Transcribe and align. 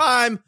time 0.00 0.42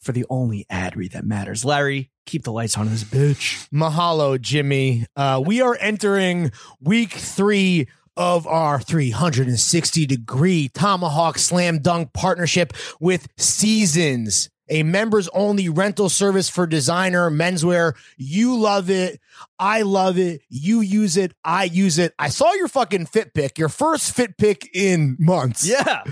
for 0.00 0.12
the 0.12 0.26
only 0.28 0.66
ad 0.68 0.96
read 0.96 1.12
that 1.12 1.24
matters. 1.24 1.64
Larry, 1.64 2.10
keep 2.26 2.44
the 2.44 2.52
lights 2.52 2.76
on 2.76 2.86
in 2.86 2.92
this 2.92 3.04
bitch. 3.04 3.68
Mahalo, 3.70 4.38
Jimmy. 4.40 5.06
Uh, 5.16 5.42
we 5.44 5.62
are 5.62 5.76
entering 5.80 6.50
week 6.80 7.12
three 7.12 7.88
of 8.16 8.46
our 8.46 8.78
360 8.80 10.06
degree 10.06 10.68
Tomahawk 10.68 11.38
Slam 11.38 11.78
Dunk 11.78 12.12
partnership 12.12 12.74
with 13.00 13.26
Seasons, 13.38 14.50
a 14.68 14.82
members 14.82 15.28
only 15.28 15.70
rental 15.70 16.10
service 16.10 16.50
for 16.50 16.66
designer 16.66 17.30
menswear. 17.30 17.94
You 18.18 18.58
love 18.58 18.90
it. 18.90 19.18
I 19.58 19.82
love 19.82 20.18
it. 20.18 20.42
You 20.50 20.80
use 20.80 21.16
it. 21.16 21.32
I 21.42 21.64
use 21.64 21.98
it. 21.98 22.12
I 22.18 22.28
saw 22.28 22.52
your 22.52 22.68
fucking 22.68 23.06
fit 23.06 23.32
pick, 23.32 23.56
your 23.56 23.70
first 23.70 24.14
fit 24.14 24.36
pick 24.36 24.68
in 24.74 25.16
months. 25.18 25.66
Yeah. 25.66 26.02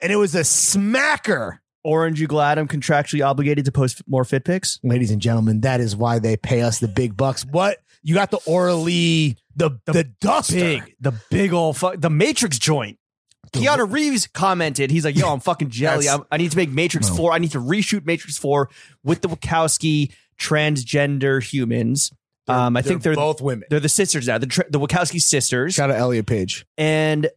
And 0.00 0.10
it 0.10 0.16
was 0.16 0.34
a 0.34 0.40
smacker. 0.40 1.58
Orange, 1.82 2.20
you 2.20 2.26
glad 2.26 2.58
I'm 2.58 2.68
contractually 2.68 3.24
obligated 3.26 3.64
to 3.64 3.72
post 3.72 4.02
more 4.06 4.24
fit 4.24 4.44
pics? 4.44 4.78
Ladies 4.82 5.10
and 5.10 5.20
gentlemen, 5.20 5.60
that 5.62 5.80
is 5.80 5.96
why 5.96 6.18
they 6.18 6.36
pay 6.36 6.62
us 6.62 6.78
the 6.78 6.88
big 6.88 7.16
bucks. 7.16 7.44
What? 7.44 7.78
You 8.02 8.14
got 8.14 8.30
the 8.30 8.38
Auralee, 8.38 9.36
the 9.56 9.78
the, 9.86 10.04
duster. 10.20 10.54
Big, 10.54 10.94
the 11.00 11.12
big 11.30 11.52
old 11.52 11.76
fuck, 11.76 12.00
the 12.00 12.10
Matrix 12.10 12.58
joint. 12.58 12.98
Keanu 13.52 13.90
Reeves 13.90 14.26
commented, 14.26 14.90
he's 14.90 15.04
like, 15.04 15.16
yo, 15.16 15.32
I'm 15.32 15.40
fucking 15.40 15.70
jelly. 15.70 16.08
I'm, 16.08 16.24
I 16.30 16.36
need 16.36 16.50
to 16.52 16.56
make 16.56 16.70
Matrix 16.70 17.08
No. 17.08 17.16
4. 17.16 17.32
I 17.32 17.38
need 17.38 17.52
to 17.52 17.58
reshoot 17.60 18.06
Matrix 18.06 18.38
4 18.38 18.70
with 19.02 19.22
the 19.22 19.28
Wachowski 19.28 20.12
transgender 20.38 21.42
humans. 21.42 22.12
Um, 22.48 22.76
I 22.76 22.82
think 22.82 23.02
they're 23.02 23.14
both 23.14 23.40
women. 23.40 23.66
they're 23.70 23.80
the 23.80 23.88
sisters 23.88 24.26
now, 24.26 24.38
the, 24.38 24.46
tr- 24.46 24.62
the 24.68 24.80
Wachowski 24.80 25.20
sisters. 25.20 25.74
Shout 25.74 25.90
out 25.90 25.96
Elliot 25.96 26.26
Page. 26.26 26.64
And 26.76 27.28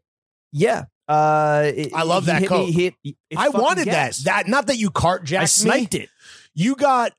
yeah, 0.51 0.85
uh, 1.07 1.71
it- 1.75 1.93
I 1.93 2.03
love 2.03 2.25
that 2.25 2.41
me- 2.41 2.47
coat. 2.47 2.69
hit- 2.69 2.95
it 3.03 3.15
I 3.35 3.49
wanted 3.49 3.87
that. 3.87 4.15
That 4.25 4.47
not 4.47 4.67
that 4.67 4.77
you 4.77 4.89
cart 4.91 5.23
jacked 5.25 5.43
I 5.43 5.45
sniped 5.45 5.93
me. 5.93 6.01
it. 6.01 6.09
You 6.55 6.75
got. 6.75 7.11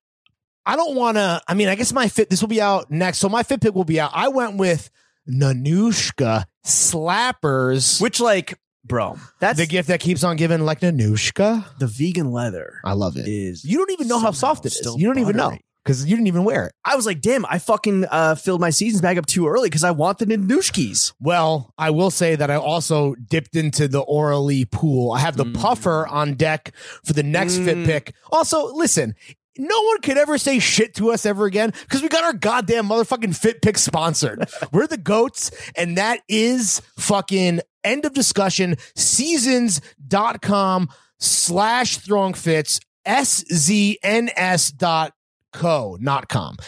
I 0.67 0.77
don't 0.77 0.95
want 0.97 1.17
to. 1.19 1.43
I 1.47 1.55
mean, 1.55 1.69
I 1.69 1.75
guess 1.75 1.93
my 1.93 2.09
fit. 2.09 2.31
This 2.31 2.41
will 2.41 2.49
be 2.49 2.61
out 2.63 2.91
next, 2.91 3.19
so 3.19 3.29
my 3.29 3.43
fit 3.43 3.61
pick 3.61 3.75
will 3.75 3.85
be 3.85 4.01
out. 4.01 4.11
I 4.15 4.29
went 4.29 4.57
with 4.57 4.91
Nanushka 5.31 6.45
slappers. 6.67 8.01
Which, 8.01 8.21
like, 8.21 8.59
bro, 8.85 9.19
that's 9.41 9.59
the 9.59 9.67
gift 9.67 9.89
that 9.89 10.01
keeps 10.01 10.25
on 10.25 10.37
giving, 10.37 10.65
like 10.65 10.81
Nanushka. 10.81 11.79
the 11.79 11.87
vegan 11.87 12.33
leather. 12.33 12.75
I 12.85 12.93
love 12.95 13.17
it. 13.17 13.29
Is 13.29 13.65
You 13.65 13.79
don't 13.79 13.91
even 13.91 14.09
know 14.09 14.19
how 14.19 14.31
soft 14.31 14.65
it 14.65 14.73
is. 14.73 14.79
still 14.79 14.99
You 14.99 15.07
don't 15.09 15.19
even 15.19 15.37
know. 15.37 15.59
Because 15.85 16.05
you 16.07 16.17
didn't 16.17 16.29
even 16.29 16.45
wear 16.45 16.65
it. 16.67 16.73
I 16.85 16.97
was 16.97 17.05
like, 17.05 17.21
damn, 17.21 17.45
I 17.45 17.59
fucking 17.59 18.07
uh, 18.11 18.37
filled 18.37 18.61
my 18.63 18.71
seasons 18.71 19.03
bag 19.03 19.19
up 19.19 19.27
too 19.27 19.47
early 19.47 19.69
because 19.69 19.85
I 19.85 19.91
want 19.91 20.17
the 20.19 20.25
Nanushkis. 20.25 21.13
Well, 21.21 21.73
I 21.77 21.91
will 21.91 22.11
say 22.11 22.37
that 22.37 22.51
I 22.51 22.57
also 22.57 23.15
dipped 23.17 23.55
into 23.55 23.87
the 23.87 24.03
Auralee 24.05 24.71
pool. 24.71 25.13
I 25.13 25.19
have 25.21 25.37
the 25.37 25.45
Mm. 25.45 25.55
puffer 25.61 26.07
on 26.09 26.35
deck 26.35 26.73
for 27.05 27.13
the 27.13 27.23
next 27.23 27.59
fit 27.59 27.77
Mm. 27.77 27.85
pick. 27.85 28.15
Also, 28.33 28.73
listen, 28.75 29.15
no 29.59 29.81
one 29.83 30.01
could 30.01 30.17
ever 30.17 30.39
say 30.39 30.59
shit 30.59 30.95
to 30.97 31.13
us 31.13 31.27
ever 31.27 31.45
again 31.45 31.71
because 31.83 32.01
we 32.03 32.09
got 32.09 32.25
our 32.25 32.33
goddamn 32.33 32.89
motherfucking 32.89 33.37
fit 33.37 33.61
pick 33.61 33.77
sponsored. 33.77 34.49
We're 34.73 34.87
the 34.87 34.97
goats, 34.97 35.51
and 35.77 35.99
that 35.99 36.21
is 36.29 36.81
fucking 36.99 37.61
end 37.85 38.05
of 38.07 38.15
discussion. 38.15 38.77
Seasons.com 38.97 40.89
slash 41.21 41.99
throwing 41.99 42.35
fits, 42.35 42.81
S-Z-N-S 43.05 44.71
dot 44.73 45.13
co, 45.55 45.97
not 46.01 46.29
com. 46.29 46.59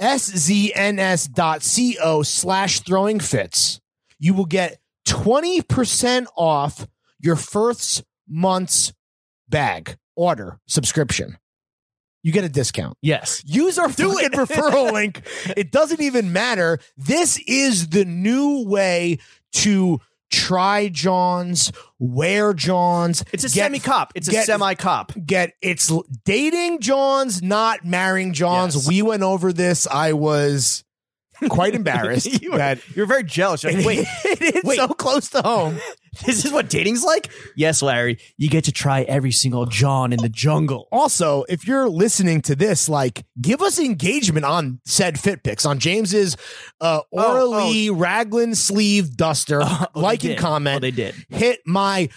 szns.co 0.00 0.72
slash 2.22 2.80
throwing 2.80 3.20
fits. 3.20 3.80
You 4.18 4.34
will 4.34 4.46
get 4.46 4.78
20% 5.06 6.26
off 6.36 6.86
your 7.20 7.36
first 7.36 8.02
month's 8.28 8.92
bag 9.48 9.96
order 10.16 10.58
subscription. 10.66 11.38
You 12.24 12.30
get 12.30 12.44
a 12.44 12.48
discount. 12.48 12.96
Yes. 13.02 13.42
Use 13.44 13.78
our 13.78 13.88
Do 13.88 14.10
fucking 14.10 14.26
it. 14.26 14.32
referral 14.32 14.92
link. 14.92 15.22
It 15.56 15.72
doesn't 15.72 16.00
even 16.00 16.32
matter. 16.32 16.78
This 16.96 17.38
is 17.46 17.88
the 17.88 18.04
new 18.04 18.64
way 18.64 19.18
to 19.54 20.00
try 20.32 20.88
Johns, 20.88 21.70
wear 21.98 22.52
Johns. 22.54 23.24
It's 23.32 23.44
a 23.44 23.48
semi 23.48 23.78
cop. 23.78 24.12
It's 24.16 24.28
a 24.28 24.42
semi 24.42 24.74
cop. 24.74 25.12
Get 25.24 25.52
it's 25.62 25.92
dating 26.24 26.80
Johns, 26.80 27.42
not 27.42 27.84
marrying 27.84 28.32
Johns. 28.32 28.74
Yes. 28.74 28.88
We 28.88 29.02
went 29.02 29.22
over 29.22 29.52
this. 29.52 29.86
I 29.86 30.14
was 30.14 30.82
quite 31.48 31.74
embarrassed 31.76 32.42
you 32.42 32.52
were, 32.52 32.58
that 32.58 32.80
you're 32.96 33.06
very 33.06 33.24
jealous. 33.24 33.62
You're 33.62 33.72
like, 33.72 33.86
wait, 33.86 34.06
it 34.24 34.56
is 34.56 34.64
wait. 34.64 34.76
so 34.76 34.88
close 34.88 35.28
to 35.30 35.42
home. 35.42 35.78
this 36.26 36.44
is 36.44 36.52
what 36.52 36.68
dating's 36.68 37.04
like? 37.04 37.30
Yes, 37.56 37.82
Larry. 37.82 38.18
You 38.36 38.50
get 38.50 38.64
to 38.64 38.72
try 38.72 39.02
every 39.02 39.32
single 39.32 39.66
John 39.66 40.12
in 40.12 40.18
the 40.20 40.28
jungle. 40.28 40.88
Also, 40.92 41.44
if 41.48 41.66
you're 41.66 41.88
listening 41.88 42.42
to 42.42 42.54
this, 42.54 42.88
like, 42.88 43.24
give 43.40 43.62
us 43.62 43.78
engagement 43.78 44.44
on 44.44 44.80
said 44.84 45.18
fit 45.18 45.42
pics 45.42 45.64
on 45.64 45.78
James's 45.78 46.36
uh, 46.80 47.00
Oh, 47.12 47.18
Auralee 47.18 47.90
Raglan 47.92 48.54
sleeve 48.54 49.16
duster. 49.16 49.60
Oh, 49.62 49.86
like 49.94 50.24
and 50.24 50.38
comment. 50.38 50.76
Oh, 50.76 50.80
they 50.80 50.90
did. 50.90 51.14
Hit 51.28 51.60
my 51.66 52.08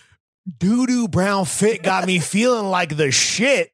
doo 0.57 0.86
doo 0.86 1.07
brown 1.07 1.46
fit. 1.46 1.84
Got 1.84 2.06
me 2.06 2.19
feeling 2.19 2.69
like 2.69 2.96
the 2.96 3.12
shit. 3.12 3.72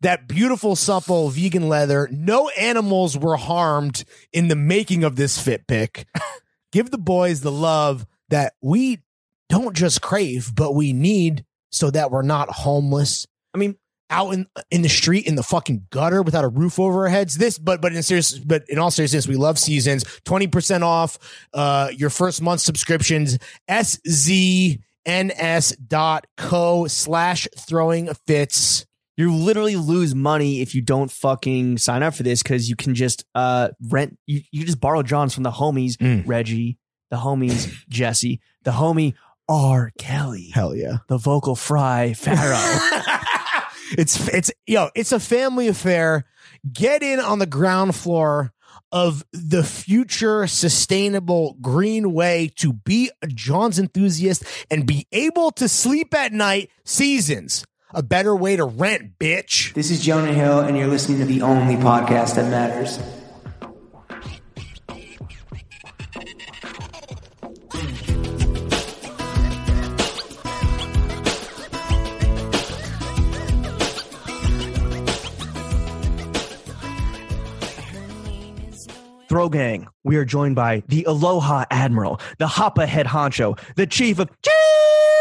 That 0.00 0.26
beautiful, 0.26 0.76
supple 0.76 1.28
vegan 1.30 1.68
leather. 1.68 2.08
No 2.10 2.48
animals 2.50 3.16
were 3.16 3.36
harmed 3.36 4.04
in 4.32 4.48
the 4.48 4.56
making 4.56 5.04
of 5.04 5.16
this 5.16 5.40
fit 5.40 5.66
pick. 5.66 6.06
Give 6.72 6.90
the 6.90 6.98
boys 6.98 7.40
the 7.40 7.52
love 7.52 8.06
that 8.28 8.54
we 8.60 9.00
don't 9.48 9.76
just 9.76 10.00
crave, 10.00 10.54
but 10.54 10.74
we 10.74 10.92
need 10.92 11.44
so 11.70 11.90
that 11.90 12.10
we're 12.10 12.22
not 12.22 12.50
homeless 12.50 13.26
I 13.54 13.58
mean, 13.58 13.76
out 14.08 14.32
in 14.32 14.46
in 14.70 14.82
the 14.82 14.88
street 14.88 15.26
in 15.26 15.36
the 15.36 15.42
fucking 15.42 15.86
gutter 15.90 16.22
without 16.22 16.44
a 16.44 16.48
roof 16.48 16.78
over 16.78 17.02
our 17.02 17.08
heads. 17.08 17.36
This, 17.38 17.58
but 17.58 17.80
but 17.80 17.94
in 17.94 18.02
serious, 18.02 18.38
but 18.38 18.64
in 18.68 18.78
all 18.78 18.90
seriousness, 18.90 19.28
we 19.28 19.36
love 19.36 19.58
seasons. 19.58 20.04
Twenty 20.24 20.46
percent 20.46 20.84
off 20.84 21.18
uh 21.54 21.90
your 21.96 22.10
first 22.10 22.42
month 22.42 22.60
subscriptions. 22.60 23.38
szns 23.68 24.68
dot 25.88 26.26
co 26.36 26.86
slash 26.86 27.48
throwing 27.56 28.12
fits. 28.26 28.86
You 29.20 29.34
literally 29.34 29.76
lose 29.76 30.14
money 30.14 30.60
if 30.60 30.74
you 30.74 30.82
don't 30.82 31.10
fucking 31.10 31.78
sign 31.78 32.02
up 32.02 32.14
for 32.14 32.22
this 32.22 32.42
because 32.42 32.68
you 32.68 32.76
can 32.76 32.94
just 32.94 33.24
uh 33.34 33.68
rent 33.88 34.18
you, 34.26 34.42
you 34.50 34.64
just 34.64 34.80
borrow 34.80 35.02
Johns 35.02 35.34
from 35.34 35.42
the 35.42 35.50
homies, 35.50 35.96
Mm. 35.96 36.24
Reggie, 36.26 36.78
the 37.10 37.16
homies, 37.16 37.72
Jesse, 37.88 38.40
the 38.64 38.72
homie 38.72 39.14
R. 39.48 39.90
Kelly, 39.98 40.50
Hell 40.54 40.74
yeah. 40.76 40.98
the 41.08 41.18
vocal 41.18 41.56
fry 41.56 42.12
Pharaoh. 42.14 42.56
it's 43.98 44.28
it's 44.28 44.50
yo, 44.66 44.90
it's 44.94 45.12
a 45.12 45.20
family 45.20 45.68
affair. 45.68 46.24
Get 46.72 47.02
in 47.02 47.20
on 47.20 47.38
the 47.38 47.46
ground 47.46 47.94
floor 47.96 48.52
of 48.92 49.24
the 49.32 49.62
future 49.62 50.46
sustainable 50.46 51.56
green 51.60 52.12
way 52.12 52.50
to 52.56 52.72
be 52.72 53.10
a 53.22 53.26
John's 53.28 53.78
enthusiast 53.78 54.44
and 54.70 54.84
be 54.86 55.06
able 55.12 55.52
to 55.52 55.68
sleep 55.68 56.12
at 56.12 56.32
night 56.32 56.70
seasons. 56.84 57.64
A 57.92 58.04
better 58.04 58.36
way 58.36 58.54
to 58.54 58.64
rent, 58.64 59.18
bitch. 59.18 59.74
This 59.74 59.90
is 59.90 60.00
Jonah 60.00 60.32
Hill, 60.32 60.60
and 60.60 60.78
you're 60.78 60.86
listening 60.86 61.18
to 61.18 61.24
the 61.24 61.42
only 61.42 61.74
podcast 61.74 62.36
that 62.36 62.48
matters. 62.48 63.00
Throw 79.28 79.48
Gang. 79.48 79.88
We 80.04 80.16
are 80.16 80.24
joined 80.24 80.54
by 80.56 80.82
the 80.88 81.04
Aloha 81.04 81.64
Admiral, 81.70 82.20
the 82.38 82.46
Hapa 82.46 82.86
head 82.86 83.06
honcho, 83.06 83.58
the 83.74 83.86
chief 83.86 84.18
of 84.20 84.28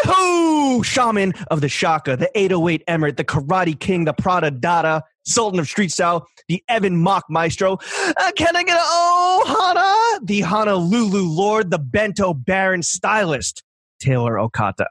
Jehu, 0.06 0.84
shaman 0.84 1.34
of 1.52 1.62
the 1.62 1.70
Shaka, 1.70 2.16
the 2.18 2.30
808 2.36 2.86
Emirate, 2.88 3.18
the 3.18 3.24
Karate 3.24 3.80
King, 3.80 4.06
the 4.06 4.14
Prada 4.14 4.52
Dada, 4.52 5.04
Sultan 5.26 5.60
of 5.60 5.68
Street 5.68 5.92
Style, 5.92 6.28
the 6.48 6.64
Evan 6.68 6.98
Mock 6.98 7.26
Maestro. 7.30 7.78
Uh, 7.98 8.32
can 8.36 8.56
I 8.56 8.64
get 8.64 8.78
a 8.78 8.82
oh 8.82 10.16
Hana? 10.16 10.26
The 10.26 10.42
Honolulu 10.42 11.24
Lord, 11.24 11.72
the 11.72 11.80
Bento 11.80 12.34
Baron 12.34 12.82
Stylist, 12.84 13.64
Taylor 14.00 14.36
Okata. 14.36 14.88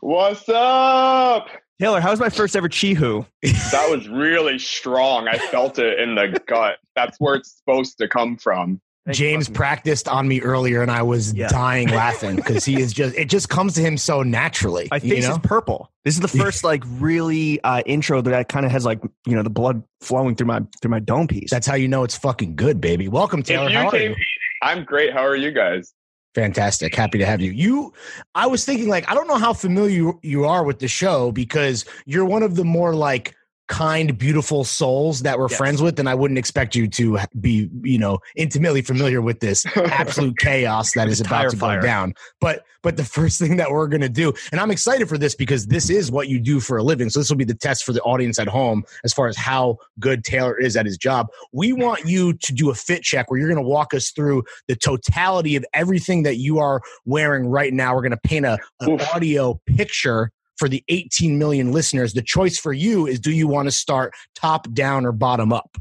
What's 0.00 0.48
up? 0.48 1.48
Taylor, 1.80 2.00
how 2.00 2.10
was 2.10 2.20
my 2.20 2.28
first 2.28 2.56
ever 2.56 2.68
Chihu? 2.68 3.26
That 3.72 3.90
was 3.90 4.08
really 4.08 4.58
strong. 4.58 5.28
I 5.28 5.38
felt 5.38 5.78
it 5.78 5.98
in 5.98 6.14
the 6.14 6.40
gut. 6.46 6.78
That's 6.94 7.18
where 7.18 7.34
it's 7.34 7.56
supposed 7.56 7.98
to 7.98 8.08
come 8.08 8.36
from. 8.36 8.80
James 9.10 9.48
practiced 9.48 10.06
on 10.06 10.28
me 10.28 10.40
earlier 10.40 10.80
and 10.80 10.90
I 10.90 11.02
was 11.02 11.32
Yeah. 11.34 11.48
dying 11.48 11.88
laughing 11.88 12.36
because 12.36 12.64
he 12.64 12.80
is 12.80 12.92
just 12.92 13.16
it 13.16 13.24
just 13.24 13.48
comes 13.48 13.74
to 13.74 13.80
him 13.80 13.96
so 13.98 14.22
naturally. 14.22 14.86
My 14.92 14.98
you 15.02 15.10
face 15.16 15.26
know? 15.26 15.32
is 15.32 15.38
purple. 15.42 15.90
This 16.04 16.14
is 16.14 16.20
the 16.20 16.28
first 16.42 16.62
like 16.62 16.84
really 16.86 17.60
uh, 17.64 17.82
intro 17.84 18.20
that 18.20 18.32
I 18.32 18.44
kind 18.44 18.64
of 18.64 18.70
has 18.70 18.84
like 18.84 19.02
you 19.26 19.34
know 19.34 19.42
the 19.42 19.50
blood 19.50 19.82
flowing 20.00 20.36
through 20.36 20.46
my 20.46 20.60
through 20.80 20.90
my 20.92 21.00
dome 21.00 21.26
piece. 21.26 21.50
That's 21.50 21.66
how 21.66 21.74
you 21.74 21.88
know 21.88 22.04
it's 22.04 22.16
fucking 22.16 22.54
good, 22.54 22.80
baby. 22.80 23.08
Welcome, 23.08 23.40
If 23.40 23.46
Taylor. 23.46 23.70
you 23.70 23.76
How 23.76 23.88
are 23.88 23.96
you? 23.96 24.14
I'm 24.62 24.84
great. 24.84 25.12
How 25.12 25.26
are 25.26 25.34
you 25.36 25.50
guys? 25.50 25.92
Fantastic. 26.36 26.94
Happy 26.94 27.18
to 27.18 27.26
have 27.26 27.40
you. 27.40 27.50
You 27.50 27.92
I 28.36 28.46
was 28.46 28.64
thinking 28.64 28.88
like 28.88 29.10
I 29.10 29.14
don't 29.14 29.26
know 29.26 29.36
how 29.36 29.52
familiar 29.52 29.90
you, 29.90 30.20
you 30.22 30.44
are 30.44 30.64
with 30.64 30.78
the 30.78 30.88
show 30.88 31.32
because 31.32 31.84
you're 32.06 32.24
one 32.24 32.42
of 32.42 32.54
the 32.54 32.64
more 32.64 32.94
like 32.94 33.34
kind, 33.72 34.18
beautiful 34.18 34.64
souls 34.64 35.22
that 35.22 35.38
we're 35.38 35.48
Yes. 35.48 35.56
friends 35.56 35.80
with, 35.80 35.98
and 35.98 36.06
I 36.06 36.14
wouldn't 36.14 36.36
expect 36.36 36.76
you 36.76 36.86
to 36.88 37.18
be, 37.40 37.70
you 37.82 37.98
know, 37.98 38.18
intimately 38.36 38.82
familiar 38.82 39.22
with 39.22 39.40
this 39.40 39.64
absolute 39.76 40.36
chaos 40.36 40.92
that 40.92 41.08
is 41.08 41.22
about 41.22 41.50
to 41.50 41.56
fire. 41.56 41.80
go 41.80 41.86
down. 41.86 42.12
But 42.38 42.64
but 42.82 42.98
the 42.98 43.04
first 43.18 43.38
thing 43.38 43.56
that 43.56 43.70
we're 43.70 43.88
gonna 43.88 44.10
do, 44.10 44.34
and 44.52 44.60
I'm 44.60 44.70
excited 44.70 45.08
for 45.08 45.16
this 45.16 45.34
because 45.34 45.68
this 45.68 45.88
is 45.88 46.12
what 46.12 46.28
you 46.28 46.38
do 46.38 46.60
for 46.60 46.76
a 46.76 46.82
living. 46.82 47.08
So 47.08 47.18
this 47.18 47.30
will 47.30 47.38
be 47.38 47.44
the 47.44 47.54
test 47.54 47.84
for 47.84 47.94
the 47.94 48.02
audience 48.02 48.38
at 48.38 48.46
home 48.46 48.84
as 49.04 49.14
far 49.14 49.26
as 49.26 49.38
how 49.38 49.78
good 49.98 50.22
Taylor 50.22 50.58
is 50.58 50.76
at 50.76 50.84
his 50.84 50.98
job. 50.98 51.28
We 51.52 51.70
mm-hmm. 51.70 51.82
want 51.82 52.04
you 52.04 52.34
to 52.34 52.52
do 52.52 52.68
a 52.68 52.74
fit 52.74 53.02
check 53.02 53.30
where 53.30 53.40
you're 53.40 53.48
gonna 53.48 53.62
walk 53.62 53.94
us 53.94 54.10
through 54.10 54.44
the 54.68 54.76
totality 54.76 55.56
of 55.56 55.64
everything 55.72 56.24
that 56.24 56.36
you 56.36 56.58
are 56.58 56.82
wearing 57.06 57.46
right 57.46 57.72
now. 57.72 57.94
We're 57.94 58.02
gonna 58.02 58.18
paint 58.22 58.44
a 58.44 58.58
an 58.80 58.90
Oof. 58.90 59.14
audio 59.14 59.58
picture 59.66 60.30
for 60.62 60.68
the 60.68 60.84
18 60.86 61.40
million 61.40 61.72
listeners. 61.72 62.14
The 62.14 62.22
choice 62.22 62.56
for 62.56 62.72
you 62.72 63.08
is 63.08 63.18
do 63.18 63.32
you 63.32 63.48
want 63.48 63.66
to 63.66 63.72
start 63.72 64.14
top 64.36 64.72
down 64.72 65.04
or 65.04 65.10
bottom 65.10 65.52
up? 65.52 65.76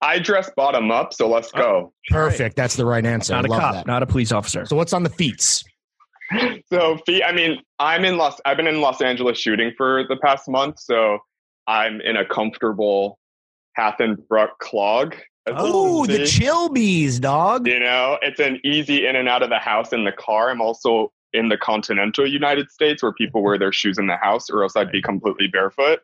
I 0.00 0.20
dress 0.20 0.48
bottom 0.56 0.92
up, 0.92 1.12
so 1.12 1.28
let's 1.28 1.50
oh, 1.56 1.58
go. 1.58 1.92
Perfect. 2.08 2.54
That's 2.54 2.76
the 2.76 2.86
right 2.86 3.04
answer. 3.04 3.32
Not 3.32 3.46
a 3.46 3.48
love 3.48 3.60
cop, 3.60 3.74
that. 3.74 3.86
not 3.88 4.04
a 4.04 4.06
police 4.06 4.30
officer. 4.30 4.64
So 4.64 4.76
what's 4.76 4.92
on 4.92 5.02
the 5.02 5.10
feats? 5.10 5.64
So, 6.72 6.98
fe- 7.04 7.24
I 7.24 7.32
mean, 7.32 7.60
I'm 7.80 8.04
in 8.04 8.16
Los. 8.16 8.40
I've 8.44 8.56
been 8.56 8.68
in 8.68 8.80
Los 8.80 9.02
Angeles 9.02 9.38
shooting 9.38 9.72
for 9.76 10.04
the 10.08 10.16
past 10.18 10.48
month, 10.48 10.78
so 10.78 11.18
I'm 11.66 12.00
in 12.00 12.16
a 12.16 12.24
comfortable 12.24 13.18
Hathenbrook 13.76 14.50
clog. 14.60 15.14
as 15.46 15.54
you 15.54 15.56
Oh, 15.58 16.06
the 16.06 16.24
see. 16.26 16.44
Chilbies, 16.44 17.20
dog. 17.20 17.66
You 17.66 17.80
know, 17.80 18.18
it's 18.22 18.38
an 18.38 18.60
easy 18.64 19.06
in 19.06 19.16
and 19.16 19.28
out 19.28 19.42
of 19.42 19.50
the 19.50 19.58
house 19.58 19.92
in 19.92 20.04
the 20.04 20.12
car. 20.12 20.48
I'm 20.50 20.60
also 20.62 21.12
in 21.32 21.48
the 21.48 21.56
continental 21.56 22.26
United 22.26 22.70
States 22.70 23.02
where 23.02 23.12
people 23.12 23.42
wear 23.42 23.58
their 23.58 23.72
shoes 23.72 23.98
in 23.98 24.06
the 24.06 24.16
house, 24.16 24.50
or 24.50 24.62
else 24.62 24.76
I'd 24.76 24.92
be 24.92 25.02
completely 25.02 25.46
barefoot. 25.48 26.00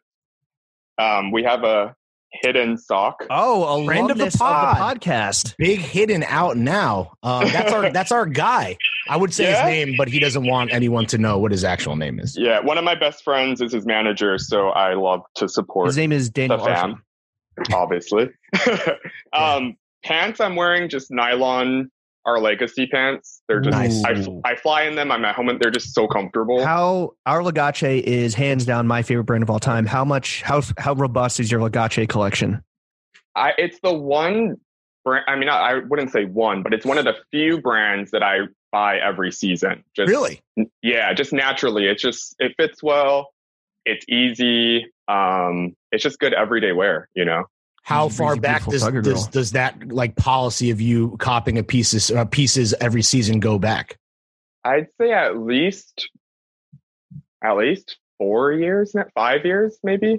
Um, 0.99 1.31
we 1.31 1.45
have 1.45 1.65
a 1.65 1.95
hidden 2.33 2.77
sock. 2.77 3.25
Oh, 3.31 3.83
a 3.83 3.85
Friend 3.87 4.11
of 4.11 4.19
the 4.19 4.25
alumnus 4.25 4.35
of 4.35 4.39
the, 4.39 4.45
podcast. 4.45 5.55
Big 5.59 5.79
hidden 5.81 6.23
out 6.25 6.57
now. 6.57 7.13
Um, 7.23 7.45
that's 7.49 7.73
our 7.73 7.91
that's 7.93 8.13
our 8.13 8.27
guy. 8.27 8.77
I 9.09 9.17
would 9.17 9.33
say 9.33 9.45
Yeah? 9.45 9.65
his 9.65 9.87
name, 9.87 9.95
but 9.97 10.09
he 10.09 10.19
doesn't 10.19 10.47
want 10.47 10.73
anyone 10.73 11.07
to 11.07 11.19
know 11.19 11.39
what 11.39 11.53
his 11.53 11.65
actual 11.65 11.97
name 11.97 12.19
is. 12.19 12.37
Yeah, 12.37 12.61
one 12.61 12.79
of 12.79 12.85
my 12.85 12.95
best 12.95 13.25
friends 13.25 13.61
is 13.61 13.73
his 13.73 13.87
manager, 13.87 14.39
so 14.39 14.69
I 14.71 14.95
love 14.95 15.23
to 15.37 15.49
support 15.49 15.87
His 15.87 15.97
name 15.97 16.13
is 16.13 16.31
Daniel 16.31 16.59
the 16.59 16.65
fam, 16.65 17.03
obviously. 17.73 18.31
um, 19.33 19.77
pants 20.05 20.41
I'm 20.41 20.57
wearing 20.57 20.89
just 20.89 21.11
nylon 21.11 21.91
our 22.29 22.39
legacy 22.39 22.87
pants. 22.87 23.43
They're 23.49 23.61
just 23.61 23.77
Nice. 23.77 24.05
I, 24.05 24.13
f- 24.13 24.29
I 24.45 24.55
fly 24.57 24.83
in 24.83 24.95
them. 24.95 25.11
I'm 25.11 25.25
at 25.25 25.35
home 25.35 25.49
and 25.49 25.59
they're 25.59 25.71
just 25.71 25.95
so 25.95 26.07
comfortable. 26.07 26.63
How 26.65 27.15
our 27.25 27.43
Legacy 27.43 27.99
is 28.01 28.35
hands 28.35 28.67
down 28.67 28.87
my 28.87 29.03
favorite 29.03 29.25
brand 29.25 29.43
of 29.43 29.51
all 29.51 29.59
time. 29.59 29.87
How 29.87 30.05
much 30.05 30.43
how 30.43 30.63
how 30.77 30.93
robust 30.93 31.41
is 31.41 31.51
your 31.51 31.63
Legacy 31.63 32.07
collection? 32.07 32.63
I, 33.35 33.53
it's 33.57 33.79
the 33.83 33.93
one 33.93 34.57
brand. 35.05 35.25
I 35.27 35.37
mean, 35.37 35.49
I, 35.49 35.57
I 35.57 35.79
wouldn't 35.79 36.11
say 36.11 36.27
one, 36.27 36.63
but 36.63 36.75
it's 36.75 36.85
one 36.85 36.99
of 36.99 37.05
the 37.05 37.15
few 37.31 37.61
brands 37.61 38.11
that 38.11 38.23
I 38.23 38.41
buy 38.71 38.99
every 38.99 39.33
season. 39.33 39.83
Just, 39.97 40.11
Really? 40.11 40.43
Yeah, 40.83 41.15
just 41.15 41.33
naturally. 41.33 41.87
It's 41.87 42.03
just 42.03 42.37
it 42.39 42.53
fits 42.59 42.83
well. 42.83 43.31
It's 43.87 44.05
easy. 44.09 44.87
Um, 45.09 45.75
it's 45.93 46.03
just 46.03 46.19
good 46.19 46.35
everyday 46.35 46.73
wear. 46.73 47.09
You 47.15 47.25
know. 47.25 47.45
How 47.89 48.11
She's 48.11 48.19
far 48.19 48.37
back 48.37 48.67
does, 48.67 48.87
does 48.87 49.29
does 49.29 49.53
that 49.53 49.89
like 49.91 50.15
policy 50.15 50.69
of 50.69 50.79
you 50.79 51.17
copying 51.17 51.57
a 51.57 51.63
pieces 51.63 52.11
uh, 52.11 52.27
pieces 52.27 52.75
every 52.83 53.01
season 53.01 53.41
go 53.41 53.59
back? 53.59 53.97
I'd 54.63 54.89
say 55.01 55.11
at 55.11 55.39
least, 55.39 56.11
at 57.43 57.57
least 57.57 57.97
four 58.19 58.53
years, 58.53 58.95
now, 58.95 59.07
five 59.15 59.47
years, 59.47 59.79
maybe. 59.83 60.19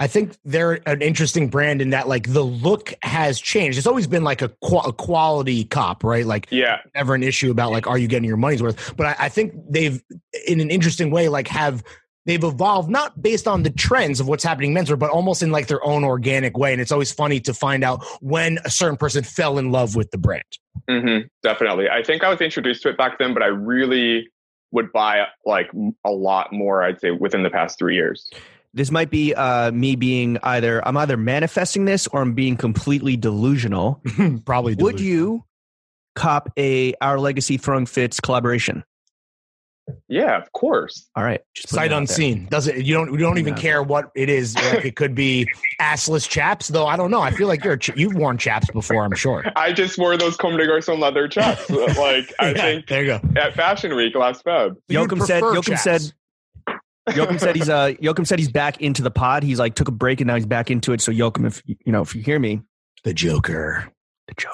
I 0.00 0.08
think 0.08 0.36
they're 0.44 0.80
an 0.84 1.00
interesting 1.00 1.48
brand 1.48 1.80
in 1.80 1.90
that 1.90 2.08
like 2.08 2.32
the 2.32 2.42
look 2.42 2.92
has 3.04 3.40
changed. 3.40 3.78
It's 3.78 3.86
always 3.86 4.08
been 4.08 4.24
like 4.24 4.42
a, 4.42 4.48
qua- 4.60 4.88
a 4.88 4.92
quality 4.92 5.62
cop, 5.62 6.02
right? 6.02 6.26
Like 6.26 6.48
Yeah, 6.50 6.78
never 6.96 7.14
an 7.14 7.22
issue 7.22 7.52
about 7.52 7.70
like 7.70 7.86
are 7.86 7.98
you 7.98 8.08
getting 8.08 8.26
your 8.26 8.36
money's 8.36 8.64
worth 8.64 8.96
but 8.96 9.06
I, 9.06 9.26
I 9.26 9.28
think 9.28 9.54
they've 9.68 10.02
in 10.48 10.58
an 10.58 10.72
interesting 10.72 11.12
way 11.12 11.28
like 11.28 11.46
have 11.46 11.84
they've 12.26 12.42
evolved 12.42 12.90
not 12.90 13.20
based 13.20 13.48
on 13.48 13.62
the 13.62 13.70
trends 13.70 14.20
of 14.20 14.28
what's 14.28 14.44
happening 14.44 14.72
men's 14.72 14.90
wear, 14.90 14.96
but 14.96 15.10
almost 15.10 15.42
in 15.42 15.50
like 15.50 15.66
their 15.66 15.84
own 15.84 16.04
organic 16.04 16.56
way 16.56 16.72
and 16.72 16.80
it's 16.80 16.92
always 16.92 17.12
funny 17.12 17.40
to 17.40 17.54
find 17.54 17.84
out 17.84 18.04
when 18.20 18.58
a 18.64 18.70
certain 18.70 18.96
person 18.96 19.24
fell 19.24 19.58
in 19.58 19.70
love 19.70 19.96
with 19.96 20.10
the 20.10 20.18
brand 20.18 20.44
hmm 20.88 21.18
definitely. 21.42 21.88
I 21.88 22.02
think 22.02 22.24
I 22.24 22.30
was 22.30 22.40
introduced 22.40 22.82
to 22.82 22.88
it 22.88 22.98
back 22.98 23.18
then, 23.18 23.34
but 23.34 23.42
I 23.42 23.46
really 23.46 24.28
would 24.72 24.92
buy 24.92 25.24
like 25.44 25.70
a 26.04 26.10
lot 26.10 26.52
more. 26.52 26.82
I'd 26.82 27.00
say 27.00 27.10
within 27.10 27.42
the 27.42 27.50
past 27.50 27.78
three 27.78 27.94
years. 27.94 28.30
This 28.72 28.90
might 28.90 29.10
be 29.10 29.34
uh, 29.34 29.72
me 29.72 29.96
being 29.96 30.38
either 30.42 30.86
I'm 30.86 30.96
either 30.96 31.16
manifesting 31.16 31.84
this 31.84 32.06
or 32.08 32.22
I'm 32.22 32.34
being 32.34 32.56
completely 32.56 33.16
delusional. 33.16 34.02
probably 34.44 34.74
Would 34.76 35.00
you 35.00 35.44
cop 36.14 36.50
a 36.56 36.94
Our 37.00 37.18
Legacy 37.18 37.56
Throwing 37.56 37.86
Fits 37.86 38.20
collaboration? 38.20 38.84
Yeah, 40.08 40.36
of 40.36 40.52
course. 40.52 41.08
All 41.16 41.24
right, 41.24 41.40
just 41.54 41.68
sight 41.70 41.86
it 41.86 41.88
there. 41.90 41.98
unseen 41.98 42.46
does 42.50 42.66
it 42.68 42.84
you 42.84 42.94
don't 42.94 43.10
you 43.12 43.18
don't 43.18 43.38
even 43.38 43.54
Yeah. 43.54 43.60
care 43.60 43.82
what 43.82 44.10
it 44.14 44.28
is 44.28 44.54
like 44.56 44.84
it 44.84 44.96
could 44.96 45.14
be 45.14 45.46
assless 45.80 46.28
chaps 46.28 46.68
though 46.68 46.86
i 46.86 46.96
don't 46.96 47.10
know 47.10 47.20
i 47.20 47.30
feel 47.30 47.48
like 47.48 47.64
you're 47.64 47.76
ch- 47.76 47.96
you've 47.96 48.14
worn 48.14 48.36
chaps 48.38 48.68
before 48.72 49.04
i'm 49.04 49.14
sure 49.14 49.44
I 49.56 49.72
just 49.72 49.98
wore 49.98 50.16
those 50.16 50.36
Comme 50.36 50.56
des 50.56 50.66
Garçons 50.66 50.98
leather 50.98 51.28
chaps. 51.28 51.68
like 51.70 52.32
I 52.38 52.48
Yeah, 52.50 52.52
think 52.54 52.86
there 52.88 53.02
you 53.04 53.06
go 53.18 53.20
at 53.40 53.54
Fashion 53.54 53.94
Week 53.94 54.14
last 54.14 54.44
Feb. 54.44 54.76
You 54.88 55.00
would 55.00 55.10
Joachim 55.10 55.20
said. 55.26 55.40
prefer 55.42 55.62
chaps. 55.62 55.82
said. 55.82 56.12
Joachim 57.16 57.38
said 57.38 57.56
he's 57.56 57.68
uh 57.68 57.92
Joachim 58.00 58.24
said 58.24 58.38
he's 58.38 58.50
back 58.50 58.80
into 58.80 59.02
the 59.02 59.10
pod. 59.10 59.42
He's 59.42 59.58
like 59.58 59.74
took 59.74 59.88
a 59.88 59.92
break 59.92 60.20
and 60.20 60.28
now 60.28 60.34
he's 60.36 60.46
back 60.46 60.70
into 60.70 60.92
it. 60.92 61.00
So 61.00 61.10
Joachim, 61.10 61.44
if 61.46 61.62
you 61.66 61.76
know 61.92 62.02
if 62.02 62.14
you 62.14 62.22
hear 62.22 62.38
me, 62.38 62.60
the 63.04 63.12
joker 63.14 63.84
the 63.84 63.88
joke. 63.88 63.94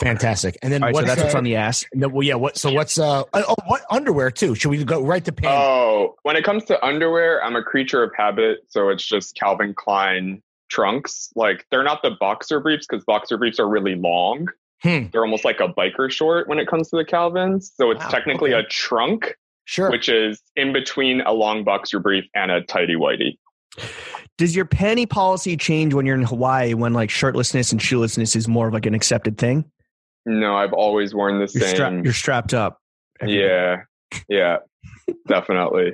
Fantastic 0.01 0.59
and 0.63 0.73
then 0.73 0.83
All 0.83 0.89
right, 0.89 0.95
so 0.95 1.03
what's, 1.03 1.09
that's 1.09 1.23
what's 1.23 1.35
uh, 1.35 1.39
on 1.39 1.45
the 1.45 1.57
ass. 1.57 1.85
No, 1.95 2.09
well, 2.09 2.23
yeah. 2.23 2.35
What? 2.35 2.57
So 2.57 2.73
what's 2.73 2.99
uh? 2.99 3.25
Oh, 3.33 3.55
what 3.67 3.83
underwear 3.91 4.31
too? 4.31 4.55
Should 4.55 4.71
we 4.71 4.83
go 4.85 5.03
right 5.03 5.25
to 5.25 5.33
pants? 5.33 5.55
Oh, 5.59 6.15
when 6.23 6.37
it 6.37 6.45
comes 6.45 6.65
to 6.67 6.85
underwear, 6.85 7.43
I'm 7.45 7.57
a 7.57 7.63
creature 7.63 8.03
of 8.03 8.11
habit. 8.17 8.59
So 8.69 8.89
it's 8.89 9.05
just 9.05 9.37
Calvin 9.37 9.75
Klein 9.75 10.43
trunks. 10.69 11.31
Like 11.37 11.67
they're 11.71 11.85
not 11.85 12.03
the 12.03 12.13
boxer 12.19 12.61
briefs 12.61 12.87
because 12.89 13.05
boxer 13.05 13.37
briefs 13.39 13.59
are 13.61 13.69
really 13.69 13.95
long. 13.95 14.49
Hmm. 14.83 15.05
They're 15.13 15.25
almost 15.25 15.45
like 15.45 15.61
a 15.61 15.69
biker 15.69 16.11
short 16.11 16.49
when 16.49 16.59
it 16.59 16.69
comes 16.69 16.91
to 16.91 16.97
the 16.97 17.05
Calvins. 17.05 17.73
So 17.77 17.91
it's 17.91 18.05
Wow, 18.05 18.11
technically 18.11 18.53
okay. 18.55 18.67
a 18.67 18.69
trunk, 18.69 19.35
Sure. 19.65 19.91
which 19.91 20.09
is 20.09 20.43
in 20.55 20.73
between 20.73 21.23
a 21.23 21.33
long 21.33 21.65
boxer 21.65 21.99
brief 21.99 22.25
and 22.35 22.51
a 22.51 22.61
tighty 22.61 22.95
whitey. 22.95 23.39
Does 24.39 24.55
your 24.55 24.67
panty 24.67 25.09
policy 25.09 25.57
change 25.57 25.95
when 25.95 26.05
you're 26.07 26.17
in 26.17 26.23
Hawaii 26.25 26.75
when 26.75 26.93
like 26.93 27.09
shirtlessness 27.11 27.73
and 27.73 27.81
shoelessness 27.81 28.37
is 28.37 28.47
more 28.49 28.69
of 28.69 28.75
like 28.75 28.87
an 28.87 28.95
accepted 28.95 29.39
thing? 29.39 29.65
No, 30.27 30.57
I've 30.57 30.73
always 30.73 31.15
worn 31.15 31.35
the 31.39 31.51
You're, 31.55 31.67
same. 31.69 31.75
stra- 31.75 32.03
you're 32.05 32.13
strapped 32.13 32.53
up. 32.53 32.81
yeah, 33.25 33.83
yeah, 34.29 34.59
definitely. 35.29 35.93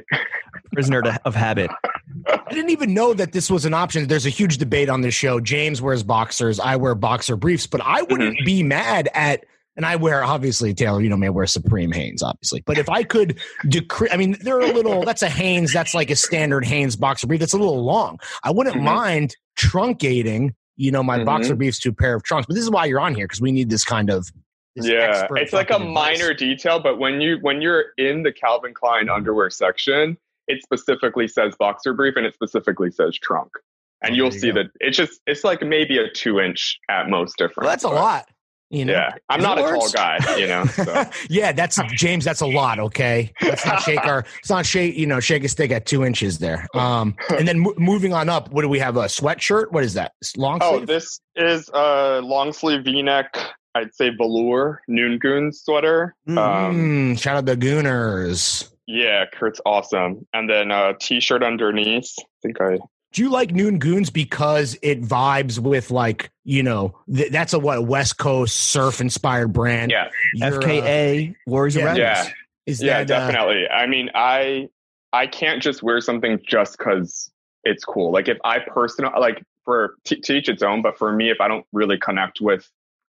Prisoner 0.73 1.03
to, 1.03 1.21
of 1.25 1.35
habit. 1.35 1.71
I 2.27 2.41
didn't 2.51 2.71
even 2.71 2.95
know 2.95 3.15
that 3.15 3.33
this 3.33 3.51
was 3.51 3.65
an 3.65 3.75
option. 3.75 4.07
There's 4.09 4.27
a 4.27 4.31
huge 4.31 4.59
debate 4.59 4.89
on 4.89 5.03
this 5.03 5.15
show. 5.15 5.39
James 5.39 5.81
wears 5.83 6.03
boxers. 6.03 6.59
I 6.59 6.77
wear 6.77 6.95
boxer 6.95 7.37
briefs, 7.37 7.67
but 7.67 7.81
I 7.85 8.03
wouldn't 8.03 8.37
Mm-hmm. 8.37 8.45
be 8.45 8.63
mad 8.63 9.09
at. 9.15 9.45
And 9.77 9.87
I 9.87 9.97
wear 9.97 10.23
obviously 10.23 10.75
Taylor. 10.75 11.01
You 11.01 11.09
know. 11.09 11.25
I 11.25 11.31
wear 11.31 11.47
Supreme 11.47 11.93
Hanes, 11.93 12.23
obviously. 12.23 12.63
But 12.67 12.77
if 12.79 12.89
I 12.91 13.03
could 13.05 13.39
decrease, 13.69 14.13
I 14.13 14.17
mean, 14.19 14.37
they're 14.43 14.61
a 14.61 14.67
little. 14.73 15.03
That's 15.07 15.23
a 15.23 15.29
Hanes. 15.31 15.73
That's 15.73 15.95
like 15.95 16.11
a 16.11 16.17
standard 16.17 16.65
Hanes 16.65 16.95
boxer 16.97 17.27
brief. 17.27 17.41
That's 17.41 17.55
a 17.55 17.59
little 17.59 17.83
long. 17.85 18.19
I 18.45 18.51
wouldn't 18.51 18.77
Mhm. 18.77 18.83
mind 18.83 19.37
truncating. 19.59 20.51
You 20.77 20.91
know, 20.91 21.03
my 21.03 21.19
Mhm. 21.19 21.25
boxer 21.27 21.55
briefs 21.55 21.79
to 21.81 21.91
a 21.91 21.93
pair 21.93 22.15
of 22.15 22.23
trunks. 22.23 22.47
But 22.47 22.55
this 22.55 22.65
is 22.65 22.71
why 22.71 22.87
you're 22.87 23.01
on 23.01 23.15
here 23.15 23.27
because 23.27 23.41
we 23.41 23.53
need 23.53 23.71
this 23.71 23.85
kind 23.85 24.11
of. 24.11 24.27
this 24.75 24.87
yeah 24.89 25.27
it's 25.37 25.53
like 25.53 25.69
a 25.71 25.75
advice. 25.77 25.93
minor 25.93 26.33
detail 26.33 26.81
but 26.81 26.99
when 26.99 27.21
you 27.21 27.37
when 27.43 27.61
you're 27.61 27.85
in 27.99 28.23
the 28.23 28.33
calvin 28.33 28.73
klein 28.73 29.11
underwear 29.11 29.51
section 29.51 30.17
it 30.49 30.63
specifically 30.63 31.29
says 31.29 31.55
boxer 31.59 31.93
brief 31.93 32.15
and 32.17 32.25
it 32.25 32.33
specifically 32.33 32.91
says 32.91 33.19
trunk 33.19 33.51
and 34.03 34.17
you'll 34.17 34.33
you 34.33 34.41
see 34.41 34.49
go. 34.51 34.55
that 34.63 34.71
it's 34.81 34.97
just 34.97 35.21
it's 35.27 35.45
like 35.45 35.61
maybe 35.61 35.99
a 35.99 36.11
two 36.11 36.41
inch 36.41 36.79
at 36.89 37.11
most 37.11 37.37
difference 37.37 37.59
Well, 37.67 37.69
that's 37.69 37.85
a 37.85 37.91
lot. 37.91 38.27
You 38.73 38.87
know? 38.87 38.95
yeah 38.95 39.13
i'm 39.29 39.43
not 39.43 39.59
a 39.59 39.63
tall 39.63 39.91
guy 39.91 40.19
you 40.39 40.47
know 40.47 40.65
so. 40.65 41.05
yeah, 41.31 41.53
that's 41.53 41.79
James. 41.95 42.25
That's 42.25 42.41
a 42.41 42.47
lot. 42.47 42.79
Okay, 42.81 43.31
let's 43.43 43.65
not 43.67 43.83
shake 43.83 44.05
our. 44.07 44.25
Let's 44.37 44.49
not 44.51 44.65
shake. 44.67 44.97
You 44.97 45.07
know, 45.07 45.21
shake 45.21 45.45
a 45.45 45.49
stick 45.49 45.71
at 45.71 45.85
two 45.87 46.05
inches 46.05 46.39
there. 46.39 46.67
Um, 46.75 47.15
and 47.39 47.47
then 47.47 47.59
mo- 47.61 47.75
moving 47.77 48.13
on 48.15 48.29
up, 48.31 48.51
what 48.51 48.63
do 48.63 48.69
we 48.71 48.79
have? 48.79 48.97
A 48.97 49.05
sweatshirt? 49.05 49.71
What 49.73 49.85
is 49.85 49.93
that? 49.95 50.13
Long 50.37 50.59
oh 50.63 50.81
this 50.81 51.21
is 51.37 51.69
a 51.75 52.21
long 52.23 52.53
sleeve 52.53 52.85
v-neck 52.85 53.35
i'd 53.75 53.95
say 53.95 54.11
velour 54.11 54.81
noon 54.89 55.19
goon 55.19 55.53
sweater 55.53 56.15
um, 56.29 56.37
Mm, 56.37 57.19
shout 57.19 57.37
out 57.37 57.47
the 57.47 57.57
Gooners. 57.57 58.71
yeah 58.87 59.25
kurt's 59.33 59.61
awesome 59.65 60.27
and 60.35 60.49
then 60.49 60.71
a 60.71 60.95
t-shirt 61.01 61.43
underneath 61.43 62.11
i 62.19 62.25
think 62.43 62.61
i 62.61 62.79
Do 63.13 63.23
you 63.23 63.31
like 63.31 63.53
Noon 63.53 63.79
Goons 63.79 64.11
because 64.11 64.77
it 64.83 65.03
vibes 65.03 65.59
with 65.59 65.91
like 65.91 66.31
you 66.45 66.63
know 66.63 66.99
th- 67.15 67.31
that's 67.31 67.53
a 67.53 67.59
what 67.59 67.87
West 67.87 68.19
Coast 68.19 68.57
surf 68.57 69.01
inspired 69.01 69.53
brand? 69.53 69.91
Yeah, 69.91 70.09
You're, 70.35 70.55
uh, 70.55 70.61
FKA 70.61 71.35
Warriors 71.47 71.77
yeah. 71.77 71.93
of 71.93 71.99
yeah, 71.99 72.29
is 72.67 72.83
yeah, 72.83 73.05
that, 73.05 73.11
uh, 73.11 73.27
definitely. 73.27 73.69
I 73.69 73.87
mean, 73.87 74.11
I 74.15 74.69
I 75.13 75.27
can't 75.27 75.63
just 75.63 75.83
wear 75.83 76.01
something 76.01 76.41
just 76.47 76.79
because 76.79 77.31
it's 77.65 77.85
cool. 77.85 78.13
Like 78.13 78.29
if 78.29 78.39
I 78.45 78.59
personal 78.61 79.13
like 79.21 79.43
for 79.65 79.97
t- 80.05 80.21
to 80.21 80.35
each 80.35 80.49
its 80.49 80.63
own, 80.63 80.83
but 80.83 80.99
for 80.99 81.13
me, 81.13 81.31
if 81.31 81.41
I 81.41 81.49
don't 81.49 81.67
really 81.73 81.99
connect 81.99 82.41
with 82.41 82.69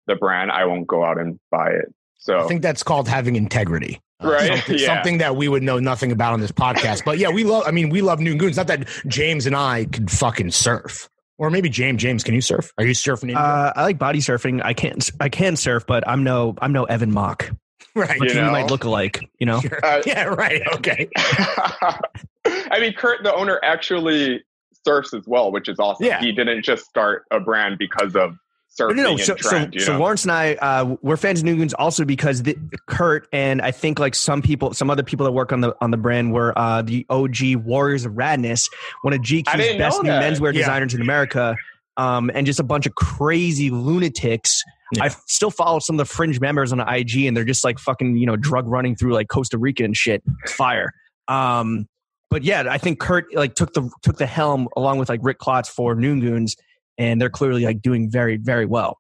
the 0.07 0.15
brand, 0.15 0.53
I 0.53 0.65
won't 0.67 0.87
go 0.87 1.05
out 1.05 1.19
and 1.19 1.41
buy 1.51 1.71
it. 1.71 1.93
So 2.27 2.41
I 2.41 2.47
think 2.49 2.61
that's 2.61 2.83
called 2.83 3.09
having 3.09 3.37
integrity. 3.37 4.01
Uh, 4.23 4.31
Right, 4.31 4.49
Something, 4.49 4.79
yeah. 4.79 4.87
something 4.87 5.19
that 5.19 5.37
we 5.37 5.47
would 5.47 5.63
know 5.63 5.79
nothing 5.79 6.11
about 6.11 6.33
on 6.33 6.41
this 6.41 6.51
podcast. 6.51 7.05
But 7.05 7.19
yeah, 7.19 7.29
we 7.29 7.45
love, 7.45 7.65
I 7.67 7.71
mean, 7.71 7.91
we 7.91 8.01
love 8.01 8.19
Noon 8.19 8.37
Goons. 8.39 8.57
Not 8.57 8.67
that 8.67 8.89
James 9.07 9.47
and 9.47 9.55
I 9.55 9.85
could 9.85 10.11
fucking 10.11 10.51
surf. 10.51 11.09
Or 11.39 11.51
maybe 11.51 11.69
James, 11.69 12.03
James, 12.03 12.25
can 12.25 12.35
you 12.35 12.41
surf? 12.41 12.73
Are 12.79 12.85
you 12.85 12.95
surfing? 12.95 13.31
In 13.31 13.37
Uh, 13.37 13.73
I 13.77 13.83
like 13.83 13.99
body 13.99 14.21
surfing. 14.21 14.61
I 14.65 14.73
can't. 14.73 15.09
I 15.21 15.29
can 15.29 15.55
surf, 15.55 15.85
but 15.87 16.09
I'm 16.09 16.25
no. 16.25 16.55
I'm 16.63 16.73
no 16.73 16.85
Evan 16.85 17.13
Mock. 17.13 17.51
right. 17.95 18.19
But 18.19 18.33
You 18.33 18.41
you, 18.43 18.51
might 18.51 18.71
look 18.71 18.85
alike. 18.85 19.21
You 19.39 19.47
know. 19.47 19.61
Sure. 19.61 19.85
Uh, 19.85 20.03
yeah, 20.07 20.25
right. 20.25 20.63
Okay. 20.77 21.09
I 21.17 22.81
mean, 22.81 22.95
Kurt, 22.95 23.23
the 23.23 23.35
owner, 23.35 23.61
actually 23.63 24.43
surfs 24.83 25.13
as 25.13 25.25
well, 25.27 25.53
which 25.53 25.69
is 25.69 25.79
awesome. 25.79 26.07
Yeah. 26.07 26.21
He 26.21 26.33
didn't 26.33 26.65
just 26.65 26.87
start 26.87 27.25
a 27.31 27.39
brand 27.39 27.77
because 27.79 28.17
of 28.17 28.37
No, 28.79 28.89
no, 28.89 29.03
no. 29.03 29.17
So, 29.17 29.35
trend. 29.35 29.75
so, 29.79 29.85
so? 29.87 29.99
Lawrence 29.99 30.25
and 30.25 30.33
I, 30.33 30.55
uh, 30.55 30.97
we're 31.03 31.17
fans 31.17 31.41
of 31.41 31.45
Noon 31.47 31.59
Goons 31.59 31.75
also 31.75 32.05
because 32.05 32.43
the, 32.43 32.57
Kurt 32.87 33.27
and 33.33 33.63
I 33.63 33.71
think 33.71 33.99
like 33.99 34.15
some 34.15 34.43
people, 34.43 34.75
some 34.75 34.91
other 34.91 35.03
people 35.03 35.25
that 35.25 35.33
work 35.33 35.53
on 35.53 35.61
the 35.61 35.75
on 35.81 35.91
the 35.91 35.97
brand 35.97 36.33
were 36.33 36.57
uh, 36.59 36.83
the 36.83 37.07
OG 37.09 37.57
Warriors 37.65 38.05
of 38.05 38.13
Radness, 38.13 38.71
one 39.03 39.13
of 39.15 39.21
GQ's 39.21 39.79
best 39.79 40.03
new 40.03 40.11
menswear 40.11 40.53
Yeah. 40.53 40.61
designers 40.61 40.95
in 40.95 41.01
America, 41.01 41.57
um, 41.97 42.31
and 42.35 42.47
just 42.47 42.61
a 42.61 42.65
bunch 42.65 42.87
of 42.87 42.95
crazy 42.95 43.71
lunatics. 43.71 44.63
Yeah. 44.93 45.05
I 45.05 45.09
still 45.27 45.51
follow 45.51 45.79
some 45.81 45.99
of 45.99 46.07
the 46.07 46.13
fringe 46.15 46.39
members 46.41 46.73
on 46.73 46.81
IG, 46.81 47.25
and 47.25 47.37
they're 47.37 47.45
just 47.45 47.65
like 47.65 47.79
fucking 47.79 48.17
you 48.17 48.27
know 48.27 48.37
drug 48.37 48.67
running 48.69 48.95
through 48.95 49.15
like 49.15 49.29
Costa 49.29 49.59
Rica 49.59 49.85
and 49.85 49.97
shit. 49.97 50.23
It's 50.45 50.53
fire. 50.53 50.93
Um, 51.29 51.89
but 52.31 52.45
yeah, 52.45 52.65
I 52.69 52.79
think 52.79 53.01
Kurt 53.01 53.35
like 53.35 53.55
took 53.55 53.73
the 53.73 53.91
took 54.03 54.19
the 54.19 54.27
helm 54.27 54.69
along 54.77 54.99
with 54.99 55.09
like 55.09 55.21
Rick 55.23 55.39
Klotz 55.39 55.69
for 55.69 55.95
Noon 55.95 56.21
Goons, 56.21 56.57
and 56.99 57.21
they're 57.21 57.31
clearly 57.31 57.65
like 57.65 57.83
doing 57.83 58.11
very 58.11 58.37
very 58.37 58.67
well. 58.67 58.99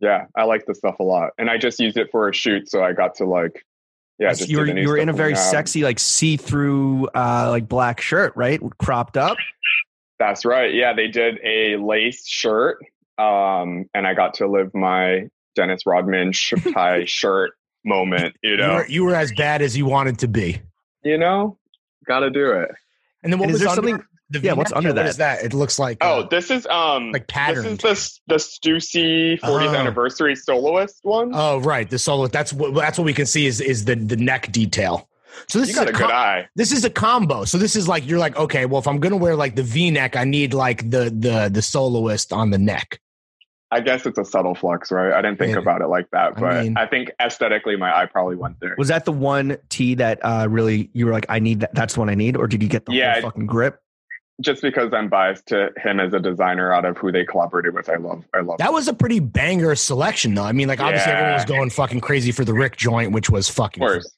yeah, 0.00 0.26
I 0.36 0.44
like 0.44 0.64
the 0.66 0.74
stuff 0.74 0.96
a 1.00 1.02
lot, 1.02 1.30
and 1.38 1.50
I 1.50 1.58
just 1.58 1.80
used 1.80 1.96
it 1.96 2.08
for 2.10 2.28
a 2.28 2.34
shoot, 2.34 2.68
so 2.70 2.82
I 2.82 2.92
got 2.92 3.16
to 3.16 3.24
like, 3.24 3.64
yeah, 4.18 4.30
just 4.32 4.48
you 4.48 4.58
were 4.58 4.64
do 4.64 4.70
the 4.70 4.74
new 4.74 4.82
you 4.82 4.88
were 4.88 4.96
in 4.96 5.08
a 5.08 5.12
very 5.12 5.32
out. 5.32 5.38
sexy 5.38 5.82
like 5.82 5.98
see 5.98 6.36
through 6.36 7.08
uh 7.14 7.48
like 7.50 7.68
black 7.68 8.00
shirt, 8.00 8.32
right? 8.36 8.60
Cropped 8.78 9.16
up. 9.16 9.36
That's 10.18 10.44
right. 10.44 10.72
Yeah, 10.74 10.94
they 10.94 11.08
did 11.08 11.38
a 11.44 11.76
lace 11.76 12.26
shirt, 12.26 12.78
um, 13.18 13.86
and 13.94 14.06
I 14.06 14.14
got 14.14 14.34
to 14.34 14.48
live 14.48 14.74
my 14.74 15.28
Dennis 15.54 15.82
Rodman 15.86 16.32
sh- 16.32 16.54
tie 16.74 17.04
shirt 17.04 17.52
moment. 17.84 18.34
You 18.42 18.50
You 18.52 18.56
know, 18.58 18.74
were, 18.74 18.86
you 18.88 19.04
were 19.04 19.14
as 19.14 19.32
bad 19.32 19.62
as 19.62 19.76
you 19.76 19.86
wanted 19.86 20.18
to 20.20 20.28
be. 20.28 20.60
you 21.04 21.18
know, 21.18 21.56
got 22.06 22.20
to 22.20 22.30
do 22.30 22.50
it. 22.52 22.70
And 23.22 23.32
then 23.32 23.38
what 23.40 23.44
And 23.46 23.52
was 23.52 23.60
there 23.60 23.68
under, 23.68 23.88
something? 23.88 24.04
The 24.30 24.40
yeah, 24.40 24.52
what's 24.52 24.70
V-neck? 24.70 24.76
under 24.76 24.88
What 24.90 24.96
that? 24.96 25.06
is 25.06 25.16
that? 25.18 25.42
It 25.44 25.54
looks 25.54 25.78
like 25.78 25.98
Oh, 26.00 26.20
uh, 26.20 26.28
this 26.28 26.50
is 26.50 26.66
um 26.66 27.12
like 27.12 27.26
pattern. 27.28 27.76
This 27.76 28.06
is 28.06 28.20
the 28.26 28.34
the 28.34 28.40
Stussy 28.40 29.40
40th 29.40 29.68
Oh. 29.72 29.74
anniversary 29.74 30.36
soloist 30.36 30.98
one. 31.02 31.30
oh 31.34 31.58
right, 31.60 31.88
the 31.88 31.98
solo. 31.98 32.26
That's 32.26 32.52
what 32.52 32.74
that's 32.74 32.98
what 32.98 33.04
we 33.04 33.14
can 33.14 33.26
see 33.26 33.46
is 33.46 33.60
is 33.60 33.84
the 33.84 33.94
the 33.96 34.16
neck 34.16 34.52
detail. 34.52 35.08
So 35.48 35.60
this 35.60 35.68
you 35.68 35.72
is 35.72 35.78
got 35.78 35.86
a 35.86 35.90
a 35.90 35.92
good 35.92 36.02
com- 36.02 36.10
eye. 36.12 36.48
this 36.56 36.72
is 36.72 36.84
a 36.84 36.90
combo. 36.90 37.44
So 37.44 37.58
this 37.58 37.76
is 37.76 37.86
like 37.88 38.06
you're 38.06 38.18
like 38.18 38.36
okay, 38.36 38.66
well 38.66 38.80
if 38.80 38.86
I'm 38.88 38.98
gonna 38.98 39.16
wear 39.16 39.36
like 39.36 39.54
the 39.56 39.62
V 39.62 39.90
neck, 39.90 40.16
I 40.16 40.24
need 40.24 40.52
like 40.54 40.90
the 40.90 41.04
the 41.16 41.48
the 41.52 41.62
soloist 41.62 42.32
on 42.32 42.50
the 42.50 42.58
neck. 42.58 43.00
I 43.70 43.80
guess 43.80 44.06
it's 44.06 44.16
a 44.18 44.24
subtle 44.24 44.54
flux, 44.54 44.90
right? 44.90 45.12
I 45.12 45.20
didn't 45.20 45.38
think 45.38 45.52
Yeah. 45.52 45.58
about 45.58 45.82
it 45.82 45.88
like 45.88 46.06
that, 46.12 46.36
but 46.36 46.44
I, 46.44 46.62
mean- 46.62 46.76
think 46.90 47.10
aesthetically, 47.22 47.76
my 47.76 47.94
eye 47.94 48.06
probably 48.06 48.34
went 48.36 48.58
there. 48.60 48.74
Was 48.78 48.88
that 48.88 49.04
the 49.04 49.12
one 49.12 49.58
tee 49.68 49.94
that 49.96 50.18
uh 50.22 50.46
really 50.50 50.88
you 50.94 51.04
were 51.04 51.12
like, 51.12 51.26
I 51.28 51.38
need 51.38 51.60
that? 51.60 51.74
That's 51.74 51.92
the 51.94 52.00
one 52.00 52.08
I 52.08 52.14
need, 52.14 52.36
or 52.36 52.46
did 52.46 52.62
you 52.62 52.68
get 52.68 52.86
the 52.86 52.94
Yeah, 52.94 53.14
whole 53.20 53.22
fucking 53.30 53.46
grip? 53.46 53.78
Just 54.40 54.62
because 54.62 54.92
I'm 54.92 55.08
biased 55.08 55.46
to 55.48 55.70
him 55.82 55.98
as 55.98 56.14
a 56.14 56.20
designer 56.20 56.72
out 56.72 56.84
of 56.84 56.96
who 56.96 57.10
they 57.10 57.24
collaborated 57.24 57.74
with, 57.74 57.88
I 57.88 57.96
love. 57.96 58.24
I 58.32 58.38
love. 58.40 58.58
That 58.58 58.72
was 58.72 58.86
a 58.86 58.94
pretty 58.94 59.18
banger 59.18 59.74
selection 59.74 60.34
though. 60.34 60.44
I 60.44 60.52
mean, 60.52 60.68
like 60.68 60.78
obviously 60.80 61.10
Yeah. 61.10 61.18
everyone 61.18 61.34
was 61.34 61.44
going 61.44 61.70
fucking 61.70 62.00
crazy 62.00 62.30
for 62.30 62.44
the 62.44 62.54
Rick 62.54 62.76
joint, 62.76 63.10
which 63.12 63.28
was 63.28 63.48
of 63.48 63.56
fucking 63.56 63.80
course. 63.80 64.14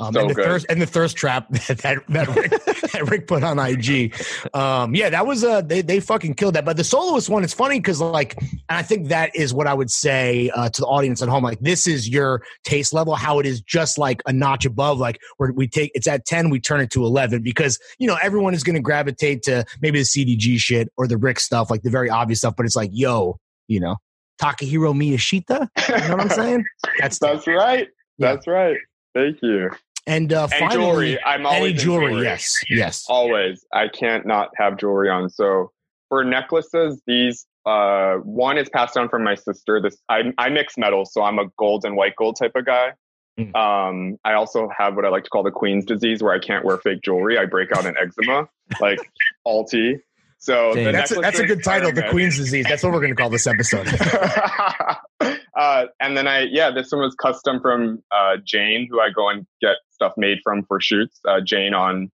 Um, 0.00 0.14
So 0.14 0.20
and 0.20 0.30
the 0.30 0.34
good. 0.34 0.44
thirst 0.44 0.66
and 0.68 0.80
the 0.80 0.86
thirst 0.86 1.16
trap 1.16 1.48
that 1.66 1.78
that, 1.78 2.06
that, 2.08 2.28
Rick, 2.28 2.50
that 2.92 3.10
Rick 3.10 3.26
put 3.26 3.42
on 3.42 3.58
IG. 3.58 4.14
Um, 4.54 4.94
yeah, 4.94 5.10
that 5.10 5.26
was 5.26 5.42
uh 5.44 5.60
they 5.60 5.82
they 5.82 6.00
fucking 6.00 6.34
killed 6.34 6.54
that. 6.54 6.64
But 6.64 6.76
the 6.76 6.84
soloist 6.84 7.28
one, 7.28 7.42
it's 7.42 7.52
funny 7.52 7.78
because 7.78 8.00
like, 8.00 8.36
and 8.40 8.58
I 8.68 8.82
think 8.82 9.08
that 9.08 9.34
is 9.34 9.52
what 9.52 9.66
I 9.66 9.74
would 9.74 9.90
say 9.90 10.50
uh, 10.54 10.68
to 10.68 10.80
the 10.80 10.86
audience 10.86 11.22
at 11.22 11.28
home. 11.28 11.42
Like, 11.42 11.60
this 11.60 11.86
is 11.86 12.08
your 12.08 12.42
taste 12.64 12.92
level. 12.92 13.14
How 13.14 13.38
it 13.38 13.46
is 13.46 13.60
just 13.60 13.98
like 13.98 14.22
a 14.26 14.32
notch 14.32 14.64
above. 14.64 14.98
Like, 14.98 15.20
where 15.38 15.52
we 15.52 15.66
take 15.66 15.90
it's 15.94 16.06
at 16.06 16.24
ten, 16.26 16.50
we 16.50 16.60
turn 16.60 16.80
it 16.80 16.90
to 16.92 17.04
eleven 17.04 17.42
because 17.42 17.78
you 17.98 18.06
know 18.06 18.16
everyone 18.22 18.54
is 18.54 18.62
going 18.62 18.76
to 18.76 18.82
gravitate 18.82 19.42
to 19.42 19.64
maybe 19.80 19.98
the 19.98 20.04
CDG 20.04 20.58
shit 20.58 20.88
or 20.96 21.08
the 21.08 21.16
Rick 21.16 21.40
stuff, 21.40 21.70
like 21.70 21.82
the 21.82 21.90
very 21.90 22.08
obvious 22.08 22.38
stuff. 22.38 22.54
But 22.56 22.66
it's 22.66 22.76
like, 22.76 22.90
yo, 22.92 23.38
you 23.66 23.80
know, 23.80 23.96
Takahiro 24.40 24.94
Miyashita. 24.94 25.68
You 25.88 26.08
know 26.08 26.16
what 26.16 26.20
I'm 26.20 26.28
saying? 26.36 26.64
That's 26.98 27.18
That's 27.18 27.46
right. 27.46 27.88
Yeah. 28.18 28.34
That's 28.34 28.46
right. 28.46 28.76
Thank 29.14 29.38
you. 29.42 29.70
And 30.08 30.32
uh, 30.32 30.48
And 30.50 30.70
finally, 30.70 30.74
jewelry. 30.74 31.24
I'm 31.24 31.46
always 31.46 31.60
any 31.60 31.70
in 31.70 31.76
jewelry, 31.76 32.22
yes, 32.22 32.56
yes. 32.68 33.06
Always. 33.08 33.64
I 33.72 33.88
can't 33.88 34.26
not 34.26 34.50
have 34.56 34.76
jewelry 34.76 35.10
on. 35.10 35.28
So 35.30 35.70
for 36.08 36.24
necklaces, 36.24 37.00
these 37.06 37.46
uh 37.66 38.14
one 38.18 38.56
is 38.56 38.68
passed 38.70 38.94
down 38.94 39.08
from 39.08 39.22
my 39.22 39.34
sister. 39.34 39.80
This 39.80 39.98
I 40.08 40.32
I 40.38 40.48
mix 40.48 40.78
metals, 40.78 41.12
so 41.12 41.22
I'm 41.22 41.38
a 41.38 41.46
gold 41.58 41.84
and 41.84 41.96
white 41.96 42.16
gold 42.16 42.36
type 42.36 42.52
of 42.56 42.64
guy. 42.64 42.92
Mm. 43.38 43.54
Um, 43.54 44.18
I 44.24 44.32
also 44.32 44.68
have 44.76 44.96
what 44.96 45.04
I 45.04 45.10
like 45.10 45.24
to 45.24 45.30
call 45.30 45.44
the 45.44 45.50
queen's 45.50 45.84
disease, 45.84 46.22
where 46.22 46.32
I 46.32 46.40
can't 46.40 46.64
wear 46.64 46.78
fake 46.78 47.02
jewelry. 47.02 47.38
I 47.38 47.44
break 47.44 47.70
out 47.76 47.86
in 47.86 47.96
eczema, 47.96 48.48
like 48.80 48.98
all 49.44 49.60
alti. 49.62 50.00
So 50.38 50.72
the 50.72 50.92
That's 50.92 51.10
a, 51.10 51.16
that's 51.16 51.38
a 51.40 51.46
good 51.46 51.64
title, 51.64 51.92
The. 51.92 52.04
Queen's 52.10 52.36
Disease. 52.36 52.64
That's 52.68 52.82
what 52.82 52.92
we're 52.92 53.00
going 53.00 53.14
to 53.14 53.20
call 53.20 53.28
this 53.28 53.46
episode. 53.46 53.88
uh, 55.20 55.86
and 56.00 56.16
then 56.16 56.28
I, 56.28 56.42
yeah, 56.42 56.70
this 56.70 56.92
one 56.92 57.02
was 57.02 57.14
custom 57.16 57.60
from 57.60 58.02
uh, 58.12 58.36
Jane, 58.44 58.86
who 58.88 59.00
I 59.00 59.10
go 59.10 59.28
and 59.28 59.46
get 59.60 59.76
stuff 59.90 60.12
made 60.16 60.38
from 60.44 60.64
for 60.64 60.80
shoots. 60.80 61.18
Uh, 61.26 61.40
Jane 61.44 61.74
on 61.74 62.10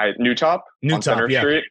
I, 0.00 0.12
New 0.18 0.34
Top 0.34 0.64
New 0.82 0.94
on 0.94 1.00
Top, 1.00 1.16
Center 1.16 1.30
yeah. 1.30 1.40
Street. 1.40 1.64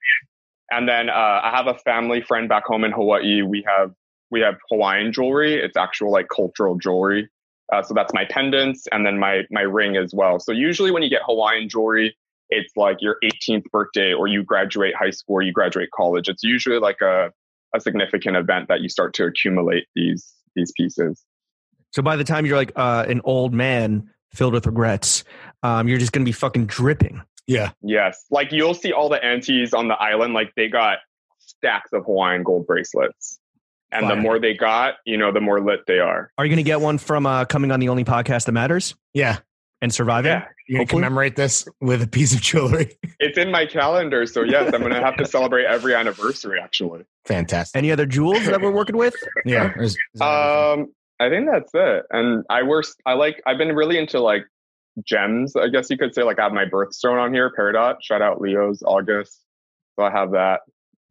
And 0.72 0.88
then 0.88 1.10
uh, 1.10 1.14
I 1.44 1.52
have 1.56 1.68
a 1.68 1.78
family 1.80 2.22
friend 2.22 2.48
back 2.48 2.66
home 2.66 2.84
in 2.84 2.92
Hawaii. 2.92 3.42
We 3.42 3.66
have 3.68 3.92
we 4.32 4.42
have 4.42 4.56
Hawaiian 4.70 5.12
jewelry. 5.12 5.56
It's 5.56 5.78
actual 5.78 6.12
like 6.12 6.28
cultural 6.34 6.78
jewelry. 6.78 7.30
Uh, 7.74 7.82
so 7.82 7.96
that's 7.96 8.14
my 8.14 8.26
pendants 8.26 8.88
and 8.92 9.06
then 9.06 9.18
my 9.18 9.44
my 9.50 9.62
ring 9.62 9.98
as 9.98 10.14
well. 10.14 10.40
So 10.40 10.52
usually 10.52 10.92
when 10.92 11.02
you 11.02 11.10
get 11.10 11.22
Hawaiian 11.26 11.68
jewelry, 11.68 12.16
it's 12.50 12.74
like 12.76 12.98
your 13.00 13.18
18th 13.24 13.66
birthday 13.72 14.14
or 14.14 14.28
you 14.28 14.44
graduate 14.44 14.96
high 14.96 15.10
school 15.10 15.36
or 15.36 15.42
you 15.42 15.52
graduate 15.52 15.90
college. 15.92 16.30
It's 16.30 16.44
usually 16.44 16.80
like 16.80 17.02
a 17.02 17.32
a 17.76 17.80
significant 17.80 18.38
event 18.38 18.68
that 18.70 18.82
you 18.82 18.90
start 18.90 19.14
to 19.16 19.26
accumulate 19.26 19.86
these 19.96 20.34
these 20.56 20.72
pieces. 20.78 21.24
So 21.92 22.02
by 22.02 22.16
the 22.16 22.24
time 22.24 22.46
you're 22.46 22.58
like 22.58 22.72
uh, 22.76 23.06
an 23.08 23.22
old 23.24 23.54
man 23.54 24.10
filled 24.34 24.54
with 24.54 24.66
regrets, 24.66 25.24
um, 25.64 25.88
you're 25.88 26.00
just 26.00 26.12
gonna 26.12 26.26
be 26.26 26.32
fucking 26.32 26.68
dripping. 26.68 27.22
Yeah. 27.48 27.72
Yes, 27.82 28.26
like 28.32 28.52
you'll 28.52 28.74
see 28.74 28.92
all 28.92 29.10
the 29.10 29.24
aunties 29.24 29.74
on 29.74 29.88
the 29.88 29.96
island, 29.96 30.34
like 30.34 30.52
they 30.56 30.68
got 30.68 31.00
stacks 31.38 31.92
of 31.94 32.06
Hawaiian 32.06 32.44
gold 32.44 32.66
bracelets, 32.66 33.40
and 33.92 34.06
Fire. 34.06 34.16
the 34.16 34.22
more 34.22 34.40
they 34.40 34.54
got, 34.56 34.96
you 35.06 35.18
know, 35.18 35.32
the 35.32 35.42
more 35.42 35.62
lit 35.62 35.82
they 35.88 36.00
are. 36.00 36.32
Are 36.38 36.46
you 36.46 36.50
gonna 36.50 36.64
get 36.64 36.82
one 36.82 36.98
from 36.98 37.26
uh, 37.26 37.46
coming 37.46 37.72
on 37.72 37.80
the 37.80 37.90
only 37.90 38.04
podcast 38.04 38.46
that 38.46 38.54
matters 38.54 38.96
Yeah. 39.14 39.40
And 39.82 39.94
surviving? 39.94 40.32
Yeah, 40.32 40.46
You're 40.68 40.78
going 40.80 40.88
to 40.88 40.94
commemorate 40.94 41.36
this 41.36 41.68
with 41.82 42.02
a 42.02 42.08
piece 42.08 42.34
of 42.34 42.42
jewelry. 42.42 42.98
it's 43.20 43.38
in 43.38 43.52
my 43.52 43.66
calendar, 43.66 44.26
so 44.26 44.42
yes, 44.44 44.74
I'm 44.74 44.82
gonna 44.82 45.00
have 45.04 45.18
to 45.18 45.26
celebrate 45.26 45.66
every 45.66 45.94
anniversary. 45.96 46.60
Actually, 46.62 47.06
Fantastic. 47.26 47.78
Any 47.78 47.92
other 47.92 48.06
jewels 48.06 48.46
that 48.46 48.62
we're 48.62 48.72
working 48.72 48.98
with? 48.98 49.16
Yeah. 49.46 49.74
Is- 49.80 49.98
is 50.14 50.22
um, 50.22 50.88
I 51.20 51.30
think 51.30 51.48
that's 51.50 51.72
it. 51.74 52.04
And 52.12 52.44
I 52.50 52.64
work. 52.64 52.86
I 53.06 53.14
like. 53.14 53.42
I've 53.46 53.58
been 53.58 53.74
really 53.76 53.98
into 53.98 54.20
like 54.20 54.44
gems. 55.06 55.56
I 55.56 55.68
guess 55.70 55.90
you 55.90 55.98
could 55.98 56.14
say. 56.14 56.24
Like 56.24 56.40
I 56.40 56.44
have 56.44 56.52
my 56.52 56.66
birthstone 56.66 57.22
on 57.22 57.34
here, 57.34 57.52
Peridot. 57.58 57.98
Shout 58.02 58.22
out 58.22 58.42
Leo's 58.42 58.82
August. 58.86 59.40
So 59.98 60.06
I 60.06 60.12
have 60.12 60.32
that. 60.32 60.62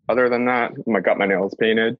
Other 0.08 0.28
than 0.28 0.44
that, 0.46 0.72
I 0.94 1.00
got 1.00 1.16
my 1.16 1.26
nails 1.26 1.54
painted. 1.58 1.96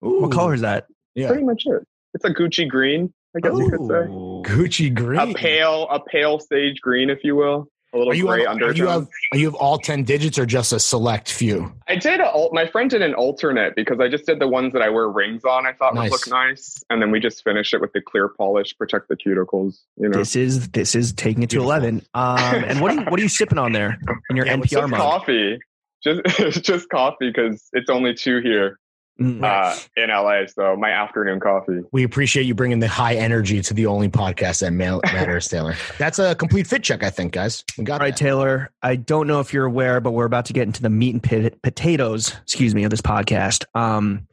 What 0.00 0.32
color 0.32 0.54
is 0.54 0.62
that? 0.62 0.86
Yeah. 1.14 1.28
Pretty 1.28 1.44
much 1.44 1.64
it. 1.66 1.86
It's 2.14 2.24
a 2.24 2.30
Gucci 2.30 2.66
green. 2.68 3.12
I 3.36 3.40
guess 3.40 3.52
you 3.56 3.70
could 3.70 3.86
say. 3.86 4.52
Gucci 4.54 4.94
green. 4.94 5.18
a 5.20 5.34
pale 5.34 5.86
a 5.90 6.00
pale 6.00 6.38
sage 6.38 6.80
green 6.80 7.10
if 7.10 7.20
you 7.24 7.36
will 7.36 7.68
a 7.94 7.98
little 7.98 8.12
Are 8.12 8.14
you, 8.16 8.26
gray 8.26 8.40
on, 8.46 8.46
are 8.46 8.50
undertone 8.68 8.76
you 8.76 8.86
have 8.86 9.08
are 9.32 9.38
you 9.38 9.44
have 9.46 9.54
all 9.54 9.78
ten 9.78 10.02
digits 10.02 10.38
or 10.38 10.46
just 10.46 10.72
a 10.72 10.80
select 10.80 11.30
few? 11.30 11.70
i 11.88 11.94
did 11.94 12.20
a, 12.20 12.48
my 12.52 12.66
friend 12.66 12.88
did 12.90 13.02
an 13.02 13.12
alternate 13.14 13.74
because 13.76 14.00
i 14.00 14.08
just 14.08 14.24
did 14.26 14.38
the 14.40 14.48
ones 14.48 14.72
that 14.72 14.80
i 14.82 14.88
wear 14.88 15.08
rings 15.10 15.44
on 15.44 15.66
i 15.66 15.72
thought 15.74 15.94
Nice. 15.94 16.04
would 16.10 16.12
look 16.12 16.28
nice 16.28 16.82
and 16.90 17.00
then 17.02 17.10
we 17.10 17.20
just 17.20 17.44
finished 17.44 17.72
it 17.74 17.80
with 17.82 17.92
the 17.92 18.00
clear 18.00 18.28
polish 18.30 18.74
protect 18.78 19.08
the 19.08 19.16
cuticles 19.16 19.80
you 19.98 20.08
know 20.08 20.18
This 20.18 20.34
is 20.36 20.68
this 20.70 20.94
is 20.94 21.12
taking 21.12 21.42
it 21.42 21.50
to 21.50 21.56
Beautiful. 21.56 21.70
eleven. 21.70 22.02
Um, 22.14 22.38
and 22.64 22.80
what 22.80 22.92
are 22.92 22.94
you 22.94 23.00
what 23.10 23.20
are 23.20 23.22
you 23.22 23.28
sipping 23.28 23.58
on 23.58 23.72
there 23.72 23.98
in 24.30 24.36
your 24.36 24.46
Yeah, 24.46 24.56
NPR 24.56 24.84
up, 24.84 24.90
mug? 24.90 25.00
coffee 25.00 25.58
just 26.02 26.22
just 26.64 26.88
coffee 26.88 27.30
because 27.30 27.68
it's 27.74 27.88
only 27.88 28.12
two 28.14 28.40
here. 28.40 28.78
Uh, 29.20 29.76
in 29.96 30.08
LA. 30.10 30.46
So 30.46 30.76
my 30.76 30.90
afternoon 30.90 31.40
coffee. 31.40 31.80
We 31.92 32.02
appreciate 32.04 32.44
you 32.44 32.54
bringing 32.54 32.80
the 32.80 32.88
high 32.88 33.14
energy 33.14 33.60
to 33.62 33.74
the 33.74 33.86
only 33.86 34.08
podcast 34.08 34.60
that 34.60 34.72
ma- 34.72 35.00
matters, 35.12 35.48
Taylor. 35.48 35.74
That's 35.98 36.18
a 36.18 36.34
complete 36.34 36.66
fit 36.66 36.82
check, 36.82 37.02
I 37.02 37.10
think, 37.10 37.32
guys. 37.32 37.64
We 37.78 37.84
got 37.84 38.00
All 38.00 38.06
right, 38.06 38.14
that. 38.14 38.18
Taylor. 38.18 38.70
I 38.82 38.96
don't 38.96 39.26
know 39.26 39.40
if 39.40 39.52
you're 39.52 39.66
aware, 39.66 40.00
but 40.00 40.12
we're 40.12 40.24
about 40.24 40.46
to 40.46 40.52
get 40.52 40.66
into 40.66 40.82
the 40.82 40.90
meat 40.90 41.14
and 41.14 41.22
pit- 41.22 41.60
potatoes, 41.62 42.34
excuse 42.42 42.74
me, 42.74 42.84
of 42.84 42.90
this 42.90 43.02
podcast. 43.02 43.64
Um, 43.74 44.26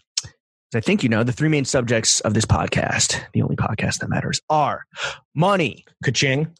I 0.73 0.79
think 0.81 1.01
you 1.01 1.09
know, 1.09 1.23
the 1.23 1.31
three 1.31 1.49
main 1.49 1.65
subjects 1.65 2.19
of 2.21 2.33
this 2.35 2.45
podcast, 2.45 3.19
the 3.33 3.41
only 3.41 3.55
podcast 3.55 3.99
that 3.99 4.09
matters, 4.09 4.39
are 4.49 4.85
money, 5.35 5.83
Kaching, 6.05 6.51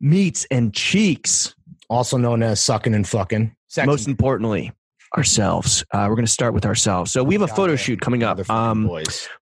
meats, 0.00 0.46
and 0.50 0.72
cheeks. 0.72 1.54
also 1.90 2.16
known 2.16 2.42
as 2.44 2.60
sucking 2.60 2.94
and 2.94 3.06
fucking. 3.08 3.54
Sex 3.68 3.86
Most 3.86 4.06
importantly, 4.06 4.72
ourselves. 5.16 5.84
Uh, 5.92 6.06
we're 6.08 6.14
going 6.16 6.26
to 6.26 6.30
start 6.32 6.54
with 6.54 6.64
ourselves. 6.66 7.10
So 7.12 7.22
we 7.24 7.34
have 7.34 7.42
a 7.42 7.48
photo 7.48 7.76
shoot 7.76 8.00
coming 8.00 8.22
up 8.22 8.48
um, 8.50 8.90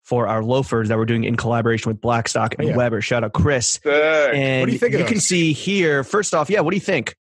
for 0.04 0.28
our 0.28 0.44
loafers 0.44 0.90
that 0.90 0.98
we're 0.98 1.06
doing 1.06 1.24
in 1.24 1.36
collaboration 1.36 1.90
with 1.90 2.02
Blackstock 2.02 2.56
and 2.60 2.68
Yeah. 2.70 2.78
Weber. 2.78 3.02
Shout 3.02 3.24
out 3.24 3.34
Chris. 3.34 3.80
Sick. 3.84 3.86
And 3.86 4.62
What 4.62 4.66
do 4.68 4.72
you 4.74 4.80
think 4.80 4.94
of 4.94 5.00
you 5.02 5.06
can 5.06 5.20
see 5.20 5.54
here. 5.54 6.04
First 6.04 6.34
off, 6.34 6.50
yeah. 6.50 6.60
What 6.62 6.72
do 6.72 6.78
you 6.78 6.82
think? 6.82 7.16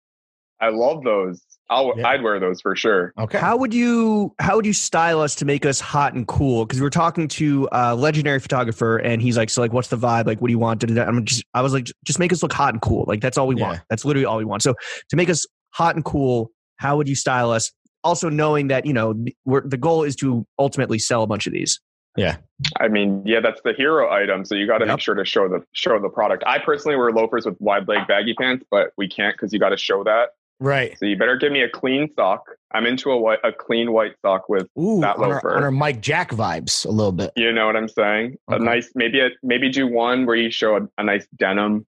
I 0.61 0.69
love 0.69 1.03
those. 1.03 1.41
I'll, 1.71 1.95
Yeah. 1.97 2.07
I'd 2.07 2.23
wear 2.23 2.39
those 2.39 2.61
for 2.61 2.77
sure. 2.77 3.15
Okay. 3.19 3.39
How 3.39 3.57
would 3.57 3.73
you 3.73 4.35
how 4.39 4.57
would 4.57 4.67
you 4.67 4.75
style 4.75 5.21
us 5.21 5.35
to 5.37 5.47
make 5.47 5.65
us 5.65 5.81
hot 5.81 6.13
and 6.13 6.27
cool? 6.29 6.67
Because 6.67 6.79
we 6.81 6.85
were 6.85 6.91
talking 6.91 7.29
to 7.29 7.67
a 7.73 7.95
legendary 7.97 8.41
photographer, 8.41 8.99
and 8.99 9.23
he's 9.23 9.39
like, 9.39 9.49
"So 9.49 9.63
like, 9.63 9.73
what's 9.73 9.89
the 9.89 9.97
vibe? 9.97 10.27
Like, 10.27 10.41
what 10.43 10.49
do 10.49 10.53
you 10.53 10.59
want?" 10.59 10.85
I'm 10.85 11.25
just, 11.25 11.45
I 11.55 11.63
was 11.63 11.73
like, 11.73 11.87
"Just 12.05 12.19
make 12.19 12.31
us 12.31 12.43
look 12.43 12.53
hot 12.53 12.75
and 12.75 12.83
cool. 12.83 13.05
Like 13.09 13.23
that's 13.23 13.39
all 13.39 13.47
we 13.47 13.57
Yeah. 13.57 13.69
want. 13.69 13.81
That's 13.89 14.05
literally 14.05 14.27
all 14.27 14.37
we 14.37 14.45
want." 14.45 14.61
So 14.63 14.75
to 15.09 15.17
make 15.17 15.31
us 15.31 15.47
hot 15.71 15.95
and 15.95 16.05
cool, 16.05 16.51
how 16.77 16.99
would 16.99 17.09
you 17.09 17.15
style 17.15 17.51
us? 17.51 17.73
Also 18.05 18.29
knowing 18.29 18.69
that 18.69 18.85
you 18.87 18.93
know 18.93 19.15
we're, 19.45 19.61
the 19.67 19.77
goal 19.77 20.03
is 20.03 20.17
to 20.17 20.47
ultimately 20.59 20.99
sell 20.99 21.23
a 21.23 21.27
bunch 21.27 21.47
of 21.47 21.53
these. 21.53 21.81
Yeah. 22.17 22.37
I 22.79 22.89
mean, 22.89 23.23
yeah, 23.25 23.41
that's 23.41 23.61
the 23.65 23.73
hero 23.73 24.11
item. 24.13 24.45
So 24.45 24.55
you 24.55 24.67
got 24.67 24.79
to 24.79 24.85
Yep. 24.87 24.93
make 24.97 25.01
sure 25.01 25.15
to 25.15 25.25
show 25.25 25.49
the 25.49 25.63
show 25.73 25.99
the 25.99 26.09
product. 26.11 26.43
I 26.47 26.59
personally 26.59 26.97
wear 26.97 27.11
loafers 27.11 27.47
with 27.47 27.57
wide 27.61 27.89
leg 27.89 28.07
baggy 28.07 28.35
pants, 28.35 28.67
but 28.71 28.93
we 28.99 29.09
can't 29.09 29.35
because 29.35 29.53
you 29.53 29.59
got 29.59 29.71
to 29.71 29.77
show 29.79 30.05
that. 30.05 30.31
right. 30.61 30.97
So 30.99 31.07
you 31.07 31.17
better 31.17 31.37
give 31.37 31.51
me 31.53 31.63
a 31.63 31.69
clean 31.69 32.11
sock. 32.15 32.45
I'm 32.75 32.87
into 32.87 33.11
a 33.11 33.17
white, 33.19 33.39
a 33.45 33.51
clean 33.53 33.93
white 33.93 34.13
sock 34.23 34.49
with, 34.49 34.69
Ooh, 34.79 35.01
That 35.01 35.17
on 35.17 35.25
our, 35.25 35.31
loafer. 35.35 35.57
on 35.57 35.63
our 35.65 35.71
Mike 35.73 36.01
Jack 36.01 36.31
vibes 36.31 36.85
a 36.87 36.91
little 36.91 37.13
bit. 37.13 37.33
you 37.37 37.51
know 37.53 37.67
what 37.67 37.77
I'm 37.77 37.89
saying? 37.89 38.37
Okay. 38.51 38.57
A 38.57 38.65
nice, 38.65 38.91
maybe 38.95 39.21
a 39.21 39.31
maybe 39.43 39.69
do 39.71 39.87
one 39.89 40.25
where 40.27 40.37
you 40.37 40.51
show 40.51 40.77
a, 40.77 40.81
a 40.99 41.05
nice 41.05 41.27
denim. 41.37 41.87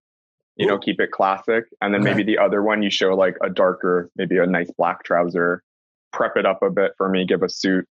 You 0.57 0.67
know, 0.69 0.79
keep 0.79 1.01
it 1.01 1.11
classic, 1.11 1.65
and 1.83 1.93
then 1.93 2.01
Okay. 2.03 2.11
maybe 2.13 2.23
the 2.23 2.39
other 2.39 2.63
one 2.63 2.81
you 2.83 2.89
show 2.91 3.15
like 3.17 3.37
a 3.43 3.51
darker, 3.51 4.09
maybe 4.17 4.39
a 4.39 4.47
nice 4.47 4.71
black 4.79 5.03
trouser. 5.03 5.63
Prep 6.15 6.37
it 6.37 6.47
up 6.47 6.63
a 6.63 6.71
bit 6.71 6.93
for 6.97 7.09
me. 7.09 7.27
Give 7.27 7.43
a 7.43 7.49
suit. 7.49 7.87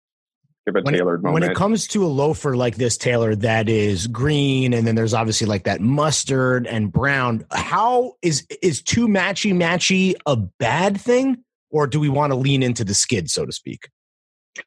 Give 0.64 0.76
a 0.76 0.81
When 0.83 0.95
it, 0.95 0.99
tailored 0.99 1.23
when 1.25 1.43
it 1.43 1.57
comes 1.57 1.88
to 1.88 2.05
a 2.05 2.07
loafer 2.07 2.57
like 2.57 2.76
this, 2.76 2.97
Taylor, 2.97 3.35
that 3.35 3.69
is 3.69 4.07
green, 4.07 4.73
and 4.73 4.87
then 4.87 4.95
there's 4.95 5.12
obviously 5.12 5.49
like 5.49 5.64
that 5.64 5.81
mustard 5.81 6.69
and 6.69 6.93
brown. 6.93 7.45
How 7.50 8.14
is 8.23 8.47
is 8.62 8.81
too 8.81 9.09
matchy 9.09 9.52
matchy 9.52 10.14
a 10.25 10.37
bad 10.37 11.00
thing, 11.00 11.43
or 11.71 11.88
do 11.88 11.99
we 11.99 12.09
want 12.09 12.31
to 12.33 12.37
lean 12.37 12.62
into 12.62 12.85
the 12.85 12.95
skid, 12.95 13.29
so 13.29 13.45
to 13.45 13.50
speak? 13.50 13.88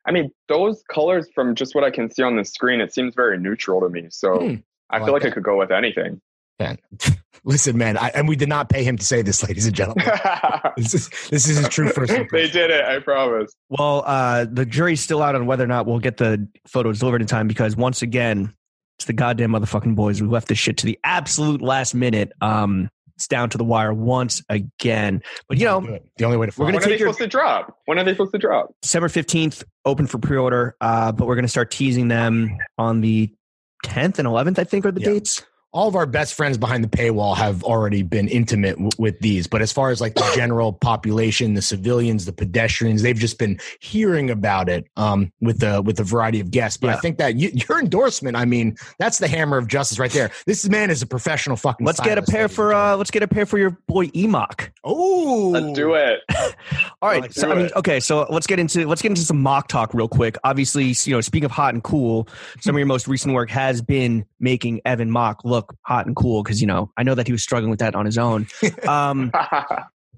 I 0.06 0.12
mean, 0.12 0.32
those 0.50 0.84
colors 0.92 1.30
from 1.34 1.56
just 1.56 1.76
what 1.76 1.86
I 1.86 1.92
can 1.92 2.12
see 2.12 2.24
on 2.24 2.36
the 2.36 2.44
screen, 2.44 2.82
it 2.82 2.94
seems 2.94 3.16
very 3.16 3.40
neutral 3.40 3.80
to 3.80 3.88
me. 3.88 4.08
So 4.10 4.40
Hmm. 4.40 4.56
I 4.90 4.98
I 4.98 5.00
feel 5.00 5.14
like 5.14 5.24
like 5.24 5.32
it 5.32 5.34
could 5.34 5.44
go 5.44 5.58
with 5.58 5.72
anything. 5.72 6.20
Man, 6.60 6.78
listen, 7.46 7.78
man, 7.78 7.98
I, 7.98 8.10
and 8.10 8.28
we 8.28 8.36
did 8.36 8.50
not 8.50 8.68
pay 8.70 8.84
him 8.84 8.98
to 8.98 9.06
say 9.06 9.22
this, 9.22 9.42
ladies 9.48 9.66
and 9.66 9.74
gentlemen. 9.76 10.06
this 10.78 10.94
is 10.94 11.10
this 11.30 11.48
is 11.48 11.58
his 11.58 11.70
true 11.70 11.90
first 11.90 12.12
they 12.32 12.48
did 12.50 12.72
it, 12.72 12.84
I 12.84 13.00
promise. 13.00 13.54
Well, 13.70 14.04
uh, 14.06 14.46
the 14.52 14.66
jury's 14.66 15.00
still 15.02 15.22
out 15.24 15.36
on 15.36 15.46
whether 15.46 15.64
or 15.64 15.68
not 15.68 15.86
we'll 15.86 16.00
get 16.00 16.18
the 16.18 16.48
photos 16.68 17.00
delivered 17.00 17.22
in 17.22 17.28
time 17.28 17.48
because 17.48 17.76
once 17.78 18.02
again, 18.02 18.54
it's 18.98 19.06
the 19.06 19.14
goddamn 19.14 19.52
motherfucking 19.52 19.96
boys. 19.96 20.22
We 20.22 20.28
left 20.28 20.48
this 20.50 20.58
shit 20.58 20.78
to 20.78 20.86
the 20.86 21.00
absolute 21.04 21.62
last 21.62 21.94
minute. 21.96 22.32
Um, 22.42 22.90
it's 23.16 23.28
down 23.30 23.50
to 23.52 23.58
the 23.58 23.64
wire 23.64 23.94
once 23.94 24.42
again. 24.50 25.22
But 25.48 25.58
you 25.58 25.64
know, 25.66 25.80
the 26.18 26.26
only 26.26 26.36
way 26.38 26.48
to 26.48 26.52
We're 26.58 26.66
find 26.66 26.74
gonna 26.74 26.74
When 26.74 26.76
are 26.76 26.80
they 26.82 26.90
take 26.92 27.00
your- 27.00 27.08
supposed 27.14 27.20
to 27.20 27.28
drop? 27.28 27.78
When 27.86 27.98
are 27.98 28.04
they 28.04 28.12
supposed 28.12 28.34
to 28.34 28.38
drop? 28.40 28.74
December 28.82 29.08
15th, 29.08 29.64
open 29.86 30.06
for 30.06 30.18
pre 30.18 30.36
order. 30.38 30.76
Uh, 30.82 31.14
but 31.14 31.26
we're 31.26 31.36
going 31.36 31.46
to 31.46 31.50
start 31.50 31.72
teasing 31.72 32.10
them 32.10 32.58
on 32.78 33.00
the 33.00 33.34
10th 33.86 34.20
and 34.20 34.28
11th, 34.28 34.60
I 34.60 34.66
think, 34.66 34.86
are 34.86 34.92
the 34.92 35.00
Yeah. 35.00 35.12
dates. 35.12 35.46
All 35.76 35.88
of 35.88 35.96
our 35.96 36.06
best 36.06 36.34
friends 36.34 36.58
behind 36.58 36.84
the 36.84 36.88
paywall 36.88 37.36
have 37.36 37.64
already 37.64 38.02
been 38.02 38.28
intimate 38.30 38.76
w- 38.76 38.90
with 38.98 39.20
these 39.20 39.46
but 39.46 39.62
as 39.62 39.72
far 39.72 39.90
as 39.92 40.02
like 40.02 40.16
the 40.16 40.32
general 40.36 40.74
population 40.74 41.54
the 41.54 41.62
civilians 41.62 42.26
the 42.26 42.34
pedestrians 42.34 43.02
they've 43.02 43.20
just 43.20 43.38
been 43.38 43.60
hearing 43.82 44.30
about 44.30 44.70
it 44.70 44.88
um, 44.98 45.32
with 45.42 45.60
the 45.60 45.82
with 45.82 46.00
a 46.00 46.04
variety 46.04 46.40
of 46.40 46.50
guests 46.50 46.78
but 46.78 46.90
i 46.90 46.96
think 46.96 47.18
that 47.18 47.36
you, 47.36 47.52
your 47.70 47.80
endorsement 47.80 48.36
i 48.36 48.46
mean 48.46 48.76
that's 48.98 49.18
the 49.18 49.28
hammer 49.28 49.58
of 49.58 49.68
justice 49.68 50.00
right 50.00 50.12
there 50.12 50.32
this 50.48 50.68
man 50.70 50.90
is 50.90 51.02
a 51.02 51.06
professional 51.06 51.58
fucking 51.58 51.86
Let's 51.86 52.00
get 52.00 52.18
a 52.18 52.22
pair 52.22 52.48
for 52.48 52.74
uh 52.74 52.96
let's 52.96 53.12
get 53.12 53.22
a 53.22 53.28
pair 53.28 53.46
for 53.46 53.58
your 53.58 53.72
boy 53.88 54.08
Emok. 54.08 54.70
oh 54.84 55.50
Let's 55.54 55.74
do 55.74 55.94
it. 55.94 56.22
All 57.02 57.10
right. 57.10 57.22
Let's 57.22 57.36
So, 57.36 57.52
I 57.52 57.56
mean, 57.56 57.66
it. 57.68 57.76
okay. 57.76 58.00
So 58.00 58.26
let's 58.30 58.48
get 58.48 58.60
into 58.60 58.88
let's 58.88 59.02
get 59.02 59.10
into 59.12 59.22
some 59.22 59.42
mock 59.42 59.68
talk 59.68 59.94
real 59.94 60.08
quick. 60.08 60.38
Obviously, 60.44 60.94
you 61.04 61.14
know, 61.14 61.22
speaking 61.22 61.46
of 61.46 61.52
hot 61.52 61.74
and 61.74 61.84
cool, 61.84 62.28
some 62.60 62.76
of 62.76 62.80
your 62.80 62.88
most 62.88 63.08
recent 63.08 63.34
work 63.34 63.50
has 63.50 63.82
been 63.82 64.26
making 64.40 64.82
Evan 64.86 65.10
Mock 65.10 65.44
look 65.44 65.65
hot 65.82 66.06
and 66.06 66.16
cool 66.16 66.44
because 66.44 66.62
you 66.62 66.68
know 66.68 66.92
I 66.98 67.04
know 67.04 67.16
that 67.16 67.28
he 67.28 67.32
was 67.34 67.44
struggling 67.44 67.70
with 67.70 67.80
that 67.80 67.96
on 67.96 68.06
his 68.06 68.18
own. 68.18 68.48
Um, 68.88 69.32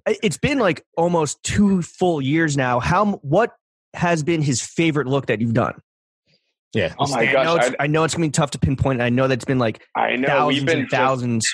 it- 0.08 0.20
it's 0.24 0.38
been 0.38 0.60
like 0.60 0.86
almost 0.96 1.42
two 1.44 1.82
full 1.82 2.22
years 2.22 2.56
now. 2.56 2.80
How 2.80 3.06
what 3.24 3.54
has 3.94 4.24
been 4.24 4.42
his 4.42 4.62
favorite 4.62 5.08
look 5.08 5.26
that 5.28 5.42
you've 5.42 5.54
done? 5.54 5.80
yeah 6.74 6.94
Oh 7.00 7.08
my 7.08 7.20
I 7.22 7.32
gosh, 7.32 7.46
know 7.46 7.56
it's, 7.56 7.70
I- 7.70 7.84
I 7.86 7.88
know 7.88 8.04
it's 8.04 8.14
gonna 8.14 8.28
be 8.28 8.32
tough 8.32 8.52
to 8.52 8.60
pinpoint. 8.60 9.02
I 9.02 9.10
know 9.10 9.28
that's 9.28 9.46
been 9.46 9.60
like 9.60 9.84
I 9.96 10.16
know 10.18 10.28
thousands 10.28 10.54
we've 10.60 10.66
been 10.66 10.80
and 10.80 10.90
just, 10.90 10.96
thousands. 11.00 11.54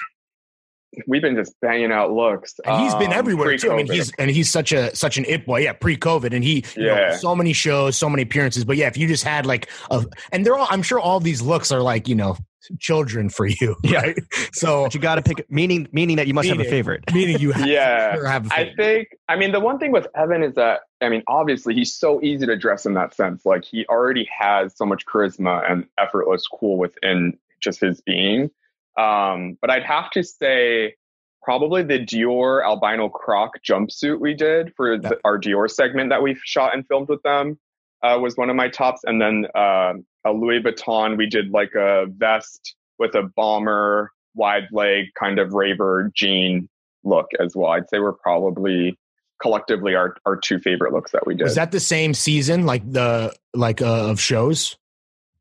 we've 1.08 1.22
been 1.22 1.36
just 1.36 1.54
banging 1.62 1.92
out 1.92 2.12
looks. 2.12 2.54
and 2.66 2.82
he's 2.84 2.94
been 2.96 3.08
um, 3.08 3.14
everywhere 3.14 3.58
too. 3.58 3.72
I 3.72 3.76
mean, 3.78 3.92
he's 3.92 4.12
and 4.20 4.30
he's 4.30 4.50
such 4.50 4.72
a 4.72 4.96
such 4.96 5.18
an 5.18 5.26
it 5.26 5.46
boy. 5.46 5.62
Yeah, 5.62 5.74
pre-COVID, 5.74 6.34
and 6.34 6.44
he 6.44 6.64
you 6.76 6.84
know, 6.88 6.96
Yeah. 6.96 7.16
so 7.18 7.36
many 7.36 7.54
shows, 7.54 7.98
so 7.98 8.10
many 8.10 8.24
appearances. 8.24 8.66
But 8.66 8.78
yeah, 8.78 8.88
if 8.88 8.98
you 8.98 9.08
just 9.08 9.24
had 9.24 9.46
like 9.46 9.70
a, 9.92 10.04
and 10.32 10.46
they're 10.46 10.56
all, 10.56 10.68
I'm 10.70 10.82
sure 10.84 11.00
all 11.00 11.20
these 11.20 11.42
looks 11.42 11.72
are 11.72 11.82
like 11.82 12.08
you 12.08 12.16
know 12.16 12.38
children 12.80 13.30
for 13.30 13.46
you, 13.46 13.76
Yeah. 13.84 14.02
right? 14.02 14.20
So 14.54 14.84
But 14.84 14.94
you 14.94 15.00
got 15.00 15.16
to 15.16 15.22
pick 15.22 15.50
meaning 15.52 15.88
meaning 15.92 16.16
that 16.18 16.28
you 16.28 16.34
must 16.34 16.48
have 16.48 16.58
a 16.58 16.60
Meaning. 16.60 16.72
favorite. 16.72 17.14
meaning 17.14 17.40
you 17.40 17.52
have, 17.52 17.68
Yeah. 17.68 18.16
to 18.16 18.28
have 18.30 18.50
a 18.50 18.54
I 18.54 18.58
favorite. 18.58 18.74
I 18.74 18.76
think, 18.76 19.08
I 19.30 19.36
mean, 19.36 19.52
the 19.52 19.60
one 19.60 19.80
thing 19.80 19.92
with 19.92 20.08
Evan 20.16 20.44
is 20.44 20.56
that, 20.56 20.82
I 21.02 21.10
mean, 21.10 21.24
obviously 21.28 21.74
he's 21.74 21.94
so 21.96 22.22
easy 22.22 22.46
to 22.46 22.56
dress 22.58 22.86
in 22.86 22.94
that 22.96 23.14
sense. 23.14 23.46
Like 23.46 23.64
he 23.66 23.86
already 23.88 24.28
has 24.40 24.76
so 24.78 24.86
much 24.86 25.06
charisma 25.06 25.70
and 25.70 25.86
effortless 26.00 26.48
cool 26.48 26.78
within 26.78 27.38
just 27.62 27.80
his 27.82 28.02
being. 28.02 28.50
Um, 28.98 29.58
but 29.62 29.70
I'd 29.70 29.84
have 29.84 30.12
to 30.12 30.24
say 30.24 30.96
probably 31.42 31.84
the 31.84 32.00
Dior 32.00 32.64
albino 32.64 33.10
croc 33.10 33.52
jumpsuit 33.68 34.20
we 34.20 34.34
did 34.34 34.74
for 34.76 34.98
the, 34.98 35.20
our 35.26 35.38
Dior 35.40 35.70
segment 35.70 36.10
that 36.10 36.22
we 36.22 36.38
shot 36.46 36.74
and 36.74 36.88
filmed 36.88 37.10
with 37.10 37.22
them 37.24 37.60
uh, 38.02 38.18
was 38.22 38.38
one 38.38 38.50
of 38.50 38.56
my 38.56 38.70
tops. 38.70 39.02
And 39.04 39.20
then 39.22 39.48
uh, 39.56 39.94
a 40.26 40.32
Louis 40.32 40.62
Vuitton, 40.62 41.18
we 41.18 41.28
did 41.28 41.52
like 41.52 41.74
a 41.76 42.06
vest 42.08 42.76
with 43.00 43.16
a 43.16 43.24
bomber, 43.36 44.12
wide 44.36 44.68
leg 44.72 45.06
kind 45.20 45.40
of 45.40 45.54
raver 45.54 46.12
jean 46.16 46.70
look 47.04 47.28
as 47.40 47.56
well. 47.56 47.72
I'd 47.72 47.90
say 47.90 48.00
we're 48.00 48.14
probably 48.14 48.98
collectively 49.42 49.94
our, 49.96 50.16
our 50.26 50.38
two 50.38 50.60
favorite 50.60 50.94
looks 50.94 51.12
that 51.12 51.28
we 51.28 51.36
did. 51.36 51.44
was 51.44 51.56
that 51.56 51.72
the 51.72 51.80
same 51.80 52.14
season, 52.14 52.66
like 52.66 52.90
the 52.90 53.36
like 53.54 53.82
uh, 53.82 54.10
of 54.10 54.20
shows? 54.22 54.78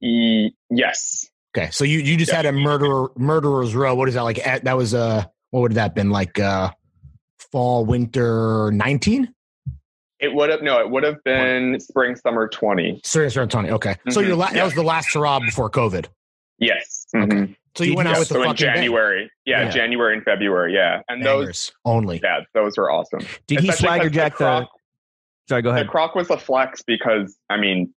E- 0.03 0.51
yes. 0.71 1.27
Okay, 1.57 1.71
so 1.71 1.85
you 1.85 1.99
you 1.99 2.16
just 2.16 2.31
Yeah. 2.33 2.37
had 2.38 2.47
a 2.47 2.53
murderer 2.53 3.11
murderer's 3.16 3.75
row. 3.75 3.95
What 3.95 4.09
is 4.09 4.14
that 4.14 4.23
like? 4.23 4.45
At, 4.45 4.64
that 4.64 4.77
was 4.77 4.95
uh 4.95 5.25
what 5.51 5.61
would 5.61 5.75
that 5.75 5.95
been 5.95 6.11
like? 6.11 6.38
uh 6.40 6.71
Fall 7.51 7.85
winter 7.85 8.71
nineteen. 8.73 9.35
It 10.23 10.33
would 10.33 10.49
have 10.51 10.63
no, 10.63 10.79
it 10.81 10.89
would 10.89 11.03
have 11.03 11.23
been 11.25 11.79
spring 11.81 12.17
summer 12.17 12.49
twenty. 12.49 13.01
Serious 13.05 13.37
around 13.37 13.51
twenty. 13.51 13.71
Okay, 13.71 13.97
so 14.09 14.23
Mhm, 14.23 14.27
your 14.29 14.37
la- 14.37 14.51
that 14.51 14.65
was 14.65 14.75
the 14.75 14.83
last 14.83 15.13
hurrah 15.13 15.41
before 15.41 15.69
COVID. 15.69 16.07
Yes. 16.59 17.07
Okay. 17.15 17.27
Mhm. 17.27 17.57
So 17.75 17.85
you 17.85 17.95
went 17.97 18.09
out 18.09 18.19
with 18.19 18.29
the 18.29 18.35
so 18.35 18.43
in 18.43 18.49
fucking 18.49 18.67
bang- 18.67 18.75
January. 18.77 19.31
Yeah, 19.47 19.63
Yeah. 19.65 19.71
January 19.71 20.15
and 20.15 20.23
February. 20.25 20.75
Yeah. 20.75 21.01
And 21.09 21.25
those 21.25 21.41
bangers 21.41 21.73
only. 21.85 22.21
yeah, 22.23 22.41
those 22.55 22.77
were 22.79 22.91
awesome. 22.91 23.21
Did 23.47 23.61
he 23.61 23.69
Especially 23.71 23.87
swagger 23.89 24.03
'cause 24.05 24.13
jack 24.15 24.33
the? 24.33 24.37
croc, 24.45 24.69
Sorry, 25.49 25.63
go 25.63 25.71
ahead. 25.71 25.87
the 25.87 25.91
croc 25.91 26.15
was 26.15 26.31
a 26.31 26.37
flex 26.39 26.83
because 26.83 27.37
I 27.51 27.57
mean 27.57 27.93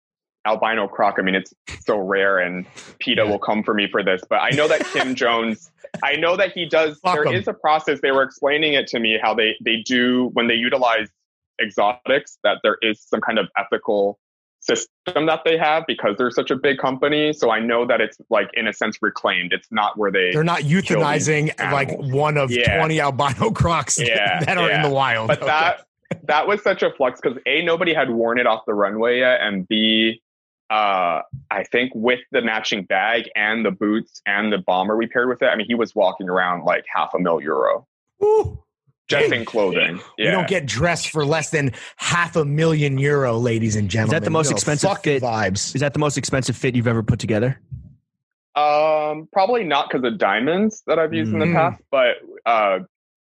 albino 0.46 0.86
croc, 0.88 1.16
I 1.18 1.22
mean 1.22 1.34
it's 1.34 1.52
so 1.80 1.96
rare 1.98 2.38
and 2.38 2.64
PETA 3.00 3.22
Yeah. 3.24 3.30
will 3.30 3.38
come 3.38 3.62
for 3.62 3.74
me 3.74 3.88
for 3.90 4.02
this, 4.02 4.22
but 4.30 4.36
I 4.36 4.50
know 4.50 4.68
that 4.68 4.80
Kim 4.92 5.14
Jones 5.14 5.70
I 6.02 6.16
know 6.16 6.36
that 6.36 6.52
he 6.52 6.66
does 6.66 6.98
Fuck 7.00 7.14
There 7.14 7.24
him. 7.26 7.34
is 7.34 7.46
a 7.48 7.52
process 7.54 8.00
they 8.00 8.12
were 8.12 8.22
explaining 8.22 8.72
it 8.74 8.86
to 8.88 8.98
me 8.98 9.18
how 9.22 9.34
they 9.34 9.56
they 9.60 9.82
do 9.84 10.30
when 10.34 10.46
they 10.46 10.54
utilize 10.54 11.08
exotics 11.60 12.38
that 12.44 12.58
there 12.62 12.78
is 12.82 13.00
some 13.02 13.20
kind 13.20 13.38
of 13.38 13.48
ethical 13.58 14.18
system 14.60 15.26
that 15.26 15.40
they 15.44 15.58
have 15.58 15.84
because 15.86 16.16
they're 16.16 16.30
such 16.30 16.50
a 16.50 16.56
big 16.56 16.78
company 16.78 17.32
so 17.34 17.50
i 17.50 17.60
know 17.60 17.86
that 17.86 18.00
it's 18.00 18.16
like 18.30 18.48
in 18.54 18.66
a 18.66 18.72
sense 18.72 18.96
reclaimed 19.02 19.52
it's 19.52 19.68
not 19.70 19.98
where 19.98 20.10
they 20.10 20.30
They're 20.32 20.42
not 20.42 20.60
euthanizing 20.60 21.52
like 21.70 21.90
one 21.98 22.38
of 22.38 22.50
Yeah. 22.50 22.78
twenty 22.78 22.98
albino 23.00 23.50
crocs 23.50 23.98
Yeah, 24.00 24.40
that 24.44 24.56
are 24.56 24.70
in 24.70 24.80
the 24.82 24.88
wild. 24.88 25.28
but 25.28 25.38
Okay. 25.42 25.46
that 25.46 25.86
that 26.24 26.46
was 26.46 26.62
such 26.62 26.82
a 26.82 26.90
flux 26.92 27.20
because 27.20 27.38
a 27.46 27.62
nobody 27.62 27.92
had 27.92 28.08
worn 28.10 28.38
it 28.38 28.46
off 28.46 28.62
the 28.66 28.72
runway 28.74 29.18
yet, 29.18 29.40
and 29.42 29.68
b 29.68 30.22
uh, 30.70 31.20
I 31.50 31.64
think 31.70 31.92
with 31.94 32.20
the 32.32 32.40
matching 32.40 32.84
bag 32.84 33.28
and 33.36 33.66
the 33.66 33.70
boots 33.70 34.22
and 34.26 34.50
the 34.50 34.58
bomber 34.58 34.96
we 34.96 35.06
paired 35.06 35.28
with 35.28 35.42
it, 35.42 35.46
I 35.46 35.56
mean, 35.56 35.66
he 35.66 35.74
was 35.74 35.94
walking 35.94 36.28
around 36.28 36.64
like 36.64 36.84
half 36.92 37.12
a 37.14 37.18
mil 37.18 37.40
euro 37.42 37.86
Woo. 38.18 38.58
Just 39.08 39.32
in 39.32 39.44
clothing. 39.44 39.96
You 40.18 40.26
Yeah. 40.26 40.30
don't 40.32 40.48
get 40.48 40.66
dressed 40.66 41.10
for 41.10 41.24
less 41.26 41.50
than 41.50 41.72
half 41.96 42.36
a 42.36 42.44
million 42.44 42.98
euro, 42.98 43.36
ladies 43.38 43.76
and 43.76 43.88
gentlemen. 43.88 44.14
Is 44.16 44.20
that 44.20 44.24
the 44.24 44.30
most 44.30 44.50
You 44.50 44.54
expensive 44.56 44.90
fuck 44.90 45.04
fit? 45.04 45.22
vibes? 45.22 45.74
Is 45.74 45.80
that 45.80 45.92
the 45.92 45.98
most 45.98 46.16
expensive 46.18 46.56
fit 46.56 46.74
you've 46.74 46.86
ever 46.88 47.02
put 47.02 47.18
together? 47.18 47.60
Um, 48.56 49.28
probably 49.32 49.64
not 49.64 49.88
because 49.90 50.04
of 50.04 50.16
diamonds 50.18 50.82
that 50.86 50.98
I've 50.98 51.12
used 51.12 51.32
in 51.32 51.40
the 51.40 51.46
Mm. 51.46 51.54
past, 51.54 51.82
but 51.90 52.16
uh, 52.46 52.80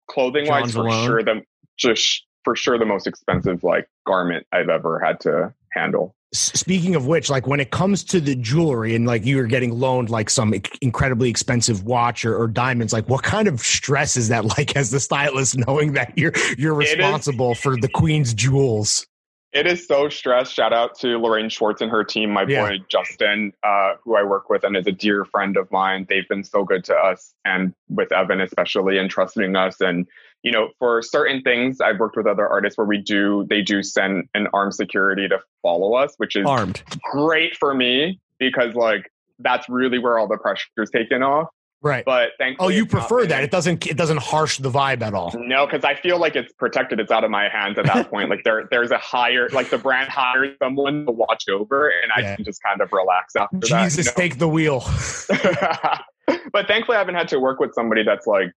clothing 0.09 0.47
wise, 0.47 0.73
for 0.75 0.81
alone. 0.87 1.07
sure, 1.07 1.23
the 1.23 1.42
just 1.79 2.27
for 2.45 2.55
sure 2.55 2.79
the 2.79 2.85
most 2.85 3.07
expensive 3.07 3.64
like 3.64 3.88
garment 4.07 4.47
I've 4.53 4.68
ever 4.68 5.01
had 5.01 5.21
to 5.21 5.55
handle. 5.73 6.14
Speaking 6.35 6.95
of 6.95 7.07
which, 7.07 7.29
like 7.29 7.47
when 7.47 7.61
it 7.61 7.71
comes 7.71 8.03
to 8.05 8.18
the 8.21 8.35
jewelry 8.35 8.95
and 8.95 9.07
like 9.07 9.27
you 9.27 9.38
are 9.38 9.47
getting 9.47 9.79
loaned 9.79 10.09
like 10.09 10.31
some 10.31 10.55
incredibly 10.81 11.29
expensive 11.29 11.85
watch 11.85 12.25
or, 12.25 12.35
or 12.37 12.49
diamonds, 12.49 12.92
like 12.92 13.07
what 13.09 13.23
kind 13.23 13.49
of 13.49 13.61
stress 13.61 14.16
is 14.16 14.29
that 14.29 14.45
like 14.59 14.75
as 14.75 14.90
the 14.90 14.99
stylist 15.01 15.59
knowing 15.66 15.92
that 15.92 16.16
you're 16.16 16.33
you're 16.57 16.81
It 16.81 16.87
is- 16.88 16.97
responsible 16.97 17.55
for 17.55 17.77
the 17.77 17.88
queen's 17.88 18.33
jewels? 18.33 19.07
It 19.53 19.66
is 19.66 19.87
so 19.87 20.09
stressed. 20.09 20.55
Shout 20.55 20.73
out 20.73 20.99
to 21.01 21.18
Lorraine 21.18 21.51
Schwartz 21.51 21.83
and 21.83 21.90
her 21.90 22.03
team, 22.05 22.31
my 22.31 22.47
Yeah. 22.49 22.66
boy 22.71 22.79
Justin, 22.88 23.53
uh, 23.62 23.97
who 24.03 24.16
I 24.16 24.23
work 24.23 24.49
with 24.49 24.64
and 24.64 24.75
is 24.75 24.87
a 24.87 24.92
dear 24.92 25.27
friend 25.27 25.59
of 25.59 25.71
mine. 25.71 26.07
They've 26.09 26.27
been 26.27 26.42
so 26.45 26.64
good 26.64 26.83
to 26.85 26.95
us 26.95 27.35
and 27.45 27.75
with 27.90 28.11
Evan 28.12 28.40
especially 28.40 28.97
and 28.97 29.11
trusting 29.11 29.55
us. 29.55 29.83
And 29.83 30.07
you 30.42 30.50
know, 30.52 30.68
for 30.78 31.02
certain 31.02 31.42
things, 31.42 31.81
I've 31.81 31.98
worked 31.98 32.16
with 32.16 32.26
other 32.26 32.48
artists 32.48 32.76
where 32.76 32.87
we 32.87 32.98
do 32.98 33.46
they 33.48 33.62
do 33.62 33.83
send 33.83 34.28
an 34.35 34.48
armed 34.52 34.74
security 34.74 35.28
to 35.28 35.38
follow 35.62 35.94
us, 35.94 36.14
which 36.16 36.37
is 36.37 36.46
Armed. 36.46 36.83
great 37.12 37.57
for 37.57 37.74
me 37.74 38.18
because 38.38 38.74
like 38.74 39.11
that's 39.38 39.68
really 39.68 39.98
where 39.98 40.18
all 40.18 40.26
the 40.28 40.37
pressure 40.38 40.66
is 40.78 40.90
taken 40.90 41.22
off. 41.22 41.48
Right. 41.85 42.05
But 42.05 42.31
Oh, 42.61 42.68
you 42.68 42.87
prefer 42.87 43.26
that. 43.26 43.42
It 43.42 43.50
doesn't 43.50 43.85
it 43.88 43.96
doesn't 43.96 44.18
harsh 44.22 44.59
the 44.59 44.70
vibe 44.70 45.02
at 45.02 45.14
all. 45.14 45.33
No, 45.37 45.66
because 45.66 45.85
I 45.85 45.94
feel 45.96 46.16
like 46.18 46.37
it's 46.37 46.52
protected. 46.52 47.00
It's 47.00 47.11
out 47.11 47.24
of 47.24 47.31
my 47.33 47.48
hands 47.48 47.76
at 47.76 47.87
that 47.87 48.09
point. 48.11 48.31
Like 48.31 48.44
there, 48.44 48.68
there's 48.70 48.92
a 48.92 48.98
higher, 48.98 49.48
like 49.50 49.68
the 49.70 49.78
brand 49.78 50.09
hires 50.09 50.57
someone 50.62 51.07
to 51.07 51.11
watch 51.12 51.44
over, 51.48 51.88
and 51.88 52.12
I 52.16 52.20
Yeah. 52.20 52.37
can 52.37 52.44
just 52.44 52.61
kind 52.62 52.81
of 52.81 52.88
relax 52.92 53.35
after 53.35 53.59
that. 53.59 53.85
Jesus, 53.85 54.07
that. 54.07 54.16
take 54.16 54.38
the 54.38 54.46
wheel. 54.48 54.85
but 56.52 56.66
thankfully, 56.68 56.96
I 56.96 57.00
haven't 57.00 57.16
had 57.16 57.28
to 57.28 57.40
work 57.40 57.59
with 57.61 57.74
somebody 57.74 58.02
that's 58.05 58.26
like, 58.28 58.52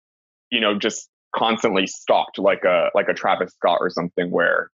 you 0.51 0.59
know, 0.61 0.77
just 0.77 1.09
constantly 1.35 1.87
stalked, 1.87 2.39
like 2.39 2.63
a 2.63 2.89
like 2.95 3.07
a 3.09 3.13
Travis 3.13 3.51
Scott 3.53 3.77
or 3.81 3.89
something, 3.89 4.31
where 4.31 4.69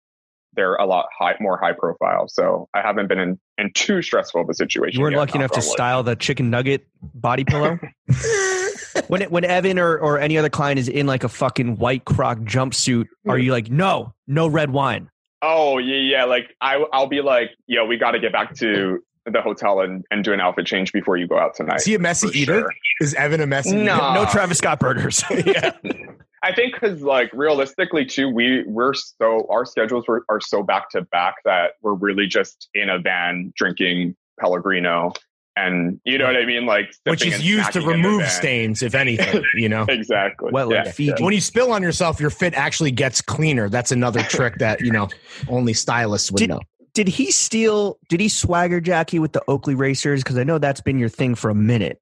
they're 0.53 0.75
a 0.75 0.85
lot 0.85 1.05
high, 1.17 1.35
more 1.39 1.57
high 1.57 1.71
profile. 1.71 2.27
So 2.27 2.67
I 2.73 2.81
haven't 2.81 3.07
been 3.07 3.19
in 3.19 3.39
in 3.57 3.71
too 3.73 4.01
stressful 4.01 4.41
of 4.41 4.49
a 4.49 4.53
situation. 4.53 4.99
You 4.99 5.03
weren't 5.03 5.13
yet, 5.13 5.19
lucky 5.19 5.37
enough 5.39 5.51
to 5.51 5.57
on 5.57 5.61
style 5.63 6.03
the 6.03 6.15
chicken 6.15 6.49
nugget 6.49 6.85
body 7.01 7.45
pillow. 7.45 7.79
when 9.07 9.21
it, 9.21 9.31
when 9.31 9.45
Evan 9.45 9.79
or, 9.79 9.97
or 9.97 10.19
any 10.19 10.37
other 10.37 10.49
client 10.49 10.79
is 10.79 10.89
in 10.89 11.07
like 11.07 11.23
a 11.23 11.29
fucking 11.29 11.77
white 11.77 12.05
croc 12.05 12.39
jumpsuit, 12.39 13.05
are 13.27 13.37
you 13.37 13.51
like, 13.51 13.69
no, 13.69 14.13
no 14.27 14.47
red 14.47 14.71
wine? 14.71 15.09
Oh 15.41 15.77
yeah, 15.77 15.95
yeah. 15.95 16.23
Like 16.25 16.55
I, 16.59 16.83
I'll 16.91 17.07
be 17.07 17.21
like, 17.21 17.51
yo, 17.67 17.85
we 17.85 17.97
got 17.97 18.11
to 18.11 18.19
get 18.19 18.31
back 18.33 18.53
to 18.55 19.03
the 19.25 19.41
hotel 19.41 19.81
and, 19.81 20.03
and 20.11 20.23
do 20.23 20.33
an 20.33 20.39
outfit 20.41 20.65
change 20.65 20.91
before 20.91 21.15
you 21.15 21.27
go 21.27 21.37
out 21.39 21.55
tonight. 21.55 21.77
Is 21.77 21.85
he 21.85 21.95
a 21.95 21.99
messy 21.99 22.27
For 22.27 22.33
eater? 22.35 22.59
sure. 22.59 22.71
Is 23.01 23.13
Evan 23.13 23.39
a 23.39 23.47
messy 23.47 23.75
No. 23.75 23.95
eater? 23.95 24.13
No 24.13 24.25
Travis 24.25 24.57
Scott 24.57 24.79
burgers. 24.79 25.23
yeah. 25.45 25.71
I 26.43 26.53
think 26.53 26.73
because 26.73 27.01
like 27.01 27.29
realistically 27.33 28.05
too, 28.05 28.29
we 28.29 28.63
we're 28.65 28.93
so 28.93 29.45
our 29.49 29.65
schedules 29.65 30.05
were, 30.07 30.25
are 30.29 30.41
so 30.41 30.63
back 30.63 30.89
to 30.91 31.03
back 31.03 31.35
that 31.45 31.73
we're 31.81 31.93
really 31.93 32.25
just 32.27 32.69
in 32.73 32.89
a 32.89 32.97
van 32.99 33.53
drinking 33.55 34.15
Pellegrino, 34.39 35.13
and 35.55 35.99
you 36.03 36.17
know 36.17 36.25
what 36.25 36.35
I 36.35 36.45
mean, 36.45 36.65
like 36.65 36.91
Which 37.03 37.23
is 37.23 37.43
used 37.45 37.71
to 37.73 37.79
snacking 37.79 37.93
in 37.93 38.01
the 38.01 38.07
remove 38.09 38.27
stains, 38.27 38.81
if 38.81 38.95
anything, 38.95 39.43
you 39.55 39.69
know. 39.69 39.85
Exactly. 39.87 40.49
Wet 40.51 40.67
like 40.67 40.97
Yeah, 40.97 41.13
when 41.19 41.33
you 41.33 41.41
spill 41.41 41.71
on 41.73 41.83
yourself, 41.83 42.19
your 42.19 42.31
fit 42.31 42.55
actually 42.55 42.91
gets 42.91 43.21
cleaner. 43.21 43.69
That's 43.69 43.91
another 43.91 44.23
trick 44.23 44.55
that, 44.57 44.81
you 44.81 44.91
know, 44.91 45.09
only 45.47 45.73
stylists 45.73 46.31
would 46.31 46.39
Did- 46.39 46.49
know. 46.49 46.61
did 46.95 47.07
he 47.07 47.29
steal, 47.29 47.99
did 48.09 48.19
he 48.19 48.29
swagger 48.29 48.81
Jackie 48.81 49.19
with 49.19 49.33
the 49.33 49.43
Oakley 49.47 49.75
Razors? 49.75 50.23
Because 50.23 50.37
I 50.39 50.43
know 50.43 50.57
that's 50.57 50.81
been 50.81 50.97
your 50.97 51.09
thing 51.09 51.35
for 51.35 51.51
a 51.51 51.55
minute. 51.55 52.01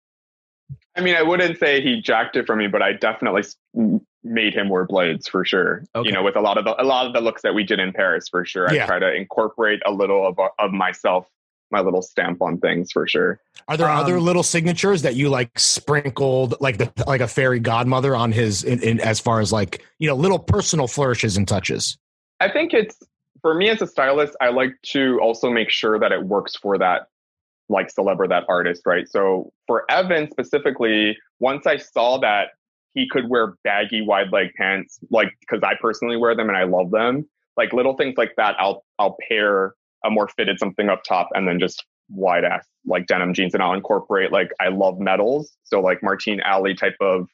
I 0.96 1.02
mean, 1.02 1.16
I 1.16 1.24
wouldn't 1.24 1.58
say 1.60 1.82
he 1.82 2.02
jacked 2.02 2.36
it 2.38 2.46
from 2.46 2.60
me, 2.60 2.68
but 2.68 2.82
I 2.82 2.94
definitely 2.94 3.42
s- 3.42 3.56
m- 3.78 4.02
made 4.24 4.54
him 4.54 4.70
wear 4.70 4.86
blades 4.86 5.28
for 5.28 5.46
sure. 5.46 5.84
Okay. 5.96 6.08
You 6.08 6.14
know, 6.14 6.24
with 6.24 6.36
a 6.36 6.42
lot 6.42 6.58
of 6.58 6.66
the 6.66 6.82
a 6.82 6.84
lot 6.84 7.06
of 7.06 7.14
the 7.14 7.22
looks 7.22 7.42
that 7.42 7.54
we 7.54 7.64
did 7.64 7.80
in 7.80 7.94
Paris 7.94 8.28
for 8.28 8.46
sure. 8.46 8.72
Yeah. 8.74 8.84
I 8.84 8.88
try 8.88 9.00
to 9.00 9.14
incorporate 9.14 9.82
a 9.86 9.92
little 9.92 10.28
of 10.28 10.38
of 10.60 10.72
myself, 10.72 11.26
my 11.72 11.80
little 11.80 12.02
stamp 12.02 12.42
on 12.42 12.58
things 12.60 12.92
for 12.92 13.08
sure. 13.08 13.40
Are 13.68 13.78
there 13.78 13.90
Um, 13.90 14.00
other 14.00 14.20
little 14.20 14.44
signatures 14.44 15.02
that 15.04 15.16
you 15.16 15.30
like 15.30 15.58
sprinkled 15.58 16.56
like 16.60 16.78
the 16.78 16.92
like 17.08 17.22
a 17.22 17.28
fairy 17.28 17.60
godmother 17.60 18.16
on 18.16 18.32
his 18.32 18.64
in, 18.64 18.82
in 18.84 19.00
as 19.00 19.20
far 19.20 19.40
as 19.40 19.54
like, 19.54 19.86
you 20.00 20.08
know, 20.08 20.16
little 20.16 20.40
personal 20.40 20.88
flourishes 20.88 21.38
and 21.38 21.48
touches? 21.48 21.98
I 22.40 22.50
think 22.50 22.74
it's 22.74 22.98
for 23.42 23.54
me 23.54 23.70
as 23.70 23.82
a 23.82 23.88
stylist, 23.88 24.36
I 24.42 24.50
like 24.50 24.76
to 24.88 25.20
also 25.22 25.50
make 25.50 25.70
sure 25.70 25.98
that 25.98 26.12
it 26.12 26.24
works 26.24 26.56
for 26.56 26.78
that 26.78 27.08
like 27.70 27.88
celeb 27.94 28.18
or 28.20 28.28
that 28.28 28.44
artist, 28.50 28.82
right? 28.86 29.08
So 29.08 29.54
for 29.68 29.90
Evan 29.90 30.30
specifically, 30.30 31.18
once 31.40 31.68
I 31.68 31.78
saw 31.78 32.18
that 32.18 32.50
he 32.94 33.08
could 33.10 33.30
wear 33.30 33.56
baggy 33.64 34.02
wide 34.02 34.32
leg 34.32 34.54
pants, 34.56 35.00
like 35.12 35.34
because 35.42 35.64
I 35.64 35.74
personally 35.82 36.18
wear 36.18 36.36
them 36.36 36.50
and 36.50 36.58
I 36.58 36.64
love 36.64 36.92
them, 36.92 37.28
like 37.58 37.74
little 37.74 37.96
things 37.96 38.16
like 38.18 38.34
that, 38.38 38.56
I'll 38.60 38.84
I'll 38.98 39.18
pair 39.28 39.74
a 40.04 40.10
more 40.10 40.28
fitted 40.28 40.60
something 40.60 40.90
up 40.90 41.04
top 41.04 41.30
and 41.34 41.48
then 41.48 41.60
just 41.60 41.86
wide 42.10 42.44
ass 42.44 42.66
like 42.86 43.06
denim 43.06 43.34
jeans 43.34 43.54
and 43.54 43.62
I'll 43.62 43.74
incorporate 43.74 44.32
like 44.32 44.52
I 44.60 44.70
love 44.70 45.00
metals. 45.00 45.56
So 45.64 45.80
like 45.80 46.02
Martine 46.02 46.42
Ali 46.42 46.74
type 46.74 46.96
of 47.02 47.28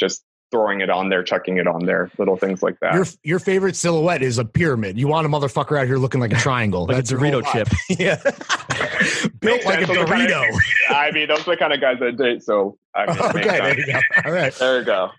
just 0.00 0.24
throwing 0.50 0.80
it 0.80 0.88
on 0.90 1.08
there, 1.08 1.22
chucking 1.24 1.56
it 1.58 1.66
on 1.66 1.84
there, 1.86 2.10
little 2.18 2.36
things 2.36 2.62
like 2.62 2.78
that. 2.80 2.94
Your 2.94 3.06
your 3.24 3.38
favorite 3.38 3.74
silhouette 3.76 4.22
is 4.22 4.38
a 4.38 4.44
pyramid. 4.44 4.98
You 4.98 5.08
want 5.08 5.26
a 5.26 5.28
motherfucker 5.30 5.78
out 5.80 5.86
here 5.86 5.98
looking 5.98 6.20
like 6.20 6.32
a 6.32 6.36
triangle. 6.36 6.82
Like 6.86 6.92
a 6.92 6.94
That's 6.96 7.10
your 7.10 7.20
whole 7.20 7.42
Dorito 7.42 7.52
chip. 7.52 7.68
yeah. 7.98 8.16
Built 9.40 9.64
like 9.64 9.80
a 9.82 9.86
sense. 9.86 9.98
Those 9.98 9.98
are 9.98 10.16
kinda- 10.16 10.32
Dorito. 10.32 10.58
I 10.90 11.10
mean, 11.10 11.28
those 11.28 11.40
are 11.46 11.50
the 11.52 11.56
kind 11.56 11.72
of 11.72 11.80
guys 11.80 11.96
I 12.00 12.10
date. 12.12 12.42
So 12.42 12.78
I 12.94 13.06
mean, 13.06 13.18
okay, 13.22 13.42
there 13.58 13.78
you 13.78 13.86
go. 13.92 14.00
All 14.24 14.32
right. 14.32 14.52
There 14.54 14.78
you 14.78 14.84
go. 14.84 15.10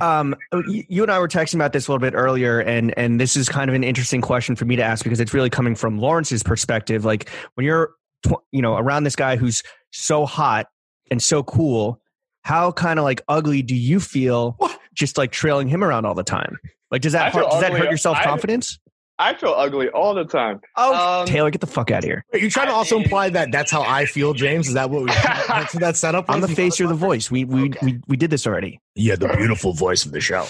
um, 0.00 0.34
you 0.68 0.84
you 0.88 1.02
and 1.02 1.10
I 1.12 1.18
were 1.18 1.28
texting 1.28 1.56
about 1.56 1.72
this 1.72 1.88
a 1.88 1.90
little 1.92 2.00
bit 2.00 2.14
earlier, 2.16 2.60
and 2.60 2.96
and 2.96 3.20
this 3.20 3.36
is 3.36 3.48
kind 3.48 3.68
of 3.68 3.74
an 3.74 3.84
interesting 3.84 4.20
question 4.20 4.56
for 4.56 4.64
me 4.64 4.76
to 4.76 4.82
ask 4.82 5.04
because 5.04 5.20
it's 5.20 5.34
really 5.34 5.50
coming 5.50 5.74
from 5.74 5.98
Lawrence's 5.98 6.42
perspective. 6.42 7.04
Like 7.04 7.28
when 7.54 7.66
you're, 7.66 7.90
tw- 8.26 8.42
you 8.52 8.62
know, 8.62 8.76
around 8.76 9.04
this 9.04 9.16
guy 9.16 9.36
who's 9.36 9.62
so 9.90 10.24
hot 10.26 10.66
and 11.10 11.22
so 11.22 11.42
cool, 11.42 12.00
how 12.42 12.72
kind 12.72 12.98
of 12.98 13.04
like 13.04 13.20
ugly 13.28 13.60
do 13.62 13.74
you 13.74 14.00
feel 14.00 14.56
just 14.96 15.16
like 15.16 15.30
trailing 15.30 15.68
him 15.68 15.84
around 15.84 16.04
all 16.06 16.14
the 16.14 16.24
time? 16.24 16.58
Like, 16.90 17.02
does 17.02 17.12
that 17.12 17.32
hurt, 17.32 17.48
does 17.50 17.60
that 17.60 17.72
hurt 17.72 17.88
your 17.88 17.96
self 17.98 18.18
confidence? 18.22 18.78
I 19.18 19.32
feel 19.34 19.54
ugly 19.56 19.88
all 19.88 20.12
the 20.14 20.26
time. 20.26 20.60
Oh, 20.76 21.20
Um, 21.22 21.26
Taylor, 21.26 21.50
get 21.50 21.62
the 21.62 21.66
fuck 21.66 21.90
out 21.90 22.00
of 22.00 22.04
here! 22.04 22.22
Wait, 22.34 22.42
you 22.42 22.50
trying 22.50 22.66
to 22.66 22.74
also 22.74 22.96
mean- 22.96 23.04
imply 23.04 23.30
that 23.30 23.50
that's 23.50 23.70
how 23.70 23.80
I 23.82 24.04
feel, 24.04 24.34
James? 24.34 24.68
Is 24.68 24.74
that 24.74 24.90
what 24.90 25.04
we 25.04 25.06
that's 25.48 25.72
what 25.72 25.80
that 25.80 25.96
setup? 25.96 26.26
I'm 26.28 26.42
the 26.42 26.48
face, 26.48 26.78
you're 26.78 26.88
the 26.88 26.94
voice. 26.94 27.30
We 27.30 27.44
we 27.44 27.64
Okay. 27.70 27.78
we, 27.82 28.00
we 28.08 28.16
did 28.18 28.28
this 28.30 28.46
already. 28.46 28.78
Yeah, 28.94 29.16
the 29.16 29.28
beautiful 29.28 29.72
voice 29.72 30.04
of 30.04 30.12
the 30.12 30.20
show. 30.20 30.44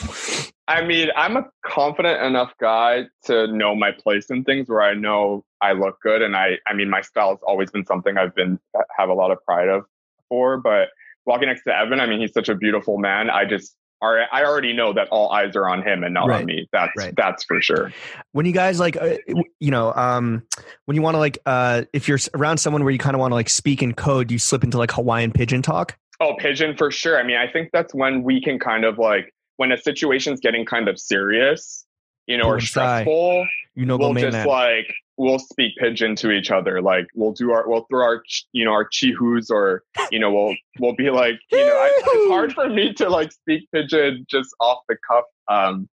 I 0.69 0.85
mean, 0.85 1.11
I'm 1.17 1.37
a 1.37 1.45
confident 1.65 2.21
enough 2.23 2.53
guy 2.61 3.05
to 3.27 3.47
know 3.47 3.77
my 3.77 3.93
place 3.93 4.31
in 4.31 4.43
things 4.43 4.69
where 4.69 4.83
I 4.83 4.95
know 4.95 5.45
I 5.61 5.73
look 5.73 6.01
good, 6.03 6.23
and 6.23 6.35
I, 6.37 6.59
I 6.67 6.75
mean, 6.75 6.91
my 6.91 7.03
style 7.03 7.31
has 7.31 7.39
always 7.47 7.71
been 7.71 7.87
something 7.87 8.19
I've 8.19 8.35
been 8.35 8.59
have 8.99 9.09
a 9.11 9.15
lot 9.15 9.31
of 9.31 9.39
pride 9.45 9.69
of 9.69 9.85
for. 10.29 10.57
But 10.59 10.89
walking 11.25 11.47
next 11.47 11.63
to 11.65 11.77
Evan, 11.77 12.01
I 12.01 12.07
mean, 12.07 12.19
he's 12.19 12.33
such 12.33 12.49
a 12.49 12.55
beautiful 12.57 12.99
man. 12.99 13.31
I 13.31 13.45
just, 13.45 13.77
are, 14.03 14.27
I 14.31 14.45
already 14.45 14.73
know 14.73 14.93
that 14.93 15.09
all 15.09 15.31
eyes 15.33 15.57
are 15.57 15.69
on 15.69 15.83
him 15.83 16.05
and 16.05 16.13
not 16.15 16.29
Right. 16.29 16.41
on 16.41 16.45
me. 16.47 16.69
That's 16.73 16.93
Right. 16.97 17.15
that's 17.17 17.45
for 17.45 17.61
sure. 17.63 17.93
when 18.33 18.45
you 18.47 18.53
guys 18.53 18.79
like 18.79 18.97
uh, 18.97 19.17
you 19.61 19.71
know 19.71 19.93
um 19.95 20.43
when 20.85 20.95
you 20.97 21.03
want 21.03 21.15
to 21.15 21.19
like 21.19 21.39
uh 21.47 21.83
if 21.93 22.07
you're 22.09 22.19
around 22.35 22.59
someone 22.59 22.85
where 22.85 22.93
you 22.93 22.99
kind 22.99 23.15
of 23.15 23.21
want 23.21 23.31
to 23.33 23.35
like 23.37 23.49
speak 23.49 23.83
in 23.83 23.95
code 23.95 24.31
you 24.31 24.39
slip 24.39 24.63
into 24.65 24.77
like 24.79 24.91
hawaiian 24.93 25.33
pidgin 25.33 25.63
talk 25.63 25.97
Oh, 26.19 26.35
pidgin 26.39 26.75
for 26.79 26.91
sure. 26.91 27.19
I 27.21 27.23
mean, 27.25 27.37
I 27.37 27.47
think 27.47 27.69
that's 27.75 27.93
when 27.95 28.23
we 28.23 28.41
can 28.41 28.59
kind 28.59 28.85
of 28.87 28.99
like 28.99 29.35
when 29.59 29.71
a 29.71 29.77
situation's 29.77 30.41
getting 30.41 30.65
kind 30.65 30.89
of 30.89 30.99
serious, 30.99 31.85
you 32.27 32.39
know, 32.39 32.45
Pull 32.45 32.53
or 32.53 32.61
stressful. 32.61 33.47
you 33.75 33.85
know 33.87 33.99
we'll 33.99 34.15
just 34.15 34.33
man. 34.33 34.47
like 34.47 34.95
we'll 35.19 35.39
speak 35.39 35.73
pidgin 35.79 36.15
to 36.17 36.31
each 36.31 36.51
other. 36.51 36.81
Like 36.83 37.07
we'll 37.15 37.33
do 37.33 37.53
our 37.53 37.69
we'll 37.69 37.87
throw 37.91 38.05
our 38.05 38.23
you 38.53 38.65
know 38.65 38.73
our 38.73 38.89
chihus 38.89 39.51
or 39.51 39.83
you 40.11 40.19
know 40.19 40.33
we'll 40.33 40.55
we'll 40.79 40.95
be 40.95 41.11
like 41.11 41.37
you 41.51 41.59
know 41.59 41.73
I, 41.75 41.91
it's 42.05 42.31
hard 42.31 42.53
for 42.53 42.69
me 42.69 42.93
to 42.95 43.09
like 43.09 43.33
speak 43.33 43.69
pidgin 43.75 44.27
just 44.31 44.51
off 44.61 44.79
the 44.89 44.97
cuff. 45.09 45.25
Um, 45.49 45.89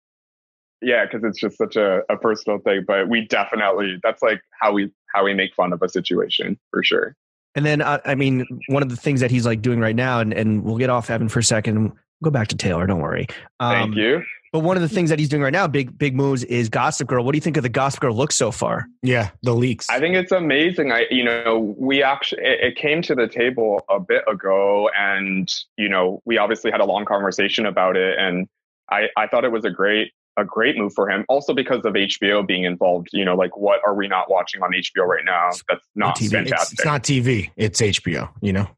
yeah, 0.81 1.05
because 1.05 1.23
it's 1.25 1.39
just 1.41 1.57
such 1.59 1.77
a, 1.77 2.03
a 2.11 2.17
personal 2.17 2.59
thing. 2.59 2.85
But 2.87 3.09
we 3.09 3.27
definitely 3.27 3.99
that's 4.03 4.23
like 4.23 4.41
how 4.61 4.73
we 4.73 4.91
how 5.15 5.25
we 5.25 5.35
make 5.35 5.55
fun 5.55 5.73
of 5.73 5.83
a 5.83 5.89
situation 5.89 6.59
for 6.71 6.83
sure. 6.83 7.15
and 7.55 7.67
then 7.67 7.83
uh, 7.83 7.99
i 8.07 8.15
mean 8.15 8.47
one 8.69 8.83
of 8.83 8.89
the 8.89 8.97
things 8.97 9.21
that 9.21 9.31
he's 9.31 9.45
like 9.45 9.61
doing 9.61 9.79
right 9.79 9.95
now 9.95 10.21
and, 10.21 10.33
and 10.33 10.65
we'll 10.65 10.79
get 10.79 10.89
off 10.89 11.11
evan 11.11 11.29
for 11.29 11.39
a 11.41 11.45
second 11.45 11.93
go 12.25 12.31
back 12.31 12.49
to 12.49 12.57
Taylor. 12.57 12.87
Don't 12.87 13.01
worry. 13.01 13.27
Thank 13.61 13.91
Um, 13.91 13.93
you. 13.95 14.23
But 14.53 14.61
one 14.61 14.77
of 14.77 14.83
the 14.83 14.89
things 14.89 15.09
that 15.09 15.19
he's 15.19 15.31
doing 15.31 15.43
right 15.43 15.53
now, 15.53 15.67
big 15.67 15.97
big 15.97 16.15
moves, 16.15 16.45
is 16.45 16.69
Gossip 16.69 17.09
Girl. 17.09 17.25
What 17.25 17.33
do 17.33 17.39
you 17.39 17.41
think 17.41 17.57
of 17.57 17.63
the 17.63 17.71
Gossip 17.71 18.01
Girl 18.01 18.15
look 18.15 18.33
so 18.33 18.51
far? 18.51 18.87
Yeah, 19.03 19.31
the 19.43 19.55
leaks. 19.55 19.89
I 19.89 19.99
think 19.99 20.15
it's 20.15 20.31
amazing. 20.31 20.93
I, 20.93 21.07
you 21.11 21.25
know, 21.25 21.75
we 21.79 22.03
actually 22.03 22.43
it, 22.43 22.61
it 22.61 22.77
came 22.77 23.01
to 23.03 23.15
the 23.15 23.27
table 23.27 23.83
a 23.89 23.99
bit 23.99 24.23
ago, 24.31 24.91
and 24.97 25.53
you 25.79 25.89
know, 25.89 26.21
we 26.27 26.37
obviously 26.37 26.71
had 26.71 26.83
a 26.83 26.85
long 26.85 27.07
conversation 27.07 27.65
about 27.65 27.97
it, 27.97 28.19
and 28.19 28.47
I, 28.91 29.09
I 29.17 29.27
thought 29.27 29.45
it 29.47 29.53
was 29.53 29.65
a 29.65 29.71
great, 29.71 30.13
a 30.37 30.45
great 30.45 30.77
move 30.77 30.93
for 30.93 31.09
him. 31.09 31.25
Also 31.31 31.55
because 31.55 31.83
of 31.87 31.95
HBO 31.95 32.47
being 32.47 32.65
involved. 32.65 33.09
You 33.13 33.25
know, 33.25 33.35
like 33.35 33.57
what 33.57 33.81
are 33.87 33.95
we 33.95 34.07
not 34.07 34.31
watching 34.31 34.63
on 34.63 34.73
HBO 34.73 35.07
right 35.07 35.25
now? 35.25 35.49
That's 35.67 35.87
not 35.95 36.17
TV. 36.17 36.25
It's- 36.27 36.33
it's, 36.33 36.33
fantastic. 36.51 36.79
it's 36.79 36.85
not 36.85 37.03
TV. 37.03 37.51
It's 37.57 37.81
HBO. 37.81 38.29
You 38.43 38.53
know. 38.53 38.69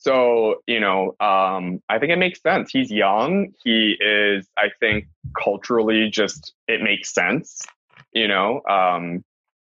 So, 0.00 0.62
you 0.66 0.80
know, 0.80 1.14
um, 1.20 1.82
I 1.88 1.98
think 1.98 2.10
it 2.10 2.18
makes 2.18 2.40
sense. 2.40 2.70
He's 2.72 2.90
young. 2.90 3.52
He 3.62 3.96
is, 4.00 4.48
I 4.56 4.70
think, 4.80 5.06
culturally 5.40 6.10
just, 6.10 6.54
it 6.66 6.82
makes 6.82 7.12
sense, 7.12 7.60
you 8.12 8.26
know? 8.26 8.62
Um, 8.68 9.22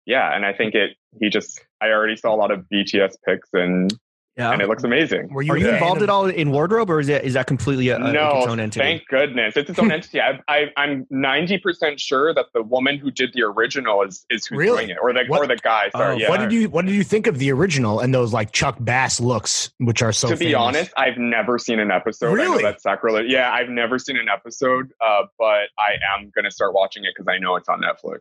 yeah. 0.07 0.35
And 0.35 0.45
I 0.45 0.55
think 0.55 0.75
it, 0.75 0.97
he 1.21 1.29
just, 1.29 1.61
I 1.83 1.89
already 1.89 2.17
saw 2.17 2.35
a 2.35 2.37
lot 2.37 2.51
of 2.51 2.65
BTS 2.73 3.17
pics 3.27 3.51
and, 3.53 3.93
Yeah. 4.37 4.51
and 4.53 4.63
it 4.63 4.69
looks 4.69 4.83
amazing. 4.83 5.29
Were 5.31 5.43
Are 5.43 5.59
you 5.59 5.69
a 5.69 5.75
involved 5.75 6.01
at 6.03 6.09
all 6.09 6.25
in 6.27 6.53
wardrobe, 6.53 6.89
or 6.89 7.01
is 7.01 7.11
it 7.11 7.23
is 7.23 7.35
that 7.35 7.47
completely 7.47 7.89
a, 7.91 7.99
a, 7.99 8.01
like 8.01 8.13
no, 8.15 8.39
its 8.39 8.47
own 8.47 8.61
entity? 8.61 8.81
thank 8.83 9.07
goodness. 9.09 9.57
It's 9.59 9.69
its 9.69 9.79
own 9.79 9.93
entity. 9.93 10.23
I, 10.23 10.41
I, 10.49 10.65
I'm 10.79 11.05
90% 11.13 11.99
sure 11.99 12.33
that 12.33 12.47
the 12.55 12.63
woman 12.63 12.97
who 12.99 13.11
did 13.11 13.35
the 13.35 13.43
original 13.43 14.01
is, 14.03 14.25
is 14.31 14.47
who's 14.47 14.57
Really? 14.59 14.87
doing 14.87 14.97
it 14.97 14.99
or 15.03 15.13
the, 15.13 15.25
What- 15.27 15.41
or 15.43 15.47
the 15.47 15.57
guy. 15.57 15.91
Sorry. 15.91 16.15
Oh, 16.15 16.17
yeah. 16.19 16.31
What 16.31 16.41
did 16.41 16.51
you 16.51 16.71
What 16.71 16.87
did 16.87 16.95
you 16.95 17.05
think 17.05 17.27
of 17.27 17.39
the 17.39 17.53
original 17.53 18.01
and 18.01 18.15
those 18.15 18.33
like 18.33 18.53
Chuck 18.53 18.79
Bass 18.81 19.21
looks, 19.21 19.71
which 19.79 20.01
are 20.03 20.13
so? 20.13 20.29
to 20.31 20.37
be 20.37 20.55
honest, 20.55 20.93
I've 20.97 21.19
never 21.19 21.59
seen 21.59 21.79
an 21.79 21.91
episode. 21.91 22.31
I 22.31 22.33
Really? 22.33 22.63
know 22.63 22.71
that's 22.71 22.83
sacrilege. 22.85 23.27
Yeah, 23.31 23.53
I've 23.53 23.69
never 23.69 23.99
seen 23.99 24.17
an 24.17 24.29
episode, 24.31 24.93
uh, 25.05 25.25
but 25.39 25.69
I 25.79 25.97
am 26.17 26.31
going 26.35 26.45
to 26.47 26.51
start 26.51 26.73
watching 26.73 27.05
it 27.05 27.13
because 27.15 27.29
I 27.29 27.37
know 27.39 27.57
it's 27.57 27.69
on 27.69 27.83
Netflix. 27.83 28.21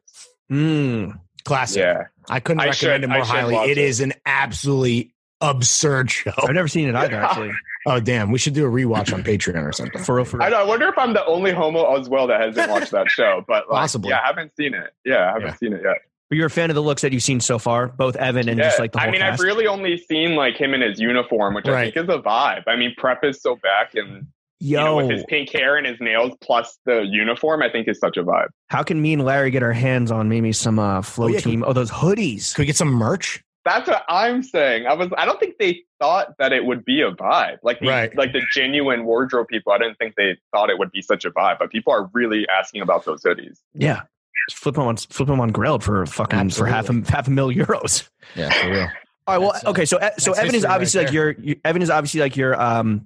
Mm. 0.52 1.18
classic. 1.46 1.80
Yeah. 1.80 2.04
I 2.30 2.42
couldn't 2.42 2.60
I 2.60 2.66
recommend 2.66 2.76
should- 2.76 3.04
it 3.06 3.08
more 3.08 3.24
highly. 3.24 3.56
It 3.56 3.78
it. 3.78 3.78
is 3.78 4.02
an 4.02 4.12
absolutely 4.26 5.14
absurd 5.42 6.10
show. 6.12 6.32
I've 6.38 6.54
never 6.54 6.68
seen 6.68 6.88
it 6.90 6.96
either. 6.96 7.14
Yeah. 7.16 7.26
Actually, 7.26 7.52
Oh 7.88 8.00
damn, 8.00 8.32
we 8.32 8.38
should 8.38 8.54
do 8.54 8.66
a 8.66 8.70
rewatch 8.70 9.12
on 9.14 9.24
Patreon 9.24 9.64
or 9.68 9.72
something. 9.72 10.04
for 10.04 10.16
real, 10.16 10.26
for 10.26 10.42
I, 10.42 10.50
know, 10.50 10.58
I 10.62 10.64
wonder 10.64 10.88
if 10.88 10.98
I'm 10.98 11.14
the 11.14 11.26
only 11.26 11.52
homo 11.52 11.96
as 12.00 12.08
well 12.10 12.28
that 12.28 12.40
hasn't 12.40 12.70
watched 12.70 12.92
that 12.92 13.10
show, 13.10 13.44
but 13.48 13.70
like, 13.72 13.80
Possibly. 13.82 14.10
yeah, 14.10 14.20
I 14.24 14.28
haven't 14.28 14.56
seen 14.56 14.74
it. 14.76 14.94
Yeah, 15.04 15.30
I 15.30 15.34
haven't 15.34 15.42
Yeah. 15.48 15.56
seen 15.56 15.74
it 15.74 15.82
yet. 15.84 15.98
But 16.30 16.38
you're 16.38 16.46
a 16.48 16.52
fan 16.52 16.70
of 16.70 16.76
the 16.76 16.82
looks 16.84 17.02
that 17.02 17.12
you've 17.12 17.24
seen 17.24 17.40
so 17.40 17.58
far, 17.60 17.88
both 17.88 18.16
Evan 18.18 18.48
and 18.48 18.58
Yeah, 18.60 18.66
just 18.66 18.80
like 18.80 18.92
the 18.92 19.00
whole 19.00 19.10
I 19.10 19.12
mean, 19.12 19.20
cast. 19.22 19.42
I've 19.42 19.46
really 19.46 19.66
only 19.68 19.98
seen 19.98 20.36
like 20.36 20.56
him 20.56 20.74
in 20.76 20.82
his 20.82 21.00
uniform, 21.00 21.56
which 21.56 21.66
I 21.68 21.86
think 21.92 21.98
is 21.98 22.04
a 22.04 22.20
vibe. 22.22 22.64
I 22.68 22.76
mean, 22.76 22.94
prep 22.98 23.24
is 23.24 23.42
so 23.42 23.56
back, 23.58 23.96
and 23.96 24.28
you 24.60 24.78
Yo, 24.78 24.86
know, 24.86 24.96
with 24.98 25.10
his 25.10 25.26
pink 25.28 25.50
hair 25.52 25.76
and 25.76 25.88
his 25.88 26.00
nails 26.00 26.34
plus 26.40 26.78
the 26.86 27.02
uniform, 27.02 27.64
I 27.64 27.70
think 27.72 27.88
is 27.88 28.00
such 28.00 28.16
a 28.16 28.24
vibe. 28.24 28.50
how 28.68 28.84
can 28.84 29.02
me 29.02 29.14
and 29.14 29.26
Larry 29.26 29.50
get 29.50 29.64
our 29.64 29.74
hands 29.74 30.12
on 30.12 30.30
maybe 30.30 30.52
some 30.54 30.78
uh, 30.78 31.02
flow 31.02 31.26
Oh, 31.26 31.30
yeah, 31.30 31.40
team? 31.40 31.64
Oh, 31.66 31.74
those 31.74 31.90
hoodies. 31.90 32.54
Could 32.54 32.62
we 32.62 32.66
get 32.68 32.76
some 32.78 32.90
merch? 32.90 33.44
That's 33.64 33.88
what 33.88 34.04
I'm 34.10 34.42
saying. 34.42 34.88
I 34.88 34.94
was. 34.94 35.10
I 35.18 35.26
don't 35.26 35.40
think 35.40 35.58
they 35.60 35.84
thought 36.00 36.36
that 36.40 36.52
it 36.52 36.66
would 36.66 36.84
be 36.84 37.02
a 37.02 37.12
vibe. 37.12 37.58
Like 37.62 37.80
the, 37.80 37.88
Right. 37.88 38.16
like 38.18 38.34
the 38.34 38.42
genuine 38.54 39.06
wardrobe 39.06 39.48
people. 39.48 39.72
I 39.72 39.78
didn't 39.78 39.98
think 40.00 40.16
they 40.16 40.38
thought 40.52 40.70
it 40.70 40.80
would 40.80 40.92
be 40.92 41.02
such 41.02 41.26
a 41.26 41.32
vibe. 41.32 41.60
But 41.60 41.72
people 41.72 41.94
are 41.94 42.10
really 42.14 42.48
asking 42.50 42.82
about 42.82 43.06
those 43.06 43.22
hoodies. 43.22 43.60
Yeah, 43.74 44.02
just 44.50 44.58
flip 44.60 44.76
them 44.76 44.86
on 44.86 44.98
flip 44.98 45.28
them 45.28 45.40
on 45.40 45.52
Grailed 45.52 45.84
for 45.84 46.06
fucking 46.08 46.50
for 46.50 46.66
half 46.66 46.90
a 46.90 46.94
half 47.12 47.28
a 47.28 47.32
mil 47.32 47.50
euros. 47.50 48.10
Yeah, 48.36 48.50
for 48.52 48.70
real. 48.72 48.88
All 49.28 49.36
right. 49.36 49.38
Well, 49.38 49.52
That's, 49.52 49.66
uh, 49.66 49.70
okay. 49.70 49.86
So, 49.86 49.98
uh, 50.00 50.10
so 50.18 50.34
Evan 50.34 50.48
is 50.48 50.54
history 50.54 50.68
right 50.68 50.74
obviously 50.74 51.04
like 51.04 51.14
your, 51.14 51.32
you, 51.40 51.56
Evan 51.64 51.82
is 51.84 51.92
obviously 51.92 52.22
like 52.22 52.36
your, 52.36 52.60
um, 52.60 53.06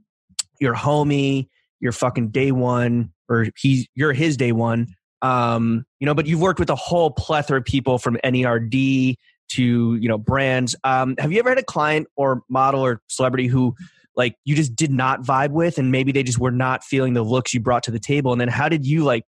your 0.62 0.74
homie, 0.74 1.50
your 1.82 1.92
fucking 1.92 2.30
day 2.30 2.54
one, 2.54 3.12
or 3.28 3.48
he's 3.58 3.86
you're 3.96 4.14
his 4.14 4.38
day 4.38 4.54
one. 4.54 4.96
Um, 5.22 5.86
you 6.00 6.06
know, 6.06 6.14
but 6.14 6.26
you've 6.26 6.40
worked 6.40 6.60
with 6.62 6.70
a 6.70 6.76
whole 6.76 7.12
plethora 7.12 7.58
of 7.60 7.66
people 7.66 7.98
from 7.98 8.18
NERD 8.24 9.16
to 9.50 9.96
you 9.96 10.08
know 10.08 10.18
brands. 10.18 10.76
Um, 10.84 11.16
have 11.20 11.32
you 11.32 11.40
ever 11.40 11.50
had 11.50 11.58
a 11.58 11.64
client 11.64 12.08
or 12.16 12.44
model 12.50 12.82
or 12.82 13.02
celebrity 13.08 13.48
who 13.48 13.76
like 14.16 14.36
you 14.46 14.56
just 14.56 14.76
did 14.76 14.92
not 14.92 15.22
vibe 15.24 15.52
with, 15.52 15.78
and 15.78 15.92
maybe 15.92 16.12
they 16.12 16.24
just 16.24 16.40
were 16.40 16.52
not 16.52 16.84
feeling 16.84 17.14
the 17.14 17.24
looks 17.24 17.54
you 17.54 17.60
brought 17.60 17.84
to 17.84 17.92
the 17.92 18.00
table? 18.00 18.32
And 18.32 18.40
then 18.40 18.48
how 18.48 18.70
did 18.70 18.86
you 18.86 19.04
like? 19.04 19.26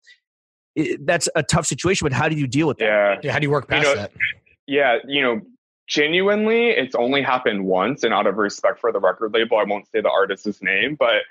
It, 0.76 1.04
that's 1.04 1.28
a 1.34 1.42
tough 1.42 1.66
situation, 1.66 2.04
but 2.04 2.12
how 2.12 2.28
did 2.28 2.38
you 2.38 2.46
deal 2.46 2.68
with 2.68 2.78
that? 2.78 2.84
Yeah. 2.84 3.20
Yeah, 3.22 3.32
how 3.32 3.38
do 3.40 3.44
you 3.44 3.50
work 3.50 3.68
past 3.68 3.84
know, 3.84 3.94
that? 3.96 4.12
yeah, 4.68 4.98
you 5.06 5.20
know, 5.20 5.40
genuinely, 5.88 6.68
it's 6.68 6.94
only 6.94 7.22
happened 7.22 7.64
once, 7.64 8.04
and 8.04 8.14
out 8.14 8.26
of 8.26 8.36
respect 8.36 8.78
for 8.78 8.92
the 8.92 9.00
record 9.00 9.34
label, 9.34 9.58
I 9.58 9.64
won't 9.64 9.86
say 9.90 10.00
the 10.00 10.10
artist's 10.10 10.62
name, 10.62 10.94
but 10.96 11.22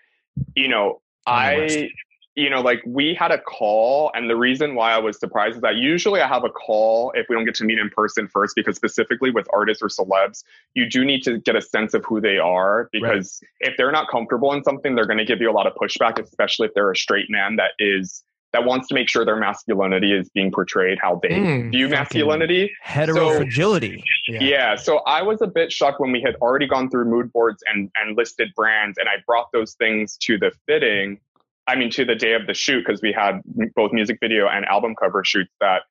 you 0.56 0.68
know, 0.68 1.02
I, 1.26 1.90
you 2.40 2.50
know, 2.50 2.62
like 2.62 2.82
we 2.86 3.14
had 3.14 3.32
a 3.32 3.40
call, 3.40 4.12
and 4.16 4.30
the 4.30 4.36
reason 4.36 4.76
why 4.76 4.94
I 4.94 4.98
was 4.98 5.20
surprised 5.20 5.58
is 5.58 5.62
that 5.62 5.76
usually 5.76 6.22
I 6.22 6.28
have 6.28 6.44
a 6.44 6.50
call 6.50 7.12
if 7.16 7.28
we 7.30 7.36
don't 7.36 7.46
get 7.46 7.56
to 7.56 7.66
meet 7.66 7.80
in 7.80 7.90
person 7.90 8.28
first, 8.28 8.56
because 8.56 8.76
specifically 8.76 9.32
with 9.32 9.48
artists 9.54 9.84
or 9.84 9.88
celebs, 9.88 10.44
you 10.74 10.90
do 10.90 11.04
need 11.04 11.22
to 11.24 11.40
get 11.40 11.56
a 11.56 11.62
sense 11.62 11.94
of 11.94 12.06
who 12.06 12.22
they 12.22 12.38
are, 12.38 12.90
because 12.92 13.42
if 13.60 13.76
they're 13.78 13.92
not 13.92 14.10
comfortable 14.10 14.54
in 14.54 14.64
something, 14.64 14.96
they're 14.96 15.06
going 15.06 15.18
to 15.18 15.26
give 15.26 15.42
you 15.42 15.52
a 15.52 15.58
lot 15.60 15.68
of 15.68 15.74
pushback, 15.76 16.20
especially 16.20 16.68
if 16.68 16.74
they're 16.74 16.92
a 16.92 16.96
straight 16.96 17.30
man 17.30 17.58
that 17.58 17.72
is 17.78 18.24
that 18.52 18.66
wants 18.66 18.88
to 18.88 18.96
make 18.96 19.08
sure 19.08 19.24
their 19.24 19.36
masculinity 19.36 20.12
is 20.12 20.30
being 20.30 20.52
portrayed 20.52 20.98
how 21.00 21.20
they 21.22 21.30
Mm, 21.30 21.72
view 21.72 21.88
masculinity. 21.88 22.72
Hetero 22.82 23.36
fragility. 23.36 24.04
Yeah. 24.28 24.76
So 24.76 25.00
I 25.00 25.22
was 25.22 25.42
a 25.42 25.48
bit 25.48 25.72
shocked 25.72 26.00
when 26.00 26.12
we 26.12 26.22
had 26.22 26.36
already 26.42 26.68
gone 26.68 26.90
through 26.90 27.06
mood 27.06 27.32
boards 27.32 27.64
and, 27.72 27.92
and 27.96 28.18
listed 28.18 28.50
brands, 28.56 28.98
and 28.98 29.08
I 29.08 29.22
brought 29.28 29.52
those 29.54 29.76
things 29.76 30.18
to 30.22 30.40
the 30.40 30.52
fitting. 30.66 31.20
I 31.70 31.76
mean, 31.76 31.90
to 31.92 32.04
the 32.06 32.16
day 32.16 32.34
of 32.34 32.48
the 32.48 32.54
shoot, 32.54 32.84
because 32.86 33.02
we 33.02 33.12
had 33.14 33.42
both 33.76 33.92
music 33.94 34.18
video 34.20 34.48
and 34.48 34.66
album 34.66 34.96
cover 34.96 35.24
shoots 35.24 35.52
that 35.62 35.84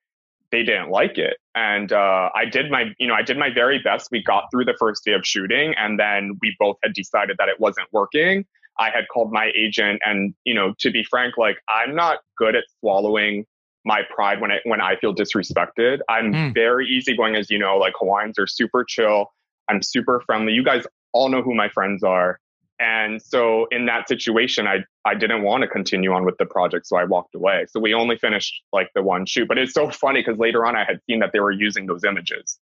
they 0.51 0.63
didn't 0.63 0.89
like 0.89 1.17
it. 1.17 1.37
And 1.55 1.91
uh, 1.93 2.29
I 2.35 2.45
did 2.45 2.69
my, 2.71 2.93
you 2.99 3.07
know, 3.07 3.13
I 3.13 3.21
did 3.21 3.37
my 3.37 3.49
very 3.53 3.79
best. 3.79 4.09
We 4.11 4.23
got 4.23 4.45
through 4.51 4.65
the 4.65 4.75
first 4.79 5.05
day 5.05 5.13
of 5.13 5.25
shooting, 5.25 5.73
and 5.77 5.99
then 5.99 6.37
we 6.41 6.55
both 6.59 6.77
had 6.83 6.93
decided 6.93 7.37
that 7.39 7.49
it 7.49 7.59
wasn't 7.59 7.87
working. 7.91 8.45
I 8.77 8.89
had 8.89 9.05
called 9.13 9.31
my 9.31 9.51
agent, 9.55 10.01
and 10.05 10.33
you 10.45 10.53
know, 10.53 10.73
to 10.79 10.91
be 10.91 11.03
frank, 11.03 11.37
like 11.37 11.57
I'm 11.69 11.95
not 11.95 12.19
good 12.37 12.55
at 12.55 12.63
swallowing 12.79 13.45
my 13.85 14.01
pride 14.13 14.41
when 14.41 14.51
I 14.51 14.59
when 14.63 14.81
I 14.81 14.95
feel 14.97 15.13
disrespected. 15.15 15.99
I'm 16.09 16.33
Mm. 16.33 16.53
very 16.53 16.85
easygoing, 16.87 17.35
as 17.35 17.49
you 17.49 17.59
know. 17.59 17.77
Like 17.77 17.93
Hawaiians 17.99 18.37
are 18.39 18.47
super 18.47 18.83
chill. 18.83 19.31
I'm 19.69 19.81
super 19.81 20.21
friendly. 20.25 20.53
You 20.53 20.63
guys 20.63 20.85
all 21.13 21.29
know 21.29 21.41
who 21.41 21.53
my 21.55 21.69
friends 21.69 22.03
are, 22.03 22.39
and 22.79 23.21
so 23.21 23.67
in 23.71 23.85
that 23.87 24.07
situation, 24.07 24.67
I 24.67 24.83
I 25.05 25.15
didn't 25.15 25.43
want 25.43 25.61
to 25.63 25.67
continue 25.67 26.11
on 26.13 26.25
with 26.25 26.37
the 26.37 26.45
project, 26.45 26.87
so 26.87 26.97
I 26.97 27.03
walked 27.03 27.35
away. 27.35 27.65
So 27.69 27.79
we 27.79 27.93
only 27.93 28.17
finished 28.17 28.61
like 28.71 28.89
the 28.95 29.01
one 29.03 29.25
shoot, 29.25 29.47
but 29.47 29.57
it's 29.57 29.73
so 29.73 29.89
funny 29.89 30.21
because 30.21 30.37
later 30.39 30.65
on 30.65 30.75
I 30.75 30.83
had 30.85 30.99
seen 31.07 31.19
that 31.19 31.31
they 31.33 31.39
were 31.39 31.51
using 31.51 31.85
those 31.87 32.03
images, 32.03 32.59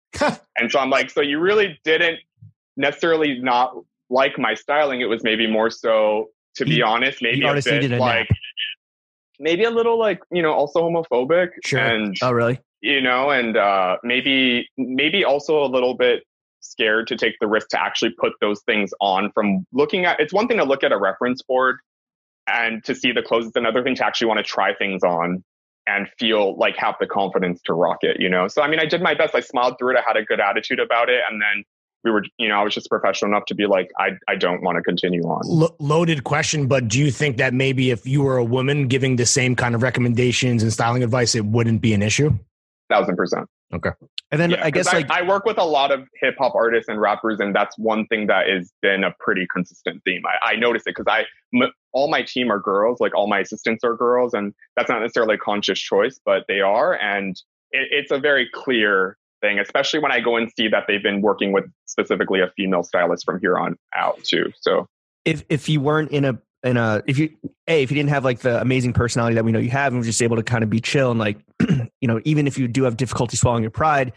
and 0.58 0.70
so 0.70 0.78
I'm 0.78 0.90
like, 0.90 1.10
so 1.10 1.20
you 1.20 1.38
really 1.38 1.78
didn't 1.84 2.18
necessarily 2.76 3.38
not 3.40 3.74
like 4.10 4.38
my 4.38 4.54
styling. 4.54 5.00
It 5.00 5.06
was 5.06 5.22
maybe 5.24 5.46
more 5.46 5.70
so, 5.70 6.30
to 6.56 6.64
be 6.64 6.76
The- 6.76 6.82
honest, 6.82 7.20
maybe 7.22 7.44
a 7.46 7.54
bit 7.54 7.66
a 7.92 7.96
like 7.98 8.28
nap. 8.30 8.38
maybe 9.38 9.64
a 9.64 9.70
little 9.70 9.98
like 9.98 10.20
you 10.30 10.42
know 10.42 10.52
also 10.52 10.80
homophobic 10.88 11.48
Sure. 11.64 11.78
and 11.80 12.16
Oh, 12.22 12.32
really? 12.32 12.58
you 12.80 13.00
know 13.00 13.30
and 13.30 13.56
uh 13.56 13.96
maybe 14.02 14.68
maybe 14.76 15.24
also 15.24 15.62
a 15.64 15.66
little 15.66 15.94
bit 15.94 16.22
scared 16.70 17.06
to 17.08 17.16
take 17.16 17.34
the 17.40 17.46
risk 17.46 17.68
to 17.68 17.80
actually 17.80 18.10
put 18.10 18.32
those 18.40 18.60
things 18.62 18.92
on 19.00 19.30
from 19.32 19.66
looking 19.72 20.04
at 20.04 20.20
it's 20.20 20.32
one 20.32 20.48
thing 20.48 20.58
to 20.58 20.64
look 20.64 20.84
at 20.84 20.92
a 20.92 20.98
reference 20.98 21.42
board 21.42 21.78
and 22.46 22.84
to 22.84 22.94
see 22.94 23.12
the 23.12 23.22
clothes 23.22 23.46
it's 23.46 23.56
another 23.56 23.82
thing 23.82 23.94
to 23.94 24.04
actually 24.04 24.26
want 24.26 24.38
to 24.38 24.44
try 24.44 24.74
things 24.74 25.02
on 25.02 25.42
and 25.88 26.08
feel 26.18 26.56
like 26.56 26.76
have 26.76 26.96
the 27.00 27.06
confidence 27.06 27.60
to 27.62 27.72
rock 27.72 27.98
it 28.02 28.20
you 28.20 28.28
know? 28.28 28.48
So 28.48 28.62
i 28.62 28.68
mean 28.68 28.80
i 28.80 28.86
did 28.86 29.02
my 29.02 29.14
best 29.14 29.34
i 29.34 29.40
smiled 29.40 29.76
through 29.78 29.96
it 29.96 29.98
i 29.98 30.02
had 30.06 30.16
a 30.16 30.24
good 30.24 30.40
attitude 30.40 30.80
about 30.80 31.08
it 31.08 31.20
and 31.28 31.40
then 31.40 31.64
we 32.04 32.10
were 32.10 32.24
you 32.38 32.48
know 32.48 32.56
i 32.56 32.62
was 32.62 32.74
just 32.74 32.88
professional 32.88 33.30
enough 33.30 33.44
to 33.46 33.54
be 33.54 33.66
like 33.66 33.90
i 33.98 34.10
i 34.28 34.36
don't 34.36 34.62
want 34.62 34.76
to 34.76 34.82
continue 34.82 35.22
on. 35.22 35.42
Lo- 35.44 35.74
loaded 35.80 36.24
question, 36.24 36.68
but 36.68 36.88
do 36.88 37.00
you 37.00 37.10
think 37.10 37.36
that 37.38 37.52
maybe 37.52 37.90
if 37.90 38.06
you 38.06 38.22
were 38.22 38.36
a 38.36 38.44
woman 38.44 38.86
giving 38.86 39.16
the 39.16 39.26
same 39.26 39.56
kind 39.56 39.74
of 39.74 39.82
recommendations 39.82 40.62
and 40.62 40.72
styling 40.72 41.02
advice, 41.02 41.34
it 41.34 41.44
wouldn't 41.44 41.80
be 41.80 41.92
an 41.92 42.02
issue? 42.02 42.38
thousand 42.88 43.16
percent 43.16 43.48
And 44.30 44.40
then 44.40 44.50
Yeah, 44.50 44.64
I 44.64 44.70
guess 44.70 44.86
'cause 44.86 44.94
like 44.94 45.10
I, 45.10 45.22
work 45.22 45.44
with 45.44 45.58
a 45.58 45.64
lot 45.64 45.92
of 45.92 46.08
hip 46.20 46.36
hop 46.38 46.54
artists 46.54 46.88
and 46.88 47.00
rappers, 47.00 47.38
and 47.40 47.54
that's 47.54 47.78
one 47.78 48.06
thing 48.06 48.26
that 48.26 48.48
has 48.48 48.72
been 48.82 49.04
a 49.04 49.12
pretty 49.20 49.46
consistent 49.52 50.02
theme. 50.04 50.22
I, 50.26 50.52
I 50.52 50.56
notice 50.56 50.82
it 50.86 50.94
because 50.96 51.06
I 51.08 51.24
m- 51.54 51.70
all 51.92 52.08
my 52.08 52.22
team 52.22 52.50
are 52.50 52.58
girls, 52.58 53.00
like 53.00 53.14
all 53.14 53.28
my 53.28 53.40
assistants 53.40 53.84
are 53.84 53.94
girls, 53.94 54.34
and 54.34 54.52
that's 54.76 54.88
not 54.88 55.00
necessarily 55.00 55.34
a 55.36 55.38
conscious 55.38 55.78
choice, 55.78 56.20
but 56.24 56.44
they 56.48 56.60
are, 56.60 56.94
and 56.94 57.36
it, 57.70 57.88
it's 57.90 58.10
a 58.10 58.18
very 58.18 58.48
clear 58.52 59.16
thing, 59.40 59.58
especially 59.58 60.00
when 60.00 60.12
I 60.12 60.20
go 60.20 60.36
and 60.36 60.50
see 60.56 60.68
that 60.68 60.84
they've 60.88 61.02
been 61.02 61.20
working 61.20 61.52
with 61.52 61.64
specifically 61.86 62.40
a 62.40 62.50
female 62.56 62.82
stylist 62.82 63.24
from 63.24 63.40
here 63.40 63.58
on 63.58 63.76
out 63.94 64.22
too. 64.24 64.52
So 64.60 64.88
if 65.24 65.44
if 65.48 65.68
you 65.68 65.80
weren't 65.80 66.10
in 66.10 66.24
a 66.24 66.38
in 66.66 66.76
a 66.76 67.02
if 67.06 67.18
you 67.18 67.30
a 67.68 67.82
if 67.82 67.90
you 67.90 67.94
didn't 67.94 68.10
have 68.10 68.24
like 68.24 68.40
the 68.40 68.60
amazing 68.60 68.92
personality 68.92 69.34
that 69.34 69.44
we 69.44 69.52
know 69.52 69.58
you 69.58 69.70
have 69.70 69.92
and 69.92 70.00
were 70.00 70.04
just 70.06 70.22
able 70.22 70.36
to 70.36 70.42
kind 70.42 70.62
of 70.62 70.70
be 70.70 70.80
chill 70.80 71.10
and 71.10 71.20
like 71.20 71.38
you 72.00 72.08
know 72.08 72.20
even 72.24 72.46
if 72.46 72.58
you 72.58 72.68
do 72.68 72.84
have 72.84 72.96
difficulty 72.96 73.36
swallowing 73.36 73.62
your 73.62 73.70
pride 73.70 74.12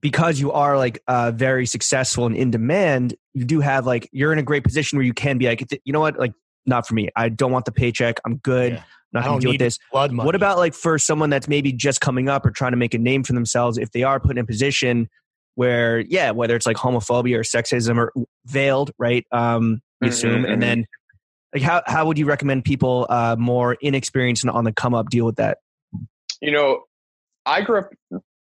because 0.00 0.38
you 0.40 0.52
are 0.52 0.76
like 0.76 1.02
uh 1.08 1.30
very 1.34 1.66
successful 1.66 2.26
and 2.26 2.36
in 2.36 2.50
demand 2.50 3.14
you 3.34 3.44
do 3.44 3.60
have 3.60 3.86
like 3.86 4.08
you're 4.12 4.32
in 4.32 4.38
a 4.38 4.42
great 4.42 4.64
position 4.64 4.96
where 4.98 5.04
you 5.06 5.14
can 5.14 5.38
be 5.38 5.46
like 5.46 5.64
you 5.84 5.92
know 5.92 6.00
what 6.00 6.18
like 6.18 6.32
not 6.66 6.86
for 6.86 6.94
me. 6.94 7.08
I 7.16 7.28
don't 7.28 7.52
want 7.52 7.64
the 7.64 7.72
paycheck. 7.72 8.20
I'm 8.24 8.36
good. 8.36 8.74
Yeah. 8.74 8.82
Not 9.12 9.24
going 9.24 9.40
to 9.40 9.44
deal 9.44 9.50
with 9.50 9.58
this. 9.58 9.78
blood 9.90 10.12
money. 10.12 10.26
What 10.26 10.34
about 10.36 10.58
like 10.58 10.72
for 10.72 10.98
someone 10.98 11.30
that's 11.30 11.48
maybe 11.48 11.72
just 11.72 12.00
coming 12.00 12.28
up 12.28 12.46
or 12.46 12.50
trying 12.52 12.70
to 12.72 12.76
make 12.76 12.94
a 12.94 12.98
name 12.98 13.24
for 13.24 13.32
themselves? 13.32 13.76
If 13.76 13.90
they 13.90 14.04
are 14.04 14.20
put 14.20 14.32
in 14.32 14.38
a 14.38 14.46
position 14.46 15.08
where, 15.56 15.98
yeah, 16.00 16.30
whether 16.30 16.54
it's 16.54 16.66
like 16.66 16.76
homophobia 16.76 17.36
or 17.36 17.42
sexism 17.42 17.96
or 17.98 18.12
veiled, 18.46 18.92
right? 18.98 19.26
Um, 19.32 19.82
we 20.00 20.08
Mhm, 20.08 20.12
assume, 20.12 20.44
and 20.44 20.62
then 20.62 20.86
like 21.52 21.62
how 21.62 21.82
how 21.86 22.06
would 22.06 22.18
you 22.18 22.26
recommend 22.26 22.64
people 22.64 23.06
uh, 23.08 23.36
more 23.38 23.74
inexperienced 23.80 24.44
and 24.44 24.50
on 24.50 24.64
the 24.64 24.72
come 24.72 24.94
up 24.94 25.10
deal 25.10 25.24
with 25.26 25.36
that? 25.36 25.58
you 26.40 26.50
know, 26.50 26.84
I 27.44 27.60
grew 27.62 27.80
up 27.80 27.90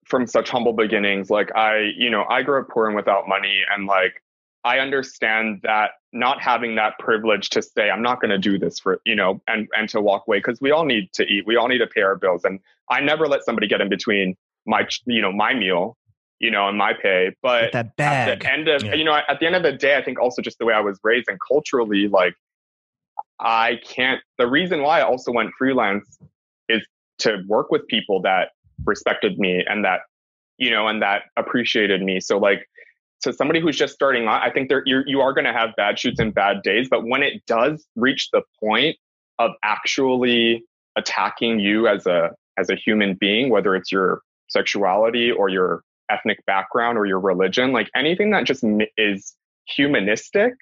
from 0.06 0.26
such 0.26 0.50
humble 0.50 0.72
beginnings. 0.72 1.30
Like 1.30 1.54
I, 1.56 1.90
you 1.96 2.10
know, 2.10 2.24
I 2.28 2.42
grew 2.42 2.60
up 2.60 2.68
poor 2.68 2.86
and 2.86 2.96
without 2.96 3.28
money, 3.28 3.62
and 3.72 3.86
like 3.86 4.22
I 4.64 4.78
understand 4.78 5.60
that 5.62 5.92
not 6.12 6.40
having 6.42 6.74
that 6.74 6.98
privilege 6.98 7.50
to 7.50 7.62
say 7.62 7.90
I'm 7.90 8.02
not 8.02 8.20
going 8.20 8.30
to 8.30 8.38
do 8.38 8.58
this 8.58 8.78
for 8.78 9.00
you 9.04 9.14
know, 9.16 9.40
and 9.48 9.68
and 9.76 9.88
to 9.90 10.00
walk 10.00 10.24
away 10.28 10.38
because 10.38 10.60
we 10.60 10.70
all 10.70 10.84
need 10.84 11.12
to 11.14 11.24
eat, 11.24 11.46
we 11.46 11.56
all 11.56 11.68
need 11.68 11.78
to 11.78 11.86
pay 11.86 12.02
our 12.02 12.16
bills, 12.16 12.44
and 12.44 12.60
I 12.90 13.00
never 13.00 13.26
let 13.26 13.44
somebody 13.44 13.66
get 13.68 13.80
in 13.80 13.88
between 13.88 14.36
my, 14.66 14.86
you 15.06 15.22
know, 15.22 15.32
my 15.32 15.54
meal, 15.54 15.96
you 16.38 16.50
know, 16.50 16.68
and 16.68 16.76
my 16.76 16.92
pay. 16.92 17.34
But 17.42 17.72
that 17.72 17.92
at 17.98 18.40
the 18.40 18.52
end 18.52 18.68
of 18.68 18.82
Yeah. 18.82 18.94
you 18.94 19.04
know 19.04 19.14
at 19.14 19.40
the 19.40 19.46
end 19.46 19.56
of 19.56 19.62
the 19.62 19.72
day 19.72 19.96
i 19.96 20.02
think 20.02 20.20
also 20.20 20.42
just 20.42 20.58
the 20.58 20.64
way 20.64 20.74
i 20.74 20.80
was 20.80 20.98
raised 21.02 21.28
and 21.28 21.38
culturally 21.46 22.08
like 22.08 22.34
i 23.40 23.78
can't 23.84 24.20
the 24.38 24.46
reason 24.46 24.82
why 24.82 25.00
i 25.00 25.02
also 25.02 25.32
went 25.32 25.50
freelance 25.58 26.18
is 26.68 26.86
to 27.18 27.38
work 27.48 27.70
with 27.70 27.86
people 27.88 28.20
that 28.22 28.50
respected 28.84 29.38
me 29.38 29.64
and 29.68 29.84
that 29.84 30.00
you 30.58 30.70
know 30.70 30.88
and 30.88 31.02
that 31.02 31.24
appreciated 31.36 32.02
me. 32.02 32.20
So 32.20 32.38
like 32.38 32.66
to 33.22 33.32
somebody 33.32 33.60
who's 33.60 33.76
just 33.76 33.92
starting 33.92 34.26
out 34.26 34.42
i 34.42 34.50
think 34.50 34.68
there 34.68 34.82
you're, 34.86 35.06
you 35.06 35.20
are 35.20 35.32
going 35.32 35.44
to 35.44 35.52
have 35.52 35.70
bad 35.76 35.98
shoots 35.98 36.18
and 36.18 36.34
bad 36.34 36.62
days 36.62 36.88
but 36.90 37.04
when 37.06 37.22
it 37.22 37.44
does 37.46 37.86
reach 37.96 38.30
the 38.32 38.42
point 38.58 38.96
of 39.38 39.50
actually 39.62 40.64
attacking 40.96 41.60
you 41.60 41.86
as 41.86 42.06
a 42.06 42.30
as 42.56 42.70
a 42.70 42.74
human 42.74 43.14
being 43.14 43.50
whether 43.50 43.74
it's 43.74 43.92
your 43.92 44.22
sexuality 44.48 45.30
or 45.30 45.48
your 45.48 45.82
ethnic 46.10 46.44
background 46.46 46.98
or 46.98 47.06
your 47.06 47.20
religion, 47.20 47.72
like 47.72 47.88
anything 47.94 48.30
that 48.30 48.44
just 48.44 48.64
is 48.96 49.34
humanistic, 49.66 50.52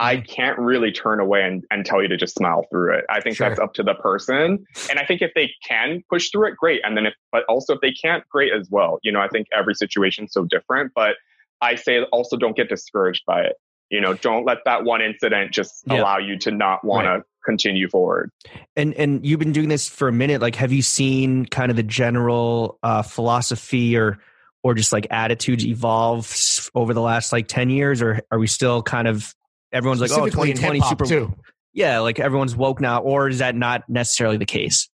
I 0.00 0.16
can't 0.18 0.58
really 0.58 0.90
turn 0.92 1.20
away 1.20 1.42
and, 1.44 1.62
and 1.70 1.84
tell 1.84 2.00
you 2.02 2.08
to 2.08 2.16
just 2.16 2.34
smile 2.34 2.64
through 2.70 2.94
it. 2.98 3.04
I 3.10 3.20
think 3.20 3.36
Sure. 3.36 3.48
that's 3.48 3.60
up 3.60 3.74
to 3.74 3.82
the 3.82 3.94
person. 3.94 4.64
And 4.88 4.98
I 4.98 5.04
think 5.04 5.22
if 5.22 5.32
they 5.34 5.52
can 5.66 6.02
push 6.10 6.30
through 6.30 6.48
it, 6.48 6.56
great. 6.56 6.80
And 6.84 6.96
then 6.96 7.06
if, 7.06 7.14
but 7.30 7.44
also 7.48 7.74
if 7.74 7.80
they 7.80 7.92
can't, 7.92 8.26
great 8.28 8.52
as 8.52 8.68
well. 8.70 8.98
You 9.02 9.12
know, 9.12 9.20
I 9.20 9.28
think 9.28 9.46
every 9.56 9.74
situation's 9.74 10.32
so 10.32 10.44
different, 10.44 10.92
but 10.94 11.16
I 11.60 11.74
say 11.74 12.02
also 12.04 12.36
don't 12.36 12.56
get 12.56 12.68
discouraged 12.68 13.24
by 13.26 13.42
it. 13.42 13.56
You 13.90 14.00
know, 14.00 14.14
don't 14.14 14.44
let 14.46 14.58
that 14.64 14.84
one 14.84 15.02
incident 15.02 15.52
just 15.52 15.82
Yeah. 15.86 16.00
allow 16.00 16.18
you 16.18 16.38
to 16.38 16.50
not 16.50 16.84
want 16.84 17.06
to 17.06 17.24
continue 17.44 17.88
forward. 17.88 18.30
And 18.76 18.94
and 18.94 19.26
you've 19.26 19.40
been 19.40 19.52
doing 19.52 19.68
this 19.68 19.88
for 19.88 20.08
a 20.08 20.12
minute. 20.12 20.40
Like, 20.40 20.54
have 20.56 20.72
you 20.72 20.82
seen 20.82 21.44
kind 21.46 21.70
of 21.70 21.76
the 21.76 21.82
general 21.82 22.78
uh, 22.82 23.02
philosophy 23.02 23.96
or 23.96 24.18
or 24.62 24.74
just 24.74 24.92
like 24.92 25.06
attitudes 25.10 25.64
evolve 25.66 26.70
over 26.74 26.94
the 26.94 27.00
last 27.00 27.32
like 27.32 27.48
ten 27.48 27.68
years, 27.70 28.00
or 28.02 28.20
are 28.30 28.38
we 28.38 28.46
still 28.46 28.82
kind 28.82 29.08
of 29.08 29.34
everyone's 29.72 30.00
like, 30.00 30.10
oh, 30.12 30.26
2020 30.26 30.80
super 30.80 31.06
too. 31.06 31.34
yeah, 31.72 32.00
like 32.00 32.18
everyone's 32.18 32.56
woke 32.56 32.80
now, 32.80 33.00
or 33.00 33.28
is 33.28 33.38
that 33.38 33.54
not 33.54 33.88
necessarily 33.88 34.36
the 34.36 34.46
case? 34.46 34.88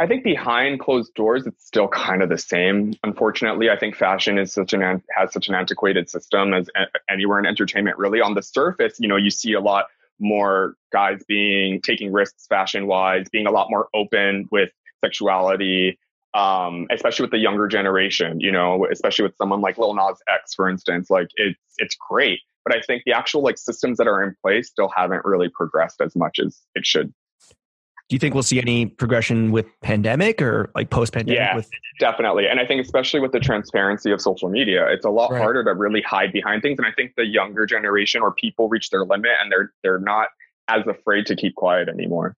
I 0.00 0.06
think 0.06 0.22
behind 0.22 0.78
closed 0.78 1.12
doors, 1.14 1.44
it's 1.46 1.66
still 1.66 1.88
kind 1.88 2.22
of 2.22 2.28
the 2.28 2.38
same. 2.38 2.94
Unfortunately, 3.02 3.68
I 3.68 3.76
think 3.76 3.96
fashion 3.96 4.38
is 4.38 4.52
such 4.52 4.72
an 4.72 4.82
an- 4.82 5.02
has 5.16 5.32
such 5.32 5.48
an 5.48 5.56
antiquated 5.56 6.08
system 6.08 6.54
as 6.54 6.70
anywhere 7.10 7.40
in 7.40 7.46
entertainment. 7.46 7.98
Really, 7.98 8.20
on 8.20 8.34
the 8.34 8.42
surface, 8.42 8.94
you 9.00 9.08
know, 9.08 9.16
you 9.16 9.30
see 9.30 9.54
a 9.54 9.60
lot 9.60 9.86
more 10.20 10.74
guys 10.92 11.22
being 11.26 11.80
taking 11.80 12.12
risks 12.12 12.46
fashion 12.46 12.86
wise, 12.86 13.28
being 13.30 13.46
a 13.46 13.50
lot 13.50 13.70
more 13.70 13.88
open 13.92 14.48
with 14.52 14.70
sexuality, 15.04 15.98
um, 16.34 16.86
especially 16.90 17.24
with 17.24 17.32
the 17.32 17.38
younger 17.38 17.66
generation. 17.66 18.38
You 18.38 18.52
know, 18.52 18.86
especially 18.92 19.24
with 19.24 19.36
someone 19.36 19.60
like 19.60 19.78
Lil 19.78 19.94
Nas 19.94 20.18
X, 20.32 20.54
for 20.54 20.68
instance. 20.68 21.10
Like 21.10 21.30
it's 21.34 21.58
it's 21.78 21.96
great, 22.08 22.38
but 22.64 22.74
I 22.76 22.80
think 22.82 23.02
the 23.06 23.12
actual 23.12 23.42
like 23.42 23.58
systems 23.58 23.98
that 23.98 24.06
are 24.06 24.22
in 24.22 24.34
place 24.42 24.68
still 24.68 24.90
haven't 24.96 25.24
really 25.24 25.48
progressed 25.48 26.00
as 26.00 26.14
much 26.16 26.38
as 26.38 26.60
it 26.74 26.84
should. 26.86 27.12
Do 28.08 28.14
you 28.14 28.18
think 28.18 28.32
we'll 28.32 28.42
see 28.42 28.58
any 28.58 28.86
progression 28.86 29.50
with 29.52 29.66
pandemic 29.82 30.40
or 30.40 30.70
like 30.74 30.88
post 30.88 31.12
pandemic? 31.12 31.38
Yeah. 31.40 31.56
With 31.56 31.68
Definitely. 32.00 32.46
And 32.48 32.58
I 32.58 32.64
think 32.64 32.82
especially 32.82 33.20
with 33.20 33.32
the 33.32 33.40
transparency 33.40 34.10
of 34.12 34.20
social 34.22 34.48
media, 34.48 34.86
it's 34.88 35.04
a 35.04 35.10
lot 35.10 35.30
Right. 35.30 35.42
harder 35.42 35.62
to 35.64 35.74
really 35.74 36.00
hide 36.00 36.32
behind 36.32 36.62
things. 36.62 36.78
And 36.78 36.86
I 36.86 36.92
think 36.92 37.12
the 37.16 37.26
younger 37.26 37.66
generation 37.66 38.22
or 38.22 38.32
people 38.32 38.68
reach 38.70 38.88
their 38.88 39.04
limit 39.04 39.32
and 39.42 39.52
they're 39.52 39.72
they're 39.82 39.98
not 39.98 40.28
as 40.68 40.86
afraid 40.86 41.26
to 41.26 41.36
keep 41.36 41.54
quiet 41.54 41.88
anymore. 41.88 42.34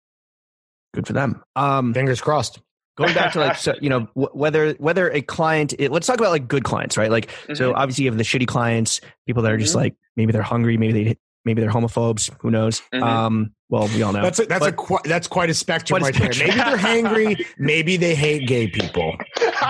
good 0.95 1.07
for 1.07 1.13
them. 1.13 1.43
Um, 1.55 1.93
Fingers 1.93 2.21
crossed. 2.23 2.61
Going 2.99 3.15
back 3.15 3.33
to 3.33 3.41
like 3.41 3.57
so, 3.57 3.75
you 3.81 3.89
know 3.89 4.01
wh- 4.15 4.35
whether 4.37 4.73
whether 4.75 5.11
a 5.13 5.23
client 5.23 5.73
it, 5.79 5.91
let's 5.91 6.07
talk 6.07 6.19
about 6.21 6.31
like 6.33 6.47
good 6.49 6.65
clients 6.65 6.99
right 6.99 7.11
like 7.11 7.31
so 7.55 7.73
obviously 7.75 8.05
you 8.05 8.11
have 8.11 8.19
the 8.19 8.25
shitty 8.25 8.47
clients 8.47 9.01
people 9.27 9.43
that 9.43 9.51
are 9.53 9.57
just 9.57 9.73
Mhm. 9.73 9.77
like 9.83 9.95
maybe 10.17 10.33
they're 10.33 10.43
hungry 10.43 10.77
maybe 10.77 11.05
they 11.05 11.17
maybe 11.47 11.63
they're 11.63 11.71
homophobes 11.71 12.31
who 12.41 12.51
knows 12.51 12.83
Mhm. 12.93 13.03
um 13.03 13.53
well 13.71 13.87
we 13.89 14.03
all 14.03 14.13
know 14.13 14.23
That's 14.23 14.41
a, 14.41 14.45
that's 14.47 14.67
a 14.67 14.71
But- 14.73 14.77
qui- 14.77 14.99
that's 15.09 15.27
quite 15.29 15.49
a 15.51 15.55
spectrum 15.55 16.01
Quite 16.01 16.17
a 16.19 16.21
right 16.23 16.33
there. 16.37 16.47
Maybe 16.49 16.57
they're 16.59 16.77
hangry. 16.77 17.47
Maybe 17.59 17.97
they 17.97 18.15
hate 18.15 18.47
gay 18.49 18.67
people. 18.69 19.17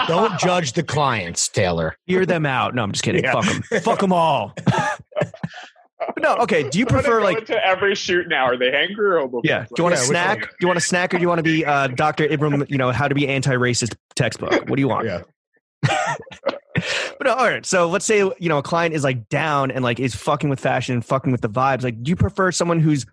Don't 0.06 0.38
judge 0.38 0.72
the 0.74 0.82
clients, 0.84 1.48
Taylor. 1.48 1.96
hear 2.06 2.24
them 2.26 2.46
out 2.46 2.74
no 2.74 2.82
i'm 2.82 2.92
just 2.92 3.02
kidding 3.04 3.22
Yeah. 3.24 3.32
fuck 3.40 3.44
them 3.46 3.80
fuck 3.82 3.98
them 4.00 4.12
all 4.12 4.52
But 4.64 5.00
no 6.20 6.36
okay 6.36 6.68
do 6.68 6.78
you 6.78 6.86
prefer 6.86 7.20
like 7.22 7.44
to 7.46 7.66
every 7.66 7.94
shoot 7.94 8.28
now? 8.28 8.44
Are 8.44 8.56
they 8.56 8.70
angry 8.72 9.06
or 9.06 9.28
homophobic? 9.28 9.40
yeah 9.44 9.64
do 9.64 9.74
you 9.78 9.84
want 9.84 9.94
a 9.96 9.98
Yeah, 9.98 10.04
snack 10.04 10.40
do 10.42 10.56
you 10.60 10.66
want 10.68 10.78
a 10.78 10.80
snack 10.80 11.12
or 11.12 11.18
do 11.18 11.22
you 11.22 11.28
want 11.28 11.38
to 11.40 11.42
be 11.42 11.64
uh 11.64 11.88
dr 11.88 12.26
ibram 12.28 12.68
you 12.70 12.78
know 12.78 12.92
how 12.92 13.08
to 13.08 13.14
be 13.14 13.26
anti-racist 13.26 13.94
textbook 14.14 14.52
what 14.68 14.76
do 14.76 14.80
you 14.80 14.88
want 14.88 15.06
Yeah. 15.06 15.22
But 17.18 17.26
no, 17.26 17.34
all 17.34 17.48
right. 17.48 17.66
So 17.66 17.88
let's 17.88 18.04
say 18.04 18.18
you 18.18 18.48
know 18.48 18.58
a 18.58 18.62
client 18.62 18.94
is 18.94 19.02
like 19.02 19.28
down 19.28 19.72
and 19.72 19.82
like 19.82 19.98
is 19.98 20.14
fucking 20.14 20.48
with 20.48 20.60
fashion 20.60 20.94
and 20.94 21.04
fucking 21.04 21.32
with 21.32 21.40
the 21.40 21.48
vibes. 21.48 21.82
Like, 21.82 22.00
do 22.04 22.08
you 22.10 22.14
prefer 22.14 22.52
someone 22.52 22.78
who's 22.78 23.04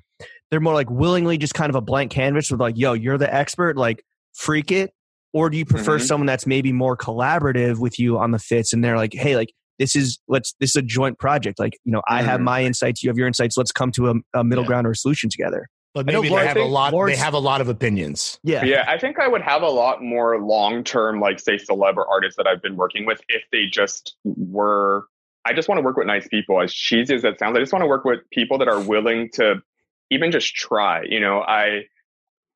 they're 0.51 0.59
more 0.59 0.75
like 0.75 0.91
willingly 0.91 1.39
just 1.39 1.55
kind 1.55 1.71
of 1.71 1.75
a 1.75 1.81
blank 1.81 2.11
canvas 2.11 2.51
with 2.51 2.59
like, 2.59 2.77
yo, 2.77 2.93
you're 2.93 3.17
the 3.17 3.33
expert, 3.33 3.75
like 3.75 4.05
freak 4.35 4.71
it, 4.71 4.93
or 5.33 5.49
do 5.49 5.57
you 5.57 5.65
prefer 5.65 5.97
Mhm. 5.97 6.05
someone 6.07 6.27
that's 6.27 6.45
maybe 6.45 6.71
more 6.71 6.95
collaborative 6.95 7.79
with 7.79 7.97
you 7.97 8.19
on 8.19 8.29
the 8.29 8.37
fits 8.37 8.71
and 8.71 8.83
they're 8.83 8.97
like, 8.97 9.13
hey, 9.15 9.35
like 9.35 9.51
this 9.79 9.95
is 9.95 10.19
let's 10.27 10.55
this 10.59 10.71
is 10.71 10.75
a 10.77 10.81
joint 10.81 11.19
project. 11.19 11.59
Like, 11.59 11.77
you 11.83 11.91
know, 11.91 12.01
I 12.07 12.21
have 12.21 12.39
Mhm. 12.39 12.43
my 12.45 12.63
insights, 12.63 13.03
you 13.03 13.09
have 13.09 13.17
your 13.17 13.27
insights. 13.27 13.57
Let's 13.57 13.71
come 13.71 13.91
to 13.93 14.09
a, 14.09 14.13
a 14.39 14.43
middle 14.43 14.63
Yeah. 14.63 14.67
ground 14.67 14.87
or 14.87 14.91
a 14.91 14.95
solution 14.95 15.29
together. 15.29 15.67
But 15.93 16.09
I 16.09 16.11
know 16.11 16.21
maybe 16.21 16.35
they 16.35 16.45
have 16.45 16.57
a 16.57 16.59
I 16.59 16.63
think 16.63 16.73
lot. 16.73 16.93
Lawrence- 16.93 17.17
they 17.17 17.23
have 17.23 17.33
a 17.33 17.39
lot 17.39 17.61
of 17.61 17.69
opinions. 17.69 18.37
Yeah. 18.43 18.65
Yeah, 18.65 18.85
I 18.87 18.97
think 18.97 19.17
I 19.19 19.27
would 19.29 19.41
have 19.41 19.61
a 19.61 19.69
lot 19.69 20.03
more 20.03 20.39
long 20.41 20.83
term, 20.83 21.21
like 21.21 21.39
say 21.39 21.55
celeb 21.55 21.95
or 21.95 22.05
artists 22.07 22.35
that 22.37 22.47
I've 22.47 22.61
been 22.61 22.75
working 22.75 23.05
with 23.05 23.21
if 23.29 23.43
they 23.51 23.65
just 23.67 24.15
were. 24.25 25.05
I 25.45 25.53
just 25.53 25.69
want 25.69 25.77
to 25.79 25.83
work 25.83 25.95
with 25.95 26.07
nice 26.07 26.27
people. 26.27 26.59
As 26.61 26.73
cheesy 26.73 27.13
as 27.15 27.21
that 27.21 27.39
sounds, 27.39 27.55
I 27.55 27.59
just 27.61 27.71
want 27.71 27.83
to 27.83 27.87
work 27.87 28.03
with 28.03 28.19
people 28.31 28.57
that 28.57 28.67
are 28.67 28.81
willing 28.81 29.29
to 29.35 29.61
even 30.09 30.31
just 30.31 30.53
try. 30.55 31.03
You 31.07 31.19
know, 31.19 31.41
I 31.41 31.83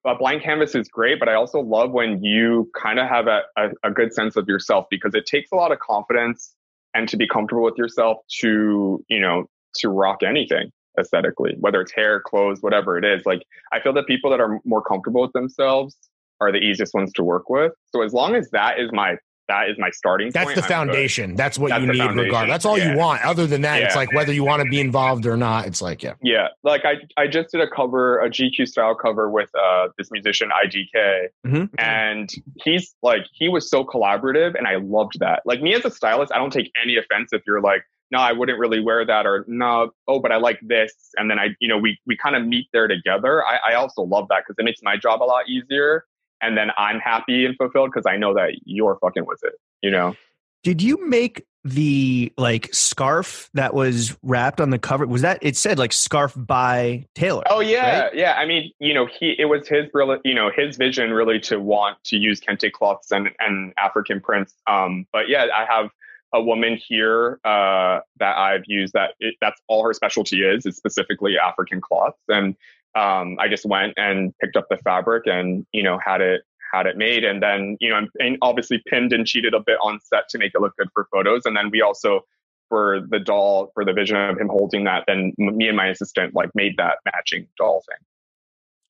a 0.06 0.16
blank 0.16 0.44
canvas 0.44 0.76
is 0.76 0.88
great, 0.88 1.20
but 1.20 1.30
I 1.30 1.36
also 1.36 1.60
love 1.60 1.92
when 1.92 2.24
you 2.24 2.70
kind 2.76 3.00
of 3.00 3.08
have 3.08 3.28
a, 3.28 3.42
a, 3.58 3.70
a 3.84 3.92
good 3.92 4.14
sense 4.14 4.36
of 4.38 4.48
yourself 4.48 4.86
because 4.90 5.14
it 5.14 5.26
takes 5.26 5.52
a 5.52 5.56
lot 5.56 5.72
of 5.72 5.80
confidence 5.80 6.56
and 6.94 7.08
to 7.10 7.18
be 7.18 7.28
comfortable 7.28 7.64
with 7.64 7.78
yourself 7.78 8.18
to 8.40 9.04
you 9.10 9.20
know 9.20 9.46
to 9.76 9.90
rock 9.90 10.24
anything 10.24 10.72
aesthetically, 11.00 11.56
whether 11.60 11.82
it's 11.82 11.92
hair, 11.92 12.20
clothes, 12.20 12.62
whatever 12.62 12.98
it 12.98 13.06
is. 13.06 13.26
Like 13.26 13.44
I 13.72 13.80
feel 13.80 13.94
that 13.94 14.08
people 14.08 14.30
that 14.32 14.40
are 14.40 14.60
more 14.66 14.82
comfortable 14.82 15.22
with 15.22 15.34
themselves 15.34 15.96
are 16.42 16.52
the 16.52 16.60
easiest 16.60 16.94
ones 16.94 17.12
to 17.14 17.24
work 17.24 17.50
with. 17.50 17.74
So 17.94 18.02
as 18.02 18.14
long 18.14 18.36
as 18.36 18.50
that 18.52 18.80
is 18.80 18.92
my 18.92 19.18
that 19.50 19.70
is 19.70 19.78
my 19.78 19.90
starting 19.90 20.32
That's 20.32 20.46
point, 20.46 20.56
the 20.56 20.62
foundation. 20.64 21.36
That's 21.36 21.60
what 21.60 21.70
That's 21.70 21.84
you 21.84 21.92
need, 21.92 22.16
regard. 22.16 22.50
That's 22.50 22.66
all 22.66 22.78
Yeah. 22.78 22.94
you 22.94 22.98
want. 22.98 23.24
Other 23.26 23.46
than 23.46 23.62
that, 23.64 23.82
it's 23.82 23.96
like 23.96 24.14
whether 24.14 24.32
you 24.32 24.46
want 24.46 24.64
to 24.64 24.70
be 24.70 24.80
involved 24.80 25.26
or 25.26 25.36
not. 25.36 25.68
It's 25.68 25.82
like, 25.82 26.02
yeah, 26.02 26.14
Yeah, 26.22 26.48
like 26.64 26.86
I 26.86 26.96
I 27.18 27.28
just 27.28 27.52
did 27.52 27.60
a 27.62 27.68
cover, 27.70 28.20
a 28.22 28.30
GQ 28.30 28.66
style 28.68 28.96
cover 28.96 29.30
with 29.30 29.50
uh 29.56 29.90
this 29.98 30.10
musician 30.12 30.50
IDK, 30.64 31.28
Mhm. 31.46 31.70
and 31.78 32.30
he's 32.64 32.96
like 33.04 33.26
he 33.34 33.50
was 33.50 33.70
so 33.70 33.84
collaborative, 33.84 34.56
and 34.58 34.66
I 34.68 34.76
loved 34.78 35.20
that. 35.20 35.42
Like 35.46 35.62
me 35.62 35.74
as 35.76 35.84
a 35.84 35.92
stylist, 35.92 36.32
I 36.34 36.38
don't 36.38 36.54
take 36.54 36.72
any 36.82 36.96
offense 36.98 37.34
if 37.34 37.42
you're 37.46 37.62
like, 37.62 37.84
no, 38.12 38.20
I 38.20 38.32
wouldn't 38.32 38.58
really 38.58 38.80
wear 38.80 39.06
that, 39.06 39.26
or 39.28 39.46
no, 39.48 39.92
oh, 40.08 40.20
but 40.20 40.32
I 40.32 40.38
like 40.38 40.60
this, 40.64 40.94
and 41.18 41.30
then 41.30 41.38
I, 41.40 41.50
you 41.60 41.68
know, 41.68 41.78
we 41.78 41.98
we 42.08 42.16
kind 42.18 42.36
of 42.36 42.46
meet 42.46 42.68
there 42.74 42.88
together. 42.88 43.44
I, 43.46 43.72
I 43.72 43.74
also 43.76 44.02
love 44.02 44.28
that 44.30 44.44
because 44.46 44.56
it 44.60 44.64
makes 44.64 44.82
my 44.82 44.96
job 44.98 45.22
a 45.22 45.26
lot 45.26 45.48
easier, 45.50 46.06
and 46.42 46.58
then 46.58 46.70
I'm 46.78 47.00
happy 47.00 47.46
and 47.46 47.56
fulfilled 47.56 47.92
because 47.94 48.06
I 48.06 48.18
know 48.18 48.34
that 48.34 48.52
you're 48.66 48.98
fucking 49.02 49.26
with 49.26 49.40
it. 49.44 49.54
You 49.82 49.92
know. 49.92 50.16
Did 50.64 50.82
you 50.82 51.08
make 51.08 51.46
the 51.64 52.32
like 52.38 52.74
scarf 52.74 53.50
that 53.54 53.74
was 53.74 54.18
wrapped 54.24 54.62
on 54.62 54.70
the 54.70 54.80
cover? 54.80 55.06
Was 55.06 55.22
that 55.22 55.40
it 55.42 55.58
said 55.58 55.78
like 55.78 55.94
scarf 55.94 56.34
by 56.36 57.06
Taylor? 57.16 57.44
Oh 57.50 57.60
yeah, 57.60 58.04
right? 58.04 58.16
yeah. 58.16 58.34
I 58.34 58.46
mean, 58.46 58.72
you 58.80 58.94
know, 58.94 59.06
he 59.06 59.36
it 59.38 59.46
was 59.46 59.68
his 59.68 59.86
really, 59.94 60.18
you 60.24 60.34
know, 60.34 60.50
his 60.56 60.78
vision 60.78 61.12
really 61.12 61.40
to 61.42 61.60
want 61.60 62.02
to 62.06 62.18
use 62.18 62.40
kente 62.40 62.72
cloths 62.72 63.12
and 63.12 63.30
and 63.40 63.74
African 63.78 64.22
prints. 64.22 64.54
Um, 64.68 65.06
but 65.12 65.30
yeah, 65.30 65.48
I 65.54 65.66
have 65.66 65.90
a 66.34 66.42
woman 66.42 66.78
here 66.88 67.40
uh, 67.44 68.00
that 68.20 68.38
I've 68.38 68.64
used 68.68 68.94
that 68.94 69.16
it, 69.20 69.36
that's 69.42 69.60
all 69.68 69.84
her 69.84 69.94
specialty 69.94 70.44
is 70.44 70.66
is 70.66 70.78
specifically 70.78 71.38
African 71.38 71.82
cloths, 71.82 72.22
and 72.28 72.56
um, 72.96 73.38
I 73.40 73.48
just 73.48 73.66
went 73.66 73.94
and 73.98 74.34
picked 74.40 74.56
up 74.56 74.68
the 74.70 74.78
fabric 74.78 75.28
and 75.28 75.66
you 75.72 75.84
know 75.84 76.00
had 76.04 76.22
it 76.22 76.42
had 76.74 76.86
it 76.86 76.98
made, 76.98 77.24
and 77.24 77.42
then 77.42 77.78
you 77.80 77.90
know 77.90 78.08
and 78.20 78.38
obviously 78.42 78.82
pinned 78.88 79.14
and 79.14 79.26
cheated 79.26 79.54
a 79.54 79.60
bit 79.60 79.78
on 79.82 80.00
set 80.02 80.30
to 80.30 80.38
make 80.38 80.52
it 80.56 80.62
look 80.62 80.76
good 80.78 80.90
for 80.94 81.08
photos, 81.12 81.44
and 81.46 81.56
then 81.56 81.70
we 81.72 81.82
also 81.82 82.22
for 82.70 83.02
the 83.10 83.20
doll 83.20 83.72
for 83.74 83.84
the 83.84 83.94
vision 83.94 84.16
of 84.16 84.40
him 84.40 84.48
holding 84.48 84.86
that, 84.86 85.04
then 85.08 85.34
me 85.38 85.68
and 85.68 85.76
my 85.76 85.88
assistant 85.88 86.34
like 86.36 86.50
made 86.54 86.78
that 86.78 86.98
matching 87.06 87.48
doll 87.58 87.84
thing. 87.90 87.98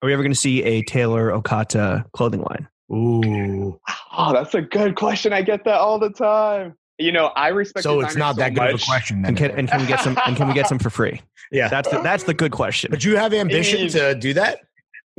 Are 0.01 0.07
we 0.07 0.13
ever 0.13 0.21
going 0.21 0.33
to 0.33 0.39
see 0.39 0.63
a 0.63 0.81
Taylor 0.83 1.31
Okata 1.31 2.09
clothing 2.11 2.41
line? 2.41 2.67
Ooh. 2.91 3.79
Oh, 4.17 4.33
that's 4.33 4.53
a 4.53 4.61
good 4.61 4.95
question. 4.95 5.33
I 5.33 5.41
get 5.41 5.63
that 5.65 5.75
all 5.75 5.99
the 5.99 6.09
time. 6.09 6.75
You 6.99 7.11
know, 7.13 7.27
I 7.27 7.47
respect. 7.47 7.83
So 7.83 8.01
it's 8.01 8.09
designers 8.13 8.17
not 8.19 8.35
so 8.35 8.39
that 8.41 8.53
good 8.55 8.73
of 8.75 8.81
a 8.81 8.85
question. 8.85 9.21
Then. 9.21 9.29
And 9.29 9.37
can, 9.37 9.51
and 9.51 9.69
can 9.69 9.81
we 9.81 9.87
get 9.87 10.01
some? 10.01 10.17
And 10.25 10.35
can 10.35 10.47
we 10.47 10.53
get 10.53 10.67
some 10.71 10.79
for 10.79 10.89
free? 10.89 11.21
yeah. 11.51 11.67
That's 11.69 11.89
the, 11.89 12.01
that's 12.01 12.25
the 12.25 12.33
good 12.33 12.51
question. 12.51 12.91
But 12.91 13.03
you 13.05 13.15
have 13.17 13.33
ambition 13.33 13.79
It- 13.81 13.89
to 13.91 14.15
do 14.15 14.33
that? 14.33 14.59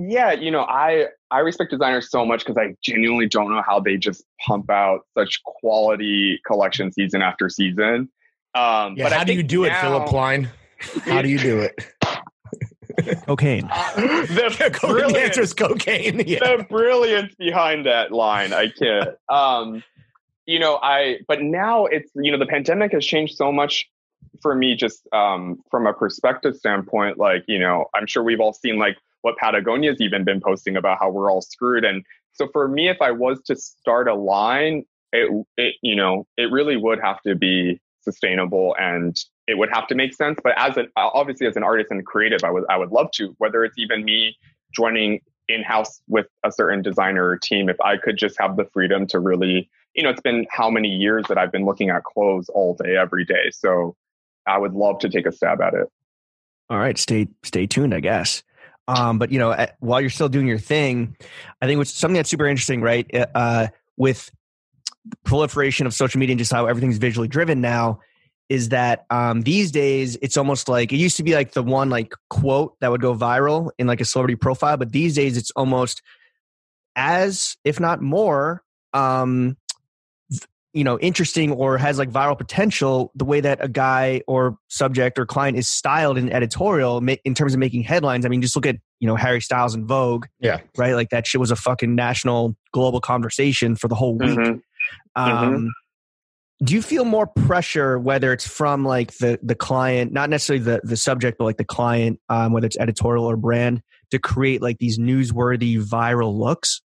Yeah, 0.02 0.32
you 0.32 0.50
know, 0.50 0.62
I 0.62 1.06
I 1.30 1.40
respect 1.40 1.70
designers 1.70 2.10
so 2.10 2.24
much 2.24 2.40
because 2.40 2.56
I 2.56 2.74
genuinely 2.82 3.26
don't 3.28 3.50
know 3.50 3.62
how 3.66 3.80
they 3.80 3.96
just 3.98 4.24
pump 4.46 4.70
out 4.70 5.00
such 5.16 5.42
quality 5.44 6.40
collection 6.46 6.90
season 6.90 7.20
after 7.20 7.48
season. 7.50 8.08
Um, 8.54 8.94
Yeah. 8.96 9.04
but 9.04 9.12
I 9.12 9.18
how 9.18 9.24
do 9.24 9.32
you 9.32 9.38
think 9.40 9.50
do 9.50 9.64
it, 9.64 9.74
Phillip 9.76 10.10
Lim? 10.10 10.48
How 11.04 11.20
do 11.20 11.28
you 11.28 11.38
do 11.38 11.60
it? 11.60 11.74
Cocaine. 13.26 13.66
the 13.96 15.08
the 15.12 15.20
answer 15.20 15.42
is 15.42 15.54
cocaine. 15.54 16.22
Yeah. 16.26 16.38
the 16.56 16.64
brilliance 16.68 17.34
behind 17.36 17.86
that 17.86 18.12
line. 18.12 18.52
I 18.52 18.68
can't. 18.68 19.10
Um, 19.28 19.82
you 20.50 20.58
know, 20.58 20.80
I 20.82 21.18
but 21.28 21.40
now 21.40 21.86
it's 21.86 22.10
you 22.16 22.32
know 22.32 22.38
the 22.38 22.46
pandemic 22.46 22.90
has 22.90 23.06
changed 23.06 23.36
so 23.36 23.52
much 23.52 23.88
for 24.42 24.52
me 24.52 24.74
just 24.74 25.06
um, 25.12 25.62
from 25.70 25.86
a 25.86 25.92
perspective 25.92 26.56
standpoint. 26.56 27.18
Like 27.18 27.44
you 27.46 27.60
know, 27.60 27.86
I'm 27.94 28.08
sure 28.08 28.24
we've 28.24 28.40
all 28.40 28.52
seen 28.52 28.76
like 28.76 28.96
what 29.22 29.36
Patagonia's 29.36 30.00
even 30.00 30.24
been 30.24 30.40
posting 30.40 30.76
about 30.76 30.98
how 30.98 31.08
we're 31.08 31.30
all 31.30 31.40
screwed. 31.40 31.84
And 31.84 32.04
so 32.32 32.48
for 32.52 32.66
me, 32.66 32.88
if 32.88 33.00
I 33.00 33.12
was 33.12 33.40
to 33.42 33.54
start 33.54 34.08
a 34.08 34.14
line, 34.14 34.84
it 35.12 35.30
it 35.56 35.76
you 35.82 35.94
know 35.94 36.26
it 36.36 36.50
really 36.50 36.76
would 36.76 36.98
have 37.00 37.22
to 37.22 37.36
be 37.36 37.80
sustainable 38.00 38.74
and 38.80 39.16
it 39.46 39.56
would 39.56 39.70
have 39.72 39.86
to 39.86 39.94
make 39.94 40.14
sense. 40.14 40.40
But 40.42 40.54
as 40.56 40.76
an 40.76 40.88
obviously 40.96 41.46
as 41.46 41.54
an 41.54 41.62
artist 41.62 41.92
and 41.92 42.04
creative, 42.04 42.42
I 42.42 42.50
would 42.50 42.64
I 42.68 42.76
would 42.76 42.90
love 42.90 43.12
to. 43.12 43.36
Whether 43.38 43.64
it's 43.64 43.78
even 43.78 44.04
me 44.04 44.36
joining 44.74 45.20
in 45.46 45.62
house 45.62 46.00
with 46.08 46.26
a 46.44 46.50
certain 46.50 46.82
designer 46.82 47.28
or 47.28 47.36
team, 47.36 47.68
if 47.68 47.80
I 47.80 47.96
could 47.96 48.16
just 48.16 48.38
have 48.40 48.56
the 48.56 48.64
freedom 48.72 49.06
to 49.08 49.18
really, 49.18 49.68
you 49.94 50.02
know, 50.02 50.10
it's 50.10 50.20
been 50.20 50.46
how 50.50 50.70
many 50.70 50.88
years 50.88 51.26
that 51.28 51.38
I've 51.38 51.52
been 51.52 51.64
looking 51.64 51.90
at 51.90 52.04
clothes 52.04 52.48
all 52.48 52.74
day, 52.74 52.96
every 52.96 53.24
day. 53.24 53.50
So 53.52 53.96
I 54.46 54.58
would 54.58 54.72
love 54.72 54.98
to 55.00 55.08
take 55.08 55.26
a 55.26 55.32
stab 55.32 55.60
at 55.60 55.74
it. 55.74 55.88
All 56.68 56.78
right, 56.78 56.96
stay 56.96 57.28
stay 57.42 57.66
tuned, 57.66 57.94
I 57.94 58.00
guess. 58.00 58.42
Um, 58.86 59.18
but 59.18 59.30
you 59.30 59.38
know, 59.38 59.52
at, 59.52 59.76
while 59.80 60.00
you're 60.00 60.10
still 60.10 60.28
doing 60.28 60.46
your 60.46 60.58
thing, 60.58 61.16
I 61.60 61.66
think 61.66 61.78
what's 61.78 61.92
something 61.92 62.16
that's 62.16 62.30
super 62.30 62.46
interesting, 62.46 62.80
right? 62.80 63.08
Uh, 63.34 63.68
with 63.96 64.30
the 65.04 65.16
proliferation 65.24 65.86
of 65.86 65.94
social 65.94 66.18
media 66.18 66.34
and 66.34 66.38
just 66.38 66.52
how 66.52 66.66
everything's 66.66 66.98
visually 66.98 67.28
driven 67.28 67.60
now, 67.60 68.00
is 68.48 68.70
that 68.70 69.06
um, 69.10 69.42
these 69.42 69.70
days 69.70 70.16
it's 70.22 70.36
almost 70.36 70.68
like 70.68 70.92
it 70.92 70.96
used 70.96 71.16
to 71.16 71.22
be 71.22 71.34
like 71.34 71.52
the 71.52 71.62
one 71.62 71.90
like 71.90 72.14
quote 72.28 72.78
that 72.80 72.90
would 72.90 73.00
go 73.00 73.14
viral 73.14 73.70
in 73.78 73.86
like 73.86 74.00
a 74.00 74.04
celebrity 74.04 74.36
profile, 74.36 74.76
but 74.76 74.92
these 74.92 75.14
days 75.14 75.36
it's 75.36 75.50
almost 75.52 76.02
as 76.96 77.56
if 77.64 77.78
not 77.78 78.02
more 78.02 78.64
um 78.92 79.56
you 80.72 80.84
know 80.84 80.98
interesting 81.00 81.50
or 81.52 81.76
has 81.78 81.98
like 81.98 82.10
viral 82.10 82.38
potential 82.38 83.10
the 83.14 83.24
way 83.24 83.40
that 83.40 83.58
a 83.62 83.68
guy 83.68 84.22
or 84.26 84.56
subject 84.68 85.18
or 85.18 85.26
client 85.26 85.56
is 85.58 85.68
styled 85.68 86.16
in 86.16 86.30
editorial 86.32 86.98
in 87.24 87.34
terms 87.34 87.54
of 87.54 87.58
making 87.58 87.82
headlines. 87.82 88.24
I 88.24 88.28
mean 88.28 88.40
just 88.42 88.54
look 88.56 88.66
at 88.66 88.76
you 89.00 89.06
know 89.08 89.16
harry 89.16 89.40
styles 89.40 89.74
and 89.74 89.86
vogue 89.86 90.26
Yeah. 90.40 90.60
right? 90.76 90.94
Like 90.94 91.10
that 91.10 91.26
shit 91.26 91.40
was 91.40 91.50
a 91.50 91.56
fucking 91.56 91.94
national 91.94 92.56
global 92.72 93.00
conversation 93.00 93.74
for 93.76 93.88
the 93.88 93.94
whole 93.96 94.16
week. 94.16 94.38
Mhm. 94.38 94.60
um 95.16 95.70
do 96.62 96.74
you 96.74 96.82
feel 96.82 97.04
more 97.06 97.26
pressure 97.26 97.98
whether 97.98 98.32
it's 98.32 98.46
from 98.46 98.84
like 98.84 99.12
the 99.18 99.38
the 99.42 99.54
client 99.54 100.12
not 100.12 100.28
necessarily 100.30 100.62
the 100.64 100.80
the 100.84 100.96
subject 100.96 101.38
but 101.38 101.44
like 101.44 101.56
the 101.56 101.64
client 101.64 102.20
um 102.28 102.52
whether 102.52 102.66
it's 102.66 102.78
editorial 102.78 103.24
or 103.24 103.36
brand 103.36 103.82
to 104.10 104.18
create 104.18 104.60
like 104.60 104.78
these 104.78 104.98
newsworthy 104.98 105.82
viral 105.82 106.36
looks 106.36 106.82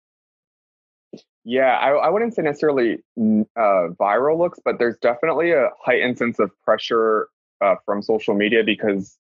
Yeah, 1.45 1.77
I, 1.77 1.91
I 1.91 2.09
wouldn't 2.09 2.35
say 2.35 2.43
necessarily 2.43 2.99
uh, 3.19 3.89
viral 4.01 4.39
looks, 4.39 4.59
but 4.65 4.79
there's 4.79 4.97
definitely 4.99 5.53
a 5.53 5.71
heightened 5.83 6.17
sense 6.19 6.39
of 6.39 6.51
pressure 6.63 7.29
uh, 7.61 7.77
from 7.85 8.03
social 8.03 8.35
media 8.35 8.65
because 8.65 9.19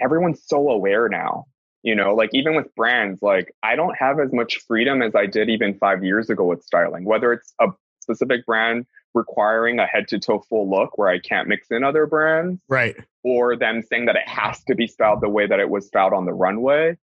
everyone's 0.00 0.42
so 0.44 0.68
aware 0.68 1.08
now. 1.08 1.46
You 1.84 1.96
know, 1.96 2.14
like 2.14 2.30
even 2.32 2.54
with 2.54 2.72
brands, 2.76 3.22
like 3.22 3.52
I 3.62 3.74
don't 3.74 3.96
have 3.98 4.20
as 4.20 4.32
much 4.32 4.58
freedom 4.68 5.02
as 5.02 5.14
I 5.16 5.26
did 5.26 5.50
even 5.50 5.74
five 5.78 6.04
years 6.04 6.30
ago 6.30 6.44
with 6.44 6.62
styling, 6.62 7.04
whether 7.04 7.32
it's 7.32 7.52
a 7.60 7.68
specific 8.00 8.46
brand 8.46 8.86
requiring 9.14 9.78
a 9.78 9.86
head 9.86 10.08
to 10.08 10.18
toe 10.18 10.44
full 10.48 10.70
look 10.70 10.96
where 10.96 11.08
I 11.08 11.18
can't 11.18 11.48
mix 11.48 11.68
in 11.70 11.84
other 11.84 12.06
brands 12.06 12.60
Right. 12.68 12.96
or 13.22 13.56
them 13.56 13.82
saying 13.82 14.06
that 14.06 14.16
it 14.16 14.26
has 14.28 14.62
to 14.64 14.74
be 14.74 14.86
styled 14.86 15.20
the 15.20 15.28
way 15.28 15.46
that 15.46 15.60
it 15.60 15.68
was 15.68 15.86
styled 15.86 16.12
on 16.12 16.24
the 16.24 16.32
runway, 16.32 16.96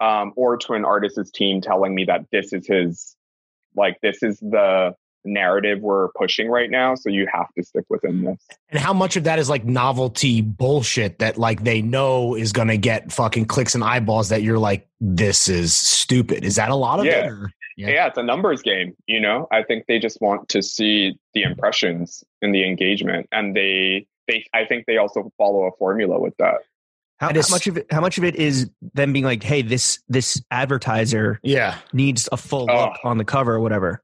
um, 0.00 0.32
or 0.36 0.56
to 0.58 0.74
an 0.74 0.84
artist's 0.84 1.30
team 1.30 1.60
telling 1.60 1.94
me 1.94 2.04
that 2.04 2.26
this 2.30 2.52
is 2.52 2.66
his, 2.66 3.15
like, 3.76 3.98
this 4.02 4.22
is 4.22 4.38
the 4.40 4.94
narrative 5.24 5.80
we're 5.80 6.08
pushing 6.16 6.48
right 6.48 6.70
now. 6.70 6.94
So 6.94 7.10
you 7.10 7.26
have 7.32 7.52
to 7.58 7.64
stick 7.64 7.84
within 7.88 8.22
this. 8.24 8.38
And 8.70 8.78
how 8.78 8.92
much 8.92 9.16
of 9.16 9.24
that 9.24 9.38
is 9.40 9.50
like 9.50 9.64
novelty 9.64 10.40
bullshit 10.40 11.18
that 11.18 11.36
like 11.36 11.64
they 11.64 11.82
know 11.82 12.36
is 12.36 12.52
going 12.52 12.68
to 12.68 12.76
get 12.78 13.10
fucking 13.10 13.46
clicks 13.46 13.74
and 13.74 13.82
eyeballs 13.82 14.28
that 14.28 14.42
you're 14.42 14.58
like, 14.58 14.86
this 15.00 15.48
is 15.48 15.74
stupid. 15.74 16.44
Is 16.44 16.56
that 16.56 16.70
a 16.70 16.76
lot 16.76 17.00
of 17.00 17.06
Yeah. 17.06 17.24
it? 17.24 17.30
or- 17.32 17.50
Yeah. 17.76 17.88
Yeah. 17.88 18.06
it's 18.06 18.16
a 18.18 18.22
numbers 18.22 18.62
game. 18.62 18.94
You 19.06 19.20
know, 19.20 19.48
I 19.52 19.62
think 19.64 19.86
they 19.86 19.98
just 19.98 20.20
want 20.20 20.48
to 20.50 20.62
see 20.62 21.18
the 21.34 21.42
impressions 21.42 22.22
and 22.40 22.54
the 22.54 22.64
engagement, 22.66 23.26
and 23.32 23.54
they, 23.54 24.06
they, 24.28 24.44
I 24.54 24.64
think 24.64 24.86
they 24.86 24.96
also 24.96 25.30
follow 25.36 25.64
a 25.64 25.72
formula 25.72 26.18
with 26.20 26.34
that. 26.38 26.58
How, 27.18 27.28
how 27.28 27.40
much 27.50 27.66
of 27.66 27.76
it 27.78 27.86
how 27.90 28.00
much 28.00 28.18
of 28.18 28.24
it 28.24 28.36
is 28.36 28.68
them 28.94 29.12
being 29.12 29.24
like 29.24 29.42
hey 29.42 29.62
this 29.62 29.98
this 30.08 30.42
advertiser 30.50 31.40
Yeah. 31.42 31.76
needs 31.92 32.28
a 32.32 32.36
full 32.36 32.66
Oh. 32.70 32.84
look 32.86 32.92
on 33.04 33.18
the 33.18 33.24
cover 33.24 33.54
or 33.54 33.60
whatever 33.60 34.02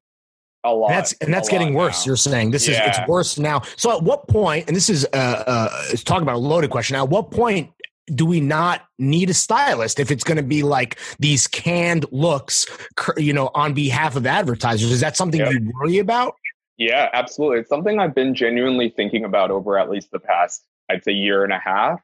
A 0.64 0.72
lot. 0.72 0.88
And 0.90 0.96
that's 0.98 1.12
and 1.20 1.34
that's 1.34 1.48
getting 1.48 1.74
worse. 1.74 2.04
now. 2.06 2.10
You're 2.10 2.16
saying 2.16 2.50
this 2.52 2.68
is 2.68 2.76
it's 2.80 2.98
worse 3.08 3.38
now. 3.38 3.62
So 3.76 3.96
at 3.96 4.02
what 4.02 4.28
point? 4.28 4.66
And 4.68 4.76
this 4.76 4.88
is 4.88 5.04
uh, 5.12 5.16
uh 5.46 5.68
it's 5.90 6.04
talking 6.04 6.22
about 6.22 6.36
a 6.36 6.38
loaded 6.38 6.70
question. 6.70 6.96
At 6.96 7.08
what 7.08 7.30
point 7.30 7.70
do 8.14 8.26
we 8.26 8.40
not 8.40 8.82
need 8.98 9.30
a 9.30 9.34
stylist 9.34 10.00
if 10.00 10.10
it's 10.10 10.24
going 10.24 10.36
to 10.36 10.42
be 10.42 10.62
like 10.62 10.98
these 11.20 11.46
canned 11.46 12.04
looks, 12.10 12.66
you 13.16 13.32
know, 13.32 13.50
on 13.54 13.74
behalf 13.74 14.16
of 14.16 14.26
advertisers? 14.26 14.90
Is 14.90 15.00
that 15.00 15.16
something 15.16 15.40
Yeah. 15.40 15.50
you 15.50 15.72
worry 15.80 15.98
about? 15.98 16.34
Yeah, 16.78 17.08
absolutely. 17.12 17.60
It's 17.60 17.68
something 17.68 18.00
I've 18.00 18.14
been 18.14 18.34
genuinely 18.34 18.88
thinking 18.88 19.24
about 19.24 19.50
over 19.52 19.78
at 19.78 19.88
least 19.88 20.10
the 20.10 20.18
past, 20.18 20.64
I'd 20.90 21.04
say, 21.04 21.12
year 21.12 21.44
and 21.44 21.52
a 21.52 21.58
half. 21.60 22.00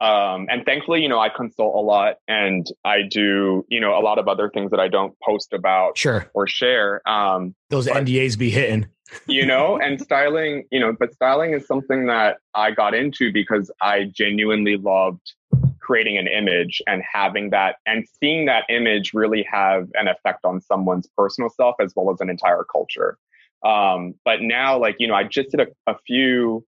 Um, 0.00 0.46
and 0.48 0.64
thankfully, 0.64 1.02
you 1.02 1.08
know, 1.08 1.18
I 1.18 1.28
consult 1.28 1.74
a 1.74 1.80
lot 1.80 2.16
and 2.28 2.66
I 2.84 3.02
do, 3.02 3.64
you 3.68 3.80
know, 3.80 3.98
a 3.98 4.02
lot 4.02 4.18
of 4.18 4.28
other 4.28 4.48
things 4.48 4.70
that 4.70 4.78
I 4.78 4.86
don't 4.88 5.14
post 5.24 5.52
about 5.52 5.98
Sure, 5.98 6.30
or 6.34 6.46
share. 6.46 7.06
Um, 7.08 7.54
those 7.70 7.88
But- 7.88 8.04
NDAs 8.04 8.38
be 8.38 8.50
hitting. 8.50 8.86
you 9.26 9.46
know, 9.46 9.78
and 9.78 9.98
styling, 10.00 10.64
you 10.70 10.78
know, 10.78 10.94
but 10.98 11.14
styling 11.14 11.54
is 11.54 11.66
something 11.66 12.06
that 12.06 12.36
I 12.54 12.70
got 12.72 12.94
into 12.94 13.32
because 13.32 13.70
I 13.80 14.04
genuinely 14.04 14.76
loved 14.76 15.32
creating 15.80 16.18
an 16.18 16.26
image 16.28 16.82
and 16.86 17.02
having 17.10 17.48
that 17.50 17.76
and 17.86 18.06
seeing 18.20 18.44
that 18.44 18.64
image 18.68 19.14
really 19.14 19.46
have 19.50 19.88
an 19.94 20.08
effect 20.08 20.44
on 20.44 20.60
someone's 20.60 21.08
personal 21.16 21.48
self 21.48 21.76
as 21.80 21.94
well 21.96 22.12
as 22.12 22.20
an 22.20 22.28
entire 22.28 22.64
culture. 22.70 23.16
Um, 23.64 24.14
but 24.26 24.42
now, 24.42 24.78
like, 24.78 24.96
you 24.98 25.08
know, 25.08 25.14
I 25.14 25.24
just 25.24 25.50
did 25.52 25.60
a, 25.60 25.66
a 25.90 25.96
few, 26.06 26.66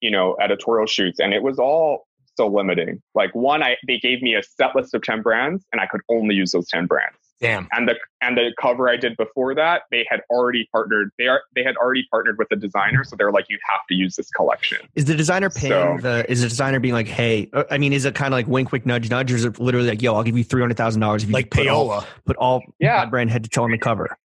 you 0.00 0.10
know, 0.10 0.36
editorial 0.40 0.86
shoots 0.86 1.20
and 1.20 1.32
it 1.32 1.42
was 1.44 1.60
all 1.60 2.05
so 2.36 2.46
limiting. 2.46 3.02
Like 3.14 3.34
one, 3.34 3.62
I 3.62 3.76
they 3.86 3.98
gave 3.98 4.22
me 4.22 4.34
a 4.34 4.42
set 4.42 4.74
list 4.76 4.94
of 4.94 5.02
10 5.02 5.22
brands 5.22 5.64
and 5.72 5.80
I 5.80 5.86
could 5.86 6.00
only 6.08 6.34
use 6.34 6.52
those 6.52 6.68
10 6.68 6.86
brands 6.86 7.16
Damn. 7.40 7.68
and 7.72 7.88
the 7.88 7.96
and 8.22 8.36
the 8.36 8.52
cover 8.60 8.88
I 8.88 8.96
did 8.96 9.16
before 9.16 9.54
that, 9.54 9.82
they 9.90 10.06
had 10.08 10.22
already 10.30 10.68
partnered. 10.72 11.10
They 11.18 11.26
are 11.26 11.42
they 11.54 11.62
had 11.62 11.76
already 11.76 12.06
partnered 12.10 12.38
with 12.38 12.48
the 12.48 12.56
designer, 12.56 13.04
so 13.04 13.14
they're 13.16 13.30
like, 13.32 13.46
you 13.48 13.58
have 13.70 13.80
to 13.88 13.94
use 13.94 14.16
this 14.16 14.30
collection. 14.30 14.78
is 14.94 15.04
the 15.04 15.14
designer 15.14 15.50
paying 15.50 15.98
So- 15.98 16.02
the 16.02 16.30
is 16.30 16.40
the 16.42 16.48
designer 16.48 16.80
being 16.80 16.94
like 16.94 17.08
hey 17.08 17.48
uh, 17.52 17.64
i 17.70 17.78
mean 17.78 17.92
is 17.92 18.04
it 18.04 18.14
kind 18.14 18.32
of 18.32 18.36
like 18.38 18.46
wink 18.46 18.72
wink 18.72 18.86
nudge 18.86 19.10
nudge 19.10 19.32
or 19.32 19.36
is 19.36 19.44
it 19.44 19.58
literally 19.58 19.88
like 19.88 20.00
yo 20.02 20.14
i'll 20.14 20.22
give 20.22 20.36
you 20.36 20.44
$300000 20.44 21.16
if 21.22 21.28
you 21.28 21.32
Like 21.32 21.50
put 21.50 21.66
all, 21.68 21.88
payola. 21.88 22.06
put 22.24 22.36
all 22.36 22.62
Yeah. 22.78 23.04
brand 23.06 23.30
head 23.30 23.44
to 23.44 23.50
toe 23.50 23.64
on 23.64 23.70
the 23.70 23.78
cover 23.78 24.16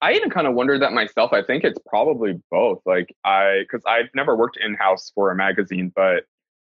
I 0.00 0.12
even 0.12 0.30
kind 0.30 0.46
of 0.46 0.54
wondered 0.54 0.82
that 0.82 0.92
myself. 0.92 1.32
I 1.32 1.42
think 1.42 1.64
it's 1.64 1.78
probably 1.84 2.40
both. 2.52 2.80
Like 2.86 3.12
I, 3.24 3.62
because 3.62 3.82
I've 3.84 4.08
never 4.14 4.36
worked 4.36 4.56
in 4.56 4.74
house 4.76 5.10
for 5.12 5.32
a 5.32 5.34
magazine, 5.34 5.92
but 5.92 6.22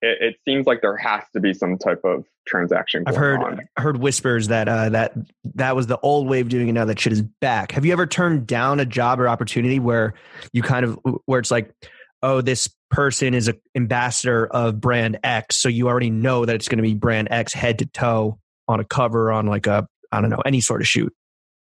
it, 0.04 0.18
it 0.22 0.36
seems 0.45 0.68
like 0.68 0.82
there 0.82 0.97
has 0.97 1.24
to 1.32 1.39
be 1.39 1.54
some 1.54 1.78
type 1.78 2.01
of 2.04 2.26
transaction. 2.45 3.04
I've 3.08 3.16
heard 3.16 3.39
on. 3.39 3.62
heard 3.78 3.97
whispers 3.97 4.49
that 4.49 4.68
uh, 4.68 4.89
that 4.89 5.14
that 5.56 5.76
was 5.76 5.88
the 5.88 5.97
old 6.01 6.28
way 6.28 6.41
of 6.41 6.49
doing 6.49 6.68
it. 6.68 6.74
Now 6.74 6.86
that 6.86 6.99
shit 6.99 7.14
is 7.14 7.22
back. 7.22 7.72
Have 7.72 7.86
you 7.86 7.93
ever 7.93 8.06
turned 8.06 8.45
down 8.45 8.82
a 8.82 8.86
job 8.86 9.20
or 9.22 9.30
opportunity 9.30 9.80
where 9.80 10.14
you 10.51 10.62
kind 10.62 10.86
of 10.86 10.99
where 11.26 11.39
it's 11.39 11.51
like, 11.51 11.74
oh, 12.22 12.41
this 12.41 12.70
person 12.91 13.34
is 13.34 13.47
an 13.47 13.60
ambassador 13.76 14.45
of 14.45 14.82
brand 14.82 15.20
X, 15.24 15.56
so 15.56 15.70
you 15.70 15.88
already 15.88 16.10
know 16.10 16.45
that 16.45 16.56
it's 16.56 16.68
going 16.68 16.78
to 16.78 16.84
be 16.84 16.93
brand 16.93 17.30
X 17.32 17.54
head 17.54 17.80
to 17.80 17.86
toe, 17.86 18.38
on 18.68 18.82
a 18.82 18.86
cover 18.86 19.32
on 19.32 19.47
like 19.47 19.68
a 19.68 19.88
I 20.12 20.20
don't 20.20 20.30
know 20.30 20.41
any 20.45 20.60
sort 20.60 20.82
of 20.82 20.88
shoot? 20.88 21.14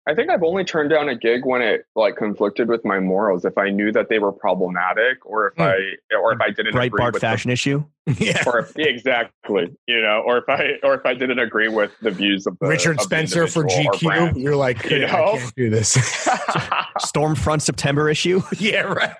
I 0.09 0.15
think 0.15 0.31
I've 0.31 0.45
only 0.45 0.63
turned 0.65 0.91
down 0.91 1.09
a 1.09 1.17
gig 1.17 1.45
when 1.45 1.63
it 1.63 1.85
like 1.97 2.17
conflicted 2.17 2.69
with 2.69 2.85
my 2.85 3.01
morals. 3.01 3.45
If 3.45 3.59
I 3.59 3.71
knew 3.71 3.91
that 3.91 4.09
they 4.09 4.21
were 4.21 4.31
problematic, 4.31 5.25
or 5.27 5.49
if 5.49 5.55
Hmm. 5.57 5.63
I 5.63 5.95
or 6.17 6.33
if 6.33 6.41
I 6.41 6.51
didn't 6.51 6.77
agree 6.77 6.91
with 7.11 7.21
fashion 7.21 7.51
issue. 7.51 7.85
yeah. 8.19 8.43
The, 8.45 8.51
or 8.51 8.59
if, 8.61 8.77
exactly, 8.79 9.77
you 9.89 10.01
know, 10.01 10.23
or 10.25 10.39
if 10.39 10.49
I 10.49 10.75
or 10.85 10.95
if 10.95 11.05
I 11.05 11.15
didn't 11.15 11.41
agree 11.41 11.69
with 11.69 11.91
the 12.03 12.13
views 12.13 12.47
of 12.47 12.57
the 12.61 12.69
Richard 12.69 12.93
of 12.93 12.97
the 12.99 13.03
Spencer 13.03 13.49
for 13.49 13.65
GQ. 13.65 14.41
You're 14.41 14.55
like, 14.55 14.85
You 14.89 15.01
know? 15.01 15.07
I 15.35 15.39
can't 15.39 15.55
do 15.57 15.71
this. 15.71 15.97
Stormfront 17.01 17.63
September 17.63 18.09
issue. 18.09 18.43
yeah, 18.59 18.83
right. 18.83 19.17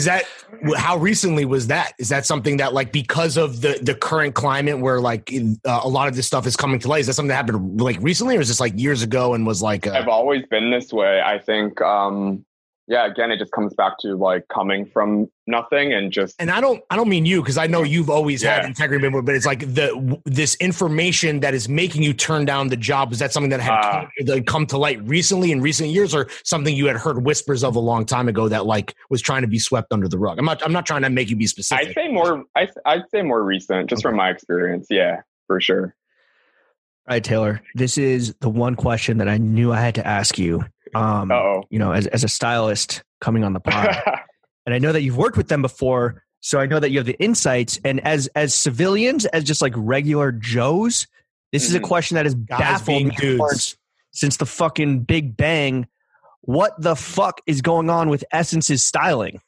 Is 0.00 0.06
that 0.06 0.24
how 0.78 0.96
recently 0.96 1.44
was 1.44 1.66
that? 1.66 1.92
Is 1.98 2.08
that 2.08 2.24
something 2.24 2.56
that 2.56 2.72
like 2.72 2.90
because 2.90 3.36
of 3.36 3.60
the 3.60 3.78
the 3.82 3.94
current 3.94 4.34
climate 4.34 4.78
where 4.78 4.98
like 4.98 5.30
in, 5.30 5.60
uh, 5.66 5.82
a 5.84 5.88
lot 5.90 6.08
of 6.08 6.16
this 6.16 6.26
stuff 6.26 6.46
is 6.46 6.56
coming 6.56 6.80
to 6.80 6.88
light? 6.88 7.00
Is 7.00 7.06
that 7.08 7.12
something 7.12 7.28
that 7.28 7.34
happened 7.34 7.82
like 7.82 7.98
recently, 8.00 8.38
or 8.38 8.40
is 8.40 8.48
this 8.48 8.60
like 8.60 8.72
years 8.80 9.02
ago 9.02 9.34
and 9.34 9.46
was 9.46 9.60
like? 9.60 9.86
I've 9.86 10.08
always 10.08 10.46
been 10.46 10.70
this 10.70 10.90
way. 10.90 11.20
I 11.20 11.38
think, 11.38 11.82
um, 11.82 12.46
yeah, 12.90 13.06
again, 13.06 13.30
it 13.30 13.38
just 13.38 13.52
comes 13.52 13.72
back 13.72 13.98
to 14.00 14.16
like 14.16 14.48
coming 14.48 14.84
from 14.84 15.28
nothing 15.46 15.92
and 15.92 16.10
just 16.10 16.34
and 16.40 16.50
I 16.50 16.60
don't 16.60 16.82
I 16.90 16.96
don't 16.96 17.08
mean 17.08 17.24
you 17.24 17.40
because 17.40 17.56
I 17.56 17.68
know 17.68 17.84
you've 17.84 18.10
always 18.10 18.42
had 18.42 18.64
integrity, 18.64 19.08
but 19.08 19.24
but 19.24 19.36
it's 19.36 19.46
like 19.46 19.60
the 19.60 20.20
this 20.24 20.56
information 20.56 21.38
that 21.38 21.54
is 21.54 21.68
making 21.68 22.02
you 22.02 22.12
turn 22.12 22.44
down 22.44 22.66
the 22.66 22.76
job. 22.76 23.12
Is 23.12 23.20
that 23.20 23.32
something 23.32 23.50
that 23.50 23.60
had 23.60 23.70
Ah. 23.74 24.00
come, 24.18 24.26
that 24.26 24.46
come 24.48 24.66
to 24.66 24.76
light 24.76 25.00
recently 25.04 25.52
in 25.52 25.60
recent 25.60 25.90
years, 25.90 26.12
or 26.16 26.26
something 26.42 26.74
you 26.74 26.86
had 26.86 26.96
heard 26.96 27.24
whispers 27.24 27.62
of 27.62 27.76
a 27.76 27.80
long 27.80 28.04
time 28.04 28.26
ago 28.26 28.48
that 28.48 28.66
like 28.66 28.96
was 29.08 29.22
trying 29.22 29.42
to 29.42 29.48
be 29.48 29.60
swept 29.60 29.92
under 29.92 30.08
the 30.08 30.18
rug? 30.18 30.40
I'm 30.40 30.44
not 30.44 30.60
I'm 30.64 30.72
not 30.72 30.84
trying 30.84 31.02
to 31.02 31.10
make 31.10 31.30
you 31.30 31.36
be 31.36 31.46
specific. 31.46 31.90
I'd 31.90 31.94
say 31.94 32.08
more. 32.08 32.42
I, 32.56 32.68
I'd 32.86 33.08
say 33.14 33.22
more 33.22 33.44
recent, 33.44 33.88
just 33.88 34.02
from 34.02 34.16
my 34.16 34.30
experience. 34.30 34.88
Yeah, 34.90 35.20
for 35.46 35.60
sure. 35.60 35.94
All 37.08 37.14
right, 37.14 37.22
Taylor. 37.22 37.62
This 37.76 37.98
is 37.98 38.34
the 38.40 38.50
one 38.50 38.74
question 38.74 39.18
that 39.18 39.28
I 39.28 39.38
knew 39.38 39.72
I 39.72 39.80
had 39.80 39.94
to 39.94 40.04
ask 40.04 40.38
you. 40.40 40.64
Um, 40.94 41.30
you 41.70 41.78
know, 41.78 41.92
as 41.92 42.06
as 42.08 42.24
a 42.24 42.28
stylist 42.28 43.02
coming 43.20 43.44
on 43.44 43.52
the 43.52 43.60
pod, 43.60 43.96
and 44.66 44.74
I 44.74 44.78
know 44.78 44.92
that 44.92 45.02
you've 45.02 45.16
worked 45.16 45.36
with 45.36 45.48
them 45.48 45.62
before, 45.62 46.22
so 46.40 46.58
I 46.58 46.66
know 46.66 46.80
that 46.80 46.90
you 46.90 46.98
have 46.98 47.06
the 47.06 47.18
insights. 47.22 47.78
And 47.84 48.00
as 48.06 48.26
as 48.34 48.54
civilians, 48.54 49.24
as 49.26 49.44
just 49.44 49.62
like 49.62 49.72
regular 49.76 50.32
Joes, 50.32 51.06
this 51.52 51.66
is 51.68 51.74
a 51.74 51.80
Mhm. 51.80 51.84
question 51.84 52.14
that 52.16 52.26
has 52.26 52.34
Guys 52.34 52.58
baffled 52.58 53.04
me 53.06 53.16
dudes. 53.16 53.76
since 54.12 54.36
the 54.38 54.46
fucking 54.46 55.00
Big 55.04 55.36
Bang. 55.36 55.86
What 56.42 56.72
the 56.80 56.96
fuck 56.96 57.40
is 57.46 57.60
going 57.60 57.90
on 57.90 58.08
with 58.08 58.24
SSENSE's 58.32 58.84
styling? 58.84 59.40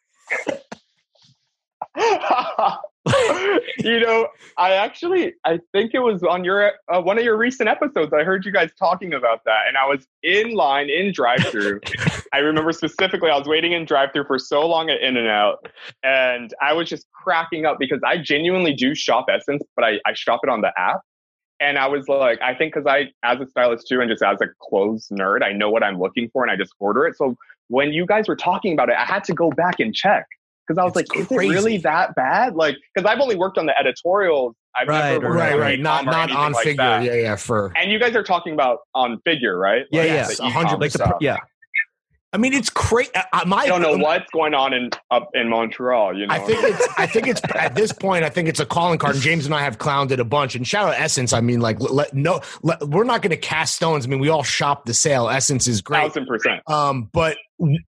you 3.79 3.99
know, 3.99 4.29
I 4.57 4.75
actually 4.75 5.35
I 5.45 5.59
think 5.73 5.93
it 5.93 5.99
was 5.99 6.23
on 6.23 6.45
your 6.45 6.73
uh, 6.89 7.01
one 7.01 7.19
of 7.19 7.25
your 7.25 7.37
recent 7.37 7.69
episodes. 7.69 8.13
I 8.13 8.23
heard 8.23 8.45
you 8.45 8.53
guys 8.53 8.71
talking 8.79 9.13
about 9.13 9.41
that, 9.45 9.67
and 9.67 9.77
I 9.77 9.87
was 9.87 10.07
in 10.23 10.55
line 10.55 10.89
in 10.89 11.13
drive-through. 11.13 11.81
I 12.33 12.39
remember 12.39 12.73
specifically, 12.73 13.29
I 13.31 13.37
was 13.37 13.49
waiting 13.49 13.73
in 13.73 13.87
drive-through 13.87 14.27
for 14.27 14.39
so 14.39 14.69
long 14.69 14.89
at 14.89 15.01
In 15.01 15.17
and 15.17 15.27
Out, 15.27 15.67
and 16.05 16.55
I 16.63 16.75
was 16.75 16.89
just 16.89 17.11
cracking 17.11 17.67
up 17.67 17.79
because 17.81 18.01
I 18.07 18.19
genuinely 18.19 18.73
do 18.73 18.95
shop 18.95 19.27
SSENSE, 19.29 19.63
but 19.75 19.85
I, 19.85 19.99
I 20.07 20.15
shop 20.15 20.41
it 20.45 20.49
on 20.49 20.61
the 20.61 20.73
app. 20.79 21.01
And 21.59 21.79
I 21.79 21.87
was 21.87 22.09
like, 22.09 22.41
I 22.41 22.55
think 22.55 22.75
because 22.75 22.87
I, 22.87 23.11
as 23.25 23.41
a 23.41 23.47
stylist 23.47 23.89
too, 23.89 24.01
and 24.01 24.09
just 24.09 24.23
as 24.23 24.41
a 24.41 24.47
clothes 24.61 25.09
nerd, 25.13 25.43
I 25.43 25.53
know 25.53 25.71
what 25.71 25.83
I'm 25.83 25.99
looking 25.99 26.31
for, 26.33 26.45
and 26.45 26.53
I 26.53 26.57
just 26.57 26.73
order 26.79 27.05
it. 27.07 27.17
So 27.17 27.37
when 27.67 27.93
you 27.93 28.07
guys 28.07 28.29
were 28.29 28.37
talking 28.37 28.73
about 28.73 28.91
it, 28.91 28.97
I 28.97 29.05
had 29.05 29.25
to 29.25 29.35
go 29.35 29.51
back 29.51 29.81
and 29.81 29.93
check 29.93 30.27
because 30.67 30.79
I 30.79 30.85
was 30.85 30.97
It's 30.97 31.11
like, 31.11 31.21
is 31.21 31.31
it 31.31 31.37
really 31.37 31.79
that 31.79 32.15
bad? 32.15 32.55
Like, 32.55 32.77
because 32.95 33.09
I've 33.11 33.21
only 33.21 33.37
worked 33.37 33.59
on 33.59 33.67
the 33.67 33.79
editorials. 33.79 34.55
I've 34.75 34.89
Right, 34.89 35.13
never 35.13 35.29
worked 35.29 35.39
right, 35.41 35.59
right, 35.59 35.81
not 35.81 36.07
not 36.07 36.31
on 36.31 36.53
like 36.53 36.65
figure. 36.65 36.77
that. 36.83 37.03
Yeah, 37.05 37.15
yeah, 37.15 37.37
for. 37.37 37.73
And 37.77 37.91
you 37.93 37.99
guys 37.99 38.17
are 38.17 38.23
talking 38.23 38.55
about 38.55 38.79
on 38.95 39.21
figure, 39.25 39.59
right? 39.59 39.85
Yeah, 39.91 40.27
Like, 40.27 40.39
yeah. 40.39 40.49
hundred 40.51 40.81
Like 40.81 40.93
the 40.93 41.15
yeah, 41.21 41.37
I 42.35 42.39
mean, 42.39 42.55
it's 42.55 42.71
crazy. 42.71 43.11
Uh, 43.15 43.23
uh, 43.33 43.45
my 43.47 43.59
I 43.59 43.67
don't 43.67 43.83
know 43.83 43.95
um, 43.95 44.01
what's 44.01 44.31
going 44.31 44.55
on 44.55 44.73
in 44.73 44.91
up 45.11 45.31
in 45.35 45.51
Montreal. 45.51 46.17
You 46.17 46.27
know, 46.27 46.35
I 46.35 46.39
think 46.39 46.61
it's. 46.63 46.89
I 46.97 47.07
think 47.07 47.27
it's 47.27 47.43
at 47.55 47.75
this 47.75 47.93
point. 47.93 48.25
I 48.25 48.31
think 48.31 48.49
it's 48.49 48.61
a 48.61 48.65
calling 48.65 48.99
card. 48.99 49.17
And 49.17 49.23
James 49.23 49.45
and 49.45 49.55
I 49.55 49.61
have 49.61 49.79
clowned 49.79 50.13
it 50.13 50.21
a 50.21 50.25
bunch. 50.25 50.55
And 50.55 50.67
shout 50.67 50.89
out 50.89 50.95
SSENSE. 50.97 51.37
I 51.37 51.43
mean, 51.43 51.61
like, 51.61 51.79
let, 51.81 52.15
no, 52.15 52.41
let, 52.63 52.83
we're 52.89 53.05
not 53.05 53.21
going 53.21 53.31
to 53.31 53.37
cast 53.37 53.75
stones. 53.75 54.07
I 54.07 54.09
mean, 54.09 54.19
we 54.19 54.31
all 54.31 54.43
shop 54.43 54.87
the 54.87 54.95
sale. 54.95 55.27
SSENSE 55.27 55.69
is 55.69 55.83
great. 55.83 56.01
thousand 56.01 56.27
percent. 56.27 56.63
Um, 56.71 57.11
but 57.13 57.37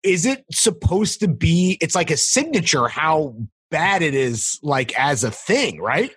is 0.02 0.26
it 0.26 0.44
supposed 0.52 1.20
to 1.20 1.28
be? 1.28 1.78
It's 1.80 1.94
like 1.94 2.10
a 2.10 2.16
signature. 2.18 2.86
How 2.86 3.34
bad 3.70 4.02
it 4.02 4.14
is, 4.14 4.58
like 4.62 4.96
as 4.98 5.24
a 5.24 5.30
thing, 5.30 5.80
right? 5.80 6.12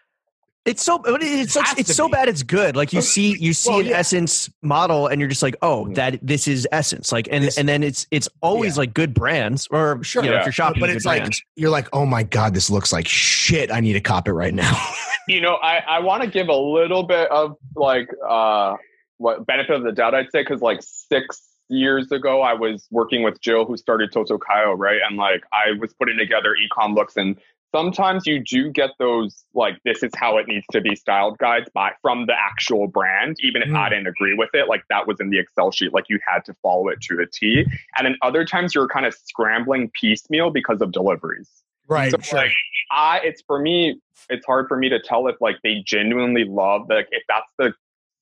It's 0.68 0.84
so 0.84 0.99
but 0.99 1.24
it's 1.24 1.53
such, 1.53 1.68
has 1.70 1.80
it's 1.80 1.95
so 1.95 2.07
be. 2.07 2.11
bad 2.11 2.28
it's 2.30 2.43
good. 2.43 2.76
Like 2.76 2.93
you 2.93 3.01
see 3.01 3.38
you 3.39 3.53
see 3.53 3.70
Well, 3.72 3.80
an 3.80 3.86
yeah. 3.88 3.99
SSENSE 4.01 4.51
model 4.61 5.07
and 5.07 5.20
you're 5.20 5.30
just 5.30 5.41
like, 5.41 5.55
oh, 5.61 5.88
that 5.93 6.20
this 6.22 6.47
is 6.47 6.68
SSENSE. 6.72 7.11
Like 7.11 7.28
and 7.32 7.43
This- 7.45 7.57
and 7.57 7.68
then 7.68 7.84
it's 7.84 8.05
it's 8.11 8.30
always 8.41 8.76
Yeah. 8.76 8.82
like 8.82 8.93
good 8.93 9.13
brands 9.13 9.68
or 9.72 10.03
Sure. 10.03 10.24
you 10.24 10.30
know, 10.30 10.38
if 10.38 10.45
you're 10.45 10.51
shopping 10.51 10.80
but 10.82 10.88
good 10.88 10.97
it's 10.97 11.05
like 11.05 11.22
brands. 11.22 11.41
you're 11.55 11.70
like, 11.72 11.88
oh 11.93 12.05
my 12.05 12.24
god, 12.24 12.53
this 12.53 12.70
looks 12.70 12.91
like 12.93 13.07
shit. 13.07 13.72
I 13.72 13.80
need 13.80 13.93
to 13.93 14.01
cop 14.01 14.28
it 14.28 14.34
right 14.34 14.53
now. 14.53 14.78
you 15.28 15.41
know, 15.41 15.55
I, 15.55 15.78
I 15.88 15.99
want 16.01 16.24
to 16.24 16.30
give 16.30 16.49
a 16.49 16.55
little 16.55 17.03
bit 17.03 17.32
of 17.32 17.55
like 17.76 18.09
uh 18.28 18.76
what 19.18 19.47
benefit 19.47 19.76
of 19.76 19.84
the 19.84 19.91
doubt, 19.91 20.13
I'd 20.13 20.30
say, 20.32 20.41
because 20.41 20.61
like 20.61 20.80
six 20.82 21.41
years 21.70 22.11
ago, 22.11 22.41
I 22.41 22.53
was 22.53 22.88
working 22.91 23.24
with 23.24 23.41
Jill, 23.41 23.65
who 23.65 23.76
started 23.78 24.11
Totokaelo, 24.11 24.76
right? 24.78 24.99
And 25.07 25.18
like 25.18 25.43
I 25.51 25.72
was 25.80 25.93
putting 25.93 26.18
together 26.18 26.55
ecom 26.55 26.93
looks, 26.93 27.18
and 27.18 27.38
sometimes 27.76 28.26
you 28.26 28.43
do 28.43 28.72
get 28.72 28.91
those 28.99 29.43
like 29.53 29.76
this 29.86 30.03
is 30.03 30.11
how 30.15 30.38
it 30.38 30.47
needs 30.47 30.65
to 30.72 30.82
be 30.82 30.95
styled 30.95 31.38
guides 31.38 31.70
by 31.74 31.91
from 32.01 32.26
the 32.26 32.34
actual 32.34 32.88
brand, 32.88 33.36
even 33.41 33.61
if 33.61 33.70
Mm. 33.70 33.78
I 33.78 33.89
didn't 33.89 34.07
agree 34.07 34.34
with 34.36 34.49
it. 34.53 34.68
Like 34.68 34.84
that 34.89 35.07
was 35.07 35.20
in 35.20 35.30
the 35.30 35.39
Excel 35.39 35.72
sheet, 35.72 35.93
like 35.93 36.05
you 36.09 36.20
had 36.28 36.45
to 36.45 36.53
follow 36.61 36.88
it 36.89 37.01
to 37.01 37.20
a 37.20 37.26
T. 37.26 37.65
And 37.97 38.05
then 38.05 38.15
other 38.22 38.45
times 38.45 38.74
you're 38.74 38.88
kind 38.88 39.05
of 39.05 39.13
scrambling 39.13 39.91
piecemeal 39.99 40.49
because 40.51 40.82
of 40.82 40.91
deliveries. 40.91 41.49
right. 41.88 42.11
So, 42.11 42.36
like, 42.36 42.51
I, 42.91 43.20
it's 43.24 43.43
for 43.45 43.59
me, 43.59 43.99
it's 44.30 44.45
hard 44.45 44.68
for 44.68 44.78
me 44.78 44.89
to 44.89 44.99
tell 44.99 45.28
if 45.28 45.36
like 45.41 45.57
they 45.63 45.84
genuinely 45.86 46.43
love 46.45 46.84
like 46.89 47.07
if 47.11 47.24
that's 47.28 47.51
the 47.57 47.74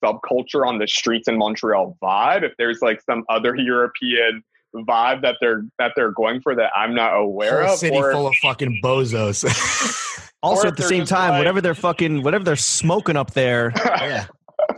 subculture 0.03 0.67
on 0.67 0.77
the 0.79 0.87
streets 0.87 1.27
in 1.27 1.37
Montreal 1.37 1.97
vibe. 2.01 2.43
If 2.43 2.53
there's 2.57 2.81
like 2.81 3.01
some 3.01 3.23
other 3.29 3.55
European 3.73 4.43
vibe 4.75 5.21
that 5.21 5.37
they're 5.41 5.63
that 5.79 5.93
they're 5.95 6.11
going 6.11 6.41
for 6.41 6.55
that 6.55 6.71
I'm 6.75 6.93
not 6.93 7.15
aware 7.15 7.63
Whole 7.63 7.73
of, 7.73 7.79
city 7.79 7.95
or 7.95 8.11
full 8.11 8.27
of 8.27 8.35
fucking 8.35 8.81
bozos. 8.83 9.43
Also 10.43 10.67
at 10.67 10.77
the 10.77 10.83
same 10.83 11.05
time, 11.05 11.31
like- 11.31 11.39
whatever 11.39 11.59
they're 11.59 11.73
fucking 11.73 12.21
whatever 12.21 12.43
they're 12.43 12.55
smoking 12.55 13.17
up 13.17 13.31
there, 13.31 13.73
yeah. 13.85 14.27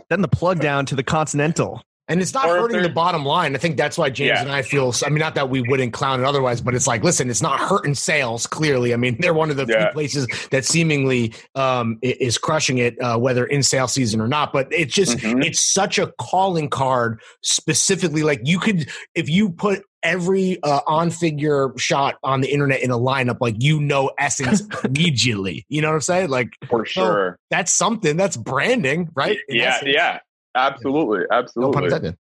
then 0.08 0.22
the 0.22 0.28
plug 0.28 0.60
down 0.60 0.86
to 0.86 0.96
the 0.96 1.02
Continental. 1.02 1.82
And 2.08 2.22
it's 2.22 2.32
not 2.32 2.48
Or 2.48 2.60
hurting 2.60 2.82
the 2.82 2.88
bottom 2.88 3.24
line. 3.24 3.54
I 3.54 3.58
think 3.58 3.76
that's 3.76 3.98
why 3.98 4.08
James 4.08 4.28
Yeah. 4.28 4.40
and 4.42 4.50
I 4.50 4.62
feel. 4.62 4.94
I 5.04 5.10
mean, 5.10 5.18
not 5.18 5.34
that 5.34 5.50
we 5.50 5.60
wouldn't 5.60 5.92
clown 5.92 6.20
it 6.20 6.24
otherwise, 6.26 6.60
but 6.62 6.74
it's 6.74 6.86
like, 6.86 7.04
listen, 7.04 7.28
it's 7.28 7.42
not 7.42 7.60
hurting 7.60 7.94
sales. 7.94 8.46
Clearly, 8.46 8.94
I 8.94 8.96
mean, 8.96 9.16
they're 9.20 9.34
one 9.34 9.50
of 9.50 9.56
the 9.56 9.66
few 9.66 9.86
places 9.92 10.26
that 10.50 10.64
seemingly 10.64 11.34
um, 11.54 11.98
is 12.02 12.38
crushing 12.38 12.78
it, 12.78 12.98
uh, 13.02 13.18
whether 13.18 13.44
in 13.44 13.62
sale 13.62 13.88
season 13.88 14.20
or 14.20 14.28
not. 14.28 14.52
But 14.54 14.68
it's 14.72 14.94
just, 14.94 15.18
Mhm. 15.18 15.44
it's 15.44 15.60
such 15.60 15.98
a 15.98 16.12
calling 16.18 16.70
card. 16.70 17.20
Specifically, 17.42 18.22
like 18.22 18.40
you 18.44 18.58
could, 18.58 18.88
if 19.14 19.28
you 19.28 19.50
put 19.50 19.82
every 20.02 20.62
uh, 20.62 20.80
on 20.86 21.10
figure 21.10 21.72
shot 21.76 22.14
on 22.22 22.40
the 22.40 22.48
internet 22.52 22.80
in 22.80 22.90
a 22.90 22.98
lineup, 22.98 23.36
like 23.40 23.56
you 23.58 23.80
know 23.80 24.10
SSENSE 24.20 24.84
immediately. 24.84 25.66
You 25.68 25.82
know 25.82 25.88
what 25.88 25.94
I'm 25.96 26.00
saying? 26.02 26.30
Like 26.30 26.48
for 26.70 26.86
sure. 26.86 27.38
that's 27.50 27.74
something. 27.74 28.16
That's 28.16 28.36
branding, 28.36 29.08
right? 29.14 29.38
In 29.48 29.56
yeah, 29.56 29.64
essence. 29.74 29.90
yeah. 29.92 30.18
Absolutely. 30.54 31.20
No 31.20 31.26
pun 31.28 31.38
Absolutely. 31.38 31.84
intended. 31.84 32.16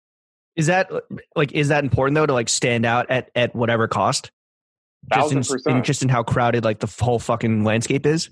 Is 0.56 0.68
that 0.68 0.92
like 1.36 1.52
is 1.52 1.70
that 1.70 1.84
important 1.84 2.16
though 2.16 2.26
to 2.26 2.34
like 2.34 2.50
stand 2.50 2.86
out 2.86 3.10
at 3.10 3.30
at 3.36 3.56
whatever 3.56 3.88
cost? 3.88 4.32
Just 5.12 5.20
Thousand 5.20 5.38
in, 5.38 5.44
in 5.44 5.52
percent. 5.52 5.86
just 5.86 6.04
in 6.04 6.10
how 6.10 6.24
crowded 6.24 6.64
like 6.64 6.80
the 6.80 7.04
whole 7.04 7.20
fucking 7.20 7.64
landscape 7.64 8.06
is. 8.06 8.30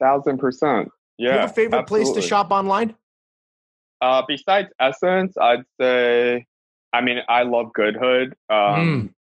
Thousand 0.00 0.38
percent. 0.38 0.90
you 1.18 1.28
Yeah. 1.28 1.40
have 1.40 1.50
a 1.50 1.52
favorite 1.52 1.86
place 1.86 2.10
to 2.12 2.22
shop 2.22 2.50
online? 2.50 2.94
Uh, 4.00 4.22
besides 4.28 4.68
SSENSE, 4.80 5.32
I'd 5.40 5.64
say, 5.80 6.44
I 6.92 7.00
mean, 7.00 7.18
I 7.28 7.42
love 7.44 7.70
Goodhood 7.72 8.34
um, 8.50 9.14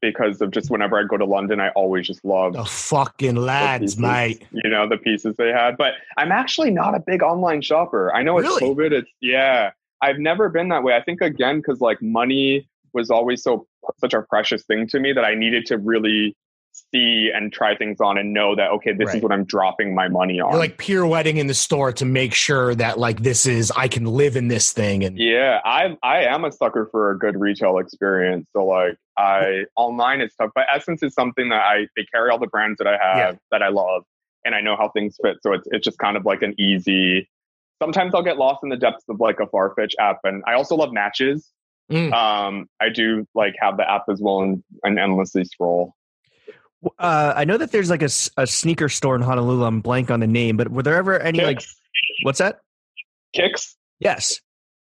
because 0.00 0.40
of 0.40 0.50
just 0.52 0.70
whenever 0.70 0.98
I 0.98 1.04
go 1.04 1.16
to 1.16 1.24
London, 1.24 1.60
I 1.60 1.70
always 1.70 2.06
just 2.06 2.24
love 2.24 2.52
The 2.54 2.64
fucking 2.64 3.36
lads, 3.36 3.96
pieces. 3.96 3.98
mate. 3.98 4.46
you 4.52 4.70
know 4.70 4.88
the 4.88 4.96
pieces 4.98 5.34
they 5.36 5.48
had. 5.50 5.76
But 5.76 5.94
I'm 6.16 6.30
actually 6.32 6.70
not 6.70 6.94
a 6.94 7.00
big 7.00 7.22
online 7.22 7.60
shopper. 7.62 8.14
I 8.14 8.22
know 8.22 8.38
it's 8.38 8.48
Really? 8.48 8.62
COVID. 8.74 8.92
It's 8.92 9.10
yeah. 9.20 9.70
I've 10.02 10.18
never 10.18 10.48
been 10.48 10.68
that 10.68 10.82
way. 10.82 10.94
I 10.96 11.02
think 11.02 11.20
again 11.20 11.58
because 11.58 11.80
like 11.80 12.00
money 12.00 12.68
was 12.92 13.10
always 13.10 13.42
so 13.42 13.66
such 13.98 14.14
a 14.14 14.22
precious 14.22 14.62
thing 14.64 14.86
to 14.88 15.00
me 15.00 15.12
that 15.12 15.24
I 15.24 15.34
needed 15.34 15.66
to 15.66 15.78
really 15.78 16.36
see 16.72 17.30
and 17.34 17.52
try 17.52 17.76
things 17.76 18.00
on 18.00 18.18
and 18.18 18.32
know 18.32 18.54
that 18.56 18.70
okay, 18.70 18.92
this 18.92 19.08
Right. 19.08 19.16
is 19.16 19.22
what 19.22 19.32
I'm 19.32 19.44
dropping 19.44 19.94
my 19.94 20.08
money 20.08 20.40
on. 20.40 20.50
You're 20.50 20.58
like 20.60 20.78
pirouetting 20.78 21.36
in 21.36 21.46
the 21.46 21.54
store 21.54 21.92
to 21.92 22.04
make 22.04 22.34
sure 22.34 22.74
that 22.74 22.98
like 22.98 23.20
this 23.22 23.46
is 23.46 23.70
I 23.76 23.88
can 23.88 24.04
live 24.04 24.36
in 24.36 24.48
this 24.48 24.72
thing 24.72 25.04
and 25.04 25.18
Yeah, 25.18 25.60
I 25.64 25.96
I 26.02 26.24
am 26.24 26.44
a 26.44 26.52
sucker 26.52 26.88
for 26.90 27.10
a 27.10 27.18
good 27.18 27.38
retail 27.38 27.78
experience. 27.78 28.46
So 28.54 28.64
like 28.64 28.96
I 29.16 29.64
online 29.76 30.20
is 30.20 30.34
tough, 30.34 30.50
but 30.54 30.66
SSENSE 30.74 31.02
is 31.02 31.14
something 31.14 31.48
that 31.50 31.62
I 31.62 31.86
they 31.96 32.04
carry 32.12 32.30
all 32.30 32.38
the 32.38 32.46
brands 32.46 32.78
that 32.78 32.86
I 32.86 32.96
have 33.02 33.38
that 33.50 33.62
I 33.62 33.68
love, 33.68 34.04
and 34.44 34.54
I 34.54 34.60
know 34.60 34.76
how 34.76 34.88
things 34.90 35.16
fit. 35.22 35.38
So 35.42 35.52
it's 35.52 35.66
it's 35.70 35.84
just 35.84 35.98
kind 35.98 36.16
of 36.16 36.24
like 36.24 36.42
an 36.42 36.54
easy 36.58 37.28
sometimes 37.82 38.14
I'll 38.14 38.22
get 38.22 38.36
lost 38.36 38.60
in 38.62 38.68
the 38.68 38.76
depths 38.76 39.04
of 39.08 39.20
like 39.20 39.40
a 39.40 39.46
Farfetch 39.46 39.92
app, 39.98 40.18
and 40.24 40.42
I 40.46 40.54
also 40.54 40.76
love 40.76 40.92
matches. 40.92 41.48
Mm. 41.90 42.12
Um, 42.12 42.66
I 42.80 42.88
do 42.88 43.26
like 43.34 43.54
have 43.60 43.76
the 43.76 43.90
app 43.90 44.04
as 44.08 44.20
well 44.20 44.42
and, 44.42 44.62
and 44.84 44.98
endlessly 44.98 45.44
scroll. 45.44 45.94
Uh, 46.98 47.32
I 47.36 47.44
know 47.44 47.56
that 47.58 47.72
there's 47.72 47.90
like 47.90 48.02
a, 48.02 48.08
a 48.36 48.46
sneaker 48.46 48.88
store 48.88 49.14
in 49.16 49.22
Honolulu. 49.22 49.64
I'm 49.64 49.80
blank 49.80 50.10
on 50.10 50.20
the 50.20 50.26
name, 50.26 50.56
but 50.56 50.70
were 50.70 50.82
there 50.82 50.96
ever 50.96 51.18
any 51.20 51.40
like 51.42 51.62
what's 52.22 52.38
that? 52.38 52.60
kicks. 53.34 53.76
Yes, 54.00 54.40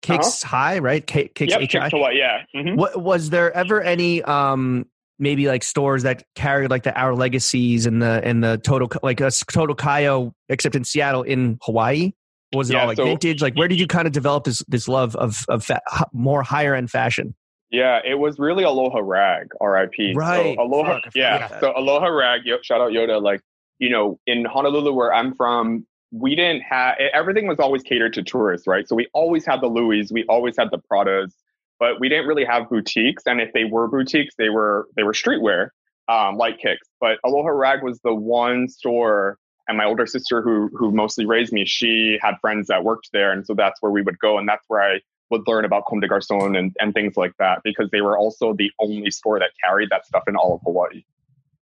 Kicks 0.03 0.43
High, 0.43 0.79
right? 0.79 1.07
K- 1.07 1.29
Kicks 1.35 1.53
Uh-huh. 1.53 1.61
Yep, 1.61 1.63
H 1.63 1.73
kicks 1.73 1.85
I. 1.85 1.89
to 1.91 1.97
what? 1.99 2.15
Yeah. 2.15 2.43
Mhm. 2.55 2.77
What 2.77 3.01
was 3.03 3.31
there 3.31 3.53
ever 3.57 3.83
any 3.83 4.23
um 4.23 4.87
maybe 5.19 5.47
like 5.49 5.63
stores 5.63 6.03
that 6.05 6.23
carried 6.35 6.71
like 6.71 6.83
the 6.83 6.99
Our 6.99 7.15
Legacies 7.15 7.87
and 7.87 8.01
the 8.03 8.21
and 8.25 8.43
the 8.45 8.59
Total 8.59 8.89
like 9.03 9.21
a 9.21 9.27
Totokaelo 9.27 10.33
except 10.49 10.75
in 10.75 10.85
Seattle 10.85 11.23
in 11.23 11.59
Hawaii? 11.63 12.13
Was 12.55 12.69
it 12.71 12.75
Yeah, 12.75 12.81
all 12.83 12.87
like 12.89 12.97
so- 12.97 13.05
vintage? 13.05 13.41
Like 13.43 13.55
where 13.57 13.69
did 13.69 13.79
you 13.81 13.87
kind 13.87 14.07
of 14.07 14.13
develop 14.13 14.45
this 14.45 14.63
this 14.69 14.87
love 14.89 15.17
of 15.17 15.45
of 15.49 15.65
fa- 15.65 15.81
more 16.13 16.43
higher 16.43 16.75
end 16.75 16.91
fashion? 16.91 17.35
Yeah, 17.71 18.01
it 18.05 18.19
was 18.19 18.39
really 18.39 18.65
Aloha 18.65 18.99
Rag, 18.99 19.49
R.I.P. 19.61 20.15
Right. 20.15 20.57
So 20.57 20.63
Aloha, 20.63 21.01
Fuck, 21.03 21.15
yeah. 21.15 21.61
So 21.61 21.73
Aloha 21.77 22.07
Rag, 22.07 22.43
yo, 22.45 22.57
shout 22.63 22.81
out 22.81 22.91
Yoda. 22.91 23.23
Like, 23.23 23.43
you 23.79 23.91
know, 23.91 24.19
in 24.27 24.45
Honolulu 24.45 24.93
where 24.93 25.15
I'm 25.15 25.35
from, 25.35 25.87
we 26.11 26.35
didn't 26.35 26.63
have 26.63 26.97
everything 27.15 27.47
was 27.47 27.61
always 27.61 27.83
catered 27.83 28.13
to 28.15 28.23
tourists, 28.23 28.67
right? 28.67 28.89
So 28.89 28.97
we 28.97 29.09
always 29.15 29.47
had 29.47 29.61
the 29.61 29.69
Louis, 29.69 30.11
we 30.11 30.25
always 30.29 30.57
had 30.59 30.71
the 30.73 30.79
Pradas, 30.79 31.33
but 31.79 32.01
we 32.01 32.09
didn't 32.09 32.27
really 32.27 32.45
have 32.45 32.69
boutiques. 32.69 33.23
And 33.27 33.41
if 33.41 33.53
they 33.53 33.65
were 33.65 33.87
boutiques, 33.87 34.35
they 34.37 34.49
were 34.49 34.89
they 34.97 35.05
were 35.05 35.13
streetwear, 35.13 35.69
um, 36.09 36.37
like 36.37 36.59
kicks. 36.59 36.89
But 37.01 37.19
Aloha 37.25 37.51
Rag 37.51 37.83
was 37.83 38.01
the 38.03 38.15
one 38.15 38.69
store. 38.69 39.39
And 39.69 39.79
my 39.79 39.85
older 39.85 40.07
sister, 40.07 40.43
who 40.43 40.69
who 40.77 40.91
mostly 40.91 41.27
raised 41.27 41.53
me, 41.53 41.65
she 41.65 42.19
had 42.21 42.35
friends 42.41 42.67
that 42.67 42.83
worked 42.83 43.11
there, 43.13 43.31
and 43.31 43.47
so 43.47 43.55
that's 43.55 43.81
where 43.81 43.93
we 43.93 44.03
would 44.03 44.19
go, 44.19 44.37
and 44.37 44.49
that's 44.49 44.65
where 44.67 44.83
I 44.83 44.99
would 45.31 45.43
learn 45.47 45.65
about 45.65 45.85
Comme 45.87 46.01
des 46.01 46.09
Garçons 46.09 46.57
and, 46.57 46.75
and 46.81 46.95
things 46.95 47.17
like 47.17 47.33
that 47.39 47.61
because 47.65 47.89
they 47.91 48.01
were 48.01 48.19
also 48.19 48.55
the 48.55 48.71
only 48.81 49.11
store 49.11 49.39
that 49.39 49.51
carried 49.65 49.89
that 49.91 50.07
stuff 50.07 50.25
in 50.27 50.37
all 50.37 50.55
of 50.55 50.61
Hawaii. 50.65 51.05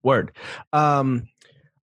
Word. 0.03 0.33
Um, 0.73 1.29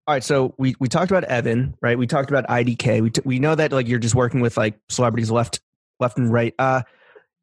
all 0.08 0.14
right, 0.14 0.24
so 0.24 0.54
we 0.58 0.76
we 0.80 0.88
talked 0.88 1.10
about 1.10 1.24
Evan, 1.24 1.76
right? 1.82 1.98
We 1.98 2.06
talked 2.06 2.30
about 2.30 2.48
IDK. 2.48 3.02
We 3.02 3.10
t- 3.10 3.22
we 3.26 3.40
know 3.40 3.56
that 3.56 3.72
like 3.72 3.88
you're 3.88 4.00
just 4.00 4.14
working 4.14 4.40
with 4.40 4.56
like 4.56 4.76
celebrities 4.88 5.32
left 5.32 5.62
left 6.00 6.18
and 6.18 6.32
right. 6.32 6.54
Uh, 6.60 6.84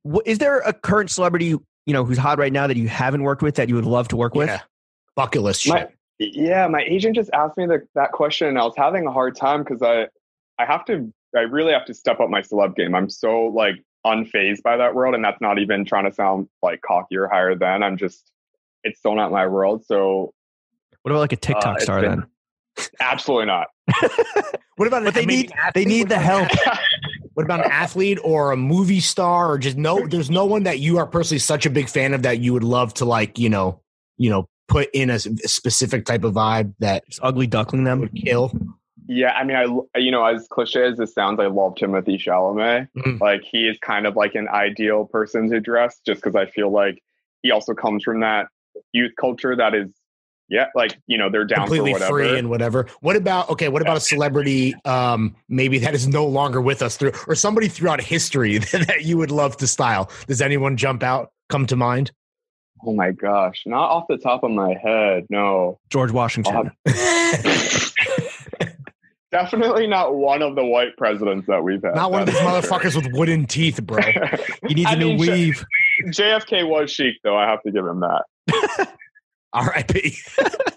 wh- 0.09 0.24
is 0.24 0.38
there 0.38 0.61
a 0.61 0.72
current 0.72 1.11
celebrity 1.11 1.49
you 1.49 1.93
know 1.93 2.05
who's 2.05 2.18
hot 2.18 2.38
right 2.38 2.53
now 2.53 2.68
that 2.68 2.76
you 2.76 2.88
haven't 2.88 3.24
worked 3.24 3.43
with 3.43 3.57
that 3.57 3.68
you 3.68 3.74
would 3.74 3.84
love 3.84 4.09
to 4.09 4.16
work 4.16 4.34
with? 4.34 4.49
Yeah. 4.49 4.61
Bucket 5.16 5.43
list 5.43 5.62
shit. 5.62 5.72
My, 5.72 5.88
yeah, 6.20 6.68
my 6.68 6.82
agent 6.82 7.16
just 7.16 7.30
asked 7.32 7.57
me 7.57 7.66
the, 7.66 7.82
that 7.95 8.12
question, 8.12 8.47
and 8.49 8.59
I 8.59 8.64
was 8.64 8.74
having 8.76 9.07
a 9.07 9.12
hard 9.12 9.34
time 9.34 9.64
because 9.64 9.82
I 9.82 10.07
I 10.59 10.64
have 10.64 10.84
to 10.84 11.12
I 11.36 11.40
really 11.40 11.72
have 11.72 11.86
to 11.86 11.95
step 11.95 12.20
up 12.20 12.30
my 12.30 12.43
celeb 12.43 12.76
game. 12.76 12.95
I'm 12.95 13.11
so 13.11 13.47
like 13.47 13.74
unfazed 14.07 14.62
by 14.62 14.76
that 14.76 14.94
world, 14.94 15.14
and 15.14 15.24
that's 15.24 15.40
not 15.40 15.59
even 15.59 15.84
trying 15.84 16.05
to 16.05 16.12
sound 16.12 16.48
like 16.62 16.80
cocky 16.82 17.16
or 17.16 17.28
higher 17.28 17.55
than. 17.55 17.82
I'm 17.82 17.96
just 17.96 18.30
it's 18.84 18.98
still 18.98 19.14
not 19.14 19.30
my 19.30 19.46
world. 19.46 19.84
So 19.86 20.32
What 21.03 21.12
about 21.12 21.20
like 21.20 21.32
a 21.32 21.36
TikTok 21.36 21.66
uh, 21.66 21.72
it's 21.74 21.84
star 21.84 22.00
been- 22.00 22.11
then? 22.11 22.86
absolutely 23.00 23.46
not. 23.46 23.68
what 24.76 24.88
about 24.88 25.05
But 25.05 25.14
they 25.14 25.26
need 25.26 25.53
athlete? 25.53 25.74
they 25.74 25.84
need 25.84 26.09
the 26.09 26.18
help. 26.18 26.48
What 27.34 27.44
about 27.44 27.64
an 27.64 27.70
athlete 27.70 28.18
or 28.22 28.53
a 28.53 28.59
movie 28.59 29.00
star 29.00 29.50
or 29.53 29.57
just 29.57 29.78
no? 29.78 30.07
There's 30.07 30.30
no 30.30 30.44
one 30.44 30.64
that 30.64 30.80
you 30.80 30.98
are 30.98 31.07
personally 31.07 31.38
such 31.38 31.64
a 31.64 31.70
big 31.70 31.88
fan 31.88 32.12
of 32.12 32.24
that 32.24 32.40
you 32.40 32.53
would 32.53 32.62
love 32.62 32.92
to 32.94 33.07
like, 33.07 33.38
you 33.38 33.48
know, 33.48 33.80
you 34.18 34.28
know, 34.28 34.50
put 34.68 34.90
in 34.92 35.09
a 35.09 35.18
specific 35.18 36.05
type 36.05 36.24
of 36.24 36.34
vibe 36.34 36.74
that 36.80 37.07
Just 37.07 37.20
ugly 37.22 37.46
duckling 37.46 37.84
them. 37.84 38.00
would 38.00 38.14
kill. 38.14 38.53
Yeah, 39.09 39.32
I 39.32 39.44
mean, 39.44 39.57
I 39.57 39.98
you 39.98 40.11
know, 40.11 40.24
as 40.24 40.46
cliche 40.48 40.84
as 40.84 40.98
this 40.98 41.14
sounds, 41.14 41.40
I 41.40 41.46
love 41.46 41.74
Timothée 41.74 42.20
Chalamet. 42.20 42.88
Mm. 42.96 43.20
Like 43.20 43.42
he 43.42 43.66
is 43.68 43.78
kind 43.78 44.07
of 44.07 44.16
like 44.16 44.34
an 44.34 44.48
ideal 44.48 45.07
person 45.07 45.50
to 45.50 45.61
dress, 45.61 46.00
just 46.07 46.22
because 46.22 46.36
I 46.36 46.46
feel 46.46 46.70
like 46.70 47.03
he 47.42 47.50
also 47.50 47.74
comes 47.74 48.05
from 48.05 48.20
that 48.20 48.46
youth 48.92 49.12
culture 49.20 49.57
that 49.57 49.74
is, 49.74 49.90
yeah, 50.48 50.66
like 50.74 50.96
you 51.07 51.18
know, 51.18 51.30
they're 51.30 51.44
down 51.44 51.66
completely 51.66 51.92
for 51.92 52.00
whatever. 52.00 52.12
free 52.12 52.38
and 52.38 52.48
whatever. 52.48 52.86
What 53.00 53.16
about 53.16 53.50
okay? 53.50 53.68
What 53.68 53.82
about 53.82 53.96
a 53.96 54.00
celebrity? 54.00 54.74
Um, 54.84 55.34
maybe 55.48 55.78
that 55.78 55.94
is 55.94 56.07
no 56.07 56.26
longer 56.26 56.61
with 56.61 56.82
us 56.82 56.96
through, 56.96 57.12
or 57.26 57.34
somebody 57.34 57.68
throughout 57.68 58.00
history 58.00 58.59
that 58.59 59.03
you 59.03 59.16
would 59.16 59.30
love 59.30 59.57
to 59.59 59.66
style. 59.66 60.11
Does 60.26 60.40
anyone 60.40 60.76
jump 60.76 61.03
out? 61.03 61.32
Come 61.48 61.66
to 61.66 61.76
mind? 61.76 62.12
oh 62.84 62.94
my 62.94 63.12
gosh, 63.12 63.62
not 63.66 63.90
off 63.90 64.05
the 64.09 64.18
top 64.18 64.42
of 64.42 64.50
my 64.50 64.74
head, 64.82 65.26
no. 65.30 65.78
George 65.90 66.11
Washington. 66.11 66.72
I'll 69.32 69.42
Definitely 69.44 69.86
not 69.86 70.14
one 70.14 70.42
of 70.42 70.54
the 70.56 70.64
white 70.64 70.96
presidents 70.96 71.46
that 71.46 71.62
we've 71.62 71.82
had. 71.82 71.94
Not 71.94 72.12
one 72.12 72.22
of 72.22 72.26
these 72.26 72.38
That's 72.38 72.66
for 72.68 72.74
motherfuckers 72.78 72.96
with 72.96 73.12
wooden 73.12 73.46
teeth, 73.46 73.82
bro. 73.82 74.00
sure. 74.00 74.26
he 74.68 74.74
needs 74.74 74.90
a 74.90 74.92
I 74.92 74.94
new 74.96 75.08
mean, 75.16 75.18
J- 75.24 75.32
weave. 75.32 75.64
JFK 76.06 76.68
was 76.68 76.90
chic, 76.92 77.16
though. 77.24 77.36
I 77.36 77.48
have 77.48 77.62
to 77.62 77.70
give 77.72 77.86
him 77.86 78.00
that. 78.00 78.24
R.I.P. 79.54 80.16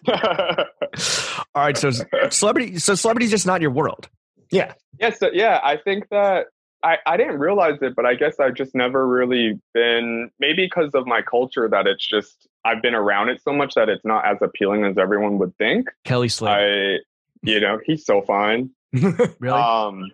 All 1.55 1.63
right, 1.63 1.77
so 1.77 1.91
celebrity, 2.29 2.77
so 2.79 2.95
celebrity's 2.95 3.31
just 3.31 3.45
not 3.45 3.61
your 3.61 3.71
world. 3.71 4.09
Yeah. 4.51 4.73
Yes, 4.99 5.19
so, 5.19 5.29
yeah, 5.33 5.59
I 5.63 5.77
think 5.77 6.09
that 6.09 6.47
I, 6.83 6.97
I 7.05 7.17
didn't 7.17 7.39
realize 7.39 7.81
it, 7.81 7.95
but 7.95 8.05
I 8.05 8.15
guess 8.15 8.39
I've 8.39 8.53
just 8.53 8.75
never 8.75 9.07
really 9.07 9.59
been, 9.73 10.29
maybe 10.39 10.65
because 10.65 10.91
of 10.93 11.07
my 11.07 11.21
culture, 11.21 11.67
that 11.69 11.87
it's 11.87 12.07
just, 12.07 12.47
I've 12.63 12.81
been 12.81 12.95
around 12.95 13.29
it 13.29 13.41
so 13.41 13.53
much 13.53 13.73
that 13.75 13.89
it's 13.89 14.05
not 14.05 14.25
as 14.25 14.37
appealing 14.41 14.85
as 14.85 14.97
everyone 14.97 15.37
would 15.39 15.57
think. 15.57 15.87
Kelly 16.03 16.29
Slater, 16.29 16.99
I, 16.99 16.99
you 17.45 17.59
know, 17.59 17.79
he's 17.85 18.05
so 18.05 18.21
fine. 18.21 18.71
really? 18.93 19.49
Um, 19.49 20.11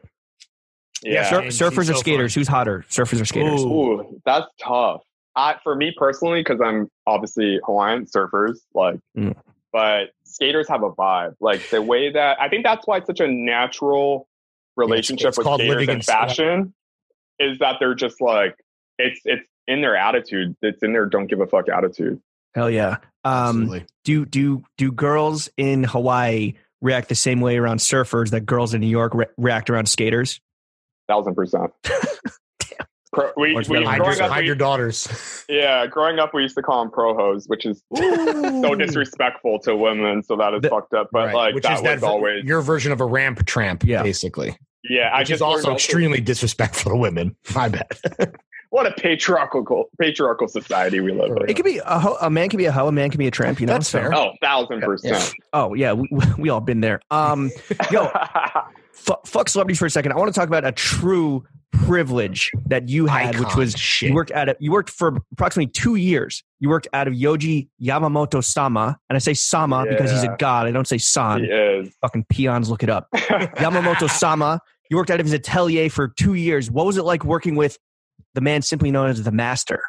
yeah. 1.03 1.29
Sur- 1.29 1.69
surfers 1.71 1.89
or 1.89 1.93
so 1.93 1.99
skaters? 1.99 2.33
Who's 2.35 2.47
hotter, 2.47 2.85
surfers 2.89 3.21
or 3.21 3.25
skaters? 3.25 3.61
Ooh. 3.63 3.67
Ooh, 4.01 4.21
that's 4.25 4.47
tough. 4.61 5.01
I, 5.35 5.55
for 5.63 5.75
me 5.75 5.93
personally, 5.97 6.41
because 6.41 6.59
I'm 6.63 6.89
obviously 7.07 7.59
Hawaiian 7.65 8.05
surfers, 8.05 8.57
like, 8.73 8.99
Mm. 9.17 9.35
but 9.71 10.09
skaters 10.25 10.67
have 10.67 10.83
a 10.83 10.91
vibe. 10.91 11.35
Like 11.39 11.69
the 11.69 11.81
way 11.81 12.11
that 12.11 12.39
I 12.39 12.49
think 12.49 12.63
that's 12.65 12.85
why 12.85 12.97
it's 12.97 13.07
such 13.07 13.19
a 13.21 13.27
natural 13.27 14.27
relationship 14.75 15.29
it's 15.29 15.37
with 15.37 15.47
skaters 15.47 15.81
and 15.81 15.89
in 15.89 16.01
style. 16.01 16.27
fashion 16.27 16.73
is 17.39 17.59
that 17.59 17.77
they're 17.79 17.95
just 17.95 18.21
like 18.21 18.55
it's 18.99 19.21
it's 19.25 19.45
in 19.67 19.81
their 19.81 19.95
attitude. 19.95 20.55
It's 20.61 20.83
in 20.83 20.91
their 20.93 21.05
don't 21.05 21.27
give 21.27 21.39
a 21.39 21.47
fuck 21.47 21.69
attitude. 21.69 22.19
Hell 22.53 22.69
yeah. 22.69 22.97
Um, 23.23 23.61
Absolutely. 23.63 23.85
do 24.03 24.25
do 24.25 24.63
do 24.77 24.91
girls 24.91 25.49
in 25.57 25.83
Hawaii 25.85 26.53
react 26.81 27.09
the 27.09 27.15
same 27.15 27.41
way 27.41 27.57
around 27.57 27.77
surfers 27.79 28.31
that 28.31 28.41
girls 28.45 28.73
in 28.73 28.81
New 28.81 28.87
York 28.87 29.13
re- 29.13 29.25
react 29.37 29.69
around 29.69 29.87
skaters? 29.87 30.39
Thousand 31.07 31.35
percent. 31.35 31.71
Pro, 33.13 33.29
we, 33.35 33.51
Or 33.53 33.57
we, 33.57 33.63
better 33.63 33.85
Hide, 33.85 33.99
growing 33.99 34.15
your, 34.17 34.23
up, 34.23 34.31
hide 34.31 34.39
we- 34.39 34.45
your 34.45 34.55
daughters. 34.55 35.43
yeah, 35.49 35.85
growing 35.85 36.17
up, 36.19 36.33
we 36.33 36.43
used 36.43 36.55
to 36.55 36.61
call 36.61 36.81
them 36.81 36.89
pro 36.91 37.13
hos, 37.13 37.45
which 37.47 37.65
is 37.65 37.83
so 37.97 38.73
disrespectful 38.75 39.59
to 39.59 39.75
women. 39.75 40.23
So 40.23 40.37
that 40.37 40.53
is 40.53 40.61
The- 40.61 40.69
fucked 40.69 40.93
up. 40.93 41.09
But 41.11 41.25
Right, 41.25 41.35
like 41.35 41.55
which 41.55 41.63
that 41.65 41.73
is 41.73 41.81
was 41.81 41.99
that 42.01 42.03
always 42.07 42.45
your 42.45 42.61
version 42.61 42.93
of 42.93 43.01
a 43.01 43.05
ramp 43.05 43.45
tramp, 43.45 43.83
Yeah. 43.83 44.01
basically. 44.01 44.57
yeah. 44.85 45.09
I 45.13 45.23
just 45.23 45.39
is 45.39 45.41
also 45.41 45.67
learned 45.67 45.75
extremely 45.79 46.21
disrespectful 46.21 46.91
to 46.93 46.97
women. 46.97 47.35
My 47.53 47.67
bad. 47.67 47.85
What 48.71 48.87
a 48.87 48.91
patriarchal 48.93 49.85
patriarchal 49.99 50.47
society 50.47 50.99
we 50.99 51.11
live 51.13 51.31
in. 51.37 51.49
It 51.49 51.53
could 51.55 51.65
be 51.65 51.77
a, 51.85 51.99
ho- 51.99 52.17
a 52.19 52.29
man 52.29 52.49
can 52.49 52.57
be 52.57 52.65
a 52.65 52.71
hoe, 52.71 52.87
a 52.87 52.91
man 52.91 53.09
can 53.11 53.19
be 53.19 53.27
a 53.27 53.31
tramp. 53.31 53.59
You 53.61 53.67
know, 53.67 53.73
That's 53.73 53.87
So- 53.89 53.99
fair. 53.99 54.13
Oh, 54.15 54.31
thousand 54.41 54.81
percent. 54.81 55.33
Oh 55.53 55.73
yeah, 55.75 55.93
we, 55.93 56.09
we 56.39 56.49
all 56.49 56.59
been 56.61 56.81
there. 56.81 56.99
Um, 57.11 57.51
yo, 57.91 58.09
fu- 58.93 59.13
fuck 59.25 59.47
celebrities 59.49 59.77
for 59.79 59.85
a 59.85 59.89
second. 59.89 60.11
I 60.11 60.15
want 60.17 60.33
to 60.33 60.37
talk 60.39 60.47
about 60.47 60.65
a 60.65 60.71
true 60.71 61.43
privilege 61.71 62.51
that 62.67 62.89
you 62.89 63.05
had, 63.07 63.39
which 63.39 63.55
was 63.55 63.73
shit. 63.73 64.09
you 64.09 64.15
worked 64.15 64.31
at 64.31 64.49
it. 64.49 64.57
You 64.59 64.71
worked 64.71 64.89
for 64.89 65.17
approximately 65.31 65.71
two 65.71 65.95
years. 65.95 66.43
You 66.59 66.69
worked 66.69 66.87
out 66.93 67.07
of 67.07 67.13
Yoji 67.13 67.69
Yamamoto 67.81 68.43
Sama, 68.43 68.97
and 69.09 69.15
I 69.15 69.19
say 69.19 69.33
Sama 69.33 69.85
because 69.89 70.11
he's 70.11 70.23
a 70.23 70.35
god. 70.37 70.67
I 70.67 70.71
don't 70.71 70.87
say 70.87 70.97
San. 70.97 71.39
he 71.43 71.45
is. 71.47 71.93
Fucking 72.01 72.25
peons, 72.29 72.69
look 72.69 72.83
it 72.83 72.89
up. 72.89 73.07
Yamamoto 73.15 74.09
Sama. 74.09 74.59
You 74.89 74.97
worked 74.97 75.09
out 75.09 75.19
of 75.21 75.25
his 75.25 75.33
atelier 75.33 75.89
for 75.89 76.09
two 76.09 76.33
years. 76.33 76.69
What 76.69 76.85
was 76.85 76.97
it 76.97 77.03
like 77.03 77.23
working 77.23 77.55
with 77.55 77.77
the 78.33 78.41
man 78.41 78.61
simply 78.61 78.91
known 78.91 79.09
as 79.09 79.23
the 79.23 79.31
Master? 79.31 79.83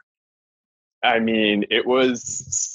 I 1.05 1.19
mean, 1.19 1.65
it 1.71 1.87
was 1.87 2.23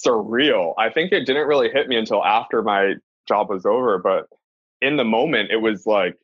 surreal. 0.05 0.73
I 0.77 0.89
think 0.89 1.11
it 1.11 1.25
didn't 1.25 1.47
really 1.47 1.69
hit 1.69 1.87
me 1.87 1.95
until 1.95 2.23
after 2.23 2.61
my 2.61 2.95
job 3.27 3.49
was 3.49 3.65
over, 3.65 3.97
but 3.97 4.27
in 4.81 4.97
the 4.97 5.05
moment, 5.05 5.49
it 5.51 5.57
was 5.57 5.85
like, 5.85 6.15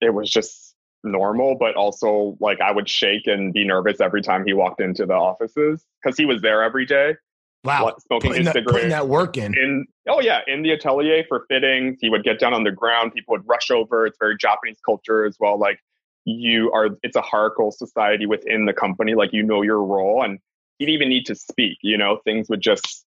it 0.00 0.14
was 0.14 0.30
just 0.30 0.74
normal, 1.04 1.56
but 1.58 1.74
also 1.74 2.36
like 2.40 2.60
I 2.60 2.72
would 2.72 2.88
shake 2.88 3.26
and 3.26 3.52
be 3.52 3.64
nervous 3.66 4.00
every 4.00 4.22
time 4.22 4.44
he 4.46 4.52
walked 4.52 4.80
into 4.80 5.04
the 5.04 5.14
offices 5.14 5.84
because 6.02 6.16
he 6.16 6.24
was 6.24 6.40
there 6.42 6.62
every 6.62 6.86
day, 6.86 7.16
wow. 7.64 7.94
smoking 8.06 8.30
Putting 8.30 8.44
his 8.44 8.54
that, 8.54 8.66
putting 8.66 8.88
that 8.90 9.08
work 9.08 9.36
in. 9.36 9.54
in 9.56 9.86
oh 10.08 10.20
yeah 10.20 10.40
in 10.46 10.62
the 10.62 10.72
atelier 10.72 11.24
for 11.28 11.44
fittings 11.48 11.98
he 12.00 12.10
would 12.10 12.24
get 12.24 12.38
down 12.38 12.54
on 12.54 12.64
the 12.64 12.70
ground 12.70 13.12
people 13.12 13.32
would 13.32 13.46
rush 13.48 13.70
over 13.70 14.06
it's 14.06 14.16
very 14.20 14.36
japanese 14.36 14.78
culture 14.84 15.24
as 15.24 15.36
well 15.38 15.58
like 15.58 15.78
you 16.24 16.70
are 16.72 16.90
it's 17.02 17.16
a 17.16 17.22
hierarchical 17.22 17.72
society 17.72 18.26
within 18.26 18.64
the 18.64 18.72
company 18.72 19.14
like 19.14 19.32
you 19.32 19.42
know 19.42 19.62
your 19.62 19.82
role 19.82 20.22
and 20.22 20.38
he 20.78 20.86
didn't 20.86 20.94
even 20.94 21.08
need 21.08 21.26
to 21.26 21.34
speak 21.34 21.78
you 21.82 21.98
know? 21.98 22.18
Things 22.24 22.48
would 22.48 22.60
just 22.60 23.04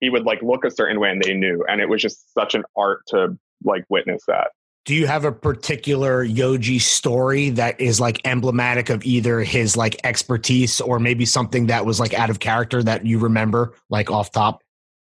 he 0.00 0.10
would 0.10 0.24
like 0.24 0.42
look 0.42 0.64
a 0.64 0.70
certain 0.70 1.00
way 1.00 1.10
and 1.10 1.22
they 1.22 1.34
knew 1.34 1.64
and 1.68 1.80
it 1.80 1.88
was 1.88 2.02
just 2.02 2.32
such 2.32 2.54
an 2.54 2.64
art 2.76 3.02
to 3.08 3.38
like 3.64 3.84
witness 3.88 4.22
that. 4.28 4.48
Do 4.84 4.94
you 4.94 5.06
have 5.06 5.26
a 5.26 5.32
particular 5.32 6.24
Yoji 6.24 6.80
story 6.80 7.50
that 7.50 7.78
is 7.78 8.00
like 8.00 8.22
emblematic 8.24 8.88
of 8.88 9.04
either 9.04 9.40
his 9.40 9.76
like 9.76 10.00
expertise 10.04 10.80
or 10.80 10.98
maybe 10.98 11.26
something 11.26 11.66
that 11.66 11.84
was 11.84 12.00
like 12.00 12.14
out 12.14 12.30
of 12.30 12.40
character 12.40 12.82
that 12.82 13.04
you 13.04 13.18
remember 13.18 13.74
like 13.90 14.10
off 14.10 14.32
top? 14.32 14.62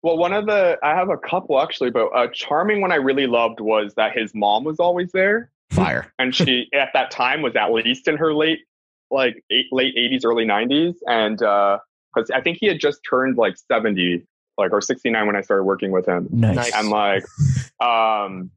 Well, 0.01 0.17
one 0.17 0.33
of 0.33 0.45
the 0.45 0.77
I 0.83 0.95
have 0.95 1.09
a 1.09 1.17
couple 1.17 1.59
actually, 1.59 1.89
but 1.89 2.07
a 2.15 2.29
charming 2.31 2.79
one 2.79 2.91
I 2.91 2.97
really 2.97 3.27
loved 3.27 3.59
was 3.59 3.95
that 3.95 4.15
his 4.15 4.33
mom 4.33 4.63
was 4.63 4.79
always 4.79 5.11
there, 5.11 5.51
Fire. 5.71 6.11
and 6.19 6.33
she 6.35 6.67
at 6.73 6.89
that 6.93 7.11
time 7.11 7.41
was 7.41 7.55
at 7.55 7.71
least 7.71 8.07
in 8.07 8.17
her 8.17 8.33
late 8.33 8.59
like 9.11 9.43
eight, 9.51 9.67
late 9.71 9.93
eighties, 9.97 10.25
early 10.25 10.45
nineties, 10.45 10.95
and 11.07 11.37
because 11.37 12.31
I 12.33 12.41
think 12.41 12.57
he 12.59 12.67
had 12.67 12.79
just 12.79 12.99
turned 13.07 13.37
like 13.37 13.55
seventy, 13.57 14.25
like 14.57 14.71
or 14.71 14.81
sixty 14.81 15.09
nine 15.09 15.27
when 15.27 15.35
I 15.35 15.41
started 15.41 15.63
working 15.63 15.91
with 15.91 16.05
him, 16.05 16.27
Nice. 16.31 16.55
Nice. 16.55 16.73
and 16.75 16.89
like 16.89 17.23
um 17.79 18.49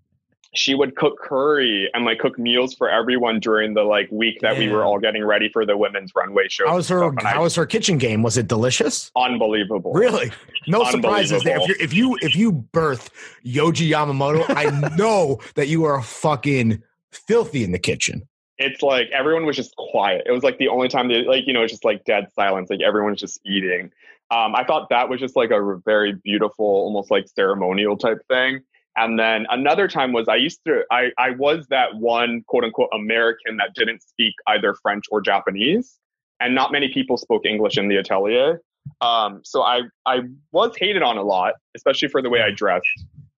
she 0.54 0.74
would 0.74 0.96
cook 0.96 1.18
curry 1.22 1.90
and 1.92 2.06
like 2.06 2.18
cook 2.18 2.38
meals 2.38 2.74
for 2.74 2.88
everyone 2.88 3.38
during 3.38 3.74
the 3.74 3.82
like 3.82 4.10
week 4.10 4.40
that 4.40 4.56
we 4.56 4.66
were 4.68 4.82
all 4.82 4.98
getting 4.98 5.22
ready 5.22 5.50
for 5.52 5.66
the 5.66 5.76
women's 5.76 6.10
runway 6.16 6.48
show. 6.48 6.66
How 6.66 6.76
was 6.76 6.88
her 6.88 7.02
And 7.06 7.20
I- 7.20 7.38
was 7.38 7.54
her 7.56 7.66
kitchen 7.66 7.98
game? 7.98 8.22
Was 8.22 8.38
it 8.38 8.48
delicious? 8.48 9.10
unbelievable. 9.14 9.92
Really? 9.92 10.32
No 10.66 10.84
surprises 10.84 11.42
there. 11.42 11.56
If 11.56 11.62
Unbelievable. 11.62 11.96
you 11.96 12.16
if 12.16 12.22
you 12.22 12.28
if 12.30 12.36
you 12.36 12.52
birth 12.52 13.10
Yoji 13.44 13.90
Yamamoto, 13.90 14.44
I 14.48 14.70
know 14.96 15.38
that 15.54 15.68
you 15.68 15.84
are 15.84 15.98
a 15.98 16.02
fucking 16.02 16.82
filthy 17.12 17.64
in 17.64 17.72
the 17.72 17.78
kitchen. 17.78 18.28
It's 18.58 18.82
like 18.82 19.08
everyone 19.12 19.46
was 19.46 19.56
just 19.56 19.74
quiet. 19.76 20.22
It 20.26 20.32
was 20.32 20.42
like 20.42 20.58
the 20.58 20.68
only 20.68 20.88
time 20.88 21.08
they 21.08 21.24
like, 21.24 21.46
you 21.46 21.52
know, 21.52 21.62
it's 21.62 21.72
just 21.72 21.84
like 21.84 22.04
dead 22.04 22.26
silence. 22.34 22.70
Like 22.70 22.80
everyone 22.80 23.12
was 23.12 23.20
just 23.20 23.40
eating. 23.46 23.92
Um, 24.30 24.54
I 24.54 24.64
thought 24.64 24.88
that 24.90 25.08
was 25.08 25.20
just 25.20 25.36
like 25.36 25.50
a 25.50 25.78
very 25.84 26.12
beautiful, 26.12 26.66
almost 26.66 27.10
like 27.10 27.26
ceremonial 27.28 27.96
type 27.96 28.18
thing. 28.28 28.60
And 28.96 29.18
then 29.18 29.46
another 29.48 29.86
time 29.86 30.12
was 30.12 30.26
I 30.28 30.36
used 30.36 30.60
to 30.66 30.82
I 30.90 31.12
I 31.18 31.30
was 31.30 31.66
that 31.68 31.94
one 31.96 32.42
quote 32.48 32.64
unquote 32.64 32.88
American 32.92 33.56
that 33.58 33.74
didn't 33.74 34.02
speak 34.02 34.34
either 34.48 34.74
French 34.74 35.04
or 35.10 35.20
Japanese, 35.20 35.98
and 36.40 36.54
not 36.54 36.72
many 36.72 36.92
people 36.92 37.16
spoke 37.16 37.46
English 37.46 37.78
in 37.78 37.88
the 37.88 37.96
atelier. 37.96 38.60
Um, 39.00 39.40
so 39.44 39.62
I 39.62 39.82
I 40.04 40.22
was 40.50 40.72
hated 40.76 41.02
on 41.02 41.16
a 41.16 41.22
lot, 41.22 41.54
especially 41.76 42.08
for 42.08 42.22
the 42.22 42.28
way 42.28 42.40
I 42.40 42.50
dressed. 42.50 42.86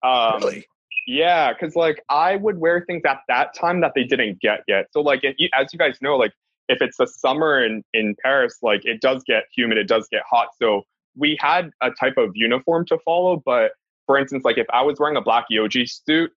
Um, 0.02 0.40
Really? 0.40 0.66
Yeah, 1.06 1.52
because 1.52 1.76
like 1.76 2.02
I 2.08 2.36
would 2.36 2.58
wear 2.58 2.84
things 2.86 3.02
at 3.06 3.20
that 3.28 3.54
time 3.54 3.80
that 3.80 3.92
they 3.94 4.04
didn't 4.04 4.40
get 4.40 4.60
yet. 4.68 4.86
So 4.92 5.00
like 5.00 5.24
as 5.24 5.72
you 5.72 5.78
guys 5.78 5.98
know, 6.00 6.16
like 6.16 6.32
if 6.68 6.80
it's 6.80 6.96
the 6.96 7.06
summer 7.06 7.64
in 7.64 7.82
in 7.94 8.14
Paris, 8.22 8.58
like 8.62 8.84
it 8.84 9.00
does 9.00 9.22
get 9.24 9.44
humid, 9.54 9.78
it 9.78 9.88
does 9.88 10.08
get 10.10 10.22
hot. 10.28 10.48
So 10.60 10.82
we 11.16 11.36
had 11.40 11.70
a 11.82 11.90
type 11.90 12.14
of 12.16 12.30
uniform 12.34 12.86
to 12.86 12.98
follow, 13.04 13.42
but 13.44 13.72
for 14.06 14.18
instance, 14.18 14.44
like 14.44 14.58
if 14.58 14.66
I 14.72 14.82
was 14.82 14.98
wearing 14.98 15.16
a 15.16 15.20
black 15.20 15.46
Yoji 15.52 15.88
suit, 15.88 16.32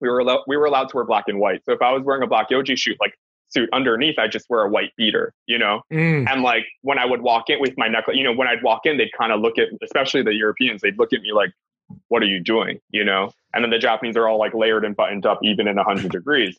we 0.00 0.08
were 0.08 0.20
allowed 0.20 0.42
we 0.46 0.56
were 0.56 0.66
allowed 0.66 0.88
to 0.90 0.96
wear 0.96 1.04
black 1.04 1.24
and 1.26 1.38
white. 1.38 1.64
So 1.64 1.72
if 1.72 1.82
I 1.82 1.92
was 1.92 2.02
wearing 2.04 2.22
a 2.22 2.26
black 2.26 2.50
Yoji 2.50 2.78
suit, 2.78 2.96
like 3.00 3.14
suit 3.48 3.68
underneath, 3.72 4.18
I 4.18 4.28
just 4.28 4.46
wear 4.48 4.62
a 4.62 4.68
white 4.68 4.92
beater, 4.96 5.32
you 5.46 5.58
know. 5.58 5.82
Mm. 5.92 6.28
And 6.30 6.42
like 6.42 6.64
when 6.82 6.98
I 6.98 7.06
would 7.06 7.22
walk 7.22 7.50
in 7.50 7.60
with 7.60 7.74
my 7.76 7.88
necklace, 7.88 8.16
you 8.16 8.24
know, 8.24 8.32
when 8.32 8.48
I'd 8.48 8.62
walk 8.62 8.82
in, 8.84 8.98
they'd 8.98 9.12
kind 9.18 9.32
of 9.32 9.40
look 9.40 9.58
at, 9.58 9.68
especially 9.82 10.22
the 10.22 10.34
Europeans, 10.34 10.82
they'd 10.82 10.98
look 10.98 11.12
at 11.12 11.20
me 11.20 11.32
like, 11.32 11.50
"What 12.08 12.22
are 12.22 12.26
you 12.26 12.40
doing?" 12.40 12.80
You 12.90 13.04
know. 13.04 13.32
And 13.54 13.64
then 13.64 13.70
the 13.70 13.78
Japanese 13.78 14.16
are 14.16 14.28
all 14.28 14.38
like 14.38 14.54
layered 14.54 14.84
and 14.84 14.94
buttoned 14.94 15.26
up, 15.26 15.38
even 15.42 15.68
in 15.68 15.76
hundred 15.78 16.12
degrees. 16.12 16.58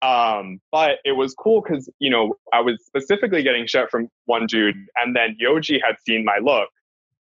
Um, 0.00 0.60
but 0.70 0.98
it 1.04 1.12
was 1.12 1.34
cool 1.34 1.60
because 1.60 1.90
you 1.98 2.10
know 2.10 2.34
I 2.52 2.60
was 2.60 2.84
specifically 2.86 3.42
getting 3.42 3.66
shit 3.66 3.90
from 3.90 4.08
one 4.26 4.46
dude, 4.46 4.76
and 4.96 5.16
then 5.16 5.36
Yoji 5.42 5.80
had 5.84 5.96
seen 6.06 6.24
my 6.24 6.38
look 6.40 6.68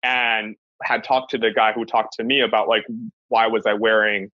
and 0.02 0.56
had 0.82 1.04
talked 1.04 1.32
to 1.32 1.38
the 1.38 1.52
guy 1.52 1.72
who 1.72 1.86
talked 1.86 2.14
to 2.16 2.24
me 2.24 2.42
about 2.42 2.68
like 2.68 2.86
why 3.30 3.48
was 3.48 3.66
I 3.66 3.74
wearing 3.74 4.30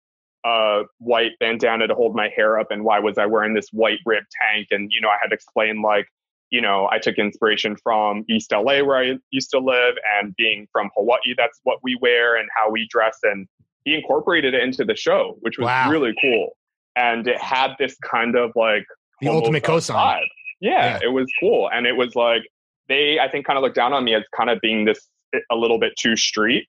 a 0.45 0.83
white 0.99 1.31
bandana 1.39 1.87
to 1.87 1.95
hold 1.95 2.15
my 2.15 2.29
hair 2.35 2.59
up 2.59 2.71
and 2.71 2.83
why 2.83 2.99
was 2.99 3.17
I 3.17 3.25
wearing 3.25 3.53
this 3.53 3.69
white 3.71 3.99
ribbed 4.05 4.27
tank 4.41 4.67
and 4.71 4.91
you 4.91 5.01
know 5.01 5.09
I 5.09 5.17
had 5.21 5.33
explained 5.33 5.81
like 5.81 6.07
you 6.49 6.61
know 6.61 6.87
I 6.91 6.99
took 6.99 7.15
inspiration 7.17 7.75
from 7.83 8.23
East 8.29 8.51
LA 8.51 8.81
where 8.83 8.97
I 8.97 9.15
used 9.31 9.49
to 9.51 9.59
live 9.59 9.95
and 10.19 10.35
being 10.35 10.67
from 10.71 10.89
Hawaii 10.95 11.33
that's 11.37 11.59
what 11.63 11.79
we 11.83 11.97
wear 12.01 12.35
and 12.37 12.47
how 12.55 12.69
we 12.69 12.87
dress 12.89 13.17
and 13.23 13.47
he 13.83 13.95
incorporated 13.95 14.53
it 14.53 14.61
into 14.63 14.83
the 14.85 14.95
show 14.95 15.37
which 15.41 15.57
was 15.57 15.65
Wow. 15.65 15.89
really 15.91 16.13
cool 16.21 16.57
and 16.95 17.27
it 17.27 17.39
had 17.41 17.73
this 17.79 17.95
kind 18.03 18.35
of 18.35 18.51
like 18.55 18.85
The 19.21 19.29
ultimate 19.29 19.63
cosign. 19.63 20.23
Yeah, 20.59 20.97
Yeah. 20.97 20.99
it 21.03 21.11
was 21.13 21.31
cool 21.39 21.69
and 21.71 21.85
it 21.85 21.95
was 21.95 22.15
like 22.15 22.43
they 22.87 23.19
I 23.19 23.29
think 23.29 23.45
kind 23.45 23.57
of 23.57 23.63
looked 23.63 23.75
down 23.75 23.93
on 23.93 24.03
me 24.03 24.15
as 24.15 24.23
kind 24.35 24.49
of 24.49 24.59
being 24.61 24.85
this 24.85 25.07
a 25.51 25.55
little 25.55 25.79
bit 25.79 25.93
too 25.99 26.15
street 26.15 26.67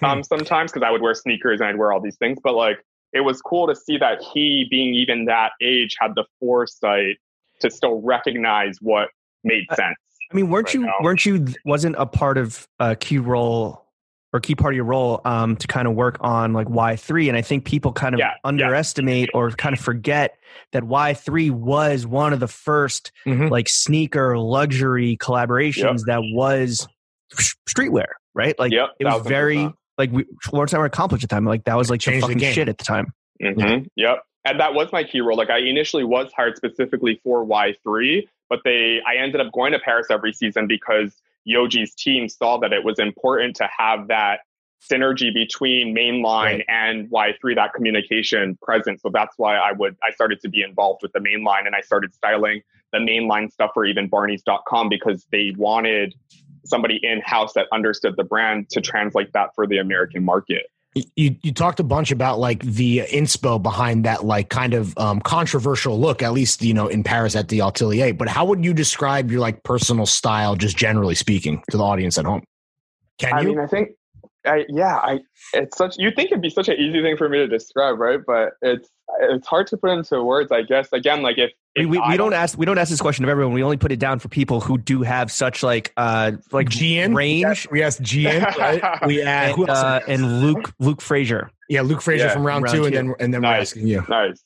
Hmm. 0.00 0.04
um 0.06 0.22
sometimes 0.22 0.70
because 0.70 0.86
I 0.86 0.92
would 0.92 1.02
wear 1.02 1.14
sneakers 1.14 1.60
and 1.60 1.68
I'd 1.68 1.76
wear 1.76 1.92
all 1.92 2.00
these 2.00 2.16
things 2.18 2.38
but 2.42 2.54
like 2.54 2.78
it 3.12 3.20
was 3.22 3.40
cool 3.42 3.66
to 3.66 3.74
see 3.74 3.96
that 3.98 4.22
he 4.32 4.66
being 4.70 4.94
even 4.94 5.24
that 5.24 5.52
age 5.62 5.96
had 5.98 6.14
the 6.14 6.24
foresight 6.38 7.16
to 7.60 7.70
still 7.70 8.00
recognize 8.02 8.76
what 8.80 9.08
made 9.44 9.64
sense 9.74 9.96
I 10.30 10.36
mean, 10.36 10.50
weren't 10.50 10.66
right 10.66 10.74
you 10.74 10.80
now. 10.82 10.92
weren't 11.00 11.24
you 11.24 11.46
wasn't 11.64 11.96
a 11.98 12.04
part 12.06 12.36
of 12.38 12.66
a 12.78 12.94
key 12.96 13.18
role 13.18 13.86
or 14.34 14.40
key 14.40 14.54
part 14.54 14.74
of 14.74 14.76
your 14.76 14.84
role 14.84 15.22
um, 15.24 15.56
to 15.56 15.66
kind 15.66 15.88
of 15.88 15.94
work 15.94 16.18
on 16.20 16.52
like 16.52 16.68
Y 16.68 16.96
three, 16.96 17.28
and 17.30 17.38
I 17.38 17.40
think 17.40 17.64
people 17.64 17.92
kind 17.94 18.14
of 18.14 18.18
Yeah, 18.18 18.26
yeah. 18.32 18.34
underestimate 18.44 19.30
or 19.32 19.50
kind 19.52 19.72
of 19.74 19.80
forget 19.80 20.36
that 20.72 20.84
Y 20.84 21.14
three 21.14 21.48
was 21.48 22.06
one 22.06 22.34
of 22.34 22.40
the 22.40 22.46
first 22.48 23.10
Mhm. 23.26 23.48
like 23.48 23.70
sneaker 23.70 24.36
luxury 24.36 25.16
collaborations 25.16 26.00
that 26.06 26.20
was 26.22 26.86
streetwear, 27.68 28.06
right? 28.34 28.58
Like 28.58 28.72
Yep, 28.72 28.88
it 29.00 29.04
was 29.06 29.26
very 29.26 29.72
like 29.96 30.12
we 30.12 30.26
Lawrence 30.52 30.72
and 30.72 30.78
I 30.78 30.80
were 30.80 30.86
accomplished 30.86 31.24
at 31.24 31.30
the 31.30 31.34
time. 31.34 31.44
Like 31.46 31.64
that 31.64 31.76
was 31.76 31.88
like 31.90 32.00
the 32.00 32.10
Changed 32.12 32.28
the 32.28 32.34
fucking 32.34 32.52
shit 32.52 32.68
at 32.68 32.76
the 32.78 32.84
time. 32.84 33.06
hmm 33.42 33.78
Yep. 33.96 34.18
And 34.44 34.60
that 34.60 34.74
was 34.74 34.92
my 34.92 35.04
key 35.04 35.20
role. 35.20 35.36
Like 35.36 35.50
I 35.50 35.58
initially 35.58 36.04
was 36.04 36.30
hired 36.34 36.56
specifically 36.56 37.20
for 37.22 37.44
Y3, 37.44 38.26
but 38.48 38.60
they 38.64 39.00
I 39.06 39.16
ended 39.16 39.40
up 39.40 39.52
going 39.52 39.72
to 39.72 39.78
Paris 39.78 40.06
every 40.10 40.32
season 40.32 40.66
because 40.66 41.20
Yoji's 41.46 41.94
team 41.94 42.28
saw 42.28 42.58
that 42.58 42.72
it 42.72 42.84
was 42.84 42.98
important 42.98 43.56
to 43.56 43.68
have 43.76 44.08
that 44.08 44.40
synergy 44.90 45.34
between 45.34 45.94
mainline 45.94 46.44
Right. 46.44 46.64
and 46.68 47.10
Y3, 47.10 47.56
that 47.56 47.74
communication 47.74 48.56
present. 48.62 49.00
So 49.00 49.10
that's 49.12 49.34
why 49.36 49.56
I 49.56 49.72
would 49.72 49.96
I 50.02 50.12
started 50.12 50.40
to 50.42 50.48
be 50.48 50.62
involved 50.62 51.02
with 51.02 51.12
the 51.12 51.18
mainline 51.18 51.66
and 51.66 51.74
I 51.74 51.80
started 51.80 52.14
styling 52.14 52.62
the 52.92 52.98
mainline 52.98 53.52
stuff 53.52 53.72
for 53.74 53.84
even 53.84 54.08
Barney's.com 54.08 54.88
because 54.88 55.26
they 55.30 55.52
wanted 55.56 56.14
somebody 56.64 57.00
in 57.02 57.20
house 57.24 57.52
that 57.54 57.66
understood 57.72 58.14
the 58.16 58.24
brand 58.24 58.68
to 58.70 58.80
translate 58.80 59.32
that 59.32 59.54
for 59.54 59.66
the 59.66 59.78
American 59.78 60.24
market. 60.24 60.66
You 60.94 61.36
you 61.42 61.52
talked 61.52 61.80
a 61.80 61.84
bunch 61.84 62.10
about 62.10 62.38
like 62.38 62.62
the 62.62 63.00
inspo 63.00 63.62
behind 63.62 64.04
that 64.04 64.24
like 64.24 64.48
kind 64.48 64.74
of 64.74 64.96
um, 64.98 65.20
controversial 65.20 66.00
look, 66.00 66.22
at 66.22 66.32
least 66.32 66.62
you 66.62 66.74
know 66.74 66.88
in 66.88 67.04
Paris 67.04 67.36
at 67.36 67.48
the 67.48 67.60
Atelier. 67.60 68.14
But 68.14 68.28
how 68.28 68.46
would 68.46 68.64
you 68.64 68.72
describe 68.72 69.30
your 69.30 69.40
like 69.40 69.62
personal 69.62 70.06
style, 70.06 70.56
just 70.56 70.76
generally 70.76 71.14
speaking, 71.14 71.62
to 71.70 71.76
the 71.76 71.84
audience 71.84 72.18
at 72.18 72.24
home? 72.24 72.42
Can 73.18 73.34
I 73.34 73.40
you? 73.42 73.48
mean, 73.48 73.60
I 73.60 73.66
think, 73.66 73.90
I, 74.46 74.64
yeah, 74.68 74.96
I 74.96 75.18
it's 75.52 75.76
such. 75.76 75.96
You 75.98 76.10
think 76.10 76.30
it'd 76.30 76.42
be 76.42 76.50
such 76.50 76.68
an 76.68 76.76
easy 76.76 77.02
thing 77.02 77.16
for 77.16 77.28
me 77.28 77.38
to 77.38 77.46
describe, 77.48 77.98
right? 77.98 78.20
But 78.26 78.52
it's 78.62 78.88
it's 79.20 79.46
hard 79.46 79.66
to 79.68 79.76
put 79.76 79.90
into 79.90 80.22
words. 80.22 80.52
I 80.52 80.62
guess 80.62 80.92
again, 80.92 81.22
like 81.22 81.38
if, 81.38 81.50
We, 81.76 81.82
if 81.84 81.90
we, 81.90 81.98
I 81.98 82.10
we 82.10 82.16
don't 82.16 82.32
ask 82.32 82.56
we 82.58 82.64
don't 82.64 82.78
ask 82.78 82.90
this 82.90 83.00
question 83.00 83.24
of 83.24 83.30
everyone. 83.30 83.52
We 83.54 83.62
only 83.62 83.76
put 83.76 83.90
it 83.92 83.98
down 83.98 84.18
for 84.20 84.28
people 84.28 84.60
who 84.60 84.78
do 84.78 85.02
have 85.02 85.32
such 85.32 85.62
like 85.62 85.92
uh 85.96 86.32
like 86.52 86.68
GN 86.68 87.14
range. 87.14 87.66
We 87.70 87.82
asked 87.82 88.02
GN, 88.02 88.56
right? 88.58 89.06
We 89.06 89.22
asked 89.22 89.58
And, 89.58 89.68
uh, 89.70 90.00
and 90.06 90.40
Luke 90.42 90.72
Luke 90.78 91.00
Frazier. 91.00 91.50
yeah, 91.68 91.82
Luke 91.82 92.00
Frazier 92.02 92.26
Yeah, 92.26 92.32
from 92.32 92.46
round, 92.46 92.64
round 92.64 92.76
two, 92.76 92.84
and 92.84 92.94
then 92.94 93.14
and 93.18 93.34
then 93.34 93.42
we're 93.42 93.48
Nice. 93.50 93.72
asking 93.72 93.88
you. 93.88 94.04
Nice. 94.08 94.42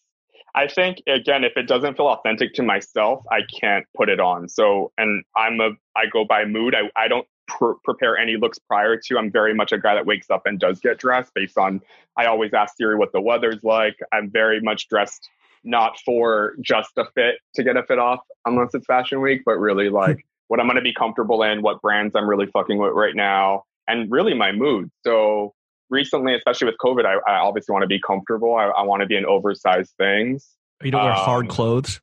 I 0.55 0.69
think 0.69 1.03
again, 1.07 1.45
if 1.45 1.53
it 1.57 1.67
doesn't 1.67 1.97
feel 1.97 2.09
authentic 2.09 2.53
to 2.55 2.63
myself, 2.63 3.25
I 3.31 3.41
can't 3.61 3.87
put 3.97 4.09
it 4.11 4.21
on. 4.21 4.49
So, 4.49 4.93
and 4.99 5.25
I'm 5.37 5.61
a 5.61 5.71
I 5.97 6.07
go 6.13 6.25
by 6.25 6.45
mood. 6.45 6.75
I 6.75 6.91
I 6.95 7.09
don't 7.09 7.27
pr- 7.59 7.73
prepare 7.85 8.17
any 8.17 8.37
looks 8.37 8.59
prior 8.59 8.97
to. 8.97 9.19
I'm 9.19 9.31
very 9.31 9.55
much 9.55 9.73
a 9.73 9.79
guy 9.79 9.95
that 9.95 10.07
wakes 10.07 10.31
up 10.31 10.43
and 10.47 10.59
does 10.59 10.81
get 10.81 10.99
dressed 10.99 11.33
based 11.35 11.59
on. 11.59 11.81
I 12.17 12.27
always 12.27 12.53
ask 12.55 12.77
Siri 12.77 12.97
what 12.97 13.13
the 13.13 13.21
weather's 13.21 13.63
like. 13.63 13.97
I'm 14.13 14.31
very 14.31 14.61
much 14.61 14.89
dressed 14.89 15.29
not 15.65 15.99
for 16.05 16.55
just 16.61 16.91
a 16.97 17.05
fit 17.15 17.37
to 17.55 17.63
get 17.63 17.77
a 17.77 17.85
fit 17.85 17.99
off, 17.99 18.21
unless 18.47 18.71
it's 18.75 18.87
fashion 18.87 19.21
week, 19.21 19.43
but 19.45 19.59
really 19.59 19.89
like 19.89 20.27
what 20.49 20.61
I'm 20.61 20.67
going 20.67 20.77
to 20.77 20.83
be 20.83 20.93
comfortable 20.93 21.43
in, 21.43 21.63
what 21.63 21.81
brands 21.81 22.15
I'm 22.17 22.29
really 22.29 22.47
fucking 22.47 22.79
with 22.79 22.93
right 22.93 23.15
now, 23.15 23.63
and 23.87 24.11
really 24.11 24.35
my 24.35 24.53
mood. 24.53 24.91
So 25.05 25.55
recently, 25.89 26.35
especially 26.35 26.67
with 26.67 26.77
COVID, 26.85 27.05
I, 27.07 27.15
I 27.31 27.37
obviously 27.37 27.73
want 27.73 27.85
to 27.85 27.89
be 27.89 28.01
comfortable. 28.01 28.55
I, 28.57 28.65
I 28.65 28.83
want 28.83 29.03
to 29.03 29.07
be 29.07 29.17
in 29.17 29.25
oversized 29.25 29.93
things. 29.99 30.49
You 30.83 30.91
don't 30.91 31.05
wear 31.05 31.13
hard 31.13 31.47
Um, 31.47 31.51
clothes. 31.51 32.01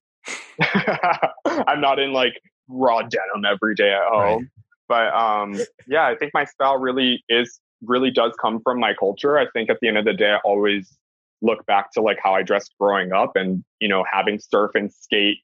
I'm 1.46 1.82
not 1.82 2.00
in 2.00 2.14
like 2.14 2.40
raw 2.70 3.02
denim 3.02 3.46
every 3.46 3.76
day 3.76 3.92
at 3.92 4.04
home. 4.08 4.50
But 4.90 5.14
um, 5.14 5.56
yeah, 5.88 6.06
I 6.08 6.16
think 6.16 6.34
my 6.34 6.44
style 6.44 6.78
really 6.78 7.24
is 7.30 7.60
really 7.86 8.12
does 8.12 8.34
come 8.42 8.60
from 8.62 8.80
my 8.80 8.94
culture. 8.94 9.38
I 9.38 9.46
think 9.52 9.70
at 9.70 9.78
the 9.82 9.88
end 9.88 9.98
of 9.98 10.04
the 10.04 10.14
day, 10.14 10.32
I 10.32 10.38
always 10.44 10.98
look 11.42 11.66
back 11.68 11.94
to 11.94 12.02
like 12.02 12.18
how 12.22 12.34
I 12.34 12.42
dressed 12.42 12.74
growing 12.80 13.14
up, 13.14 13.36
and 13.36 13.64
you 13.80 13.88
know, 13.88 14.04
having 14.12 14.40
surf 14.40 14.72
and 14.74 14.92
skate, 14.92 15.38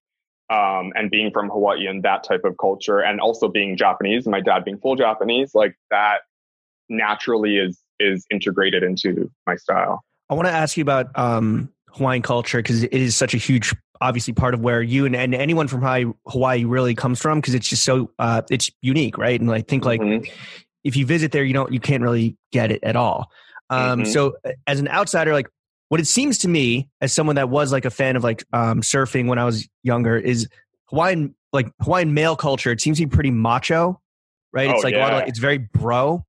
um, 0.50 0.92
and 0.96 1.10
being 1.10 1.32
from 1.32 1.50
Hawaii 1.50 1.88
and 1.88 2.04
that 2.04 2.24
type 2.24 2.44
of 2.44 2.58
culture, 2.58 3.00
and 3.00 3.22
also 3.22 3.48
being 3.48 3.78
Japanese, 3.78 4.28
my 4.28 4.42
dad 4.42 4.66
being 4.66 4.80
full 4.80 4.96
Japanese, 4.96 5.54
like 5.54 5.78
that 5.92 6.22
naturally 6.90 7.58
is 7.58 7.80
is 8.00 8.26
integrated 8.32 8.84
into 8.84 9.32
my 9.48 9.56
style. 9.56 10.04
I 10.30 10.34
want 10.34 10.48
to 10.48 10.54
ask 10.54 10.76
you 10.76 10.82
about 10.82 11.18
um 11.18 11.70
Hawaiian 11.96 12.22
culture 12.22 12.60
because 12.60 12.84
it 12.84 12.94
is 12.94 13.16
such 13.16 13.34
a 13.34 13.38
huge, 13.38 13.74
obviously, 14.02 14.34
part 14.34 14.54
of 14.54 14.60
where 14.62 14.82
you 14.82 15.06
and, 15.06 15.16
and 15.16 15.34
anyone 15.34 15.68
from 15.68 15.80
Hawaii, 15.82 16.06
Hawaii 16.28 16.66
really 16.66 16.96
comes 16.96 17.22
from 17.22 17.40
because 17.40 17.54
it's 17.54 17.68
just 17.68 17.84
so 17.84 18.12
uh, 18.20 18.42
it's 18.50 18.70
unique, 18.82 19.18
right? 19.18 19.40
And 19.40 19.52
I 19.52 19.62
think 19.62 19.86
like 19.86 20.02
Mhm. 20.02 20.30
if 20.84 20.96
you 20.96 21.06
visit 21.06 21.32
there, 21.32 21.44
you 21.44 21.54
don't 21.54 21.72
you 21.74 21.80
can't 21.80 22.04
really 22.04 22.38
get 22.52 22.72
it 22.72 22.84
at 22.84 22.96
all. 22.96 23.32
Um, 23.70 24.02
Mhm. 24.02 24.08
So 24.08 24.36
uh, 24.46 24.52
as 24.68 24.80
an 24.80 24.88
outsider, 24.90 25.34
like 25.34 25.48
what 25.90 26.00
it 26.00 26.08
seems 26.08 26.40
to 26.40 26.48
me 26.48 26.90
as 27.02 27.14
someone 27.14 27.36
that 27.38 27.50
was 27.50 27.72
like 27.72 27.86
a 27.86 27.90
fan 27.92 28.16
of 28.16 28.24
like 28.24 28.44
um, 28.54 28.82
surfing 28.82 29.28
when 29.28 29.40
I 29.40 29.46
was 29.46 29.68
younger 29.84 30.18
is 30.18 30.48
Hawaiian 30.90 31.34
like 31.54 31.72
Hawaiian 31.82 32.14
male 32.14 32.36
culture. 32.36 32.72
It 32.72 32.82
seems 32.82 32.98
to 33.00 33.06
be 33.06 33.10
pretty 33.16 33.32
macho, 33.32 34.02
right? 34.52 34.70
It's 34.70 34.80
Oh, 34.80 34.88
like 34.88 34.96
a 34.96 35.00
lot 35.00 35.14
of 35.14 35.20
yeah. 35.20 35.26
it's 35.28 35.40
very 35.40 35.58
bro. 35.60 36.26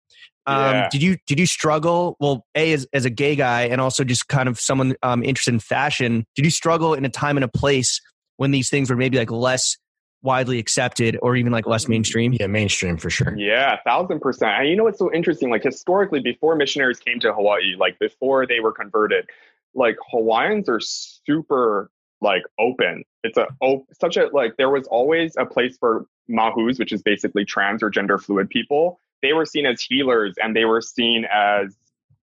Um, 0.47 0.57
Yeah. 0.57 0.89
Did 0.91 1.03
you 1.03 1.17
did 1.27 1.39
you 1.39 1.47
struggle? 1.47 2.17
Well, 2.21 2.47
a 2.55 2.73
as 2.73 2.87
as 2.93 3.05
a 3.05 3.11
gay 3.11 3.37
guy 3.37 3.63
and 3.63 3.81
also 3.81 4.05
just 4.05 4.29
kind 4.29 4.49
of 4.49 4.59
someone 4.61 4.95
um, 5.03 5.23
interested 5.23 5.55
in 5.55 5.61
fashion. 5.61 6.25
Did 6.35 6.45
you 6.45 6.51
struggle 6.51 6.95
in 6.95 7.05
a 7.05 7.09
time 7.09 7.37
and 7.37 7.45
a 7.45 7.49
place 7.49 8.01
when 8.37 8.51
these 8.51 8.69
things 8.71 8.91
were 8.91 8.97
maybe 8.97 9.19
like 9.19 9.31
less 9.31 9.77
widely 10.23 10.59
accepted 10.59 11.17
or 11.23 11.37
even 11.37 11.53
like 11.53 11.67
less 11.67 11.89
mainstream? 11.89 12.33
Yeah, 12.33 12.47
mainstream 12.47 12.97
for 12.97 13.11
sure. 13.11 13.37
Yeah, 13.37 13.79
thousand 13.85 14.21
percent. 14.21 14.53
And 14.59 14.69
you 14.69 14.77
know 14.77 14.85
what's 14.85 14.99
so 14.99 15.13
interesting? 15.13 15.51
Like 15.51 15.63
historically, 15.63 16.21
before 16.21 16.57
missionaries 16.57 16.99
came 16.99 17.21
to 17.21 17.33
Hawaii, 17.33 17.77
like 17.79 17.99
before 17.99 18.47
they 18.47 18.61
were 18.61 18.73
converted, 18.73 19.29
like 19.75 19.97
Hawaiians 20.11 20.69
are 20.69 20.81
super 20.81 21.91
like 22.21 22.43
open. 22.59 23.05
It's 23.23 23.37
a 23.37 23.47
op- 23.61 23.87
such 24.01 24.17
a 24.17 24.29
like 24.33 24.57
there 24.57 24.71
was 24.71 24.87
always 24.87 25.35
a 25.37 25.45
place 25.45 25.77
for 25.79 26.07
mahus, 26.29 26.79
which 26.79 26.93
is 26.93 27.03
basically 27.03 27.45
trans 27.45 27.83
or 27.83 27.91
gender 27.91 28.19
fluid 28.19 28.49
people. 28.49 29.01
They 29.23 29.33
were 29.33 29.45
seen 29.45 29.67
as 29.67 29.81
healers 29.81 30.35
and 30.43 30.55
they 30.55 30.65
were 30.65 30.81
seen 30.81 31.27
as 31.33 31.77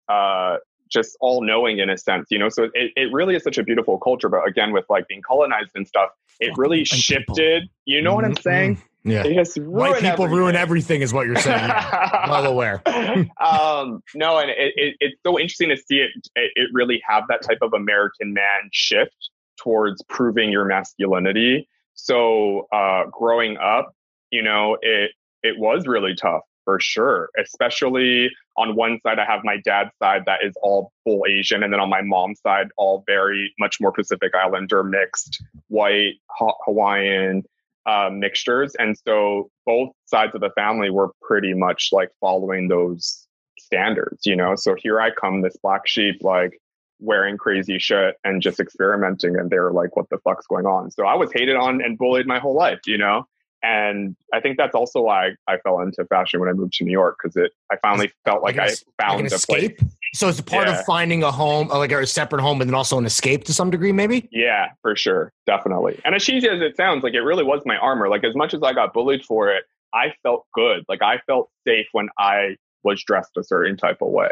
uh 0.10 0.58
just 0.94 1.18
all 1.20 1.44
knowing 1.44 1.80
in 1.80 1.89
a 1.89 1.98
sense, 1.98 2.28
you 2.30 2.38
know. 2.38 2.50
So 2.50 2.70
it, 2.74 2.91
it 2.96 3.12
really 3.12 3.36
is 3.36 3.44
such 3.44 3.58
a 3.58 3.64
beautiful 3.64 3.98
culture. 3.98 4.30
But 4.30 4.48
again, 4.48 4.72
with 4.72 4.86
like 4.89 5.08
being 5.08 5.24
colonized 5.24 5.72
and 5.76 5.88
stuff, 5.88 6.10
it 6.39 6.56
really 6.56 6.80
white 6.80 6.88
people. 6.88 7.36
shifted. 7.36 7.70
You 7.86 8.02
know 8.02 8.14
what 8.14 8.24
I'm 8.24 8.38
saying? 8.38 8.82
Yeah. 9.04 9.24
They 9.24 9.34
just 9.34 9.58
White 9.58 10.02
people 10.02 10.28
ruin 10.28 10.56
everything. 10.56 10.62
everything, 10.62 11.02
is 11.02 11.14
what 11.14 11.26
you're 11.26 11.36
saying. 11.36 11.60
Yeah. 11.60 12.30
well 12.30 12.46
aware. 12.46 12.82
um, 12.88 14.02
no, 14.16 14.39
and 14.39 14.50
it, 14.50 14.74
it, 14.76 14.96
it's 15.00 15.20
so 15.26 15.38
interesting 15.38 15.70
to 15.70 15.78
see 15.78 15.98
it, 15.98 16.12
it. 16.36 16.52
It 16.56 16.70
really 16.72 17.02
have 17.06 17.24
that 17.28 17.41
type 17.41 17.60
of 17.62 17.74
American 17.74 18.34
man 18.34 18.70
shift 18.72 19.30
towards 19.58 20.02
proving 20.04 20.52
your 20.52 20.66
masculinity. 20.66 21.68
So, 21.96 22.68
uh, 22.72 23.06
growing 23.12 23.58
up, 23.58 23.94
you 24.32 24.41
know, 24.41 24.78
it 24.82 25.12
it 25.44 25.60
was 25.60 25.86
really 25.86 26.16
tough 26.16 26.44
for 26.66 26.80
sure. 26.80 27.30
Especially 27.38 28.30
on 28.57 28.76
one 28.76 28.99
side, 29.01 29.20
I 29.20 29.26
have 29.26 29.41
my 29.43 29.57
dad's 29.64 29.91
side 30.01 30.24
that 30.26 30.39
is 30.43 30.53
all 30.61 30.91
full 31.03 31.26
Asian, 31.28 31.64
and 31.64 31.74
then 31.74 31.80
on 31.80 31.89
my 31.89 32.01
mom's 32.01 32.39
side, 32.41 32.68
all 32.78 33.03
very 33.07 33.53
much 33.59 33.78
more 33.82 33.91
Pacific 33.91 34.34
Islander, 34.36 34.84
mixed, 34.84 35.43
white, 35.68 36.16
ha- 36.30 36.55
Hawaiian 36.66 37.43
uh, 37.86 38.09
mixtures. 38.11 38.76
And 38.80 38.97
so 38.97 39.49
both 39.66 39.89
sides 40.05 40.36
of 40.36 40.41
the 40.41 40.51
family 40.51 40.89
were 40.89 41.11
pretty 41.22 41.53
much 41.53 41.89
like 41.91 42.09
following 42.22 42.68
those 42.68 43.28
standards, 43.59 44.26
you 44.26 44.36
know? 44.36 44.55
So 44.55 44.76
here 44.78 45.01
I 45.01 45.11
come, 45.11 45.41
this 45.41 45.57
black 45.61 45.88
sheep, 45.88 46.18
like 46.22 46.57
wearing 46.99 47.38
crazy 47.38 47.80
shit 47.80 48.16
and 48.24 48.41
just 48.41 48.59
experimenting. 48.59 49.38
And 49.38 49.49
they're 49.49 49.72
like, 49.72 49.95
what 49.95 50.07
the 50.09 50.20
fuck's 50.24 50.47
going 50.47 50.66
on? 50.66 50.91
So 50.91 51.05
I 51.05 51.16
was 51.16 51.32
hated 51.34 51.55
on 51.55 51.84
and 51.84 51.97
bullied 51.97 52.28
my 52.28 52.39
whole 52.39 52.55
life, 52.55 52.80
you 52.86 52.97
know? 52.97 53.26
And 53.64 54.16
I 54.34 54.41
think 54.41 54.57
that's 54.57 54.76
also 54.76 55.01
why 55.01 55.32
I 55.47 55.57
fell 55.57 55.80
into 55.80 56.03
fashion 56.05 56.41
when 56.41 56.49
I 56.49 56.51
moved 56.51 56.74
to 56.74 56.84
New 56.84 56.91
York 56.91 57.18
because 57.24 57.38
it 57.38 57.51
I 57.72 57.78
finally 57.82 58.11
felt 58.26 58.43
like 58.43 58.57
Like 58.57 58.72
I 58.72 59.01
found 59.01 59.14
like 59.14 59.20
an 59.22 59.26
a 59.28 59.30
place. 59.30 59.39
escape. 59.39 59.80
So 60.14 60.28
it's 60.28 60.39
a 60.39 60.43
part 60.43 60.68
Yeah. 60.68 60.80
of 60.80 60.86
finding 60.86 61.24
a 61.24 61.32
home, 61.32 61.72
uh, 61.72 61.78
like 61.78 61.91
a 61.93 62.05
separate 62.05 62.41
home, 62.41 62.57
but 62.59 62.68
then 62.68 62.76
also 62.76 62.97
an 62.97 63.05
escape 63.05 63.45
to 63.45 63.53
some 63.53 63.72
degree, 63.72 63.93
maybe. 63.93 64.28
Yeah, 64.34 64.68
for 64.82 64.95
sure. 64.97 65.32
Definitely. 65.47 65.99
And 66.03 66.14
as 66.14 66.24
cheesy 66.26 66.49
as 66.49 66.61
it 66.61 66.76
sounds, 66.76 67.03
like 67.03 67.14
it 67.14 67.22
really 67.22 67.43
was 67.45 67.61
my 67.66 67.78
armor. 67.78 68.09
Like 68.09 68.26
as 68.26 68.36
much 68.36 68.53
as 68.53 68.61
I 68.64 68.74
got 68.74 68.93
bullied 68.93 69.24
for 69.24 69.49
it, 69.49 69.64
I 69.93 70.14
felt 70.24 70.45
good. 70.53 70.84
Like 70.89 71.01
I 71.01 71.20
felt 71.26 71.49
safe 71.66 71.88
when 71.93 72.09
I 72.20 72.57
was 72.84 73.01
dressed 73.03 73.38
a 73.38 73.43
certain 73.45 73.78
type 73.78 74.01
of 74.01 74.09
way. 74.09 74.32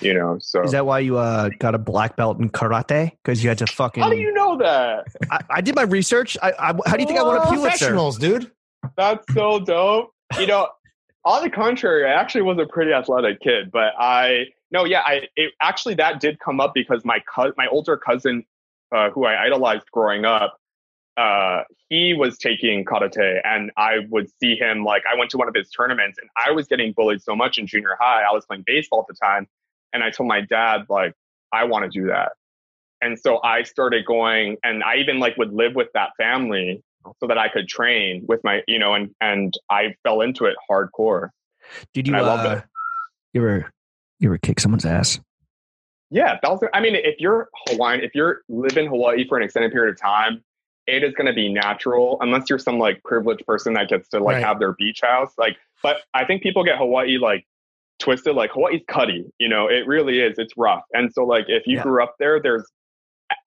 You 0.00 0.12
know, 0.12 0.36
so 0.38 0.62
Is 0.62 0.72
that 0.72 0.84
why 0.84 0.98
you 0.98 1.16
uh, 1.16 1.48
got 1.58 1.74
a 1.74 1.78
black 1.78 2.14
belt 2.14 2.38
in 2.38 2.50
karate? 2.50 3.12
Because 3.24 3.42
you 3.42 3.48
had 3.48 3.56
to 3.58 3.66
fucking. 3.66 4.02
how 4.02 4.10
do 4.10 4.16
you 4.18 4.32
know 4.34 4.56
that? 4.58 5.06
I, 5.30 5.40
I 5.50 5.60
did 5.62 5.74
my 5.74 5.82
research. 5.82 6.36
I, 6.42 6.52
I, 6.52 6.66
how 6.86 6.94
do 6.96 7.00
you 7.00 7.06
think 7.06 7.18
I 7.18 7.22
won 7.22 7.38
a 7.38 7.46
Pulitzer? 7.46 7.62
Professionals, 7.62 8.18
dude. 8.18 8.50
That's 8.96 9.24
so 9.34 9.60
dope. 9.60 10.12
You 10.38 10.46
know, 10.46 10.68
on 11.24 11.42
the 11.42 11.50
contrary, 11.50 12.06
I 12.06 12.12
actually 12.12 12.42
was 12.42 12.58
a 12.58 12.66
pretty 12.66 12.92
athletic 12.92 13.40
kid, 13.40 13.70
but 13.70 13.92
I 13.98 14.46
no, 14.70 14.84
yeah, 14.84 15.02
I 15.04 15.22
it 15.36 15.52
actually 15.60 15.94
that 15.94 16.20
did 16.20 16.38
come 16.40 16.60
up 16.60 16.72
because 16.74 17.04
my 17.04 17.20
co- 17.32 17.52
my 17.56 17.66
older 17.68 17.96
cousin, 17.96 18.44
uh, 18.94 19.10
who 19.10 19.24
I 19.24 19.44
idolized 19.44 19.90
growing 19.92 20.24
up, 20.24 20.58
uh, 21.16 21.62
he 21.88 22.14
was 22.14 22.38
taking 22.38 22.84
karate, 22.84 23.40
and 23.44 23.70
I 23.76 24.00
would 24.10 24.28
see 24.40 24.56
him 24.56 24.84
like 24.84 25.02
I 25.10 25.18
went 25.18 25.30
to 25.32 25.38
one 25.38 25.48
of 25.48 25.54
his 25.54 25.70
tournaments, 25.70 26.18
and 26.20 26.30
I 26.36 26.50
was 26.52 26.66
getting 26.66 26.92
bullied 26.92 27.22
so 27.22 27.34
much 27.34 27.58
in 27.58 27.66
junior 27.66 27.96
high. 28.00 28.22
I 28.22 28.32
was 28.32 28.46
playing 28.46 28.64
baseball 28.66 29.00
at 29.00 29.06
the 29.08 29.14
time, 29.14 29.46
and 29.92 30.02
I 30.02 30.10
told 30.10 30.28
my 30.28 30.40
dad 30.40 30.86
like 30.88 31.14
I 31.52 31.64
want 31.64 31.90
to 31.90 32.00
do 32.00 32.06
that, 32.08 32.32
and 33.02 33.18
so 33.18 33.42
I 33.42 33.64
started 33.64 34.06
going, 34.06 34.56
and 34.62 34.82
I 34.82 34.96
even 34.96 35.18
like 35.18 35.36
would 35.36 35.52
live 35.52 35.74
with 35.74 35.88
that 35.94 36.10
family 36.16 36.82
so 37.20 37.26
that 37.26 37.38
I 37.38 37.48
could 37.48 37.68
train 37.68 38.24
with 38.28 38.40
my, 38.44 38.62
you 38.66 38.78
know, 38.78 38.94
and 38.94 39.10
and 39.20 39.54
I 39.70 39.94
fell 40.02 40.20
into 40.20 40.44
it 40.46 40.56
hardcore. 40.70 41.30
Did 41.92 42.08
you? 42.08 42.14
And 42.14 42.26
I 42.26 42.28
uh. 42.30 42.60
You 43.34 43.42
ever, 43.42 43.70
you 44.20 44.28
ever 44.30 44.38
kick 44.38 44.58
someone's 44.58 44.86
ass? 44.86 45.20
Yeah, 46.10 46.38
that 46.42 46.50
was. 46.50 46.60
I 46.72 46.80
mean, 46.80 46.94
if 46.94 47.16
you're 47.18 47.48
Hawaiian, 47.68 48.00
if 48.02 48.14
you're 48.14 48.40
live 48.48 48.76
in 48.78 48.86
Hawaii 48.86 49.28
for 49.28 49.36
an 49.36 49.42
extended 49.42 49.72
period 49.72 49.92
of 49.92 50.00
time, 50.00 50.42
it 50.86 51.04
is 51.04 51.12
going 51.12 51.26
to 51.26 51.34
be 51.34 51.52
natural 51.52 52.16
unless 52.22 52.48
you're 52.48 52.58
some 52.58 52.78
like 52.78 53.02
privileged 53.04 53.44
person 53.46 53.74
that 53.74 53.88
gets 53.90 54.08
to 54.10 54.18
like 54.18 54.36
Right. 54.36 54.44
have 54.44 54.58
their 54.58 54.72
beach 54.72 55.00
house. 55.02 55.32
Like, 55.36 55.56
but 55.82 55.98
I 56.14 56.24
think 56.24 56.42
people 56.42 56.64
get 56.64 56.78
Hawaii 56.78 57.18
like 57.18 57.46
twisted. 57.98 58.34
Like 58.34 58.50
Hawaii's 58.52 58.80
cutty, 58.88 59.26
you 59.38 59.48
know, 59.48 59.68
it 59.68 59.86
really 59.86 60.20
is. 60.20 60.38
It's 60.38 60.54
rough, 60.56 60.84
and 60.94 61.12
so 61.12 61.24
like 61.24 61.44
if 61.48 61.66
you 61.66 61.76
Yeah. 61.76 61.82
grew 61.82 62.02
up 62.02 62.14
there, 62.18 62.40
there's 62.40 62.64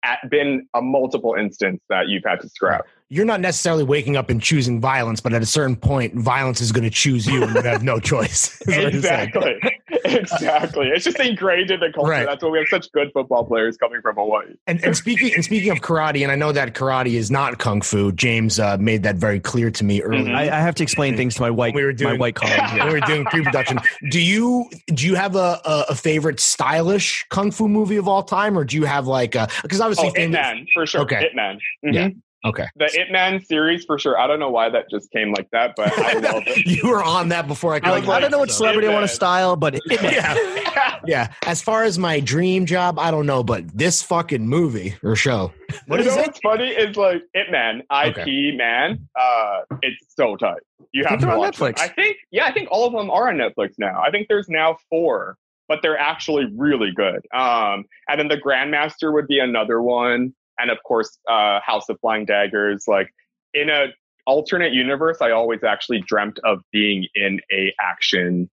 a- 0.04 0.28
been 0.30 0.68
a 0.74 0.82
multiple 0.82 1.36
instance 1.36 1.82
that 1.90 2.08
you've 2.08 2.24
had 2.26 2.40
to 2.42 2.50
scrap. 2.50 2.86
You're 3.12 3.26
not 3.26 3.42
necessarily 3.42 3.84
waking 3.84 4.18
up 4.18 4.30
and 4.30 4.40
choosing 4.42 4.80
violence, 4.80 5.20
but 5.20 5.34
at 5.34 5.42
a 5.42 5.46
certain 5.46 5.76
point, 5.76 6.14
violence 6.14 6.62
is 6.62 6.72
going 6.72 6.84
to 6.84 6.90
choose 6.92 7.26
you, 7.26 7.42
and 7.44 7.56
you 7.56 7.62
have 7.64 7.84
no 7.84 8.00
choice. 8.12 8.62
is 8.62 8.68
what 8.68 8.94
you're 8.94 9.02
saying. 9.02 9.30
exactly. 9.30 9.79
exactly. 10.06 10.88
It's 10.90 11.04
just 11.06 11.20
ingrained 11.20 11.72
in 11.72 11.80
the 11.80 11.92
culture. 11.92 12.10
Right. 12.10 12.26
That's 12.26 12.44
why 12.44 12.50
we 12.50 12.58
have 12.60 12.68
such 12.70 12.92
good 12.92 13.10
football 13.14 13.46
players 13.46 13.78
coming 13.78 14.02
from 14.02 14.16
Hawaii. 14.16 14.54
And, 14.68 14.84
and 14.84 14.96
speaking 14.96 15.34
and 15.36 15.44
speaking 15.44 15.72
of 15.72 15.80
karate, 15.80 16.22
and 16.24 16.32
I 16.32 16.36
know 16.36 16.52
that 16.52 16.74
karate 16.74 17.14
is 17.14 17.30
not 17.32 17.58
kung 17.60 17.82
fu. 17.82 18.12
James 18.12 18.60
uh, 18.60 18.78
made 18.80 19.04
that 19.04 19.16
very 19.16 19.40
clear 19.40 19.72
to 19.72 19.84
me 19.84 20.02
earlier. 20.02 20.24
Mhm. 20.26 20.36
I, 20.36 20.44
I 20.44 20.60
have 20.60 20.76
to 20.76 20.84
explain 20.84 21.16
things 21.18 21.36
to 21.36 21.42
my 21.42 21.50
white, 21.50 21.74
We 21.74 21.84
were 21.84 21.92
my 21.92 21.96
doing- 21.98 22.20
white 22.20 22.36
colleagues. 22.36 22.58
when 22.74 22.82
here. 22.82 22.86
we 22.88 22.94
were 22.94 23.06
doing 23.06 23.26
pre-production. 23.26 23.80
Do 24.12 24.20
you 24.22 24.70
do 24.88 25.06
you 25.08 25.16
have 25.16 25.36
a, 25.36 25.60
a, 25.66 25.86
a 25.90 25.96
favorite 25.96 26.40
stylish 26.40 27.26
kung 27.30 27.52
fu 27.52 27.68
movie 27.68 27.98
of 27.98 28.08
all 28.08 28.24
time, 28.24 28.58
or 28.58 28.64
do 28.66 28.76
you 28.78 28.86
have 28.86 29.08
like 29.08 29.32
because 29.62 29.82
obviously 29.82 30.10
Oh, 30.10 30.12
famous- 30.14 30.36
Ip 30.38 30.42
Man, 30.42 30.68
for 30.74 30.86
sure. 30.86 31.02
Okay. 31.02 31.26
Ip 31.26 31.36
Man. 31.36 31.60
Mhm. 31.86 31.94
Yeah. 31.94 32.10
Okay 32.46 32.68
The 32.76 32.86
It 32.94 33.12
Man 33.12 33.44
series, 33.44 33.86
for 33.86 33.98
sure. 34.00 34.18
I 34.20 34.28
don't 34.28 34.40
know 34.40 34.50
why 34.50 34.70
that 34.70 34.90
just 34.90 35.12
came 35.12 35.32
like 35.34 35.50
that, 35.52 35.74
but 35.76 35.92
I 35.98 36.14
love 36.20 36.44
it. 36.48 36.66
you 36.66 36.90
were 36.90 37.04
on 37.04 37.30
that 37.30 37.48
before 37.48 37.74
I 37.74 37.80
could. 37.80 37.90
I, 37.90 37.92
like, 37.92 38.06
like, 38.06 38.18
I 38.18 38.20
don't 38.22 38.32
know 38.32 38.40
what 38.40 38.52
celebrity 38.52 38.88
I 38.88 38.94
want 38.94 39.08
to 39.08 39.14
style, 39.14 39.56
but 39.56 39.76
it, 39.84 39.84
Yeah, 40.02 41.00
yeah. 41.06 41.34
As 41.46 41.62
far 41.62 41.84
as 41.84 41.98
my 42.00 42.20
dream 42.20 42.66
job, 42.66 42.98
I 43.00 43.12
don't 43.12 43.26
know, 43.26 43.44
but 43.44 43.68
this 43.78 44.02
fucking 44.02 44.48
movie 44.48 44.96
or 45.04 45.16
show, 45.16 45.52
what 45.88 46.00
you 46.00 46.06
is 46.08 46.16
know 46.16 46.22
it? 46.22 46.28
what's 46.28 46.40
funny 46.40 46.70
is 46.70 46.96
like 46.98 47.24
It 47.34 47.52
Man, 47.52 47.82
IP 47.92 48.56
Man. 48.56 49.08
Uh, 49.20 49.62
it's 49.82 50.16
so 50.16 50.36
tight. 50.36 50.62
You 50.92 51.04
have 51.06 51.20
to 51.20 51.26
they're 51.26 51.36
on 51.36 51.40
watch 51.40 51.58
them. 51.58 51.74
Netflix. 51.74 51.80
I 51.82 51.88
think, 51.90 52.18
yeah, 52.32 52.46
I 52.46 52.52
think 52.54 52.70
all 52.72 52.88
of 52.88 52.94
them 52.94 53.12
are 53.12 53.30
on 53.30 53.36
Netflix 53.38 53.74
now. 53.78 54.02
I 54.02 54.10
think 54.12 54.28
there's 54.28 54.50
now 54.50 54.78
four, 54.90 55.38
but 55.68 55.80
they're 55.84 55.98
actually 56.00 56.46
really 56.56 56.92
good. 56.96 57.22
Um, 57.34 57.86
and 58.08 58.20
then 58.20 58.28
the 58.28 58.38
Grandmaster 58.38 59.14
would 59.14 59.28
be 59.28 59.40
another 59.40 59.82
one, 59.84 60.34
and 60.60 60.70
of 60.72 60.78
course, 60.84 61.18
uh, 61.30 61.60
House 61.66 61.90
of 61.90 62.00
Flying 62.02 62.26
Daggers. 62.26 62.86
Like 62.88 63.14
in 63.54 63.70
a 63.70 63.88
alternate 64.26 64.74
universe, 64.74 65.18
I 65.22 65.32
always 65.32 65.64
actually 65.64 66.02
dreamt 66.02 66.40
of 66.44 66.60
being 66.72 67.08
in 67.16 67.40
a 67.52 67.74
action 67.82 68.50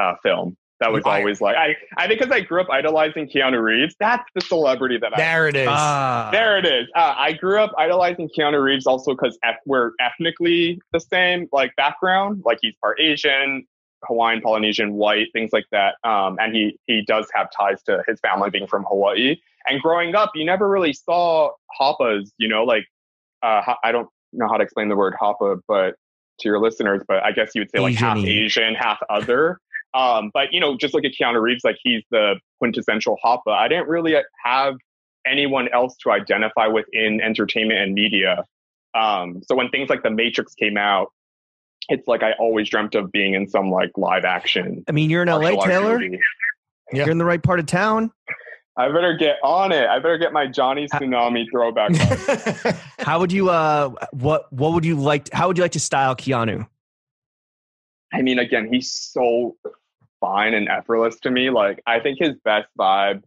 uh, 0.00 0.14
film. 0.22 0.56
That 0.80 0.92
was 0.92 1.02
I- 1.04 1.18
always 1.18 1.40
like 1.40 1.56
I, 1.56 1.74
I 1.96 2.06
think 2.06 2.20
because 2.20 2.32
I 2.32 2.40
grew 2.40 2.60
up 2.60 2.68
idolizing 2.70 3.28
Keanu 3.28 3.60
Reeves. 3.60 3.96
That's 3.98 4.24
the 4.34 4.40
celebrity 4.40 4.96
that 4.98 5.12
I 5.12 5.16
There 5.16 5.48
it 5.48 5.56
is. 5.56 5.66
Ah. 5.68 6.28
there 6.30 6.56
it 6.56 6.64
is. 6.66 6.86
Uh, 6.94 7.14
I 7.18 7.32
grew 7.32 7.58
up 7.58 7.72
idolizing 7.76 8.28
Keanu 8.36 8.62
Reeves 8.62 8.86
also 8.86 9.12
because 9.12 9.36
eth- 9.44 9.56
we're 9.66 9.90
ethnically 10.00 10.80
the 10.92 11.00
same, 11.00 11.48
like 11.50 11.74
background. 11.74 12.42
Like 12.44 12.58
he's 12.62 12.76
part 12.80 13.00
Asian, 13.00 13.66
Hawaiian, 14.04 14.40
Polynesian, 14.40 14.94
white, 14.94 15.26
things 15.32 15.50
like 15.52 15.66
that. 15.72 15.96
Um, 16.04 16.36
and 16.40 16.54
he 16.54 16.78
he 16.86 17.02
does 17.04 17.26
have 17.34 17.48
ties 17.50 17.82
to 17.84 18.04
his 18.06 18.20
family 18.20 18.50
being 18.50 18.68
from 18.68 18.84
Hawaii. 18.84 19.34
And 19.68 19.80
growing 19.80 20.14
up, 20.14 20.32
you 20.34 20.44
never 20.44 20.68
really 20.68 20.92
saw 20.92 21.50
hapas. 21.80 22.30
You 22.38 22.48
know, 22.48 22.64
like 22.64 22.84
uh, 23.42 23.74
I 23.84 23.92
don't 23.92 24.08
know 24.32 24.48
how 24.48 24.56
to 24.56 24.64
explain 24.64 24.88
the 24.88 24.96
word 24.96 25.14
hapa, 25.20 25.60
but 25.66 25.94
to 26.40 26.48
your 26.48 26.60
listeners, 26.60 27.02
but 27.06 27.22
I 27.24 27.32
guess 27.32 27.50
you 27.54 27.62
would 27.62 27.70
say 27.70 27.80
like 27.80 27.96
half 27.96 28.16
Asian-y. 28.16 28.44
Asian, 28.44 28.74
half 28.74 28.98
other. 29.10 29.60
Um, 29.94 30.30
but 30.32 30.52
you 30.52 30.60
know, 30.60 30.76
just 30.76 30.94
look 30.94 31.04
at 31.04 31.12
Keanu 31.12 31.40
Reeves, 31.40 31.64
like 31.64 31.76
he's 31.82 32.02
the 32.10 32.36
quintessential 32.58 33.16
hapa. 33.24 33.48
I 33.48 33.68
didn't 33.68 33.88
really 33.88 34.14
have 34.44 34.76
anyone 35.26 35.68
else 35.72 35.96
to 36.04 36.10
identify 36.10 36.66
with 36.66 36.86
in 36.92 37.20
entertainment 37.20 37.80
and 37.80 37.94
media. 37.94 38.44
Um, 38.94 39.42
so 39.46 39.54
when 39.54 39.68
things 39.70 39.88
like 39.88 40.02
The 40.02 40.10
Matrix 40.10 40.54
came 40.54 40.76
out, 40.76 41.12
it's 41.88 42.06
like 42.06 42.22
I 42.22 42.32
always 42.32 42.68
dreamt 42.68 42.94
of 42.94 43.10
being 43.12 43.34
in 43.34 43.48
some 43.48 43.70
like 43.70 43.90
live 43.96 44.24
action. 44.24 44.84
I 44.88 44.92
mean, 44.92 45.10
you're 45.10 45.22
in 45.22 45.28
LA, 45.28 45.64
Taylor. 45.64 46.00
Yeah. 46.02 46.18
You're 46.92 47.10
in 47.10 47.18
the 47.18 47.24
right 47.24 47.42
part 47.42 47.60
of 47.60 47.66
town. 47.66 48.10
I 48.78 48.88
better 48.88 49.14
get 49.16 49.38
on 49.42 49.72
it. 49.72 49.88
I 49.88 49.98
better 49.98 50.18
get 50.18 50.32
my 50.32 50.46
Johnny 50.46 50.86
Tsunami 50.86 51.46
throwback. 51.50 51.90
on. 51.90 52.74
How 53.04 53.18
would 53.18 53.32
you 53.32 53.50
uh 53.50 53.90
what 54.12 54.50
what 54.52 54.72
would 54.72 54.84
you 54.84 54.94
like 54.96 55.30
how 55.32 55.48
would 55.48 55.58
you 55.58 55.64
like 55.64 55.72
to 55.72 55.80
style 55.80 56.14
Keanu? 56.14 56.66
I 58.12 58.22
mean, 58.22 58.38
again, 58.38 58.72
he's 58.72 58.90
so 58.90 59.56
fine 60.20 60.54
and 60.54 60.68
effortless 60.68 61.18
to 61.20 61.30
me. 61.30 61.50
Like, 61.50 61.82
I 61.86 62.00
think 62.00 62.18
his 62.18 62.36
best 62.44 62.68
vibe 62.78 63.22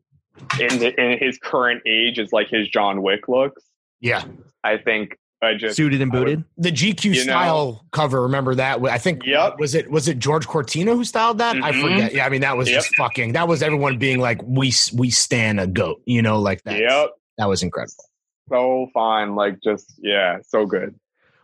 in 0.59 0.79
the, 0.79 0.93
in 0.99 1.19
his 1.19 1.37
current 1.37 1.83
age 1.85 2.17
is 2.17 2.33
like 2.33 2.49
his 2.49 2.67
John 2.67 3.01
Wick 3.01 3.27
looks. 3.27 3.63
yeah. 3.99 4.23
I 4.63 4.77
think 4.77 5.17
I 5.43 5.55
just 5.55 5.75
Suited 5.75 6.01
and 6.01 6.11
I 6.13 6.19
would- 6.19 6.25
booted? 6.25 6.43
The 6.57 6.71
GQ 6.71 7.03
You 7.05 7.15
know- 7.15 7.21
style 7.23 7.85
cover, 7.91 8.21
remember 8.21 8.53
that? 8.55 8.79
I 8.83 8.97
think 8.99 9.25
Yep. 9.25 9.55
was 9.59 9.73
it 9.75 9.89
was 9.89 10.07
it 10.07 10.19
George 10.19 10.45
Cortina 10.47 10.93
who 10.95 11.03
styled 11.03 11.39
that? 11.39 11.55
I 11.57 11.71
Mhm. 11.71 11.81
forget. 11.81 12.13
Yeah, 12.13 12.25
I 12.25 12.29
mean 12.29 12.41
that 12.41 12.57
was 12.57 12.69
Yep. 12.69 12.77
just 12.77 12.95
fucking 12.95 13.33
that 13.33 13.47
was 13.47 13.63
everyone 13.63 13.97
being 13.97 14.19
like, 14.19 14.39
we 14.43 14.71
we 14.95 15.09
stand 15.09 15.59
a 15.59 15.67
goat, 15.67 16.01
you 16.05 16.21
know, 16.21 16.39
like 16.39 16.61
that. 16.63 16.77
Yep, 16.79 17.09
That 17.39 17.49
was 17.49 17.63
incredible. 17.63 18.05
so 18.49 18.87
fine. 18.93 19.35
Like, 19.35 19.57
just 19.63 19.93
yeah, 19.99 20.37
so 20.47 20.65
good. 20.65 20.93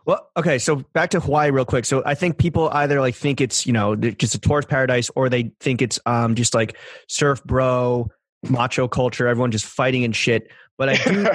Well, 0.06 0.30
okay, 0.38 0.58
so 0.58 0.76
back 0.94 1.10
to 1.10 1.20
Hawaii 1.20 1.50
real 1.50 1.64
quick. 1.66 1.84
So 1.84 2.02
I 2.06 2.14
think 2.14 2.38
people 2.38 2.70
either 2.72 3.00
like 3.00 3.14
think 3.14 3.40
it's, 3.40 3.66
you 3.66 3.72
know, 3.72 3.94
just 3.96 4.34
a 4.34 4.38
tourist 4.38 4.68
paradise 4.68 5.10
or 5.16 5.28
they 5.28 5.50
think 5.60 5.82
it's 5.82 5.98
um 6.06 6.34
just 6.34 6.54
like 6.54 6.76
surf 7.08 7.42
bro, 7.44 8.08
macho 8.48 8.86
culture, 8.88 9.26
everyone 9.26 9.50
just 9.50 9.66
fighting 9.66 10.04
and 10.04 10.14
shit. 10.14 10.48
But 10.78 10.88
I 10.90 10.94
do 11.04 11.26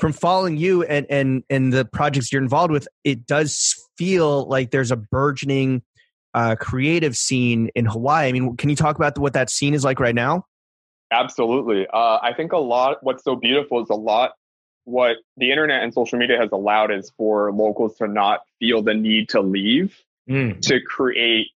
from 0.00 0.12
following 0.12 0.56
you 0.56 0.84
and 0.84 1.06
and 1.10 1.42
and 1.50 1.72
the 1.72 1.84
projects 1.84 2.32
you're 2.32 2.42
involved 2.42 2.70
with, 2.70 2.86
it 3.02 3.26
does 3.26 3.74
feel 3.96 4.46
like 4.48 4.70
there's 4.70 4.90
a 4.92 4.96
burgeoning 4.96 5.82
uh, 6.34 6.54
creative 6.56 7.16
scene 7.16 7.70
in 7.74 7.86
Hawaii. 7.86 8.28
I 8.28 8.32
mean, 8.32 8.56
can 8.56 8.70
you 8.70 8.76
talk 8.76 8.96
about 8.96 9.18
what 9.18 9.32
that 9.32 9.50
scene 9.50 9.74
is 9.74 9.82
like 9.84 9.98
right 9.98 10.14
now? 10.14 10.44
Absolutely. 11.10 11.88
Uh, 11.92 12.18
I 12.22 12.32
think 12.36 12.52
a 12.52 12.58
lot, 12.58 12.98
what's 13.02 13.24
so 13.24 13.34
beautiful 13.34 13.82
is 13.82 13.90
a 13.90 13.96
lot, 13.96 14.34
what 14.84 15.16
the 15.36 15.50
internet 15.50 15.82
and 15.82 15.92
social 15.92 16.18
media 16.20 16.38
has 16.38 16.50
allowed 16.52 16.92
is 16.92 17.10
for 17.16 17.52
locals 17.52 17.96
to 17.96 18.06
not 18.06 18.42
feel 18.60 18.80
the 18.82 18.94
need 18.94 19.30
to 19.30 19.40
leave 19.40 19.96
Mm. 20.28 20.60
to 20.62 20.80
create 20.80 21.48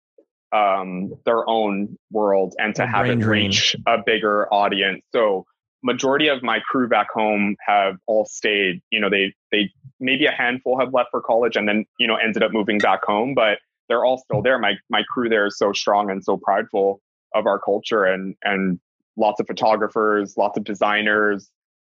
um, 0.50 1.14
their 1.24 1.48
own 1.48 1.96
world 2.10 2.56
and 2.58 2.74
to 2.74 2.86
have 2.86 3.04
brain 3.04 3.22
it 3.22 3.26
reach 3.26 3.76
a 3.86 3.98
bigger 4.04 4.52
audience. 4.52 5.04
So 5.12 5.46
majority 5.84 6.28
of 6.28 6.42
my 6.42 6.58
crew 6.60 6.88
back 6.88 7.08
home 7.12 7.54
have 7.64 7.96
all 8.06 8.24
stayed. 8.24 8.80
You 8.90 8.98
know, 8.98 9.10
they 9.10 9.32
they 9.52 9.70
maybe 10.00 10.26
a 10.26 10.32
handful 10.32 10.78
have 10.80 10.92
left 10.92 11.10
for 11.12 11.20
college 11.20 11.54
and 11.54 11.68
then 11.68 11.84
you 11.98 12.08
know 12.08 12.16
ended 12.16 12.42
up 12.42 12.52
moving 12.52 12.78
back 12.78 13.04
home, 13.04 13.34
but 13.34 13.58
they're 13.88 14.04
all 14.04 14.18
still 14.18 14.42
there. 14.42 14.58
My 14.58 14.74
my 14.90 15.04
crew 15.12 15.28
there 15.28 15.46
is 15.46 15.56
so 15.56 15.72
strong 15.72 16.10
and 16.10 16.24
so 16.24 16.36
prideful 16.38 17.00
of 17.34 17.46
our 17.46 17.60
culture 17.60 18.04
and 18.04 18.34
and 18.42 18.80
lots 19.16 19.38
of 19.38 19.46
photographers, 19.46 20.36
lots 20.36 20.58
of 20.58 20.64
designers. 20.64 21.50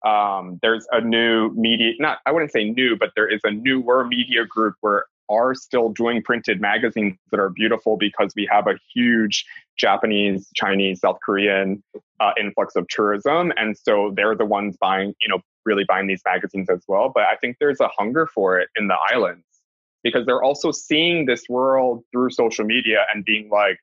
Um, 0.05 0.59
there's 0.61 0.87
a 0.93 1.01
new 1.01 1.49
media, 1.55 1.93
not 1.99 2.19
I 2.25 2.31
wouldn't 2.31 2.51
say 2.51 2.69
new, 2.69 2.95
but 2.95 3.11
there 3.15 3.27
is 3.27 3.41
a 3.43 3.51
newer 3.51 4.05
media 4.05 4.45
group 4.45 4.75
where 4.79 5.05
are 5.29 5.53
still 5.53 5.89
doing 5.89 6.21
printed 6.21 6.59
magazines 6.59 7.17
that 7.31 7.39
are 7.39 7.49
beautiful 7.49 7.97
because 7.97 8.31
we 8.35 8.47
have 8.51 8.67
a 8.67 8.75
huge 8.93 9.45
Japanese, 9.77 10.49
Chinese, 10.55 11.01
South 11.01 11.17
Korean 11.23 11.83
uh, 12.19 12.31
influx 12.39 12.75
of 12.75 12.87
tourism, 12.89 13.53
and 13.55 13.77
so 13.77 14.11
they're 14.15 14.35
the 14.35 14.45
ones 14.45 14.75
buying, 14.79 15.13
you 15.21 15.27
know, 15.27 15.39
really 15.65 15.85
buying 15.85 16.07
these 16.07 16.21
magazines 16.25 16.69
as 16.69 16.83
well. 16.87 17.11
But 17.13 17.23
I 17.23 17.35
think 17.35 17.57
there's 17.59 17.79
a 17.79 17.89
hunger 17.97 18.27
for 18.27 18.59
it 18.59 18.69
in 18.75 18.87
the 18.87 18.97
islands 19.11 19.45
because 20.03 20.25
they're 20.25 20.43
also 20.43 20.71
seeing 20.71 21.25
this 21.25 21.43
world 21.49 22.03
through 22.11 22.31
social 22.31 22.65
media 22.65 23.05
and 23.13 23.23
being 23.23 23.49
like, 23.49 23.79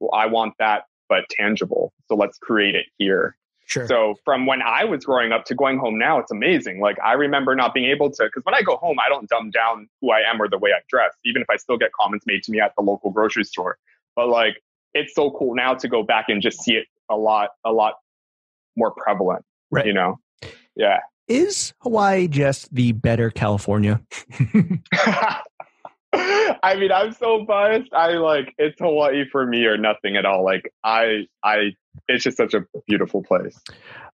"Well, 0.00 0.10
I 0.14 0.26
want 0.26 0.54
that, 0.58 0.84
but 1.08 1.28
tangible. 1.30 1.92
So 2.08 2.16
let's 2.16 2.38
create 2.38 2.74
it 2.74 2.86
here." 2.98 3.36
Sure. 3.70 3.86
So 3.86 4.16
from 4.24 4.46
when 4.46 4.62
I 4.62 4.84
was 4.84 5.04
growing 5.04 5.30
up 5.30 5.44
to 5.44 5.54
going 5.54 5.78
home 5.78 5.96
now, 5.96 6.18
it's 6.18 6.32
amazing. 6.32 6.80
Like 6.80 6.96
I 7.04 7.12
remember 7.12 7.54
not 7.54 7.72
being 7.72 7.88
able 7.88 8.10
to, 8.10 8.24
because 8.24 8.44
when 8.44 8.54
I 8.54 8.62
go 8.62 8.76
home, 8.76 8.96
I 8.98 9.08
don't 9.08 9.28
dumb 9.28 9.50
down 9.50 9.88
who 10.00 10.10
I 10.10 10.20
am 10.28 10.42
or 10.42 10.48
the 10.48 10.58
way 10.58 10.70
I 10.70 10.80
dress, 10.88 11.12
even 11.24 11.40
if 11.40 11.48
I 11.48 11.56
still 11.56 11.78
get 11.78 11.92
comments 11.92 12.26
made 12.26 12.42
to 12.44 12.50
me 12.50 12.58
at 12.58 12.72
the 12.76 12.82
local 12.82 13.10
grocery 13.12 13.44
store. 13.44 13.78
But 14.16 14.28
like, 14.28 14.60
it's 14.92 15.14
so 15.14 15.30
cool 15.30 15.54
now 15.54 15.74
to 15.74 15.88
go 15.88 16.02
back 16.02 16.24
and 16.28 16.42
just 16.42 16.60
see 16.60 16.74
it 16.74 16.88
a 17.08 17.14
lot, 17.14 17.50
a 17.64 17.70
lot 17.72 17.94
more 18.76 18.90
prevalent. 18.90 19.44
Right. 19.70 19.86
You 19.86 19.92
know? 19.92 20.18
Yeah. 20.74 20.98
Is 21.28 21.72
Hawaii 21.82 22.26
just 22.26 22.74
the 22.74 22.90
better 22.90 23.30
California? 23.30 24.00
I 26.12 26.74
mean, 26.76 26.90
I'm 26.90 27.12
so 27.12 27.44
biased. 27.44 27.92
I 27.92 28.14
like 28.14 28.52
it's 28.58 28.80
Hawaii 28.80 29.26
for 29.30 29.46
me 29.46 29.64
or 29.66 29.76
nothing 29.76 30.16
at 30.16 30.26
all. 30.26 30.44
Like 30.44 30.72
I, 30.82 31.28
I, 31.44 31.76
it's 32.08 32.24
just 32.24 32.36
such 32.36 32.54
a 32.54 32.64
beautiful 32.86 33.22
place. 33.22 33.58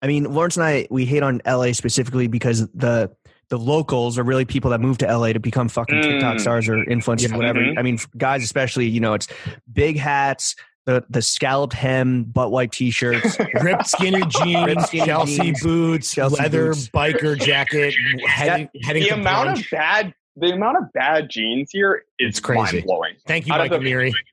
I 0.01 0.07
mean, 0.07 0.26
Lawrence 0.34 0.57
and 0.57 0.65
I 0.65 0.88
we 0.89 1.05
hate 1.05 1.24
on 1.24 1.41
LA 1.45 1.72
specifically 1.74 2.28
because 2.28 2.67
the 2.69 3.11
the 3.49 3.57
locals 3.59 4.17
are 4.17 4.24
really 4.24 4.45
people 4.45 4.72
that 4.72 4.80
move 4.80 4.97
to 4.99 5.05
LA 5.05 5.34
to 5.34 5.39
become 5.39 5.67
fucking 5.67 6.01
TikTok 6.01 6.38
Mm. 6.38 6.39
stars 6.41 6.69
or 6.69 6.78
influencers, 6.86 7.32
Yeah. 7.32 7.36
whatever. 7.38 7.59
Mhm. 7.59 7.78
I 7.78 7.82
mean, 7.82 7.99
guys 8.17 8.43
especially, 8.43 8.86
you 8.88 9.01
know, 9.01 9.13
it's 9.13 9.28
big 9.72 9.97
hats, 9.97 10.55
the 10.86 11.03
the 11.09 11.22
scalloped 11.22 11.74
hem, 11.74 12.24
butt 12.24 12.51
white 12.51 12.72
t-shirts. 12.72 13.38
Ripped 13.61 13.88
skinny 13.88 14.22
jeans, 14.28 14.65
Ripped 14.65 14.82
skinny 14.88 15.05
Chelsea 15.05 15.38
jeans, 15.41 15.61
boots, 15.63 16.13
Chelsea 16.15 16.41
leather 16.41 16.67
boots. 16.67 16.89
biker 16.89 17.38
jacket, 17.39 17.93
heading, 18.26 18.69
heading 18.84 19.03
the 19.03 19.09
to 19.09 19.15
amount 19.15 19.49
brunch. 19.49 19.59
of 19.65 19.69
bad, 19.72 20.13
the 20.38 20.51
amount 20.53 20.78
of 20.78 20.84
bad 20.93 21.30
jeans 21.30 21.69
here 21.74 22.03
is 22.19 22.30
It's 22.30 22.39
crazy. 22.39 22.78
mind 22.78 22.84
blowing. 22.86 23.13
Thank 23.28 23.47
you, 23.47 23.53
out 23.53 23.59
Mike 23.59 23.72
the- 23.72 23.78
Amiri. 23.80 24.13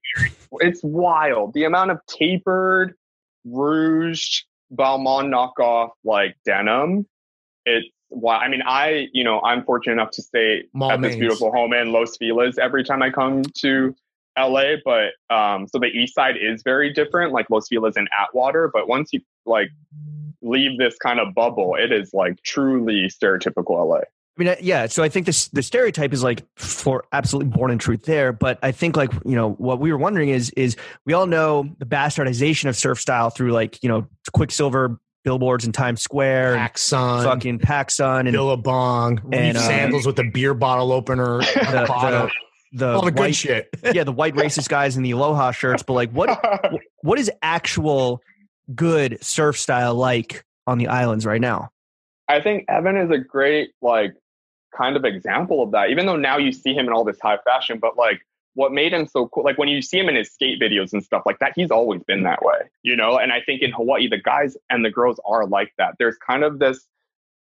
It's 0.60 0.80
wild. 0.82 1.52
The 1.54 1.64
amount 1.64 1.90
of 1.90 1.98
tapered, 2.06 2.94
rouged, 3.52 4.44
Balmain 4.72 5.28
knockoff 5.28 5.90
like 6.04 6.36
denim. 6.44 7.06
It's 7.64 7.86
why. 8.08 8.38
I 8.38 8.48
mean, 8.48 8.62
I 8.66 9.08
you 9.12 9.24
know 9.24 9.40
I'm 9.40 9.64
fortunate 9.64 9.94
enough 9.94 10.10
to 10.12 10.22
stay 10.22 10.64
Mall 10.72 10.92
at 10.92 11.00
this 11.00 11.10
mains. 11.10 11.20
beautiful 11.20 11.52
home 11.52 11.72
in 11.72 11.92
Los 11.92 12.16
Feliz 12.16 12.58
every 12.58 12.84
time 12.84 13.02
I 13.02 13.10
come 13.10 13.42
to 13.60 13.94
LA. 14.38 14.76
But 14.84 15.12
um, 15.34 15.66
so 15.68 15.78
the 15.78 15.86
East 15.86 16.14
Side 16.14 16.36
is 16.36 16.62
very 16.62 16.92
different, 16.92 17.32
like 17.32 17.48
Los 17.50 17.68
Feliz 17.68 17.96
and 17.96 18.08
Atwater. 18.18 18.70
But 18.72 18.88
once 18.88 19.10
you 19.12 19.20
like 19.46 19.70
leave 20.42 20.78
this 20.78 20.96
kind 20.98 21.20
of 21.20 21.34
bubble, 21.34 21.74
it 21.74 21.92
is 21.92 22.12
like 22.12 22.42
truly 22.42 23.08
stereotypical 23.08 23.86
LA. 23.86 24.00
I 24.38 24.44
mean, 24.44 24.54
yeah. 24.60 24.86
So 24.86 25.02
I 25.02 25.08
think 25.08 25.26
this 25.26 25.48
the 25.48 25.62
stereotype 25.62 26.12
is 26.12 26.22
like 26.22 26.44
for 26.56 27.04
absolutely 27.12 27.50
born 27.50 27.70
in 27.72 27.78
truth 27.78 28.04
there. 28.04 28.32
But 28.32 28.58
I 28.62 28.70
think 28.70 28.96
like 28.96 29.12
you 29.24 29.34
know 29.34 29.52
what 29.52 29.80
we 29.80 29.90
were 29.90 29.98
wondering 29.98 30.28
is 30.28 30.50
is 30.50 30.76
we 31.04 31.12
all 31.12 31.26
know 31.26 31.68
the 31.78 31.86
bastardization 31.86 32.68
of 32.68 32.76
surf 32.76 33.00
style 33.00 33.30
through 33.30 33.50
like 33.52 33.82
you 33.82 33.88
know 33.88 34.06
Quiksilver 34.32 35.00
billboards 35.24 35.64
in 35.64 35.72
Times 35.72 36.02
Square, 36.02 36.52
and 36.52 36.60
Paxson, 36.60 37.24
fucking 37.24 37.58
PacSun, 37.58 38.20
and 38.20 38.32
Billabong, 38.32 39.18
And, 39.32 39.56
reef 39.56 39.56
uh, 39.56 39.66
sandals 39.66 40.06
with 40.06 40.16
the 40.16 40.24
beer 40.24 40.54
bottle 40.54 40.92
opener 40.92 41.40
at 41.42 41.54
the 41.54 41.80
the, 41.80 41.86
bottom. 41.86 42.30
the, 42.72 42.86
the 42.86 42.92
all 42.94 43.04
the 43.04 43.10
good 43.10 43.34
shit. 43.34 43.68
yeah, 43.92 44.04
the 44.04 44.12
white 44.12 44.34
racist 44.34 44.68
guys 44.68 44.96
in 44.96 45.02
the 45.02 45.10
Aloha 45.10 45.50
shirts. 45.50 45.82
But 45.82 45.94
like, 45.94 46.12
what 46.12 46.42
what 47.02 47.18
is 47.18 47.30
actual 47.42 48.22
good 48.74 49.18
surf 49.20 49.58
style 49.58 49.96
like 49.96 50.44
on 50.66 50.78
the 50.78 50.86
islands 50.86 51.26
right 51.26 51.40
now? 51.40 51.70
I 52.28 52.40
think 52.40 52.66
Evan 52.68 52.96
is 52.96 53.10
a 53.10 53.18
great 53.18 53.70
like 53.80 54.14
kind 54.78 54.96
of 54.96 55.04
example 55.04 55.62
of 55.62 55.72
that. 55.72 55.90
Even 55.90 56.06
though 56.06 56.16
now 56.16 56.38
you 56.38 56.52
see 56.52 56.72
him 56.72 56.86
in 56.86 56.92
all 56.92 57.04
this 57.04 57.18
high 57.20 57.38
fashion, 57.44 57.78
but 57.78 57.96
like 57.96 58.20
what 58.54 58.72
made 58.72 58.92
him 58.92 59.06
so 59.06 59.28
cool, 59.28 59.44
like 59.44 59.58
when 59.58 59.68
you 59.68 59.82
see 59.82 59.98
him 59.98 60.08
in 60.08 60.16
his 60.16 60.32
skate 60.32 60.60
videos 60.60 60.92
and 60.92 61.02
stuff 61.02 61.22
like 61.26 61.38
that, 61.40 61.52
he's 61.54 61.70
always 61.70 62.02
been 62.04 62.22
that 62.22 62.42
way, 62.42 62.58
you 62.82 62.96
know. 62.96 63.18
And 63.18 63.32
I 63.32 63.40
think 63.40 63.62
in 63.62 63.72
Hawaii, 63.72 64.08
the 64.08 64.18
guys 64.18 64.56
and 64.70 64.84
the 64.84 64.90
girls 64.90 65.20
are 65.26 65.46
like 65.46 65.72
that. 65.78 65.94
There's 65.98 66.16
kind 66.16 66.44
of 66.44 66.58
this, 66.58 66.86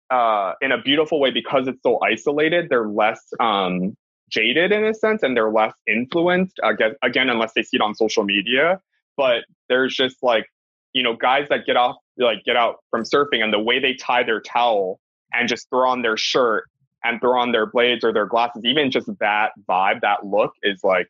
uh, 0.09 0.53
in 0.61 0.71
a 0.71 0.81
beautiful 0.81 1.19
way, 1.19 1.31
because 1.31 1.67
it's 1.67 1.81
so 1.81 1.99
isolated. 2.01 2.69
They're 2.69 2.87
less 2.87 3.21
um, 3.39 3.97
jaded 4.29 4.71
in 4.71 4.85
a 4.85 4.93
sense, 4.93 5.23
and 5.23 5.35
they're 5.35 5.51
less 5.51 5.73
influenced. 5.87 6.59
Again, 6.63 6.95
again, 7.01 7.29
unless 7.29 7.53
they 7.53 7.63
see 7.63 7.77
it 7.77 7.81
on 7.81 7.95
social 7.95 8.23
media. 8.23 8.79
But 9.17 9.45
there's 9.69 9.95
just 9.95 10.17
like 10.21 10.47
you 10.93 11.03
know 11.03 11.15
guys 11.15 11.47
that 11.49 11.65
get 11.65 11.75
off 11.75 11.97
like 12.17 12.43
get 12.45 12.55
out 12.55 12.77
from 12.91 13.03
surfing 13.03 13.43
and 13.43 13.51
the 13.51 13.59
way 13.59 13.79
they 13.79 13.93
tie 13.93 14.23
their 14.23 14.39
towel 14.39 14.99
and 15.33 15.49
just 15.49 15.69
throw 15.69 15.89
on 15.89 16.01
their 16.01 16.15
shirt 16.15 16.69
and 17.03 17.19
throw 17.21 17.39
on 17.39 17.51
their 17.51 17.65
blades 17.65 18.03
or 18.03 18.13
their 18.13 18.25
glasses 18.25 18.63
even 18.65 18.91
just 18.91 19.07
that 19.19 19.51
vibe 19.69 20.01
that 20.01 20.25
look 20.25 20.53
is 20.63 20.83
like 20.83 21.07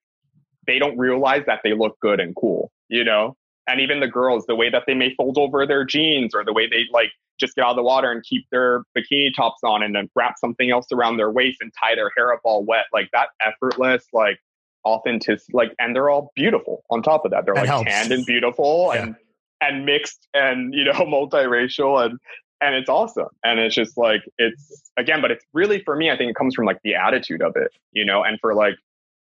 they 0.68 0.80
don't 0.80 0.98
realize 0.98 1.44
that 1.46 1.60
they 1.64 1.74
look 1.74 2.00
good 2.00 2.20
and 2.20 2.36
cool 2.36 2.72
you 2.90 3.04
know 3.04 3.36
and 3.68 3.80
even 3.80 4.00
the 4.00 4.08
girls 4.08 4.46
the 4.48 4.56
way 4.56 4.70
that 4.70 4.84
they 4.88 4.94
may 4.94 5.14
fold 5.16 5.38
over 5.38 5.66
their 5.66 5.86
jeans 5.86 6.34
or 6.36 6.44
the 6.44 6.54
way 6.54 6.68
they 6.68 6.86
like 6.92 7.12
just 7.40 7.56
get 7.56 7.64
out 7.66 7.72
of 7.72 7.76
the 7.78 7.84
water 7.84 8.12
and 8.12 8.24
keep 8.24 8.46
their 8.52 8.84
bikini 8.98 9.34
tops 9.36 9.62
on 9.64 9.82
and 9.84 9.96
then 9.96 10.10
wrap 10.16 10.36
something 10.38 10.70
else 10.72 10.88
around 10.94 11.18
their 11.18 11.32
waist 11.32 11.58
and 11.62 11.72
tie 11.84 11.96
their 11.96 12.12
hair 12.16 12.32
up 12.34 12.40
all 12.44 12.64
wet 12.64 12.86
like 12.94 13.10
that 13.12 13.30
effortless 13.46 14.06
like 14.14 14.38
authentic 14.86 15.40
like 15.54 15.74
and 15.80 15.96
they're 15.96 16.10
all 16.10 16.32
beautiful 16.36 16.84
on 16.90 17.02
top 17.02 17.24
of 17.26 17.32
that 17.32 17.46
they're 17.46 17.56
That 17.56 17.62
like 17.62 17.70
helps. 17.70 17.90
tanned 17.90 18.12
and 18.12 18.26
beautiful 18.26 18.92
Yeah. 18.94 19.04
and 19.04 19.16
and 19.62 19.86
mixed 19.86 20.28
and 20.34 20.74
you 20.74 20.84
know 20.84 20.92
multiracial 20.94 22.06
and 22.06 22.20
and 22.64 22.76
it's 22.76 22.90
awesome. 22.90 23.28
And 23.44 23.60
it's 23.60 23.76
just 23.76 23.98
like 23.98 24.22
it's 24.38 24.92
again, 24.98 25.22
but 25.22 25.32
it's 25.32 25.46
really 25.54 25.82
for 25.84 25.96
me. 25.96 26.10
I 26.12 26.18
think 26.18 26.30
it 26.30 26.36
comes 26.36 26.56
from 26.56 26.66
like 26.66 26.80
the 26.84 26.96
attitude 26.96 27.42
of 27.42 27.56
it, 27.56 27.72
you 27.92 28.06
know. 28.06 28.24
And 28.24 28.40
for 28.40 28.54
like 28.56 28.76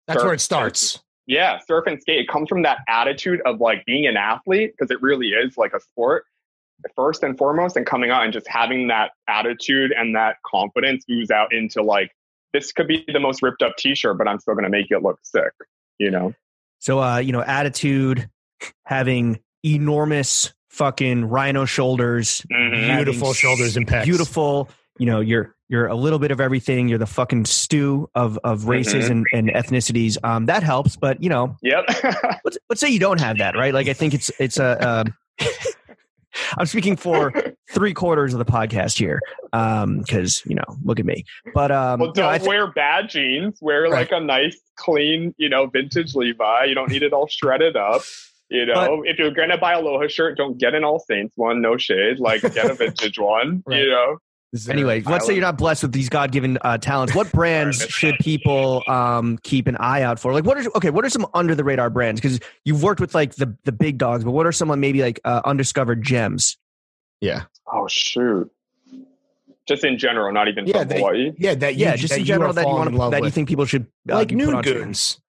That's 0.07 0.19
Surf- 0.21 0.25
where 0.27 0.35
it 0.35 0.41
starts. 0.41 1.03
yeah, 1.27 1.59
surf 1.67 1.85
and 1.87 2.01
skate. 2.01 2.21
It 2.21 2.29
comes 2.29 2.49
from 2.49 2.63
that 2.63 2.79
attitude 2.89 3.41
of 3.45 3.61
like 3.61 3.85
being 3.85 4.07
an 4.07 4.17
athlete 4.17 4.73
because 4.77 4.91
it 4.91 5.01
really 5.03 5.29
is 5.29 5.57
like 5.57 5.73
a 5.75 5.81
sport 5.81 6.25
first 6.97 7.23
and 7.23 7.39
foremost, 7.39 7.77
and 7.77 7.87
coming 7.87 8.11
out 8.11 8.25
and 8.25 8.33
just 8.33 8.49
having 8.49 8.89
that 8.89 9.13
attitude 9.29 9.93
and 9.93 10.17
that 10.17 10.37
confidence 10.45 11.05
ooze 11.11 11.31
out 11.31 11.53
into 11.53 11.83
like 11.83 12.11
this 12.53 12.73
could 12.73 12.89
be 12.89 13.05
the 13.13 13.21
most 13.21 13.41
ripped 13.43 13.63
up 13.63 13.77
T-shirt, 13.77 14.19
but 14.19 14.29
I'm 14.29 14.39
still 14.39 14.55
going 14.55 14.65
to 14.65 14.71
make 14.71 14.91
it 14.91 15.03
look 15.03 15.19
sick. 15.23 15.53
You 15.99 16.11
know. 16.11 16.35
So, 16.81 17.01
uh, 17.01 17.19
you 17.19 17.31
know, 17.33 17.43
attitude, 17.43 18.29
having 18.87 19.39
enormous 19.65 20.53
fucking 20.73 21.27
rhino 21.27 21.65
shoulders, 21.65 22.45
Mhm. 22.53 22.97
Beautiful 22.97 23.33
shoulders 23.33 23.77
and 23.77 23.87
pecs. 23.87 24.05
Beautiful. 24.05 24.69
You 24.99 25.07
know, 25.07 25.21
you're 25.21 25.55
you're 25.69 25.87
a 25.87 25.95
little 25.95 26.19
bit 26.19 26.31
of 26.31 26.41
everything. 26.41 26.89
You're 26.89 26.99
the 26.99 27.07
fucking 27.07 27.45
stew 27.47 28.09
of 28.15 28.39
of 28.45 28.67
races 28.67 29.09
and, 29.09 29.27
and 29.33 29.49
ethnicities. 29.49 30.19
Um, 30.23 30.47
that 30.47 30.63
helps, 30.63 30.97
but 30.97 31.23
you 31.23 31.29
know, 31.31 31.57
Yep. 31.63 31.85
let's 32.45 32.59
let's 32.69 32.81
say 32.81 32.89
you 32.91 32.99
don't 32.99 33.21
have 33.21 33.39
that, 33.39 33.55
right? 33.57 33.73
Like, 33.73 33.89
I 33.89 33.93
think 33.95 34.13
it's 34.15 34.31
it's 34.39 34.59
a. 34.59 35.07
Um, 35.07 35.15
I'm 36.57 36.65
speaking 36.67 36.97
for 36.97 37.31
three 37.71 37.93
quarters 37.93 38.33
of 38.33 38.39
the 38.39 38.45
podcast 38.47 38.97
here, 38.99 39.21
because 39.51 40.43
you 40.47 40.55
know, 40.55 40.65
look 40.83 40.99
at 40.99 41.05
me. 41.05 41.25
But 41.55 41.71
um, 41.71 42.01
well, 42.01 42.13
don't 42.13 42.25
I 42.25 42.39
thi- 42.39 42.49
wear 42.49 42.71
bad 42.73 43.11
jeans. 43.11 43.59
Wear 43.61 43.89
like 43.91 44.13
a 44.13 44.21
nice, 44.21 44.59
clean, 44.77 45.35
you 45.37 45.49
know, 45.51 45.67
vintage 45.67 46.15
Levi. 46.15 46.65
You 46.65 46.75
don't 46.75 46.91
need 46.91 47.03
it 47.03 47.13
all 47.13 47.29
shredded 47.29 47.77
up. 47.77 48.01
You 48.53 48.67
know, 48.67 49.03
if 49.07 49.19
you're 49.19 49.31
gonna 49.31 49.57
buy 49.57 49.73
a 49.73 49.81
Aloha 49.81 50.09
shirt, 50.09 50.37
don't 50.37 50.59
get 50.59 50.75
an 50.75 50.85
All 50.85 50.99
Saints 50.99 51.33
one. 51.37 51.63
No 51.63 51.79
shade. 51.79 52.19
Like, 52.19 52.43
get 52.43 52.71
a 52.71 52.75
vintage 52.75 53.19
one. 53.19 53.63
Right. 53.67 53.79
You 53.81 53.91
know. 53.91 54.19
Anyway, 54.69 55.01
let's 55.07 55.25
say 55.27 55.33
you're 55.33 55.41
not 55.41 55.57
blessed 55.57 55.83
with 55.85 55.93
these 55.93 56.11
God-given 56.11 56.59
uh, 56.61 56.77
talents. 56.77 57.15
What 57.15 57.33
brands 57.33 57.87
should 57.87 58.17
people 58.21 58.83
um, 58.87 59.39
keep 59.43 59.67
an 59.67 59.79
eye 59.79 60.03
out 60.03 60.21
for? 60.21 60.35
Like, 60.35 60.45
what 60.45 60.59
are 60.59 60.71
okay? 60.77 60.91
What 60.91 61.07
are 61.07 61.09
some 61.09 61.27
under 61.33 61.55
the 61.55 61.65
radar 61.65 61.89
brands? 61.89 62.21
Because 62.21 62.39
you've 62.67 62.83
worked 62.83 63.01
with 63.01 63.15
like 63.15 63.35
the 63.37 63.57
the 63.65 63.73
big 63.73 63.97
dogs, 63.97 64.23
but 64.25 64.33
what 64.33 64.45
are 64.45 64.53
some 64.53 64.69
like, 64.69 64.79
maybe 64.79 65.01
like 65.01 65.19
uh, 65.25 65.41
undiscovered 65.47 66.03
gems? 66.03 66.59
Yeah. 67.23 67.45
Oh 67.73 67.89
shoot. 67.89 68.51
Just 69.67 69.85
in 69.85 69.97
general, 69.97 70.31
not 70.33 70.49
even 70.49 70.67
Yeah, 70.67 70.81
from 70.81 70.89
they- 70.89 70.99
Hawaii. 70.99 71.33
Yeah, 71.39 71.55
that 71.55 71.77
you, 71.77 71.87
Yeah, 71.87 71.97
just 71.97 72.11
that 72.11 72.17
in 72.17 72.21
you 72.21 72.27
general 72.27 72.51
are 72.51 72.53
that 72.53 72.67
you 72.67 72.75
want 72.75 72.93
in 72.93 73.01
to 73.01 73.11
that 73.11 73.25
you 73.25 73.31
think 73.31 73.49
people 73.49 73.65
should 73.65 73.87
uh, 74.11 74.17
like 74.17 74.29
be 74.29 74.35
put 74.37 74.53
Noon. 74.53 74.61
Goons. 74.61 75.22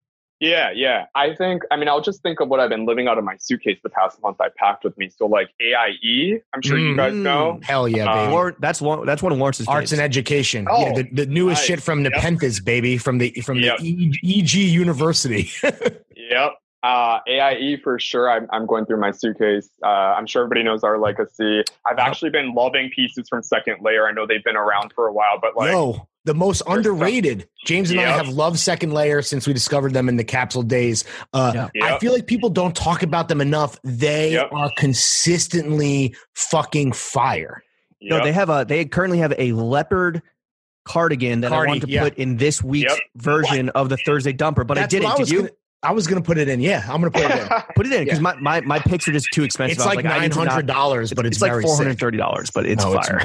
Yeah, 0.43 0.71
yeah. 0.75 1.05
I 1.15 1.33
think. 1.35 1.63
I 1.71 1.77
mean, 1.77 1.87
I'll 1.87 2.01
just 2.01 2.21
think 2.21 2.41
of 2.41 2.49
what 2.49 2.59
I've 2.59 2.69
been 2.69 2.85
living 2.85 3.07
out 3.07 3.17
of 3.17 3.23
my 3.23 3.37
suitcase 3.37 3.79
the 3.81 3.89
past 3.89 4.21
month. 4.21 4.41
I 4.41 4.49
packed 4.57 4.83
with 4.83 4.97
me. 4.97 5.09
So 5.09 5.25
like 5.25 5.49
AIE. 5.61 6.41
I'm 6.53 6.61
sure 6.61 6.77
you 6.77 6.95
guys 6.97 7.13
Mm. 7.13 7.21
know. 7.21 7.59
Hell 7.63 7.87
yeah, 7.87 8.11
Um, 8.11 8.17
baby. 8.19 8.31
Lawrence- 8.33 8.57
that's 8.59 8.81
one. 8.81 9.05
That's 9.05 9.23
one 9.23 9.31
of 9.31 9.37
Lawrence's 9.37 9.67
Arts 9.67 9.93
and 9.93 10.01
education. 10.01 10.67
Oh, 10.69 10.87
yeah, 10.87 10.93
the, 10.93 11.03
the 11.13 11.25
newest 11.27 11.61
nice. 11.61 11.65
shit 11.67 11.81
from 11.81 12.03
Yep. 12.03 12.11
Nepenthes, 12.13 12.59
baby, 12.59 12.97
from 12.97 13.19
the 13.19 13.31
from 13.45 13.57
Yep. 13.59 13.77
the 13.77 13.87
e, 14.21 14.39
EG 14.41 14.53
University. 14.53 15.49
Yep. 16.15 16.53
Uh, 16.83 17.19
AIE 17.27 17.77
for 17.83 17.97
sure. 17.99 18.29
I'm, 18.29 18.47
I'm 18.51 18.65
going 18.65 18.85
through 18.85 18.99
my 18.99 19.11
suitcase. 19.11 19.69
Uh, 19.83 19.87
I'm 19.87 20.25
sure 20.25 20.43
everybody 20.43 20.63
knows 20.63 20.83
our 20.83 20.97
legacy. 20.99 21.63
I've 21.85 21.97
actually 21.99 22.31
been 22.31 22.53
loving 22.53 22.89
pieces 22.93 23.29
from 23.29 23.41
Second 23.43 23.77
Layer. 23.81 24.07
I 24.07 24.11
know 24.11 24.25
they've 24.25 24.43
been 24.43 24.55
around 24.57 24.91
for 24.93 25.07
a 25.07 25.13
while, 25.13 25.39
but 25.41 25.55
like, 25.55 25.71
Yo, 25.71 26.07
the 26.25 26.33
most 26.33 26.59
There's 26.59 26.67
some- 26.67 26.77
underrated. 26.77 27.47
James 27.65 27.91
and 27.91 27.99
I 27.99 28.03
have 28.17 28.29
loved 28.29 28.59
Second 28.59 28.93
Layer 28.93 29.21
since 29.21 29.45
we 29.47 29.53
discovered 29.53 29.93
them 29.93 30.07
in 30.09 30.15
the 30.17 30.23
capsule 30.23 30.63
days. 30.63 31.03
Uh, 31.33 31.67
Yeah. 31.73 31.85
I 31.85 31.99
feel 31.99 32.13
like 32.13 32.27
people 32.27 32.49
don't 32.49 32.75
talk 32.75 33.03
about 33.03 33.27
them 33.29 33.41
enough. 33.41 33.79
They 33.83 34.33
Yep. 34.33 34.49
are 34.53 34.71
consistently 34.77 36.15
fucking 36.35 36.93
fire. 36.93 37.63
No, 38.01 38.23
they 38.23 38.33
have 38.33 38.49
a. 38.49 38.65
They 38.67 38.83
currently 38.85 39.19
have 39.19 39.33
a 39.37 39.53
leopard 39.53 40.21
cardigan 40.85 41.39
that 41.41 41.53
I 41.53 41.55
Cardi, 41.55 41.69
want 41.69 41.81
to 41.83 41.89
yeah. 41.89 42.03
put 42.03 42.15
in 42.15 42.35
this 42.35 42.61
week's 42.61 42.91
Yep. 42.93 42.99
version 43.15 43.69
of 43.69 43.87
the 43.89 43.95
Thursday 43.97 44.33
dumper, 44.33 44.67
but 44.67 44.77
I 44.77 44.85
didn't. 44.87 45.05
what 45.05 45.17
Did 45.17 45.29
you 45.29 45.37
Gonna, 45.39 45.49
I 45.83 45.91
was 45.93 46.07
gonna 46.07 46.21
put 46.21 46.37
it 46.37 46.49
in. 46.49 46.59
Yeah, 46.59 46.81
I'm 46.89 46.99
gonna 46.99 47.11
put 47.11 47.23
it 47.23 47.31
in. 47.31 47.47
put 47.75 47.85
it 47.85 47.93
in? 47.93 48.03
Because 48.03 48.19
Yeah. 48.19 48.23
my, 48.23 48.35
my 48.41 48.61
my 48.61 48.79
picks 48.79 49.07
are 49.07 49.13
just 49.13 49.27
too 49.33 49.43
expensive. 49.43 49.77
it's 49.77 49.85
I 49.85 49.89
was 49.89 49.95
like 49.95 50.05
I 50.05 50.09
nine 50.09 50.21
need 50.23 50.31
to 50.33 50.39
not- 50.39 50.47
hundred 50.49 50.65
dollars, 50.67 51.13
but 51.13 51.25
it's, 51.25 51.37
It's 51.37 51.41
like 51.41 51.51
very 51.51 51.63
four 51.63 51.75
sick. 51.77 51.85
hundred 51.85 51.99
thirty 51.99 52.17
dollars, 52.17 52.51
but 52.53 52.65
it's 52.65 52.83
No, 52.83 52.93
fire. 52.93 53.21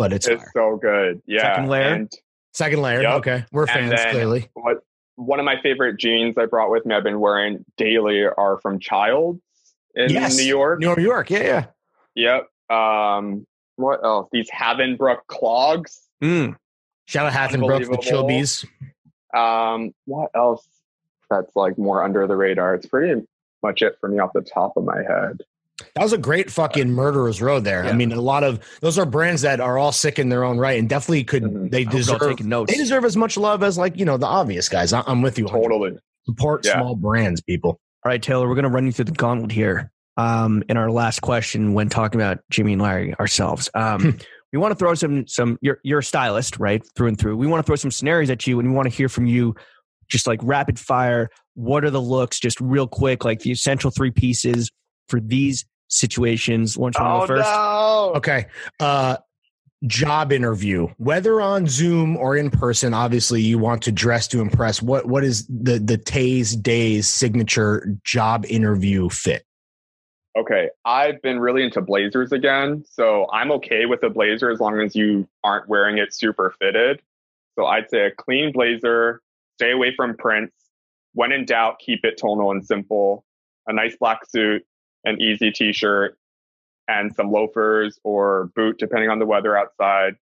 But 0.00 0.12
it's, 0.14 0.26
it's 0.26 0.42
so 0.54 0.78
good. 0.80 1.20
Yeah. 1.26 1.42
Second 1.42 1.68
layer? 1.68 1.94
And 1.94 2.12
Second 2.54 2.80
layer. 2.82 3.02
Yep. 3.02 3.12
Okay, 3.18 3.44
we're 3.52 3.66
fans 3.66 4.00
clearly. 4.10 4.48
what 4.54 4.78
one 5.16 5.38
of 5.38 5.44
my 5.44 5.60
favorite 5.62 5.98
jeans 5.98 6.36
I 6.38 6.46
brought 6.46 6.70
with 6.70 6.86
me, 6.86 6.94
I've 6.94 7.04
been 7.04 7.20
wearing 7.20 7.64
daily, 7.76 8.24
are 8.24 8.58
from 8.62 8.80
Childs 8.80 9.40
in 9.94 10.08
Yes. 10.10 10.36
New 10.36 10.44
York. 10.44 10.80
New 10.80 10.96
York. 10.96 11.30
Yeah, 11.30 11.66
yeah. 12.16 12.40
Yep. 12.70 12.76
Um, 12.76 13.46
what 13.76 14.02
else? 14.02 14.28
These 14.32 14.48
Havenbrook 14.50 15.18
clogs. 15.28 16.00
Mm. 16.22 16.56
Shout 17.06 17.26
out 17.26 17.32
Havenbrook, 17.32 17.88
the. 17.90 17.98
Chilbies. 17.98 18.64
Um, 19.36 19.92
what 20.06 20.30
else? 20.34 20.66
That's 21.28 21.54
like 21.54 21.78
more 21.78 22.02
under 22.02 22.26
the 22.26 22.36
radar. 22.36 22.74
It's 22.74 22.86
pretty 22.86 23.22
much 23.62 23.82
it 23.82 23.96
for 24.00 24.08
me 24.08 24.18
off 24.18 24.32
the 24.34 24.40
top 24.40 24.76
of 24.76 24.84
my 24.84 25.02
head. 25.02 25.42
That 25.94 26.02
was 26.02 26.12
a 26.12 26.18
great 26.18 26.50
fucking 26.50 26.90
murderer's 26.90 27.40
road 27.42 27.64
there. 27.64 27.84
I 27.84 27.92
mean, 27.92 28.12
a 28.12 28.20
lot 28.20 28.44
of 28.44 28.60
those 28.80 28.98
are 28.98 29.06
brands 29.06 29.42
that 29.42 29.60
are 29.60 29.78
all 29.78 29.92
sick 29.92 30.18
in 30.18 30.28
their 30.28 30.44
own 30.44 30.58
right, 30.58 30.78
and 30.78 30.88
definitely 30.88 31.24
could 31.24 31.42
Mhm. 31.44 31.70
they 31.70 31.80
I 31.80 31.84
hope 31.84 31.92
y'all 31.92 31.98
deserve 32.18 32.40
notes. 32.44 32.72
they 32.72 32.78
deserve 32.78 33.04
as 33.04 33.16
much 33.16 33.36
love 33.36 33.62
as 33.62 33.76
like 33.78 33.96
you 33.98 34.04
know 34.04 34.16
the 34.16 34.26
obvious 34.26 34.68
guys. 34.68 34.92
I, 34.92 35.02
I'm 35.06 35.22
with 35.22 35.38
you. 35.38 35.46
100%. 35.46 35.62
Totally. 35.62 35.98
Support 36.26 36.64
Yeah. 36.66 36.80
small 36.80 36.96
brands, 36.96 37.40
people. 37.40 37.80
All 38.04 38.10
right, 38.10 38.22
Taylor, 38.22 38.48
we're 38.48 38.54
going 38.54 38.64
to 38.64 38.70
run 38.70 38.86
you 38.86 38.92
through 38.92 39.06
the 39.06 39.12
gauntlet 39.12 39.52
here. 39.52 39.90
Um, 40.16 40.62
in 40.68 40.76
our 40.76 40.90
last 40.90 41.20
question, 41.20 41.72
when 41.74 41.88
talking 41.88 42.20
about 42.20 42.38
Jimmy 42.50 42.72
and 42.74 42.82
Larry 42.82 43.14
ourselves, 43.14 43.70
um, 43.74 44.18
we 44.52 44.58
want 44.58 44.72
to 44.72 44.74
throw 44.76 44.94
some 44.94 45.26
some. 45.26 45.58
You're 45.62 45.78
you're 45.82 46.00
a 46.00 46.04
stylist, 46.04 46.58
right, 46.58 46.82
through 46.96 47.08
and 47.08 47.18
through. 47.18 47.36
We 47.36 47.46
want 47.46 47.64
to 47.64 47.66
throw 47.66 47.76
some 47.76 47.90
scenarios 47.90 48.28
at 48.30 48.46
you, 48.46 48.58
and 48.60 48.68
we 48.70 48.74
want 48.74 48.90
to 48.90 48.94
hear 48.94 49.08
from 49.08 49.26
you, 49.26 49.54
just 50.08 50.26
like 50.26 50.40
rapid 50.42 50.78
fire. 50.78 51.30
What 51.54 51.84
are 51.84 51.90
the 51.90 52.00
looks, 52.00 52.38
just 52.40 52.60
real 52.60 52.86
quick, 52.86 53.24
like 53.24 53.40
the 53.40 53.50
essential 53.52 53.90
three 53.90 54.10
pieces 54.10 54.70
for 55.10 55.20
these 55.20 55.64
situations? 55.88 56.76
Lunch 56.76 56.96
oh, 56.98 57.26
first. 57.26 57.44
no! 57.44 58.12
Okay. 58.16 58.46
Uh 58.78 59.16
job 59.86 60.32
interview. 60.32 60.88
Whether 60.98 61.40
on 61.40 61.66
Zoom 61.66 62.16
or 62.16 62.36
in 62.36 62.50
person, 62.50 62.92
obviously 62.92 63.40
you 63.40 63.58
want 63.58 63.82
to 63.82 63.92
dress 63.92 64.28
to 64.28 64.40
impress. 64.40 64.82
What 64.82 65.06
what 65.06 65.24
is 65.24 65.46
the 65.46 65.78
the 65.78 65.96
Tays 65.96 66.54
Days 66.56 67.08
signature 67.08 67.96
job 68.04 68.44
interview 68.48 69.08
fit? 69.08 69.44
Okay, 70.38 70.68
I've 70.84 71.20
been 71.22 71.40
really 71.40 71.64
into 71.64 71.80
blazers 71.80 72.30
again, 72.30 72.84
so 72.88 73.26
I'm 73.32 73.50
okay 73.52 73.86
with 73.86 74.02
a 74.04 74.10
blazer 74.10 74.50
as 74.50 74.60
long 74.60 74.80
as 74.80 74.94
you 74.94 75.26
aren't 75.42 75.68
wearing 75.68 75.98
it 75.98 76.14
super 76.14 76.54
fitted. 76.60 77.02
So 77.58 77.66
I'd 77.66 77.90
say 77.90 78.06
a 78.06 78.10
clean 78.12 78.52
blazer, 78.52 79.22
stay 79.58 79.72
away 79.72 79.92
from 79.96 80.16
prints. 80.16 80.54
When 81.14 81.32
in 81.32 81.46
doubt, 81.46 81.80
keep 81.84 82.04
it 82.04 82.16
tonal 82.16 82.52
and 82.52 82.64
simple. 82.64 83.24
A 83.66 83.72
nice 83.72 83.96
black 83.98 84.20
suit, 84.28 84.64
an 85.04 85.20
easy 85.20 85.50
t-shirt, 85.50 86.16
and 86.88 87.14
some 87.14 87.30
loafers 87.30 87.98
or 88.04 88.50
boot, 88.54 88.78
depending 88.78 89.10
on 89.10 89.18
the 89.18 89.26
weather 89.26 89.56
outside. 89.56 90.16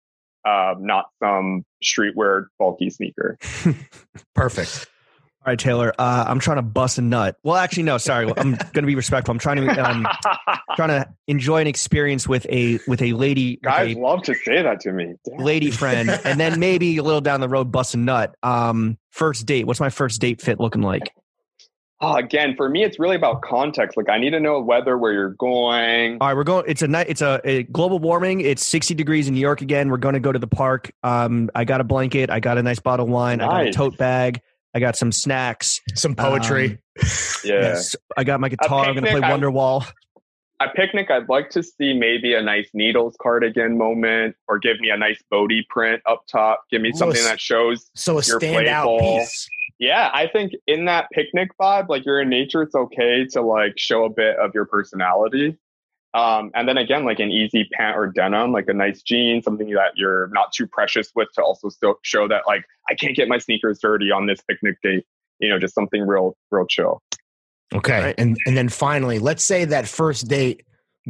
Um, 0.46 0.84
not 0.84 1.06
some 1.22 1.64
streetwear 1.82 2.46
bulky 2.58 2.90
sneaker. 2.90 3.38
Perfect. 4.34 4.86
All 5.46 5.50
right, 5.50 5.58
Taylor. 5.58 5.92
Uh, 5.98 6.24
I'm 6.26 6.38
trying 6.38 6.56
to 6.56 6.62
bust 6.62 6.96
a 6.96 7.02
nut. 7.02 7.36
Well, 7.42 7.56
actually, 7.56 7.82
no. 7.82 7.98
Sorry, 7.98 8.32
I'm 8.34 8.52
going 8.72 8.72
to 8.72 8.86
be 8.86 8.94
respectful. 8.94 9.32
I'm 9.32 9.38
trying 9.38 9.66
to 9.66 9.90
um, 9.90 10.06
trying 10.74 10.88
to 10.88 11.06
enjoy 11.26 11.60
an 11.60 11.66
experience 11.66 12.26
with 12.26 12.46
a 12.48 12.78
with 12.86 13.02
a 13.02 13.12
lady, 13.12 13.58
Guys 13.62 13.94
a 13.94 13.98
love 14.00 14.22
to 14.22 14.34
say 14.34 14.62
that 14.62 14.80
to 14.80 14.92
me. 14.92 15.14
Damn. 15.26 15.38
lady 15.38 15.70
friend, 15.70 16.08
and 16.24 16.40
then 16.40 16.58
maybe 16.58 16.96
a 16.96 17.02
little 17.02 17.20
down 17.20 17.40
the 17.40 17.48
road, 17.48 17.70
bust 17.70 17.92
a 17.92 17.98
nut. 17.98 18.34
Um, 18.42 18.96
first 19.10 19.44
date. 19.44 19.66
What's 19.66 19.80
my 19.80 19.90
first 19.90 20.18
date 20.20 20.40
fit 20.40 20.60
looking 20.60 20.80
like? 20.80 21.12
Oh, 22.04 22.14
again, 22.16 22.54
for 22.56 22.68
me, 22.68 22.82
it's 22.84 22.98
really 22.98 23.16
about 23.16 23.42
context. 23.42 23.96
Like, 23.96 24.08
I 24.08 24.18
need 24.18 24.30
to 24.30 24.40
know 24.40 24.60
weather, 24.60 24.98
where 24.98 25.12
you're 25.12 25.30
going. 25.30 26.18
All 26.20 26.28
right, 26.28 26.36
we're 26.36 26.44
going. 26.44 26.64
It's 26.68 26.82
a 26.82 26.88
night. 26.88 27.06
It's 27.08 27.22
a, 27.22 27.40
a 27.44 27.62
global 27.64 27.98
warming. 27.98 28.40
It's 28.40 28.64
60 28.66 28.94
degrees 28.94 29.28
in 29.28 29.34
New 29.34 29.40
York 29.40 29.62
again. 29.62 29.90
We're 29.90 29.96
going 29.96 30.14
to 30.14 30.20
go 30.20 30.32
to 30.32 30.38
the 30.38 30.46
park. 30.46 30.92
Um, 31.02 31.50
I 31.54 31.64
got 31.64 31.80
a 31.80 31.84
blanket. 31.84 32.30
I 32.30 32.40
got 32.40 32.58
a 32.58 32.62
nice 32.62 32.78
bottle 32.80 33.06
of 33.06 33.12
wine. 33.12 33.40
I 33.40 33.46
got 33.46 33.66
a 33.68 33.72
tote 33.72 33.96
bag. 33.98 34.40
I 34.74 34.80
got 34.80 34.96
some 34.96 35.12
snacks. 35.12 35.80
Some 35.94 36.14
poetry. 36.14 36.70
Um, 36.70 36.78
Yeah. 37.44 37.54
Yes, 37.60 37.94
I 38.16 38.24
got 38.24 38.40
my 38.40 38.48
guitar. 38.48 38.84
I'm 38.86 38.94
going 38.94 39.04
to 39.04 39.10
play 39.10 39.20
I- 39.20 39.30
Wonderwall. 39.32 39.86
A 40.60 40.68
picnic, 40.68 41.10
I'd 41.10 41.28
like 41.28 41.50
to 41.50 41.64
see 41.64 41.92
maybe 41.92 42.32
a 42.34 42.40
nice 42.40 42.68
needles 42.72 43.16
cardigan 43.20 43.76
moment 43.76 44.36
or 44.46 44.58
give 44.60 44.78
me 44.78 44.88
a 44.90 44.96
nice 44.96 45.20
Bode 45.28 45.52
print 45.68 46.00
up 46.06 46.22
top. 46.30 46.62
Give 46.70 46.80
me 46.80 46.90
Ooh, 46.90 46.96
something 46.96 47.18
s- 47.20 47.26
that 47.28 47.40
shows. 47.40 47.90
so 47.96 48.12
a 48.18 48.22
you're 48.24 48.38
standout 48.38 48.84
playful. 48.84 49.18
piece. 49.18 49.48
Yeah, 49.78 50.10
I 50.14 50.28
think 50.28 50.52
in 50.66 50.84
that 50.84 51.08
picnic 51.12 51.50
vibe, 51.60 51.88
like 51.88 52.04
you're 52.04 52.20
in 52.20 52.28
nature, 52.28 52.62
it's 52.62 52.74
okay 52.74 53.26
to 53.32 53.42
like 53.42 53.74
show 53.76 54.04
a 54.04 54.10
bit 54.10 54.36
of 54.36 54.52
your 54.54 54.66
personality. 54.66 55.58
Um, 56.14 56.52
and 56.54 56.68
then 56.68 56.78
again, 56.78 57.04
like 57.04 57.18
an 57.18 57.32
easy 57.32 57.68
pant 57.72 57.96
or 57.96 58.06
denim, 58.06 58.52
like 58.52 58.68
a 58.68 58.72
nice 58.72 59.02
jean, 59.02 59.42
something 59.42 59.68
that 59.70 59.92
you're 59.96 60.28
not 60.28 60.52
too 60.52 60.68
precious 60.68 61.10
with 61.16 61.28
to 61.34 61.42
also 61.42 61.68
still 61.70 61.96
show 62.02 62.28
that 62.28 62.42
like 62.46 62.64
I 62.88 62.94
can't 62.94 63.16
get 63.16 63.26
my 63.26 63.38
sneakers 63.38 63.80
dirty 63.80 64.12
on 64.12 64.26
this 64.26 64.40
picnic 64.48 64.76
date. 64.80 65.04
You 65.40 65.48
know, 65.48 65.58
just 65.58 65.74
something 65.74 66.06
real, 66.06 66.36
real 66.52 66.66
chill. 66.66 67.02
Okay. 67.74 68.00
Right. 68.00 68.14
And 68.16 68.36
and 68.46 68.56
then 68.56 68.68
finally, 68.68 69.18
let's 69.18 69.44
say 69.44 69.64
that 69.64 69.88
first 69.88 70.28
date 70.28 70.62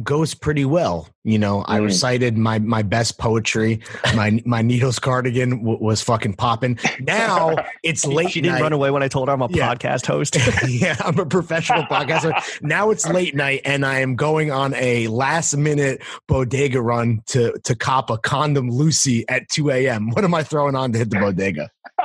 goes 0.03 0.33
pretty 0.33 0.65
well. 0.65 1.07
You 1.23 1.39
know, 1.39 1.63
I 1.67 1.79
Mm. 1.79 1.85
recited 1.85 2.37
my 2.37 2.59
my 2.59 2.81
best 2.81 3.17
poetry. 3.17 3.79
My 4.13 4.41
my 4.45 4.61
needles 4.61 4.99
cardigan 4.99 5.59
w- 5.59 5.77
was 5.81 6.01
fucking 6.01 6.33
popping. 6.33 6.77
Now 6.99 7.55
it's 7.83 8.05
late. 8.05 8.31
She 8.31 8.41
didn't 8.41 8.55
night. 8.55 8.61
run 8.63 8.73
away 8.73 8.91
when 8.91 9.03
I 9.03 9.07
told 9.07 9.29
her 9.29 9.33
I'm 9.33 9.41
a 9.41 9.47
Yeah. 9.49 9.73
podcast 9.73 10.05
host. 10.05 10.37
yeah, 10.67 10.95
I'm 10.99 11.17
a 11.19 11.25
professional 11.25 11.83
podcaster. 11.83 12.33
Now 12.61 12.89
it's 12.89 13.07
late 13.07 13.35
night, 13.35 13.61
and 13.65 13.85
I 13.85 13.99
am 13.99 14.15
going 14.15 14.51
on 14.51 14.73
a 14.75 15.07
last 15.07 15.55
minute 15.55 16.01
bodega 16.27 16.81
run 16.81 17.21
to 17.27 17.53
to 17.63 17.75
cop 17.75 18.09
a 18.09 18.17
condom 18.17 18.69
Lucy 18.69 19.27
at 19.29 19.47
2 19.49 19.71
a.m. 19.71 20.09
What 20.11 20.23
am 20.25 20.33
I 20.33 20.43
throwing 20.43 20.75
on 20.75 20.91
to 20.91 20.97
hit 20.99 21.09
the 21.09 21.19
bodega? 21.19 21.69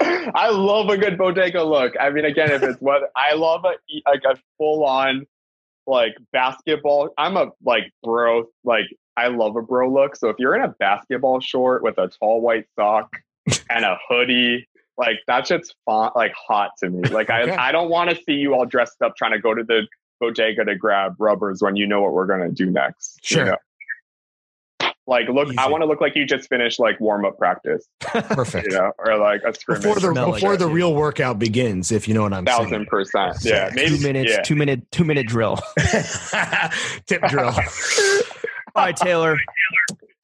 I 0.00 0.50
love 0.50 0.88
a 0.90 0.96
good 0.96 1.18
bodega 1.18 1.62
look. 1.64 1.94
I 2.00 2.10
mean, 2.10 2.24
again, 2.24 2.50
if 2.52 2.62
it's 2.62 2.80
what 2.80 3.02
I 3.16 3.34
love, 3.34 3.64
a 3.64 3.72
like 4.08 4.22
a 4.24 4.38
full 4.56 4.84
on 4.84 5.26
like 5.88 6.14
basketball. 6.32 7.10
I'm 7.18 7.36
a 7.36 7.48
like 7.64 7.90
bro, 8.02 8.44
like 8.64 8.86
I 9.16 9.28
love 9.28 9.56
a 9.56 9.62
bro 9.62 9.90
look. 9.92 10.14
So 10.16 10.28
if 10.28 10.36
you're 10.38 10.54
in 10.54 10.62
a 10.62 10.74
basketball 10.78 11.40
short 11.40 11.82
with 11.82 11.98
a 11.98 12.08
tall 12.08 12.40
white 12.40 12.66
sock 12.78 13.10
and 13.70 13.84
a 13.84 13.98
hoodie, 14.08 14.68
like 14.96 15.16
that 15.26 15.46
shit's 15.46 15.74
fun, 15.84 16.10
like 16.14 16.32
hot 16.34 16.70
to 16.80 16.90
me. 16.90 17.08
Like 17.08 17.30
Okay. 17.30 17.52
I, 17.52 17.68
I 17.68 17.72
don't 17.72 17.88
want 17.90 18.10
to 18.10 18.16
see 18.24 18.34
you 18.34 18.54
all 18.54 18.66
dressed 18.66 19.00
up 19.02 19.16
trying 19.16 19.32
to 19.32 19.40
go 19.40 19.54
to 19.54 19.64
the 19.64 19.86
bodega 20.20 20.64
to 20.64 20.74
grab 20.76 21.14
rubbers 21.18 21.62
when 21.62 21.76
you 21.76 21.86
know 21.86 22.00
what 22.02 22.12
we're 22.12 22.26
gonna 22.26 22.50
do 22.50 22.66
next. 22.66 23.18
you 23.30 23.36
Sure. 23.38 23.46
know? 23.46 23.56
Like 25.08 25.26
look, 25.30 25.48
I 25.56 25.68
want 25.70 25.80
to 25.80 25.86
look 25.86 26.02
like 26.02 26.14
you 26.14 26.26
just 26.26 26.50
finished 26.50 26.78
like 26.78 27.00
warm 27.00 27.24
up 27.24 27.38
practice, 27.38 27.84
Perfect. 28.00 28.66
you 28.70 28.76
know, 28.78 28.92
or 28.98 29.16
like 29.16 29.40
a 29.42 29.54
scrimmage. 29.54 29.82
Before 29.84 29.94
the 30.00 30.12
Smell 30.12 30.32
before 30.32 30.54
it. 30.54 30.58
the 30.58 30.68
real 30.68 30.94
workout 30.94 31.38
begins, 31.38 31.90
if 31.90 32.06
you 32.06 32.12
know 32.12 32.22
what 32.24 32.34
I'm 32.34 32.46
saying. 32.46 32.58
thousand 32.64 32.86
percent. 32.88 33.36
Yeah, 33.42 33.68
Sick. 33.68 33.74
maybe 33.74 33.96
two 33.96 34.02
minutes, 34.02 34.30
Yeah. 34.32 34.42
two 34.42 34.54
minute, 34.54 34.90
two 34.92 35.04
minute 35.04 35.26
drill. 35.26 35.58
Tip 37.06 37.22
drill. 37.28 37.46
All 38.74 38.84
right, 38.84 38.94
Taylor. 38.96 39.38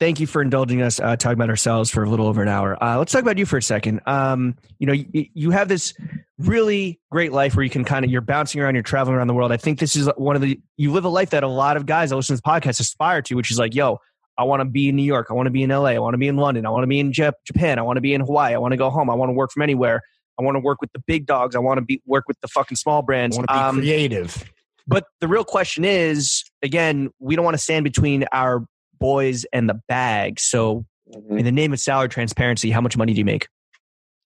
Thank 0.01 0.21
you 0.21 0.27
for 0.27 0.43
indulging 0.43 0.83
us 0.83 1.01
uh, 1.01 1.17
talking 1.17 1.39
about 1.39 1.49
ourselves 1.49 1.89
for 1.89 2.03
a 2.03 2.11
little 2.11 2.27
over 2.27 2.43
an 2.43 2.49
hour. 2.49 2.77
Uh, 2.83 2.99
let's 2.99 3.13
talk 3.13 3.23
about 3.23 3.39
you 3.39 3.47
for 3.47 3.57
a 3.57 3.63
second. 3.63 4.01
Um, 4.07 4.55
you 4.79 4.87
know, 4.87 4.93
you, 4.93 5.27
you 5.33 5.51
have 5.51 5.69
this 5.69 5.95
really 6.39 7.01
great 7.11 7.33
life 7.33 7.55
where 7.57 7.63
you 7.65 7.71
can 7.71 7.85
kind 7.85 8.05
of 8.05 8.11
you're 8.11 8.21
bouncing 8.21 8.61
around, 8.61 8.75
you're 8.75 8.83
traveling 8.83 9.17
around 9.17 9.29
the 9.29 9.35
world. 9.35 9.51
I 9.53 9.57
think 9.57 9.79
this 9.79 9.97
is 9.97 10.11
one 10.17 10.37
of 10.37 10.43
the 10.43 10.61
you 10.77 10.93
live 10.93 11.05
a 11.05 11.09
life 11.09 11.31
that 11.31 11.43
a 11.43 11.49
lot 11.49 11.77
of 11.79 11.87
guys 11.87 12.11
that 12.11 12.17
listen 12.17 12.37
to 12.37 12.43
this 12.43 12.47
podcast 12.47 12.81
aspire 12.81 13.23
to, 13.23 13.35
which 13.35 13.51
is 13.51 13.59
like, 13.59 13.75
yo, 13.75 13.99
I 14.37 14.45
want 14.45 14.61
to 14.61 14.65
be 14.65 14.89
in 14.89 14.97
New 14.97 15.03
York, 15.05 15.29
I 15.31 15.35
want 15.35 15.47
to 15.47 15.51
be 15.51 15.63
in 15.63 15.71
LA, 15.71 15.91
I 15.91 15.99
want 15.99 16.15
to 16.15 16.19
be 16.19 16.29
in 16.29 16.37
London, 16.37 16.67
I 16.67 16.71
want 16.71 16.83
to 16.83 16.87
be 16.89 16.99
in 16.99 17.13
Jap- 17.13 17.35
Japan, 17.47 17.79
I 17.79 17.83
want 17.83 17.97
to 17.97 18.01
be 18.01 18.15
in 18.15 18.21
Hawaii, 18.21 18.55
I 18.55 18.59
want 18.59 18.73
to 18.73 18.77
go 18.77 18.91
home, 18.91 19.09
I 19.11 19.15
want 19.15 19.29
to 19.29 19.33
work 19.35 19.53
from 19.53 19.63
anywhere, 19.63 20.01
I 20.39 20.43
want 20.43 20.57
to 20.57 20.61
work 20.61 20.81
with 20.81 20.91
the 20.93 20.99
big 21.07 21.27
dogs, 21.27 21.55
I 21.55 21.61
want 21.61 21.79
to 21.79 21.83
be 21.85 22.03
work 22.07 22.25
with 22.27 22.41
the 22.41 22.49
fucking 22.49 22.77
small 22.77 23.03
brands. 23.03 23.37
want 23.37 23.49
to 23.49 23.55
be 23.55 23.59
Um, 23.61 23.77
creative. 23.77 24.43
but 24.89 25.05
the 25.21 25.29
real 25.29 25.45
question 25.45 25.85
is, 25.85 26.43
again, 26.63 27.11
we 27.21 27.37
don't 27.37 27.45
want 27.45 27.57
to 27.57 27.63
stand 27.63 27.85
between 27.85 28.25
our 28.33 28.65
boys 28.99 29.45
and 29.53 29.69
the 29.69 29.81
bag. 29.89 30.41
So, 30.41 30.85
Mhm. 31.15 31.39
in 31.39 31.45
the 31.45 31.53
name 31.53 31.73
of 31.73 31.79
salary 31.81 32.09
transparency, 32.09 32.71
how 32.71 32.81
much 32.81 32.97
money 32.97 33.13
do 33.13 33.19
you 33.19 33.25
make? 33.25 33.47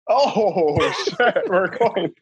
Oh 0.08 0.78
shit, 1.04 1.36
we're 1.48 1.68
going. 1.76 2.14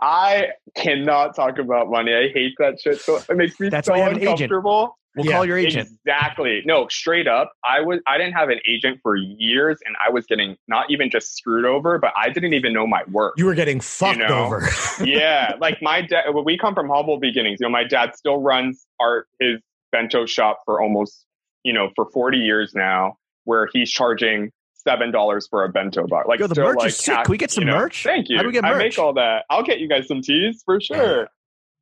I 0.00 0.48
cannot 0.74 1.36
talk 1.36 1.58
about 1.58 1.88
money. 1.90 2.12
I 2.14 2.28
hate 2.32 2.54
that 2.58 2.80
shit. 2.80 2.98
So 3.00 3.20
it 3.28 3.36
makes 3.36 3.60
me 3.60 3.68
That's 3.68 3.86
so 3.86 3.92
why 3.92 3.98
you 3.98 4.02
have 4.04 4.12
an 4.12 4.18
agent. 4.18 4.32
uncomfortable. 4.40 4.98
We'll 5.16 5.26
Yeah, 5.26 5.32
call 5.32 5.44
your 5.44 5.58
agent. 5.58 5.88
Exactly. 6.06 6.62
No, 6.64 6.86
straight 6.88 7.26
up. 7.26 7.52
I 7.64 7.80
was 7.80 8.00
I 8.06 8.16
didn't 8.16 8.34
have 8.34 8.48
an 8.48 8.60
agent 8.68 9.00
for 9.02 9.16
years 9.16 9.78
and 9.84 9.96
I 10.04 10.10
was 10.10 10.26
getting 10.26 10.56
not 10.68 10.90
even 10.90 11.10
just 11.10 11.36
screwed 11.36 11.64
over, 11.64 11.98
but 11.98 12.12
I 12.16 12.30
didn't 12.30 12.54
even 12.54 12.72
know 12.72 12.86
my 12.86 13.02
work. 13.10 13.34
You 13.36 13.46
were 13.46 13.54
getting 13.54 13.80
fucked 13.80 14.18
know, 14.18 14.44
over. 14.44 14.68
yeah. 15.04 15.54
Like 15.60 15.82
my 15.82 16.02
dad 16.02 16.24
we 16.44 16.56
come 16.56 16.74
from 16.74 16.88
humble 16.88 17.18
beginnings. 17.18 17.58
You 17.60 17.66
know, 17.66 17.72
my 17.72 17.84
dad 17.84 18.14
still 18.16 18.40
runs 18.40 18.86
our 19.00 19.26
his 19.40 19.58
bento 19.90 20.26
shop 20.26 20.60
for 20.64 20.80
almost, 20.80 21.24
you 21.64 21.72
know, 21.72 21.90
for 21.96 22.08
40 22.12 22.38
years 22.38 22.72
now, 22.74 23.16
where 23.44 23.68
he's 23.72 23.90
charging 23.90 24.52
seven 24.74 25.10
dollars 25.10 25.46
for 25.48 25.64
a 25.64 25.68
bento 25.68 26.06
box. 26.06 26.28
Like 26.28 26.40
Yo, 26.40 26.46
the 26.46 26.60
merch 26.60 26.76
like, 26.78 26.88
is 26.88 26.96
sick. 26.96 27.14
Can 27.24 27.30
we 27.30 27.36
get 27.36 27.50
some 27.50 27.62
you 27.62 27.70
know, 27.70 27.78
merch? 27.78 28.04
Thank 28.04 28.28
you. 28.28 28.36
How 28.36 28.42
do 28.42 28.48
we 28.48 28.52
get 28.52 28.62
merch? 28.62 28.74
I 28.74 28.78
make 28.78 28.98
all 28.98 29.12
that. 29.14 29.44
I'll 29.50 29.62
get 29.62 29.80
you 29.80 29.88
guys 29.88 30.06
some 30.06 30.22
teas 30.22 30.62
for 30.64 30.80
sure. 30.80 31.28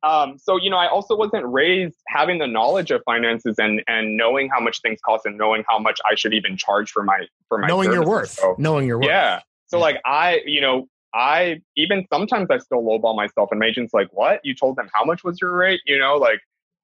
Um, 0.01 0.37
so 0.37 0.57
you 0.57 0.69
know, 0.69 0.77
I 0.77 0.87
also 0.87 1.15
wasn't 1.15 1.45
raised 1.45 1.97
having 2.07 2.39
the 2.39 2.47
knowledge 2.47 2.91
of 2.91 3.01
finances 3.05 3.55
and 3.57 3.83
and 3.87 4.15
knowing 4.15 4.49
how 4.49 4.59
much 4.59 4.81
things 4.81 4.99
cost 5.05 5.25
and 5.25 5.37
knowing 5.37 5.63
how 5.67 5.79
much 5.79 5.99
I 6.09 6.15
should 6.15 6.33
even 6.33 6.55
charge 6.57 6.91
for 6.91 7.03
my 7.03 7.27
for 7.47 7.57
my 7.57 7.67
knowing 7.67 7.91
your 7.91 8.05
worth. 8.05 8.31
So, 8.31 8.55
knowing 8.57 8.87
your 8.87 8.97
worth. 8.97 9.07
yeah. 9.07 9.41
So 9.67 9.77
Yeah. 9.77 9.81
like 9.81 10.01
I, 10.05 10.41
you 10.45 10.61
know, 10.61 10.87
I 11.13 11.61
even 11.75 12.05
sometimes 12.11 12.47
I 12.49 12.59
still 12.59 12.81
lowball 12.83 13.15
myself, 13.15 13.49
and 13.51 13.59
my 13.59 13.67
agent's 13.67 13.93
like, 13.93 14.07
"What? 14.11 14.39
You 14.43 14.55
told 14.55 14.77
them 14.77 14.89
how 14.93 15.03
much 15.03 15.23
was 15.23 15.39
your 15.41 15.55
rate?" 15.55 15.81
You 15.85 15.97
know, 15.99 16.15
like 16.15 16.39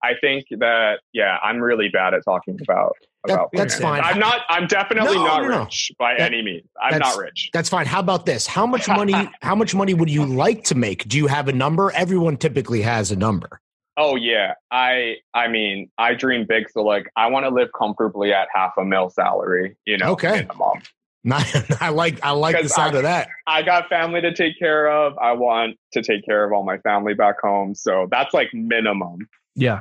I 0.06 0.14
think 0.22 0.46
that 0.60 1.00
yeah, 1.14 1.38
I'm 1.44 1.60
really 1.60 1.90
bad 1.90 2.14
at 2.14 2.24
talking 2.24 2.58
about 2.62 2.94
That- 3.26 3.34
about. 3.34 3.50
that's 3.54 3.80
fine. 3.80 4.02
I'm 4.04 4.20
not. 4.20 4.42
I'm 4.50 4.68
definitely 4.68 5.16
No, 5.18 5.26
not 5.26 5.42
no, 5.44 5.48
no. 5.50 5.60
rich 5.64 5.92
by 5.98 6.14
That- 6.18 6.32
any 6.32 6.42
means. 6.42 6.68
I'm 6.82 7.00
not 7.00 7.18
rich. 7.18 7.50
That's 7.54 7.70
fine. 7.70 7.86
How 7.86 8.00
about 8.00 8.26
this? 8.26 8.46
How 8.48 8.66
much 8.66 8.88
money? 8.88 9.14
how 9.42 9.56
much 9.56 9.74
money 9.76 9.94
would 9.94 10.10
you 10.10 10.26
like 10.26 10.64
to 10.66 10.76
make? 10.76 11.08
Do 11.08 11.18
you 11.18 11.28
have 11.28 11.48
a 11.48 11.54
number? 11.54 11.92
Everyone 11.92 12.38
typically 12.38 12.82
has 12.82 13.12
a 13.12 13.16
number. 13.16 13.60
Oh 13.98 14.16
yeah, 14.18 14.56
I 14.72 15.16
I 15.34 15.48
mean 15.48 15.90
I 15.98 16.14
dream 16.16 16.46
big, 16.48 16.70
so 16.70 16.82
like 16.84 17.10
I 17.16 17.28
want 17.28 17.46
to 17.46 17.50
live 17.50 17.70
comfortably 17.78 18.34
at 18.34 18.48
half 18.54 18.74
a 18.78 18.84
mil 18.86 19.10
salary. 19.10 19.76
You 19.86 19.98
know, 19.98 20.12
Okay. 20.12 20.32
minimum. 20.42 20.82
Not, 21.28 21.46
I 21.82 21.90
like. 21.90 22.24
I 22.24 22.32
like 22.32 22.56
the 22.56 22.64
Because 22.64 22.76
sound 22.76 22.94
I- 22.94 22.98
of 22.98 23.04
that. 23.04 23.30
I 23.48 23.64
got 23.64 23.90
family 23.90 24.22
to 24.22 24.32
take 24.34 24.60
care 24.60 24.88
of. 24.92 25.18
I 25.18 25.32
want 25.32 25.78
to 25.94 26.04
take 26.04 26.24
care 26.26 26.46
of 26.46 26.52
all 26.54 26.64
my 26.64 26.78
family 26.80 27.14
back 27.16 27.38
home, 27.42 27.74
so 27.74 28.08
that's 28.12 28.32
like 28.34 28.50
minimum. 28.54 29.28
Yeah. 29.56 29.80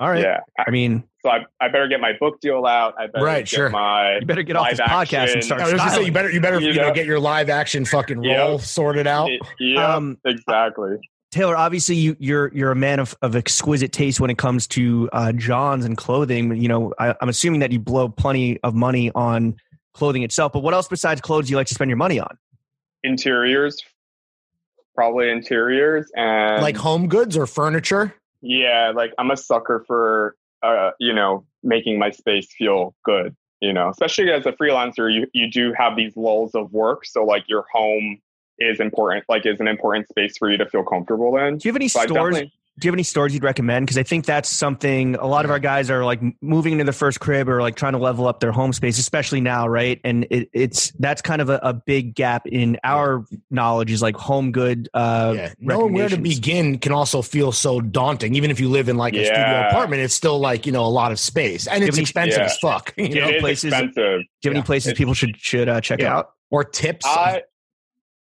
All 0.00 0.10
right. 0.10 0.22
Yeah. 0.22 0.40
I 0.66 0.70
mean, 0.70 1.04
So 1.22 1.30
I, 1.30 1.44
I 1.60 1.68
better 1.68 1.86
get 1.88 2.00
my 2.00 2.12
book 2.18 2.40
deal 2.40 2.66
out. 2.66 2.94
I 2.98 3.06
better 3.06 3.24
Right, 3.24 3.40
get 3.40 3.48
sure. 3.48 3.68
my 3.70 4.18
you 4.18 4.26
better 4.26 4.42
get 4.42 4.56
off 4.56 4.70
this 4.70 4.78
Live 4.80 4.88
podcast 4.88 5.34
and 5.34 5.44
start 5.44 5.60
I 5.60 5.64
was 5.72 5.80
just 5.80 5.94
say 5.94 6.04
you 6.04 6.12
better. 6.12 6.30
You 6.30 6.40
better. 6.40 6.60
You, 6.60 6.68
You 6.68 6.74
know, 6.76 6.88
know? 6.88 6.94
get 6.94 7.06
your 7.06 7.20
live 7.20 7.48
action 7.48 7.84
fucking 7.84 8.22
Yep. 8.24 8.38
roll 8.38 8.58
sorted 8.58 9.06
out. 9.06 9.30
yeah, 9.60 9.94
Um, 9.94 10.18
exactly. 10.24 10.96
Taylor, 11.30 11.56
obviously 11.56 11.96
you, 11.96 12.16
you're 12.20 12.52
you're 12.54 12.70
a 12.70 12.76
man 12.76 13.00
of, 13.00 13.16
of 13.22 13.34
exquisite 13.34 13.90
taste 13.92 14.20
when 14.20 14.30
it 14.30 14.38
comes 14.38 14.66
to 14.68 15.08
uh, 15.12 15.32
Johns 15.32 15.84
and 15.84 15.96
clothing. 15.96 16.54
You 16.56 16.68
know, 16.68 16.92
I, 16.98 17.14
I'm 17.20 17.28
assuming 17.28 17.60
that 17.60 17.72
you 17.72 17.80
blow 17.80 18.08
plenty 18.08 18.60
of 18.62 18.74
money 18.74 19.10
on 19.16 19.56
clothing 19.94 20.22
itself. 20.22 20.52
But 20.52 20.60
what 20.62 20.74
else 20.74 20.86
besides 20.86 21.20
clothes 21.20 21.46
do 21.46 21.50
you 21.52 21.56
like 21.56 21.66
to 21.68 21.74
spend 21.74 21.88
your 21.88 21.96
money 21.96 22.20
on? 22.20 22.36
Interiors, 23.02 23.82
probably 24.94 25.28
interiors, 25.30 26.10
and 26.16 26.62
like 26.62 26.76
home 26.76 27.08
goods 27.08 27.36
or 27.36 27.46
furniture. 27.46 28.14
Yeah, 28.44 28.92
like 28.94 29.12
I'm 29.18 29.30
a 29.30 29.36
sucker 29.36 29.82
for 29.86 30.36
uh, 30.62 30.90
you 31.00 31.14
know 31.14 31.44
making 31.62 31.98
my 31.98 32.10
space 32.10 32.52
feel 32.56 32.94
good. 33.04 33.34
You 33.60 33.72
know, 33.72 33.88
especially 33.88 34.30
as 34.30 34.44
a 34.44 34.52
freelancer, 34.52 35.12
you 35.12 35.26
you 35.32 35.50
do 35.50 35.72
have 35.76 35.96
these 35.96 36.16
lulls 36.16 36.54
of 36.54 36.72
work, 36.72 37.06
so 37.06 37.24
like 37.24 37.44
your 37.48 37.64
home 37.72 38.20
is 38.58 38.80
important, 38.80 39.24
like 39.28 39.46
is 39.46 39.60
an 39.60 39.68
important 39.68 40.08
space 40.08 40.36
for 40.36 40.50
you 40.50 40.58
to 40.58 40.66
feel 40.66 40.84
comfortable 40.84 41.36
in. 41.38 41.56
Do 41.56 41.68
you 41.68 41.72
have 41.72 41.76
any 41.76 41.88
So 41.88 42.02
stores? 42.02 42.42
Definitely- 42.76 42.80
Do 42.80 42.86
you 42.86 42.90
have 42.90 42.94
any 42.96 43.02
stores 43.04 43.34
you'd 43.34 43.44
recommend? 43.44 43.86
Because 43.86 43.98
I 43.98 44.02
think 44.02 44.24
that's 44.26 44.48
something 44.48 45.14
a 45.16 45.26
lot 45.26 45.44
of 45.44 45.50
our 45.50 45.58
guys 45.58 45.90
are 45.90 46.04
like 46.04 46.20
moving 46.42 46.72
into 46.72 46.84
their 46.84 46.92
first 46.92 47.20
crib 47.20 47.48
or 47.48 47.60
like 47.62 47.76
trying 47.76 47.92
to 47.92 47.98
level 47.98 48.26
up 48.26 48.40
their 48.40 48.52
home 48.52 48.72
space, 48.72 48.98
especially 48.98 49.40
now, 49.40 49.66
right? 49.68 50.00
And 50.04 50.26
it, 50.30 50.48
it's 50.52 50.90
that's 50.98 51.22
kind 51.22 51.40
of 51.40 51.50
a, 51.50 51.58
a 51.62 51.72
big 51.72 52.14
gap 52.14 52.46
in 52.46 52.78
our 52.84 53.24
knowledge 53.50 53.90
is 53.92 54.02
like 54.02 54.16
home 54.16 54.50
good. 54.52 54.88
Uh, 54.94 55.34
yeah, 55.36 55.52
knowing 55.60 55.92
where 55.94 56.08
to 56.08 56.16
begin 56.18 56.78
can 56.78 56.92
also 56.92 57.22
feel 57.22 57.52
so 57.52 57.80
daunting. 57.80 58.34
Even 58.34 58.50
if 58.50 58.58
you 58.60 58.68
live 58.68 58.88
in 58.88 58.96
like 58.96 59.14
a 59.14 59.24
studio 59.24 59.68
apartment, 59.68 60.02
it's 60.02 60.14
still 60.14 60.38
like 60.38 60.66
you 60.66 60.72
know 60.72 60.84
a 60.84 60.88
lot 60.88 61.12
of 61.12 61.18
space, 61.20 61.66
and 61.66 61.84
it's 61.84 61.98
expensive 61.98 62.38
Yeah. 62.40 62.44
as 62.46 62.58
fuck. 62.58 62.92
You 62.98 63.04
it 63.06 63.14
know, 63.14 63.28
is 63.28 63.40
places- 63.40 63.64
expensive. 63.72 63.94
Do 63.94 64.02
you 64.02 64.16
have 64.20 64.26
Yeah. 64.44 64.50
any 64.50 64.62
places 64.62 64.88
It's- 64.88 64.98
people 64.98 65.14
should 65.14 65.36
should 65.36 65.68
uh, 65.68 65.80
check 65.80 66.00
Yeah. 66.00 66.16
out? 66.16 66.30
or 66.50 66.62
tips. 66.62 67.04
I 67.06 67.42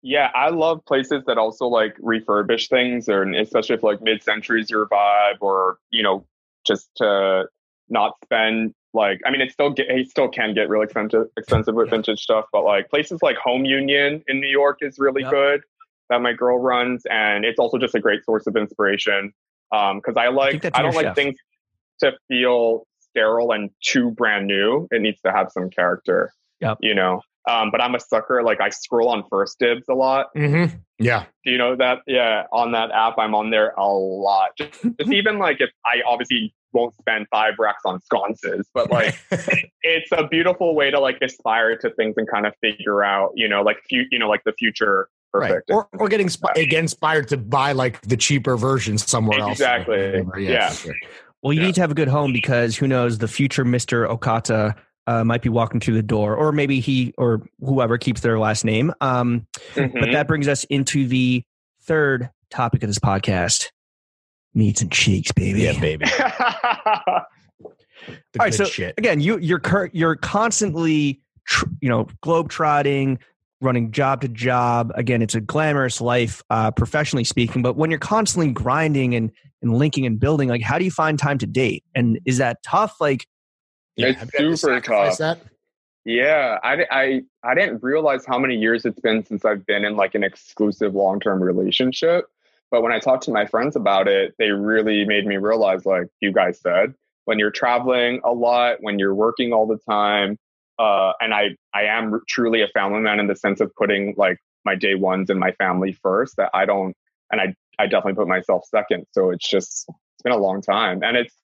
yeah, 0.03 0.31
I 0.35 0.51
love 0.51 0.85
places 0.85 1.23
that 1.27 1.39
also 1.39 1.67
like 1.67 1.97
refurbish 1.99 2.69
things, 2.69 3.09
or 3.09 3.23
especially 3.33 3.77
if 3.77 3.83
like 3.83 4.03
mid 4.03 4.23
centuries 4.23 4.69
your 4.69 4.87
vibe, 4.89 5.39
or 5.41 5.79
you 5.91 6.03
know, 6.03 6.27
just 6.67 6.91
to 6.97 7.45
not 7.89 8.17
spend 8.25 8.75
like 8.95 9.21
I 9.25 9.31
mean, 9.31 9.41
it 9.41 9.53
still 9.53 9.71
get 9.71 9.89
it 9.89 10.11
still 10.11 10.29
can 10.29 10.55
get 10.55 10.69
really 10.69 10.85
expensive 10.85 11.27
expensive 11.37 11.75
with 11.75 11.87
Yeah. 11.87 11.93
vintage 11.93 12.21
stuff, 12.21 12.47
but 12.53 12.65
like 12.65 12.91
places 12.91 13.21
like 13.23 13.37
Home 13.37 13.65
Union 13.65 14.23
in 14.27 14.41
New 14.41 14.49
York 14.49 14.79
is 14.81 14.99
really 14.99 15.23
good 15.23 15.63
that 16.11 16.21
my 16.21 16.33
girl 16.33 16.59
runs, 16.59 17.05
and 17.11 17.45
it's 17.45 17.59
also 17.59 17.79
just 17.79 17.95
a 17.95 18.01
great 18.01 18.25
source 18.25 18.47
of 18.47 18.57
inspiration. 18.57 19.33
Um, 19.73 19.99
because 19.99 20.17
I 20.19 20.29
like 20.29 20.63
that's 20.63 20.79
I, 20.79 20.83
don't 20.83 20.95
like 20.95 21.07
chef. 21.07 21.15
things 21.17 21.37
to 22.01 22.13
feel 22.29 22.87
sterile 23.01 23.53
and 23.53 23.71
too 23.83 24.11
brand 24.11 24.47
new. 24.47 24.89
It 24.91 25.01
needs 25.01 25.21
to 25.23 25.33
have 25.33 25.51
some 25.51 25.71
character. 25.71 26.33
Yep. 26.61 26.79
You 26.81 26.95
know. 26.95 27.23
Um, 27.49 27.71
but 27.73 27.81
I'm 27.81 27.95
a 27.95 28.01
sucker. 28.01 28.43
Like 28.43 28.61
I 28.61 28.69
scroll 28.71 29.09
on 29.09 29.25
First 29.29 29.59
Dibs 29.59 29.89
a 29.91 29.95
lot. 29.95 30.27
mm-hmm. 30.37 30.77
Yeah, 30.99 31.25
Do 31.45 31.51
you 31.51 31.59
know 31.59 31.75
that? 31.75 31.99
Yeah, 32.07 32.45
on 32.53 32.71
that 32.73 32.93
app, 32.93 33.15
I'm 33.19 33.35
on 33.35 33.51
there 33.51 33.71
a 33.77 33.89
lot. 33.89 34.51
Just, 34.57 34.73
just 35.01 35.11
even 35.13 35.39
like 35.39 35.61
if 35.61 35.71
I 35.85 35.97
obviously 36.07 36.55
won't 36.73 36.95
spend 36.95 37.27
five 37.33 37.55
racks 37.59 37.83
on 37.85 38.01
sconces, 38.03 38.69
but 38.73 38.89
like 38.91 39.19
it's 39.83 40.13
a 40.13 40.29
beautiful 40.29 40.77
way 40.77 40.93
to 40.93 41.01
like 41.01 41.19
aspire 41.21 41.77
to 41.79 41.91
things 41.95 42.15
and 42.17 42.31
kind 42.31 42.47
of 42.47 42.55
figure 42.61 43.03
out, 43.03 43.33
you 43.35 43.49
know, 43.49 43.63
like 43.63 43.79
few, 43.89 44.05
you 44.13 44.19
know, 44.21 44.29
like 44.29 44.45
the 44.45 44.53
future 44.53 45.09
right. 45.35 45.49
perfect. 45.51 45.71
Or 45.73 45.89
or 45.99 46.09
getting 46.09 46.29
sp- 46.31 46.55
get 46.55 46.73
inspired 46.75 47.27
to 47.29 47.37
buy 47.37 47.73
like 47.73 48.01
the 48.03 48.17
cheaper 48.17 48.57
version 48.57 48.97
somewhere 48.97 49.41
else. 49.41 49.53
Exactly. 49.53 50.23
Whatever. 50.23 50.39
Yeah. 50.39 50.73
Well, 51.43 51.53
you 51.53 51.61
Yeah. 51.63 51.67
need 51.67 51.75
to 51.75 51.81
have 51.81 51.91
a 51.91 51.95
good 51.95 52.07
home 52.09 52.33
because 52.33 52.77
who 52.77 52.87
knows, 52.87 53.19
the 53.19 53.27
future 53.27 53.65
Mr. 53.65 54.09
Okata 54.09 54.77
uh, 55.07 55.25
might 55.25 55.43
be 55.43 55.49
walking 55.49 55.81
through 55.81 55.95
the 55.95 56.03
door, 56.03 56.35
or 56.37 56.53
maybe 56.53 56.81
he 56.81 57.13
or 57.19 57.43
whoever 57.61 57.99
keeps 57.99 58.21
their 58.21 58.39
last 58.39 58.65
name. 58.65 58.93
Um, 59.01 59.47
But 59.75 59.91
Mhm. 59.93 60.13
that 60.13 60.29
brings 60.29 60.49
us 60.49 60.65
into 60.65 61.07
the 61.07 61.43
third 61.83 62.31
topic 62.51 62.83
of 62.83 62.89
this 62.89 62.99
podcast 62.99 63.69
meats 64.55 64.83
and 64.83 64.93
cheeks, 64.93 65.33
baby. 65.33 65.63
Yeah, 65.63 65.79
baby. 65.81 66.05
The 68.35 68.41
All 68.41 68.47
right, 68.47 68.51
good 68.51 68.55
so 68.55 68.65
shit. 68.65 68.95
again, 68.99 69.21
you 69.21 69.39
you're 69.39 69.61
cur- 69.61 69.91
you're 69.93 70.17
constantly 70.17 71.21
tr- 71.47 71.67
you 71.81 71.89
know 71.89 72.09
globe 72.23 72.49
trotting, 72.49 73.19
running 73.61 73.93
job 73.93 74.23
to 74.23 74.29
job. 74.29 74.91
Again, 74.97 75.23
it's 75.23 75.35
a 75.37 75.41
glamorous 75.41 76.01
life, 76.01 76.43
uh, 76.51 76.71
professionally 76.73 77.23
speaking. 77.25 77.63
But 77.63 77.77
when 77.77 77.91
you're 77.91 78.01
constantly 78.01 78.51
grinding 78.51 79.15
and 79.15 79.31
and 79.61 79.75
linking 79.79 80.05
and 80.07 80.19
building, 80.19 80.49
like 80.49 80.63
how 80.63 80.79
do 80.79 80.85
you 80.85 80.91
find 80.91 81.17
time 81.19 81.39
to 81.39 81.47
date? 81.47 81.85
And 81.95 82.19
is 82.25 82.39
that 82.39 82.63
tough? 82.65 82.97
Like, 83.01 83.29
Yeah, 83.97 84.09
It's 84.09 84.21
have 84.21 84.31
you 84.39 84.47
had 84.47 84.51
to 84.51 84.57
super 84.57 84.81
tough. 84.81 85.19
That? 85.19 85.41
Yeah, 86.05 86.59
I, 86.65 86.87
I, 86.91 87.23
I 87.45 87.55
didn't 87.55 87.83
realize 87.83 88.25
how 88.27 88.39
many 88.39 88.57
years 88.57 88.85
it's 88.85 88.99
been 89.01 89.25
since 89.25 89.45
I've 89.45 89.65
been 89.67 89.85
in 89.85 89.97
like 89.97 90.15
an 90.15 90.25
exclusive 90.25 90.95
long 90.95 91.21
term 91.21 91.43
relationship. 91.43 92.27
But 92.71 92.83
when 92.83 92.91
I 92.91 92.99
talked 92.99 93.25
to 93.25 93.31
my 93.31 93.47
friends 93.47 93.77
about 93.77 94.09
it, 94.09 94.35
they 94.39 94.51
really 94.51 95.05
made 95.05 95.27
me 95.27 95.37
realize, 95.37 95.85
like 95.85 96.09
you 96.21 96.33
guys 96.33 96.59
said, 96.59 96.95
when 97.27 97.39
you're 97.39 97.51
traveling 97.51 98.21
a 98.25 98.33
lot, 98.33 98.79
when 98.81 98.99
you're 98.99 99.15
working 99.15 99.53
all 99.53 99.67
the 99.67 99.79
time, 99.89 100.39
uh, 100.79 101.13
and 101.21 101.35
I, 101.35 101.51
I 101.75 101.83
am 101.83 102.21
truly 102.27 102.63
a 102.63 102.69
family 102.69 103.01
man 103.01 103.21
in 103.21 103.27
the 103.27 103.37
sense 103.37 103.61
of 103.61 103.73
putting 103.77 104.15
like 104.17 104.39
my 104.65 104.75
day 104.75 104.95
ones 104.95 105.29
and 105.29 105.39
my 105.39 105.53
family 105.53 105.93
first. 105.93 106.37
That 106.39 106.51
I 106.55 106.65
don't, 106.65 106.97
and 107.31 107.41
I, 107.41 107.55
I 107.79 107.87
definitely 107.87 108.15
put 108.15 108.27
myself 108.27 108.65
second. 108.65 109.07
So 109.13 109.31
it's 109.31 109.49
just, 109.49 109.87
it's 109.89 110.23
been 110.25 110.33
a 110.33 110.39
long 110.39 110.63
time, 110.63 111.03
and 111.03 111.17
it's 111.17 111.35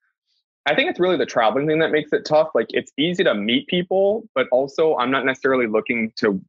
I 0.67 0.75
think 0.75 0.91
it's 0.91 1.01
really 1.01 1.17
the 1.17 1.27
traveling 1.27 1.67
thing 1.67 1.79
that 1.79 1.91
makes 1.91 2.13
it 2.13 2.25
tough. 2.27 2.49
Like 2.55 2.67
it's 2.71 2.93
easy 2.99 3.25
to 3.25 3.35
meet 3.35 3.67
people, 3.69 4.29
but 4.35 4.47
also 4.53 4.97
I'm 4.97 5.11
not 5.11 5.25
necessarily 5.25 5.67
looking 5.67 6.13
to 6.17 6.41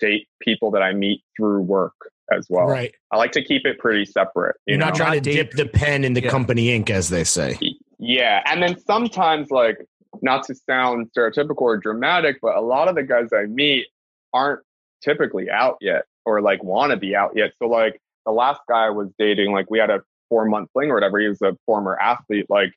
date 0.00 0.28
people 0.40 0.70
that 0.72 0.82
I 0.82 0.92
meet 0.92 1.22
through 1.36 1.60
work 1.62 1.94
as 2.32 2.46
well. 2.50 2.66
right. 2.66 2.92
I 3.12 3.16
like 3.18 3.32
to 3.32 3.42
keep 3.44 3.64
it 3.66 3.78
pretty 3.78 4.04
separate. 4.04 4.56
You 4.66 4.72
You're 4.72 4.78
not 4.84 4.94
trying 4.94 5.12
to 5.12 5.16
Not 5.18 5.22
date- 5.24 5.34
dip 5.34 5.50
the 5.52 5.66
pen 5.66 6.04
in 6.04 6.14
the 6.14 6.22
Yeah. 6.22 6.30
company 6.30 6.72
ink, 6.72 6.90
as 6.90 7.08
they 7.08 7.22
say. 7.24 7.56
Yeah. 7.98 8.42
And 8.46 8.62
then 8.62 8.78
sometimes 8.80 9.50
like 9.50 9.78
not 10.22 10.44
to 10.46 10.54
sound 10.54 11.10
stereotypical 11.16 11.60
or 11.62 11.76
dramatic, 11.76 12.38
but 12.42 12.56
a 12.56 12.60
lot 12.60 12.88
of 12.88 12.94
the 12.94 13.02
guys 13.04 13.28
I 13.32 13.44
meet 13.46 13.86
aren't 14.32 14.60
typically 15.02 15.50
out 15.50 15.76
yet 15.80 16.04
or 16.24 16.40
like 16.40 16.62
want 16.64 16.90
to 16.90 16.96
be 16.96 17.14
out 17.14 17.32
yet. 17.36 17.52
So 17.58 17.68
like 17.68 18.00
the 18.24 18.32
last 18.32 18.60
guy 18.68 18.86
I 18.86 18.90
was 18.90 19.08
dating, 19.18 19.52
like 19.52 19.70
we 19.70 19.78
had 19.78 19.90
a 19.90 20.02
four 20.28 20.46
month 20.46 20.70
fling 20.72 20.90
or 20.90 20.94
whatever. 20.94 21.18
He 21.20 21.28
was 21.28 21.40
a 21.42 21.56
former 21.66 21.96
athlete. 22.00 22.46
Like 22.48 22.72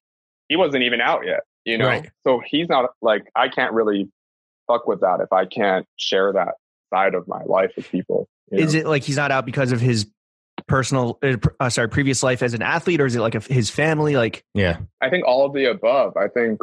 he 0.49 0.57
wasn't 0.57 0.83
even 0.83 0.99
out 0.99 1.25
yet, 1.25 1.41
you 1.63 1.77
know? 1.77 1.87
Right. 1.87 2.09
So 2.23 2.41
he's 2.45 2.67
not 2.67 2.89
like, 3.01 3.31
I 3.35 3.47
can't 3.47 3.73
really 3.73 4.09
fuck 4.67 4.87
with 4.87 5.01
that 5.01 5.21
if 5.21 5.31
I 5.31 5.45
can't 5.45 5.85
share 5.95 6.33
that 6.33 6.55
side 6.93 7.13
of 7.13 7.27
my 7.27 7.43
life 7.43 7.71
with 7.77 7.89
people. 7.89 8.27
is 8.51 8.73
know? 8.73 8.81
it 8.81 8.87
like 8.87 9.03
he's 9.03 9.15
not 9.15 9.31
out 9.31 9.45
because 9.45 9.71
of 9.71 9.79
his 9.79 10.07
personal, 10.67 11.19
uh, 11.23 11.37
uh, 11.59 11.69
sorry, 11.69 11.87
previous 11.87 12.21
life 12.23 12.43
as 12.43 12.53
an 12.53 12.61
athlete, 12.61 12.99
or 12.99 13.05
is 13.05 13.15
it 13.15 13.21
like 13.21 13.35
a, 13.35 13.39
his 13.39 13.69
family? 13.69 14.17
Like, 14.17 14.43
Yeah. 14.53 14.77
I 14.99 15.09
think 15.09 15.25
all 15.25 15.45
of 15.45 15.53
the 15.53 15.65
above. 15.65 16.17
I 16.17 16.27
think 16.27 16.59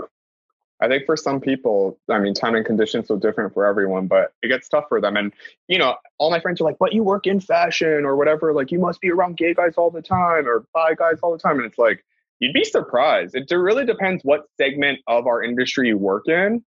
I 0.79 0.89
think 0.89 1.07
for 1.07 1.17
some 1.17 1.41
people, 1.41 1.99
I 2.11 2.19
mean, 2.19 2.35
time 2.35 2.55
and 2.55 2.65
conditions 2.65 3.09
so 3.09 3.17
different 3.17 3.55
for 3.55 3.65
everyone, 3.65 4.09
but 4.09 4.33
it 4.43 4.49
gets 4.49 4.69
tough 4.69 4.85
for 4.91 5.01
them. 5.01 5.17
And 5.17 5.33
you 5.69 5.79
know, 5.79 5.97
all 6.19 6.31
my 6.31 6.39
friends 6.39 6.61
are 6.61 6.65
like, 6.65 6.77
"But 6.79 6.93
you 6.93 7.03
work 7.03 7.27
in 7.27 7.41
fashion 7.41 8.05
or 8.05 8.15
whatever. 8.15 8.53
Like, 8.53 8.71
you 8.71 8.79
must 8.79 9.01
be 9.01 9.11
around 9.11 9.39
gay 9.39 9.55
guys 9.55 9.75
all 9.79 9.91
the 9.91 10.03
time 10.03 10.47
or 10.47 10.67
bi 10.75 10.95
guys 10.95 11.19
all 11.23 11.33
the 11.33 11.39
time." 11.39 11.57
And 11.57 11.65
it's 11.65 11.79
like, 11.79 12.05
you'd 12.41 12.53
be 12.53 12.65
surprised. 12.65 13.35
It 13.35 13.51
really 13.55 13.85
depends 13.87 14.23
what 14.25 14.43
segment 14.61 14.99
of 15.07 15.27
our 15.27 15.43
industry 15.43 15.89
you 15.89 15.99
work 15.99 16.25
in. 16.29 16.65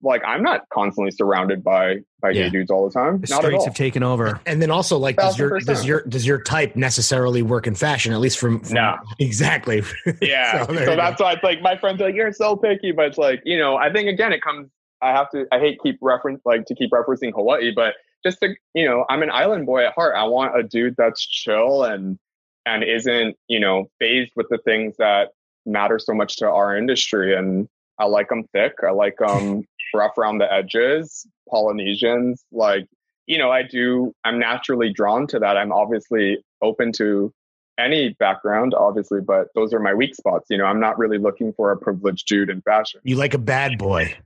Like, 0.00 0.22
I'm 0.24 0.44
not 0.44 0.62
constantly 0.72 1.10
surrounded 1.10 1.64
by 1.64 1.96
by 2.22 2.30
Yeah. 2.30 2.44
gay 2.44 2.50
dudes 2.50 2.70
all 2.70 2.88
the 2.88 2.92
time. 2.94 3.20
the 3.20 3.26
Not 3.30 3.42
streets 3.42 3.64
have 3.64 3.74
taken 3.74 4.04
over. 4.04 4.40
And 4.46 4.62
then 4.62 4.70
also, 4.70 4.96
like, 4.96 5.16
does 5.16 5.36
your 5.38 5.58
does 5.58 5.84
your 5.84 6.02
does 6.04 6.24
your 6.24 6.40
type 6.42 6.76
necessarily 6.76 7.42
work 7.42 7.66
in 7.66 7.74
fashion? 7.74 8.12
At 8.12 8.20
least 8.20 8.38
from, 8.38 8.60
from 8.60 8.74
No. 8.74 8.94
exactly. 9.18 9.82
Yeah. 10.22 10.60
So 10.60 10.66
so 10.66 10.72
there 10.72 10.80
you 10.82 10.86
go. 10.90 10.96
that's 10.96 11.20
why 11.20 11.32
it's 11.32 11.42
like 11.42 11.60
my 11.62 11.76
friends 11.76 12.00
are 12.00 12.04
like, 12.06 12.14
you're 12.14 12.32
so 12.32 12.54
picky, 12.56 12.92
but 12.92 13.06
it's 13.06 13.18
like, 13.18 13.42
you 13.44 13.58
know, 13.58 13.76
I 13.76 13.92
think 13.92 14.08
again 14.08 14.32
it 14.32 14.40
comes 14.40 14.68
I 15.02 15.10
have 15.10 15.30
to 15.30 15.46
I 15.50 15.58
hate 15.58 15.78
keep 15.82 15.98
reference 16.00 16.42
like 16.44 16.64
to 16.66 16.74
keep 16.76 16.90
referencing 16.92 17.32
Hawaii, 17.34 17.72
but 17.74 17.94
just 18.24 18.38
to 18.42 18.54
you 18.74 18.84
know, 18.84 19.04
I'm 19.10 19.22
an 19.22 19.30
island 19.32 19.66
boy 19.66 19.84
at 19.84 19.94
heart. 19.94 20.14
I 20.16 20.24
want 20.24 20.56
a 20.56 20.62
dude 20.62 20.94
that's 20.96 21.26
chill 21.26 21.82
and 21.82 22.18
and 22.66 22.82
isn't, 22.82 23.36
you 23.48 23.60
know, 23.60 23.86
phased 23.98 24.32
with 24.36 24.46
the 24.50 24.58
things 24.58 24.94
that 24.98 25.30
matter 25.66 25.98
so 25.98 26.14
much 26.14 26.36
to 26.36 26.48
our 26.48 26.76
industry. 26.76 27.34
And 27.34 27.68
I 27.98 28.06
like 28.06 28.28
them 28.28 28.44
thick. 28.52 28.74
I 28.86 28.90
like 28.90 29.16
them 29.18 29.28
um, 29.28 29.64
rough 29.94 30.16
around 30.18 30.38
the 30.38 30.52
edges, 30.52 31.26
Polynesians. 31.48 32.44
Like, 32.52 32.86
you 33.26 33.38
know, 33.38 33.50
I 33.50 33.62
do, 33.62 34.12
I'm 34.24 34.38
naturally 34.38 34.92
drawn 34.92 35.26
to 35.28 35.38
that. 35.38 35.56
I'm 35.56 35.72
obviously 35.72 36.38
open 36.62 36.92
to 36.92 37.32
any 37.78 38.16
background, 38.18 38.74
obviously, 38.74 39.20
but 39.20 39.48
those 39.54 39.72
are 39.72 39.80
my 39.80 39.94
weak 39.94 40.14
spots. 40.14 40.46
You 40.50 40.58
know, 40.58 40.64
I'm 40.64 40.80
not 40.80 40.98
really 40.98 41.18
looking 41.18 41.52
for 41.52 41.70
a 41.70 41.76
privileged 41.76 42.26
dude 42.26 42.50
in 42.50 42.60
fashion. 42.62 43.00
You 43.04 43.16
like 43.16 43.34
a 43.34 43.38
bad 43.38 43.78
boy. 43.78 44.16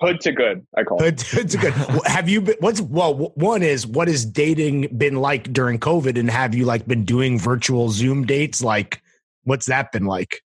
Hood 0.00 0.20
to 0.22 0.32
good, 0.32 0.66
I 0.76 0.82
call 0.82 1.02
it. 1.02 1.22
Hood 1.22 1.48
to 1.50 1.58
good. 1.58 1.72
Have 2.06 2.28
you 2.28 2.40
been? 2.40 2.56
What's 2.60 2.80
well? 2.80 3.32
One 3.36 3.62
is 3.62 3.86
what 3.86 4.08
has 4.08 4.26
dating 4.26 4.88
been 4.96 5.16
like 5.16 5.52
during 5.52 5.78
COVID, 5.78 6.18
and 6.18 6.30
have 6.30 6.54
you 6.54 6.64
like 6.64 6.86
been 6.86 7.04
doing 7.04 7.38
virtual 7.38 7.90
Zoom 7.90 8.26
dates? 8.26 8.62
Like, 8.62 9.00
what's 9.44 9.66
that 9.66 9.92
been 9.92 10.06
like? 10.06 10.40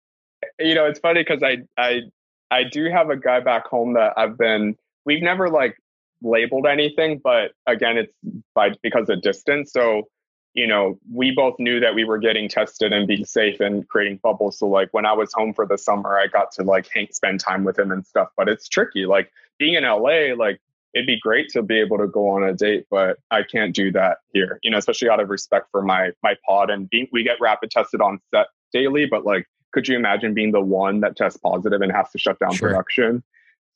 you 0.58 0.74
know, 0.74 0.86
it's 0.86 1.00
funny 1.00 1.20
because 1.20 1.42
I 1.42 1.58
I 1.76 2.02
I 2.50 2.64
do 2.64 2.90
have 2.90 3.10
a 3.10 3.16
guy 3.16 3.40
back 3.40 3.66
home 3.66 3.94
that 3.94 4.14
I've 4.16 4.38
been 4.38 4.76
we've 5.04 5.22
never 5.22 5.48
like 5.48 5.76
labeled 6.22 6.66
anything, 6.66 7.20
but 7.22 7.52
again, 7.66 7.98
it's 7.98 8.12
by 8.54 8.70
because 8.82 9.08
of 9.08 9.22
distance. 9.22 9.72
So, 9.72 10.08
you 10.56 10.66
know, 10.66 10.98
we 11.12 11.30
both 11.32 11.54
knew 11.58 11.78
that 11.80 11.94
we 11.94 12.04
were 12.04 12.16
getting 12.16 12.48
tested 12.48 12.90
and 12.90 13.06
being 13.06 13.26
safe 13.26 13.60
and 13.60 13.86
creating 13.88 14.18
bubbles. 14.22 14.58
So 14.58 14.66
like 14.66 14.88
when 14.92 15.04
I 15.04 15.12
was 15.12 15.30
home 15.34 15.52
for 15.52 15.66
the 15.66 15.76
summer, 15.76 16.18
I 16.18 16.28
got 16.28 16.50
to 16.52 16.62
like 16.62 16.88
hang, 16.92 17.08
spend 17.12 17.40
time 17.40 17.62
with 17.62 17.78
him 17.78 17.92
and 17.92 18.04
stuff. 18.06 18.30
But 18.38 18.48
it's 18.48 18.66
tricky. 18.66 19.04
Like 19.04 19.30
being 19.58 19.74
in 19.74 19.84
LA, 19.84 20.34
like 20.34 20.58
it'd 20.94 21.06
be 21.06 21.20
great 21.20 21.50
to 21.50 21.62
be 21.62 21.78
able 21.78 21.98
to 21.98 22.06
go 22.06 22.28
on 22.28 22.42
a 22.42 22.54
date, 22.54 22.86
but 22.90 23.18
I 23.30 23.42
can't 23.42 23.74
do 23.74 23.92
that 23.92 24.18
here. 24.32 24.58
You 24.62 24.70
know, 24.70 24.78
especially 24.78 25.10
out 25.10 25.20
of 25.20 25.28
respect 25.28 25.66
for 25.70 25.82
my 25.82 26.12
my 26.22 26.34
pod 26.46 26.70
and 26.70 26.88
being 26.88 27.06
we 27.12 27.22
get 27.22 27.38
rapid 27.38 27.70
tested 27.70 28.00
on 28.00 28.18
set 28.34 28.46
daily, 28.72 29.04
but 29.04 29.26
like 29.26 29.46
could 29.72 29.86
you 29.86 29.94
imagine 29.94 30.32
being 30.32 30.52
the 30.52 30.60
one 30.62 31.00
that 31.00 31.16
tests 31.16 31.38
positive 31.38 31.82
and 31.82 31.92
has 31.92 32.10
to 32.12 32.18
shut 32.18 32.38
down 32.38 32.54
Sure. 32.54 32.70
production? 32.70 33.22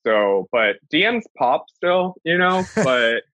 So, 0.07 0.49
but 0.51 0.77
DMs 0.91 1.25
pop 1.37 1.67
still, 1.69 2.15
you 2.25 2.39
know, 2.39 2.65
but 2.75 3.25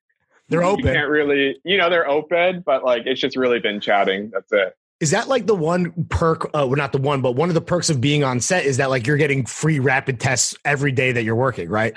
They're 0.48 0.62
you 0.62 0.68
open. 0.68 0.84
can't 0.84 1.08
really, 1.08 1.58
you 1.64 1.76
know, 1.76 1.90
they're 1.90 2.08
open, 2.08 2.62
but 2.64 2.84
like 2.84 3.02
it's 3.06 3.20
just 3.20 3.36
really 3.36 3.58
been 3.58 3.80
chatting. 3.80 4.30
That's 4.32 4.52
it. 4.52 4.74
Is 5.00 5.10
that 5.10 5.28
like 5.28 5.46
the 5.46 5.54
one 5.54 5.92
perk? 6.08 6.46
Uh, 6.46 6.64
well, 6.66 6.76
not 6.76 6.92
the 6.92 6.98
one, 6.98 7.20
but 7.20 7.32
one 7.32 7.48
of 7.48 7.54
the 7.54 7.60
perks 7.60 7.90
of 7.90 8.00
being 8.00 8.24
on 8.24 8.40
set 8.40 8.64
is 8.64 8.78
that 8.78 8.88
like 8.88 9.06
you're 9.06 9.18
getting 9.18 9.44
free 9.44 9.78
rapid 9.78 10.20
tests 10.20 10.54
every 10.64 10.92
day 10.92 11.12
that 11.12 11.22
you're 11.24 11.36
working, 11.36 11.68
right? 11.68 11.94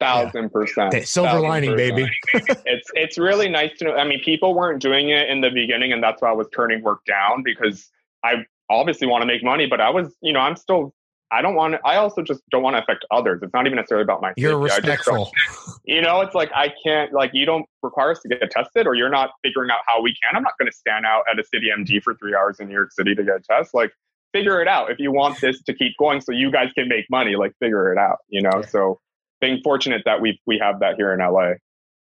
Thousand 0.00 0.50
percent. 0.50 0.92
Okay, 0.92 1.04
silver 1.04 1.28
Thousand 1.28 1.48
lining, 1.48 1.70
percent. 1.72 1.96
baby. 1.96 2.10
it's 2.66 2.90
it's 2.94 3.18
really 3.18 3.48
nice 3.48 3.76
to 3.78 3.84
know. 3.84 3.94
I 3.94 4.04
mean, 4.04 4.20
people 4.24 4.54
weren't 4.54 4.82
doing 4.82 5.10
it 5.10 5.30
in 5.30 5.40
the 5.40 5.50
beginning, 5.50 5.92
and 5.92 6.02
that's 6.02 6.20
why 6.20 6.30
I 6.30 6.32
was 6.32 6.48
turning 6.52 6.82
work 6.82 7.04
down 7.04 7.44
because 7.44 7.88
I 8.24 8.44
obviously 8.68 9.06
want 9.06 9.22
to 9.22 9.26
make 9.26 9.44
money, 9.44 9.66
but 9.66 9.80
I 9.80 9.90
was, 9.90 10.16
you 10.20 10.32
know, 10.32 10.40
I'm 10.40 10.56
still. 10.56 10.92
I 11.32 11.40
don't 11.42 11.54
want 11.54 11.74
to. 11.74 11.80
I 11.86 11.96
also 11.96 12.22
just 12.22 12.42
don't 12.50 12.62
want 12.62 12.76
to 12.76 12.82
affect 12.82 13.04
others. 13.10 13.40
It's 13.42 13.52
not 13.54 13.66
even 13.66 13.76
necessarily 13.76 14.02
about 14.04 14.20
my. 14.20 14.32
You're 14.36 14.68
safety. 14.68 14.90
I 14.90 14.96
just 14.96 15.06
don't- 15.06 15.18
respectful. 15.32 15.80
you 15.84 16.00
know, 16.02 16.20
it's 16.20 16.34
like 16.34 16.50
I 16.54 16.72
can't. 16.84 17.12
Like 17.12 17.30
you 17.32 17.46
don't 17.46 17.64
require 17.82 18.10
us 18.12 18.20
to 18.20 18.28
get 18.28 18.50
tested, 18.50 18.86
or 18.86 18.94
you're 18.94 19.08
not 19.10 19.30
figuring 19.42 19.70
out 19.70 19.78
how 19.86 20.02
we 20.02 20.10
can. 20.22 20.36
I'm 20.36 20.42
not 20.42 20.52
going 20.58 20.70
to 20.70 20.76
stand 20.76 21.06
out 21.06 21.24
at 21.30 21.38
a 21.38 21.44
city 21.44 21.68
MD 21.76 22.02
for 22.02 22.14
three 22.14 22.34
hours 22.34 22.60
in 22.60 22.68
New 22.68 22.74
York 22.74 22.92
City 22.92 23.14
to 23.14 23.24
get 23.24 23.36
a 23.36 23.40
test. 23.40 23.72
Like 23.74 23.92
figure 24.32 24.60
it 24.62 24.68
out 24.68 24.90
if 24.90 24.98
you 24.98 25.12
want 25.12 25.40
this 25.40 25.62
to 25.62 25.74
keep 25.74 25.92
going, 25.98 26.20
so 26.20 26.32
you 26.32 26.50
guys 26.50 26.70
can 26.74 26.88
make 26.88 27.06
money. 27.10 27.36
Like 27.36 27.52
figure 27.60 27.92
it 27.92 27.98
out. 27.98 28.18
You 28.28 28.42
know, 28.42 28.50
Yeah. 28.60 28.66
so 28.66 29.00
being 29.40 29.60
fortunate 29.64 30.02
that 30.04 30.20
we 30.20 30.40
we 30.46 30.58
have 30.58 30.80
that 30.80 30.96
here 30.96 31.12
in 31.12 31.20
LA. 31.20 31.52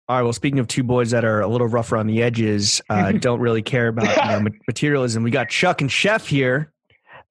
All 0.10 0.18
right. 0.18 0.23
Well, 0.23 0.34
speaking 0.34 0.60
of 0.60 0.68
two 0.68 0.84
boys 0.84 1.11
that 1.11 1.23
are 1.23 1.41
a 1.41 1.48
little 1.48 1.68
rougher 1.68 1.95
on 1.95 2.07
the 2.07 2.22
edges, 2.22 2.81
uh, 2.89 3.11
don't 3.19 3.39
really 3.39 3.61
care 3.61 3.88
about 3.89 4.07
you 4.39 4.43
know, 4.43 4.49
materialism, 4.68 5.23
we 5.23 5.31
got 5.31 5.48
Chuck 5.49 5.80
and 5.80 5.91
Chef 5.91 6.27
here. 6.27 6.70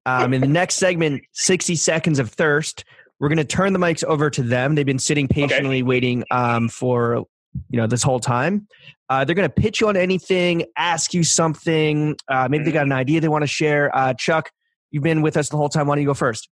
Um, 0.06 0.32
in 0.34 0.40
the 0.40 0.46
next 0.60 0.76
segment, 0.76 1.22
60 1.32 1.76
Seconds 1.76 2.18
of 2.18 2.30
Thirst, 2.30 2.84
we're 3.18 3.28
going 3.28 3.38
to 3.38 3.44
turn 3.44 3.72
the 3.72 3.78
mics 3.78 4.02
over 4.04 4.30
to 4.30 4.42
them. 4.42 4.74
They've 4.74 4.86
been 4.86 4.98
sitting 4.98 5.28
patiently 5.28 5.82
waiting 5.82 6.24
um, 6.30 6.68
for 6.68 7.26
you 7.68 7.76
know 7.76 7.86
this 7.86 8.02
whole 8.02 8.20
time. 8.20 8.66
Uh, 9.08 9.24
they're 9.24 9.34
going 9.34 9.48
to 9.48 9.54
pitch 9.54 9.80
you 9.80 9.88
on 9.88 9.96
anything, 9.96 10.64
ask 10.76 11.12
you 11.12 11.24
something. 11.24 12.16
Uh, 12.28 12.48
maybe 12.50 12.64
they 12.64 12.72
got 12.72 12.86
an 12.86 12.92
idea 12.92 13.20
they 13.20 13.28
want 13.28 13.42
to 13.42 13.48
share. 13.48 13.94
Uh, 13.94 14.14
Chuck, 14.14 14.50
you've 14.90 15.02
been 15.02 15.20
with 15.20 15.36
us 15.36 15.48
the 15.48 15.56
whole 15.56 15.68
time. 15.68 15.86
Why 15.86 15.96
don't 15.96 16.02
you 16.02 16.08
go 16.08 16.14
first? 16.14 16.48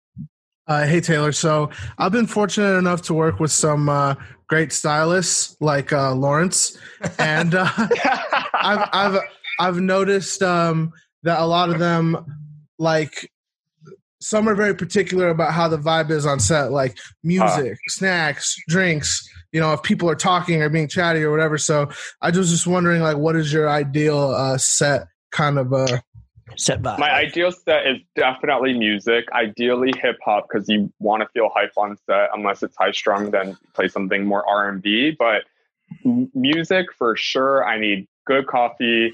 Uh, 0.68 0.86
hey 0.86 0.99
Taylor, 0.99 1.32
so 1.32 1.69
I've 1.98 2.11
been 2.11 2.28
fortunate 2.28 2.78
enough 2.78 3.02
to 3.03 3.14
work 3.14 3.40
with 3.40 3.52
some 3.52 3.88
uh, 3.88 4.15
great 4.48 4.74
stylists 4.74 5.56
like 5.61 5.94
uh, 5.94 6.14
Lawrence, 6.14 6.78
and 7.18 7.56
uh, 7.56 7.69
I've 8.53 8.90
I've 8.91 9.22
I've 9.61 9.80
noticed 9.80 10.44
um, 10.44 10.91
that 11.24 11.40
a 11.40 11.45
lot 11.45 11.69
of 11.69 11.80
them 11.80 12.18
like 12.78 13.32
some 14.19 14.49
are 14.49 14.56
very 14.56 14.76
particular 14.76 15.30
about 15.30 15.53
how 15.53 15.68
the 15.68 15.77
vibe 15.77 16.10
is 16.10 16.26
on 16.26 16.39
set, 16.39 16.72
like 16.72 16.98
music, 17.23 17.77
snacks, 17.88 18.56
drinks. 18.68 19.27
You 19.52 19.61
know, 19.61 19.73
if 19.73 19.84
people 19.84 20.10
are 20.10 20.15
talking 20.15 20.61
or 20.61 20.69
being 20.69 20.88
chatty 20.88 21.23
or 21.23 21.31
whatever. 21.31 21.57
So 21.57 21.89
I 22.22 22.31
was 22.31 22.49
just 22.49 22.68
wondering, 22.68 23.02
like, 23.02 23.18
what 23.18 23.35
is 23.35 23.52
your 23.53 23.69
ideal 23.69 24.31
uh, 24.31 24.57
set 24.57 25.07
kind 25.31 25.57
of 25.57 25.73
uh, 25.73 25.99
Set 26.56 26.81
by 26.81 26.98
My 26.98 27.11
ideal 27.11 27.52
set 27.52 27.85
is 27.85 27.98
definitely 28.15 28.73
music, 28.77 29.26
ideally 29.34 29.94
hip 30.02 30.18
hop, 30.23 30.48
because 30.48 30.68
you 30.69 30.91
want 30.99 31.22
to 31.22 31.27
feel 31.30 31.49
hype 31.53 31.73
on 31.76 31.98
set. 32.06 32.30
Unless 32.34 32.64
it's 32.64 32.76
high 32.77 32.91
strung, 32.91 33.31
then 33.31 33.57
play 33.73 33.89
something 33.89 34.26
more 34.26 34.48
R 34.48 34.69
and 34.69 34.81
B. 34.81 35.11
But 35.18 35.44
music 36.34 36.88
for 36.98 37.18
sure. 37.18 37.65
I 37.65 37.77
need 37.80 38.07
good 38.26 38.48
coffee, 38.48 39.11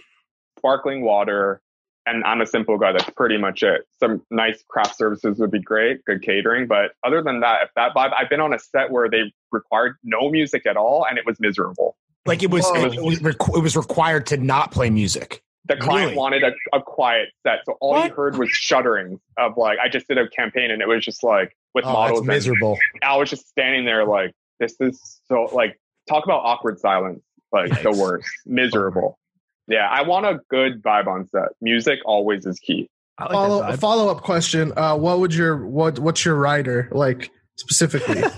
sparkling 0.60 1.02
water, 1.02 1.62
and 2.06 2.24
I'm 2.24 2.42
a 2.42 2.46
simple 2.46 2.78
guy. 2.78 2.92
That's 2.92 3.10
pretty 3.12 3.38
much 3.38 3.64
it. 3.64 3.82
Some 4.00 4.22
nice 4.30 4.64
craft 4.68 4.98
services 4.98 5.40
would 5.40 5.52
be 5.52 5.60
great, 5.62 6.04
good 6.06 6.22
catering. 6.22 6.68
But 6.68 6.92
other 7.04 7.22
than 7.22 7.40
that, 7.42 7.64
if 7.64 7.70
that 7.76 7.94
vibe, 7.96 8.12
I've 8.18 8.30
been 8.30 8.40
on 8.42 8.54
a 8.54 8.60
set 8.60 8.92
where 8.92 9.10
they 9.10 9.34
required 9.52 9.96
no 10.04 10.30
music 10.30 10.66
at 10.66 10.78
all, 10.78 11.06
and 11.10 11.18
it 11.18 11.26
was 11.26 11.40
miserable. 11.40 11.96
Like 12.26 12.42
it 12.44 12.50
was, 12.52 12.66
it 12.76 13.02
was, 13.02 13.20
requ- 13.20 13.58
it 13.58 13.62
was 13.62 13.76
required 13.76 14.28
to 14.28 14.38
not 14.38 14.72
play 14.72 14.90
music. 14.90 15.44
the 15.66 15.76
client 15.76 16.08
Really? 16.12 16.18
wanted 16.18 16.44
a, 16.44 16.52
a 16.78 16.82
quiet 16.82 17.30
set, 17.46 17.60
so 17.66 17.74
all 17.82 17.92
What? 17.94 18.10
you 18.10 18.14
heard 18.16 18.38
was 18.38 18.50
shuddering 18.50 19.20
of 19.38 19.58
like 19.58 19.78
I 19.80 19.90
just 19.90 20.08
did 20.08 20.18
a 20.18 20.30
campaign 20.30 20.72
and 20.72 20.82
it 20.82 20.88
was 20.88 21.04
just 21.04 21.24
like 21.24 21.56
with 21.74 21.84
Oh, 21.86 21.92
models. 21.94 22.24
miserable. 22.26 22.78
I 23.02 23.18
was 23.18 23.30
just 23.30 23.48
standing 23.50 23.84
there 23.86 24.06
like 24.06 24.32
this 24.60 24.76
is 24.80 25.20
so 25.28 25.50
like 25.54 25.78
talk 26.08 26.24
about 26.26 26.42
awkward 26.46 26.80
silence, 26.80 27.22
like 27.52 27.82
the 27.82 27.92
worst, 27.92 28.28
miserable. 28.46 29.20
Yeah, 29.68 29.88
I 29.90 30.02
want 30.02 30.26
a 30.26 30.40
good 30.50 30.82
vibe 30.82 31.08
on 31.08 31.28
set. 31.28 31.50
Music 31.62 32.00
always 32.06 32.46
is 32.46 32.60
key. 32.60 32.90
Like 33.20 33.32
follow 33.32 33.78
follow 33.78 34.10
up 34.10 34.22
question? 34.24 34.74
Uh, 34.76 34.98
what 34.98 35.20
would 35.20 35.34
your 35.34 35.66
what 35.66 36.00
what's 36.00 36.26
your 36.26 36.36
writer 36.36 36.90
like 36.92 37.32
specifically? 37.56 38.24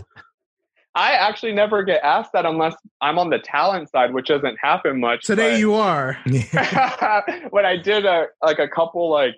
I 0.95 1.11
actually 1.11 1.51
never 1.51 1.83
get 1.83 2.01
asked 2.03 2.31
that 2.33 2.45
unless 2.45 2.75
I'm 3.01 3.19
on 3.19 3.29
the 3.29 3.39
talent 3.39 3.89
side, 3.89 4.13
which 4.13 4.27
doesn't 4.27 4.57
happen 4.61 5.01
much. 5.01 5.25
Today 5.25 5.53
but- 5.53 5.59
you 5.59 5.73
are. 5.73 6.17
when 7.49 7.65
I 7.65 7.77
did 7.77 8.05
a 8.05 8.27
like 8.41 8.59
a 8.59 8.67
couple 8.67 9.09
like 9.09 9.35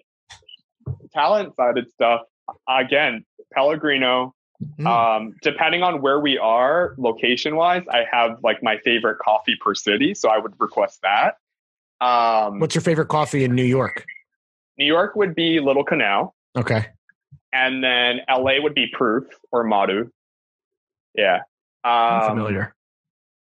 talent 1.14 1.56
sided 1.56 1.90
stuff, 1.92 2.22
again, 2.68 3.26
Pellegrino. 3.54 4.34
Mm. 4.80 4.88
Um, 4.88 5.34
depending 5.44 5.84
on 5.84 6.02
where 6.02 6.20
we 6.20 6.40
are, 6.40 6.96
location 6.98 7.56
wise, 7.56 7.84
I 7.92 8.06
have 8.12 8.40
like 8.44 8.64
my 8.64 8.78
favorite 8.80 9.20
coffee 9.20 9.56
per 9.62 9.76
city, 9.76 10.16
so 10.16 10.30
I 10.30 10.40
would 10.40 10.54
request 10.60 11.00
that. 11.04 11.36
Um, 12.02 12.60
What's 12.60 12.76
your 12.76 12.82
favorite 12.82 13.08
coffee 13.08 13.44
in 13.44 13.56
New 13.56 13.64
York? 13.64 14.06
New 14.78 14.86
York 14.86 15.16
would 15.16 15.34
be 15.36 15.60
Little 15.60 15.84
Canal, 15.84 16.36
Okay. 16.56 16.86
and 17.54 17.84
then 17.84 18.20
LA 18.30 18.62
would 18.62 18.76
be 18.76 18.88
Proof 18.94 19.26
or 19.52 19.64
Maru. 19.64 20.10
Yeah. 21.16 21.40
Um, 21.84 22.22
familiar. 22.30 22.76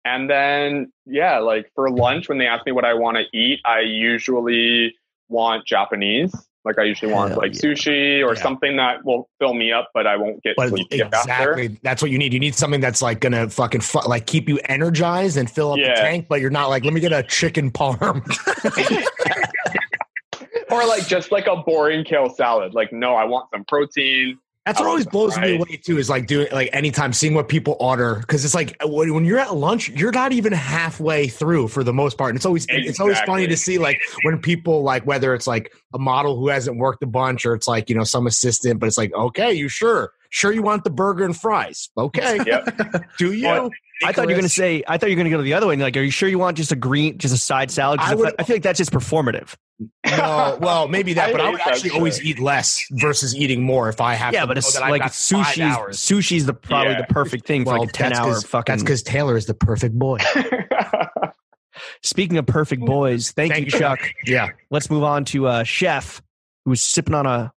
And 0.05 0.29
then, 0.29 0.91
yeah, 1.05 1.39
like 1.39 1.69
for 1.75 1.89
lunch, 1.89 2.29
when 2.29 2.37
they 2.37 2.45
ask 2.47 2.65
me 2.65 2.71
what 2.71 2.85
I 2.85 2.93
want 2.93 3.17
to 3.17 3.37
eat, 3.37 3.59
I 3.65 3.79
usually 3.81 4.95
want 5.29 5.65
Japanese. 5.65 6.33
Like 6.65 6.79
I 6.79 6.83
usually 6.83 7.13
want 7.13 7.31
Hell 7.31 7.39
like 7.39 7.53
yeah. 7.53 7.61
sushi 7.61 8.25
or 8.25 8.33
Yeah. 8.35 8.41
something 8.41 8.75
that 8.77 9.05
will 9.05 9.29
fill 9.39 9.53
me 9.53 9.71
up, 9.71 9.89
but 9.93 10.07
I 10.07 10.17
won't 10.17 10.41
get 10.43 10.55
But 10.57 10.69
sleepy 10.69 11.01
after. 11.01 11.17
exactly, 11.19 11.79
that's 11.83 12.01
what 12.01 12.09
you 12.11 12.17
need. 12.17 12.33
You 12.33 12.39
need 12.39 12.55
something 12.55 12.81
that's 12.81 13.01
like 13.01 13.19
gonna 13.21 13.49
fucking 13.49 13.81
fu- 13.81 14.07
like 14.07 14.25
keep 14.25 14.49
you 14.49 14.59
energized 14.65 15.37
and 15.37 15.49
fill 15.49 15.73
up 15.73 15.77
Yeah. 15.79 15.95
the 15.95 16.01
tank. 16.01 16.25
But 16.27 16.41
you're 16.41 16.49
not 16.49 16.69
like, 16.69 16.83
let 16.83 16.93
me 16.93 16.99
get 17.01 17.13
a 17.13 17.23
chicken 17.23 17.71
parm. 17.71 18.23
Or 20.71 20.85
like 20.87 21.07
just 21.07 21.31
like 21.31 21.45
a 21.47 21.57
boring 21.57 22.03
kale 22.03 22.27
salad. 22.29 22.73
Like, 22.73 22.91
no, 22.91 23.15
I 23.15 23.23
want 23.25 23.49
some 23.53 23.63
protein. 23.65 24.39
That's 24.65 24.79
what 24.79 24.89
always 24.89 25.05
blows 25.05 25.37
me 25.37 25.57
away 25.57 25.77
too. 25.77 25.99
Is 25.99 26.09
like 26.09 26.25
doing 26.25 26.47
like 26.51 26.71
anytime 26.73 27.13
seeing 27.13 27.35
what 27.35 27.47
people 27.47 27.77
order 27.79 28.15
because 28.15 28.43
it's 28.43 28.55
like 28.55 28.75
when, 28.83 29.13
when 29.13 29.23
you're 29.23 29.37
at 29.37 29.55
lunch, 29.55 29.89
you're 29.89 30.11
not 30.11 30.31
even 30.31 30.53
halfway 30.53 31.27
through 31.27 31.67
for 31.67 31.83
the 31.83 31.93
most 31.93 32.17
part. 32.17 32.31
And 32.31 32.35
it's 32.35 32.47
always 32.47 32.65
it's 32.69 32.99
always 32.99 33.19
funny 33.21 33.45
to 33.45 33.57
see 33.57 33.77
like 33.77 34.01
when 34.23 34.39
people 34.39 34.81
like 34.81 35.05
whether 35.05 35.35
it's 35.35 35.45
like 35.45 35.71
a 35.93 35.99
model 35.99 36.35
who 36.39 36.47
hasn't 36.47 36.77
worked 36.77 37.03
a 37.03 37.07
bunch 37.07 37.45
or 37.45 37.53
it's 37.53 37.67
like 37.67 37.89
you 37.89 37.95
know 37.95 38.03
some 38.03 38.25
assistant, 38.25 38.79
but 38.79 38.87
it's 38.87 38.97
like 38.97 39.13
okay, 39.13 39.53
you 39.53 39.69
sure 39.69 40.11
sure 40.35 40.51
you 40.51 40.61
want 40.61 40.83
the 40.83 40.89
burger 40.89 41.23
and 41.23 41.35
fries? 41.35 41.89
Okay, 41.97 42.39
Yep. 42.45 43.05
do 43.17 43.31
you? 43.31 43.47
Well, 43.47 43.69
I 44.03 44.11
thought 44.11 44.23
you 44.23 44.27
were 44.27 44.33
going 44.33 44.41
to 44.43 44.49
say. 44.49 44.83
I 44.85 44.97
thought 44.97 45.09
you 45.09 45.15
were 45.15 45.23
going 45.23 45.31
to 45.31 45.37
go 45.37 45.41
the 45.41 45.53
other 45.53 45.67
way. 45.67 45.73
and 45.75 45.81
Like, 45.81 45.95
are 45.95 46.01
you 46.01 46.11
sure 46.11 46.27
you 46.27 46.37
want 46.37 46.57
just 46.57 46.73
a 46.73 46.75
green, 46.75 47.17
just 47.17 47.33
a 47.33 47.37
side 47.37 47.71
salad? 47.71 48.01
I 48.01 48.13
would- 48.13 48.35
I 48.37 48.43
feel 48.43 48.57
like 48.57 48.63
that's 48.63 48.77
just 48.77 48.91
performative. 48.91 49.55
no. 50.05 50.57
Well, 50.59 50.89
maybe 50.89 51.13
that, 51.13 51.29
I 51.29 51.31
but 51.31 51.39
I 51.41 51.49
would 51.49 51.61
actually 51.61 51.89
shit. 51.91 51.93
always 51.97 52.21
eat 52.21 52.37
less 52.39 52.85
versus 52.91 53.33
eating 53.35 53.63
more 53.63 53.87
if 53.87 54.01
I 54.01 54.15
have. 54.15 54.33
Yeah, 54.33 54.41
to 54.41 54.47
but 54.47 54.57
it's 54.57 54.77
like 54.77 55.01
got 55.01 55.11
sushi. 55.11 55.69
sushi's 55.91 56.45
the 56.45 56.53
probably 56.53 56.91
Yeah. 56.93 57.01
the 57.07 57.13
perfect 57.13 57.47
thing 57.47 57.63
for 57.63 57.79
like 57.79 57.89
a 57.89 57.91
ten 57.93 58.09
that's 58.09 58.19
hour 58.19 58.41
fucking. 58.41 58.73
That's 58.73 58.83
because 58.83 59.01
Taylor 59.03 59.37
is 59.37 59.45
the 59.45 59.53
perfect 59.53 59.95
boy. 59.97 60.17
Speaking 62.03 62.37
of 62.37 62.45
perfect 62.45 62.85
boys, 62.85 63.31
thank, 63.31 63.51
Thank 63.53 63.67
you, 63.67 63.73
you, 63.73 63.79
Chuck. 63.79 63.99
yeah. 64.25 64.49
Let's 64.69 64.89
move 64.89 65.03
on 65.03 65.25
to 65.25 65.47
uh, 65.47 65.63
Chef, 65.63 66.21
who's 66.63 66.81
sipping 66.81 67.13
on 67.13 67.25
a 67.25 67.51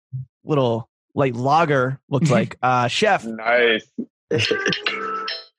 little 0.44 0.90
light 1.18 1.36
lager. 1.36 2.00
Looks 2.10 2.30
like 2.30 2.58
uh, 2.62 2.88
Chef, 2.88 3.26
nice. 3.26 3.86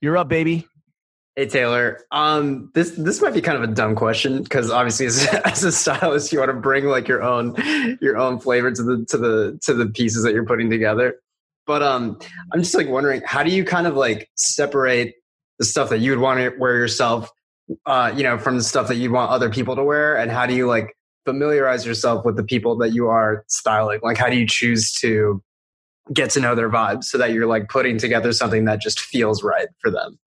you're 0.01 0.16
up, 0.16 0.28
baby. 0.28 0.66
Hey 1.36 1.47
Taylor, 1.47 2.01
um, 2.10 2.70
this 2.74 2.90
this 2.93 3.20
might 3.20 3.35
be 3.35 3.40
kind 3.40 3.56
of 3.56 3.62
a 3.62 3.72
dumb 3.72 3.94
question 3.94 4.43
because 4.43 4.70
obviously 4.72 5.06
as, 5.06 5.24
as 5.44 5.62
a 5.62 5.70
stylist, 5.70 6.32
you 6.32 6.39
want 6.39 6.48
to 6.48 6.56
bring 6.56 6.86
like 6.86 7.06
your 7.06 7.22
own 7.22 7.55
your 8.01 8.16
own 8.16 8.40
flavor 8.40 8.72
to 8.72 8.82
the 8.82 9.05
to 9.06 9.18
the 9.18 9.59
to 9.62 9.74
the 9.74 9.86
pieces 9.86 10.24
that 10.24 10.32
you're 10.32 10.47
putting 10.47 10.70
together. 10.70 11.16
But 11.66 11.82
um, 11.82 12.18
I'm 12.52 12.60
just 12.60 12.74
like 12.74 12.89
wondering, 12.89 13.22
how 13.24 13.43
do 13.43 13.51
you 13.51 13.64
kind 13.64 13.86
of 13.86 13.94
like 13.94 14.30
separate 14.36 15.14
the 15.59 15.64
stuff 15.64 15.90
that 15.90 15.98
you 15.98 16.10
would 16.10 16.20
want 16.20 16.40
to 16.40 16.59
wear 16.59 16.76
yourself, 16.76 17.30
uh, 17.85 18.12
you 18.16 18.22
know, 18.22 18.39
from 18.39 18.56
the 18.56 18.64
stuff 18.64 18.89
that 18.89 18.97
you 18.97 19.12
want 19.12 19.30
other 19.30 19.51
people 19.51 19.76
to 19.76 19.85
wear, 19.85 20.16
and 20.16 20.32
how 20.32 20.47
do 20.47 20.55
you 20.55 20.66
like 20.66 20.97
familiarize 21.24 21.86
yourself 21.86 22.24
with 22.24 22.36
the 22.36 22.43
people 22.43 22.74
that 22.78 22.94
you 22.94 23.09
are 23.09 23.44
styling? 23.48 24.01
Like, 24.02 24.16
how 24.16 24.28
do 24.28 24.36
you 24.36 24.47
choose 24.47 24.93
to 24.94 25.40
get 26.12 26.30
to 26.30 26.40
know 26.40 26.55
their 26.55 26.70
vibes 26.70 27.05
so 27.05 27.18
that 27.18 27.32
you're 27.32 27.47
like 27.47 27.68
putting 27.68 27.98
together 27.98 28.32
something 28.32 28.64
that 28.64 28.80
just 28.80 29.01
feels 29.01 29.43
right 29.43 29.68
for 29.80 29.90
them? 29.90 30.18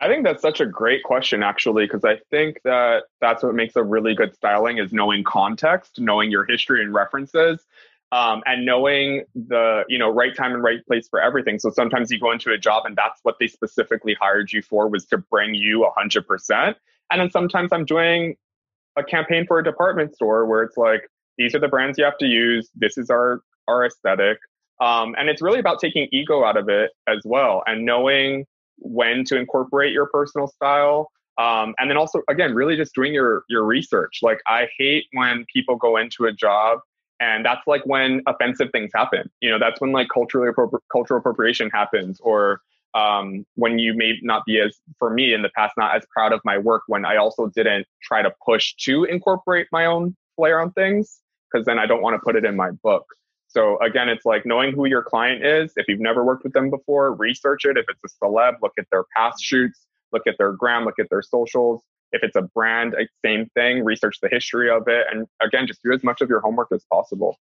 I 0.00 0.06
think 0.06 0.24
that's 0.24 0.42
such 0.42 0.60
a 0.60 0.66
great 0.66 1.02
question, 1.02 1.42
actually, 1.42 1.86
because 1.86 2.04
I 2.04 2.18
think 2.30 2.60
that 2.64 3.04
that's 3.20 3.42
what 3.42 3.54
makes 3.54 3.74
a 3.74 3.82
really 3.82 4.14
good 4.14 4.34
styling 4.34 4.78
is 4.78 4.92
knowing 4.92 5.24
context, 5.24 5.98
knowing 5.98 6.30
your 6.30 6.44
history 6.44 6.82
and 6.84 6.94
references, 6.94 7.64
um, 8.12 8.42
and 8.46 8.64
knowing 8.64 9.24
the 9.34 9.82
you 9.88 9.98
know 9.98 10.08
right 10.08 10.34
time 10.36 10.54
and 10.54 10.62
right 10.62 10.84
place 10.86 11.08
for 11.08 11.20
everything. 11.20 11.58
So 11.58 11.70
sometimes 11.70 12.10
you 12.10 12.20
go 12.20 12.30
into 12.30 12.52
a 12.52 12.58
job 12.58 12.84
and 12.86 12.96
that's 12.96 13.20
what 13.24 13.36
they 13.40 13.48
specifically 13.48 14.16
hired 14.20 14.52
you 14.52 14.62
for 14.62 14.88
was 14.88 15.04
to 15.06 15.18
bring 15.18 15.54
you 15.54 15.90
hundred 15.96 16.26
percent, 16.26 16.76
and 17.10 17.20
then 17.20 17.30
sometimes 17.30 17.72
I'm 17.72 17.84
doing 17.84 18.36
a 18.96 19.02
campaign 19.02 19.46
for 19.46 19.58
a 19.58 19.64
department 19.64 20.14
store 20.14 20.46
where 20.46 20.62
it's 20.62 20.76
like 20.76 21.08
these 21.38 21.54
are 21.54 21.60
the 21.60 21.68
brands 21.68 21.98
you 21.98 22.04
have 22.04 22.18
to 22.18 22.26
use. 22.26 22.70
This 22.74 22.96
is 22.96 23.10
our 23.10 23.42
our 23.66 23.84
aesthetic, 23.84 24.38
um, 24.80 25.14
and 25.18 25.28
it's 25.28 25.42
really 25.42 25.58
about 25.58 25.80
taking 25.80 26.08
ego 26.12 26.44
out 26.44 26.56
of 26.56 26.68
it 26.68 26.92
as 27.06 27.18
well 27.24 27.62
and 27.66 27.84
knowing 27.84 28.46
when 28.78 29.24
to 29.24 29.36
incorporate 29.36 29.92
your 29.92 30.06
personal 30.06 30.46
style. 30.46 31.10
Um, 31.36 31.74
and 31.78 31.88
then 31.88 31.96
also 31.96 32.22
again 32.28 32.54
really 32.54 32.76
just 32.76 32.94
doing 32.94 33.14
your 33.14 33.44
your 33.48 33.64
research. 33.64 34.20
Like 34.22 34.40
i 34.46 34.68
hate 34.76 35.06
when 35.12 35.44
people 35.52 35.76
go 35.76 35.96
into 35.96 36.24
a 36.26 36.32
job 36.32 36.80
and 37.20 37.44
that's 37.44 37.66
like 37.66 37.84
when 37.86 38.22
offensive 38.26 38.70
things 38.72 38.90
happen. 38.94 39.30
You 39.40 39.50
know 39.50 39.58
that's 39.58 39.80
when 39.80 39.92
like 39.92 40.08
culturally 40.12 40.52
appropri- 40.52 40.80
cultural 40.90 41.20
appropriation 41.20 41.70
happens 41.70 42.20
or 42.20 42.60
um, 42.94 43.44
when 43.54 43.78
you 43.78 43.94
may 43.94 44.18
not 44.22 44.44
be 44.46 44.60
as 44.60 44.78
for 44.98 45.10
me 45.10 45.34
in 45.34 45.42
the 45.42 45.50
past 45.50 45.74
not 45.76 45.94
as 45.94 46.04
proud 46.10 46.32
of 46.32 46.40
my 46.44 46.56
work 46.58 46.82
when 46.86 47.04
i 47.04 47.16
also 47.16 47.46
didn't 47.48 47.86
try 48.02 48.22
to 48.22 48.32
push 48.44 48.74
to 48.76 49.04
incorporate 49.04 49.66
my 49.72 49.86
own 49.86 50.16
flair 50.36 50.60
on 50.60 50.72
things 50.72 51.20
because 51.50 51.66
then 51.66 51.78
i 51.78 51.86
don't 51.86 52.02
want 52.02 52.14
to 52.14 52.20
put 52.24 52.36
it 52.36 52.44
in 52.44 52.56
my 52.56 52.70
book 52.82 53.04
so 53.58 53.76
again, 53.80 54.08
it's 54.08 54.24
like 54.24 54.46
knowing 54.46 54.72
who 54.72 54.86
your 54.86 55.02
client 55.02 55.44
is. 55.44 55.72
If 55.76 55.88
you've 55.88 55.98
never 55.98 56.24
worked 56.24 56.44
with 56.44 56.52
them 56.52 56.70
before, 56.70 57.12
research 57.14 57.64
it. 57.64 57.76
If 57.76 57.86
it's 57.88 58.14
a 58.14 58.24
celeb, 58.24 58.54
look 58.62 58.72
at 58.78 58.84
their 58.92 59.02
past 59.16 59.42
shoots, 59.42 59.80
look 60.12 60.28
at 60.28 60.36
their 60.38 60.52
gram, 60.52 60.84
look 60.84 61.00
at 61.00 61.10
their 61.10 61.22
socials. 61.22 61.82
If 62.12 62.22
it's 62.22 62.36
a 62.36 62.42
brand, 62.42 62.94
same 63.24 63.50
thing. 63.54 63.84
Research 63.84 64.18
the 64.22 64.28
history 64.28 64.70
of 64.70 64.84
it, 64.86 65.06
and 65.10 65.26
again, 65.42 65.66
just 65.66 65.82
do 65.82 65.92
as 65.92 66.04
much 66.04 66.20
of 66.20 66.28
your 66.28 66.40
homework 66.40 66.68
as 66.72 66.84
possible. 66.90 67.36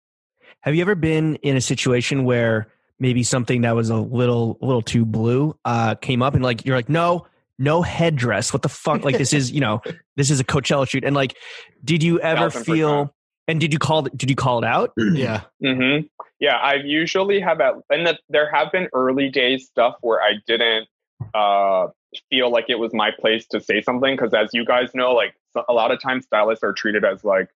Have 0.62 0.74
you 0.74 0.82
ever 0.82 0.96
been 0.96 1.36
in 1.36 1.56
a 1.56 1.62
situation 1.62 2.26
where 2.26 2.68
maybe 3.00 3.22
something 3.22 3.62
that 3.62 3.76
was 3.76 3.92
a 3.92 3.96
little 3.96 4.58
a 4.62 4.66
little 4.66 4.82
too 4.82 5.06
blue 5.06 5.56
uh, 5.66 5.96
came 5.96 6.24
up 6.24 6.34
and 6.34 6.44
like 6.44 6.66
you're 6.66 6.76
like, 6.76 6.90
no, 6.90 7.28
no 7.60 7.84
headdress. 7.84 8.52
What 8.52 8.64
the 8.64 8.70
fuck? 8.70 9.06
Like 9.06 9.18
this 9.18 9.34
is 9.34 9.52
you 9.52 9.62
know 9.62 9.82
this 10.16 10.32
is 10.32 10.40
a 10.40 10.44
Coachella 10.44 10.90
shoot, 10.90 11.04
and 11.04 11.16
like, 11.16 11.36
did 11.84 12.02
you 12.02 12.20
ever 12.20 12.50
Thousand 12.50 12.64
feel? 12.64 13.14
And 13.48 13.60
did 13.60 13.72
you 13.74 13.80
call 13.80 14.06
it? 14.06 14.18
Did 14.18 14.30
you 14.30 14.36
call 14.36 14.60
it 14.64 14.66
out? 14.68 14.94
Yeah. 15.14 15.42
hmm 15.62 16.00
Yeah, 16.40 16.56
I 16.58 16.76
usually 16.76 17.40
have 17.40 17.62
at, 17.62 17.76
and 17.90 18.06
the, 18.08 18.18
there 18.30 18.50
have 18.54 18.72
been 18.72 18.88
early 18.94 19.30
days 19.30 19.66
stuff 19.68 19.96
where 20.02 20.22
I 20.22 20.34
didn't 20.46 20.88
uh, 21.34 21.88
feel 22.30 22.52
like 22.52 22.66
it 22.70 22.76
was 22.80 22.94
my 22.94 23.12
place 23.20 23.48
to 23.48 23.62
say 23.62 23.82
something 23.82 24.16
because, 24.16 24.34
as 24.34 24.50
you 24.54 24.66
guys 24.66 24.90
know, 24.94 25.14
like 25.14 25.34
a 25.68 25.74
lot 25.74 25.92
of 25.92 26.02
times 26.02 26.26
stylists 26.26 26.64
are 26.64 26.74
treated 26.74 27.04
as 27.06 27.24
like 27.24 27.50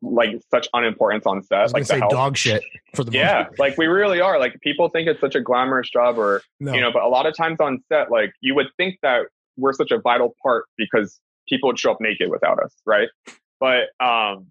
like 0.00 0.30
such 0.50 0.68
unimportance 0.74 1.26
on 1.26 1.38
I 1.38 1.40
set. 1.42 1.62
was 1.62 1.72
Like 1.72 1.72
gonna 1.72 1.80
the 1.82 1.84
say 1.94 1.98
health. 2.00 2.10
dog 2.12 2.36
shit 2.36 2.62
for 2.94 3.02
the 3.04 3.10
Yeah, 3.12 3.44
part. 3.44 3.58
like 3.58 3.78
we 3.78 3.86
really 3.86 4.20
are. 4.20 4.38
Like 4.38 4.60
people 4.60 4.88
think 4.88 5.08
it's 5.08 5.20
such 5.20 5.34
a 5.34 5.40
glamorous 5.40 5.90
job, 5.90 6.18
or 6.18 6.42
No. 6.60 6.74
you 6.74 6.80
know, 6.80 6.92
but 6.92 7.02
a 7.02 7.08
lot 7.08 7.26
of 7.26 7.36
times 7.36 7.58
on 7.60 7.82
set, 7.88 8.10
like 8.10 8.32
you 8.40 8.54
would 8.54 8.68
think 8.76 8.98
that 9.02 9.26
we're 9.56 9.72
such 9.72 9.90
a 9.90 9.98
vital 9.98 10.34
part 10.42 10.66
because 10.76 11.18
people 11.48 11.68
would 11.68 11.78
show 11.78 11.90
up 11.92 11.98
naked 12.00 12.30
without 12.30 12.62
us, 12.62 12.74
right? 12.86 13.08
But 13.58 13.88
um, 14.04 14.46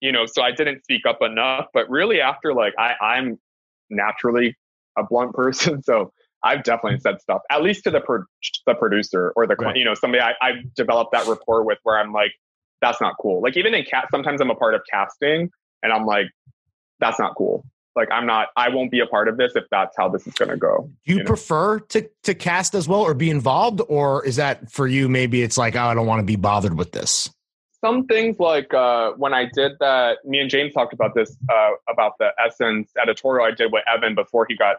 you 0.00 0.12
know, 0.12 0.26
so 0.26 0.42
I 0.42 0.52
didn't 0.52 0.82
speak 0.84 1.06
up 1.06 1.18
enough. 1.22 1.66
But 1.72 1.88
really, 1.90 2.20
after 2.20 2.54
like 2.54 2.74
I, 2.78 2.94
I'm 3.00 3.38
naturally 3.90 4.56
a 4.98 5.04
blunt 5.04 5.32
person, 5.34 5.82
so 5.82 6.12
I've 6.42 6.62
definitely 6.62 7.00
said 7.00 7.20
stuff, 7.20 7.42
at 7.50 7.62
least 7.62 7.84
to 7.84 7.90
the 7.90 8.00
pro- 8.00 8.24
the 8.66 8.74
producer 8.74 9.32
or 9.36 9.46
the 9.46 9.56
Right. 9.56 9.76
you 9.76 9.84
know 9.84 9.94
somebody 9.94 10.22
I, 10.22 10.34
I've 10.40 10.74
developed 10.74 11.12
that 11.12 11.26
rapport 11.26 11.64
with, 11.64 11.78
where 11.82 11.98
I'm 11.98 12.12
like, 12.12 12.32
that's 12.80 13.00
not 13.00 13.14
cool. 13.20 13.42
Like 13.42 13.56
even 13.56 13.74
in 13.74 13.84
cat, 13.84 14.08
sometimes 14.10 14.40
I'm 14.40 14.50
a 14.50 14.54
part 14.54 14.74
of 14.74 14.82
casting, 14.90 15.50
and 15.82 15.92
I'm 15.92 16.06
like, 16.06 16.26
that's 17.00 17.18
not 17.18 17.34
cool. 17.36 17.64
Like 17.96 18.08
I'm 18.12 18.26
not, 18.26 18.48
I 18.56 18.68
won't 18.68 18.90
be 18.90 19.00
a 19.00 19.06
part 19.06 19.26
of 19.26 19.38
this 19.38 19.56
if 19.56 19.64
that's 19.70 19.96
how 19.96 20.10
this 20.10 20.26
is 20.26 20.34
going 20.34 20.50
to 20.50 20.56
go. 20.56 20.90
Do 21.06 21.14
you, 21.14 21.20
know? 21.20 21.24
prefer 21.24 21.80
to 21.80 22.08
to 22.24 22.34
cast 22.34 22.74
as 22.74 22.86
well 22.86 23.00
or 23.00 23.14
be 23.14 23.30
involved, 23.30 23.80
or 23.88 24.24
is 24.24 24.36
that 24.36 24.70
for 24.70 24.86
you? 24.86 25.08
Maybe 25.08 25.42
it's 25.42 25.56
like, 25.56 25.74
oh, 25.76 25.80
I 25.80 25.94
don't 25.94 26.06
want 26.06 26.20
to 26.20 26.26
be 26.26 26.36
bothered 26.36 26.76
with 26.76 26.92
this. 26.92 27.30
Some 27.86 28.04
things 28.06 28.40
like 28.40 28.74
uh, 28.74 29.12
when 29.12 29.32
I 29.32 29.44
did 29.44 29.78
that, 29.78 30.18
me 30.24 30.40
and 30.40 30.50
James 30.50 30.74
talked 30.74 30.92
about 30.92 31.14
this 31.14 31.36
uh, 31.48 31.70
about 31.88 32.18
the 32.18 32.30
SSENSE 32.44 32.88
editorial 33.00 33.46
I 33.46 33.52
did 33.52 33.70
with 33.70 33.84
Evan 33.86 34.16
before 34.16 34.44
he 34.48 34.56
got 34.56 34.78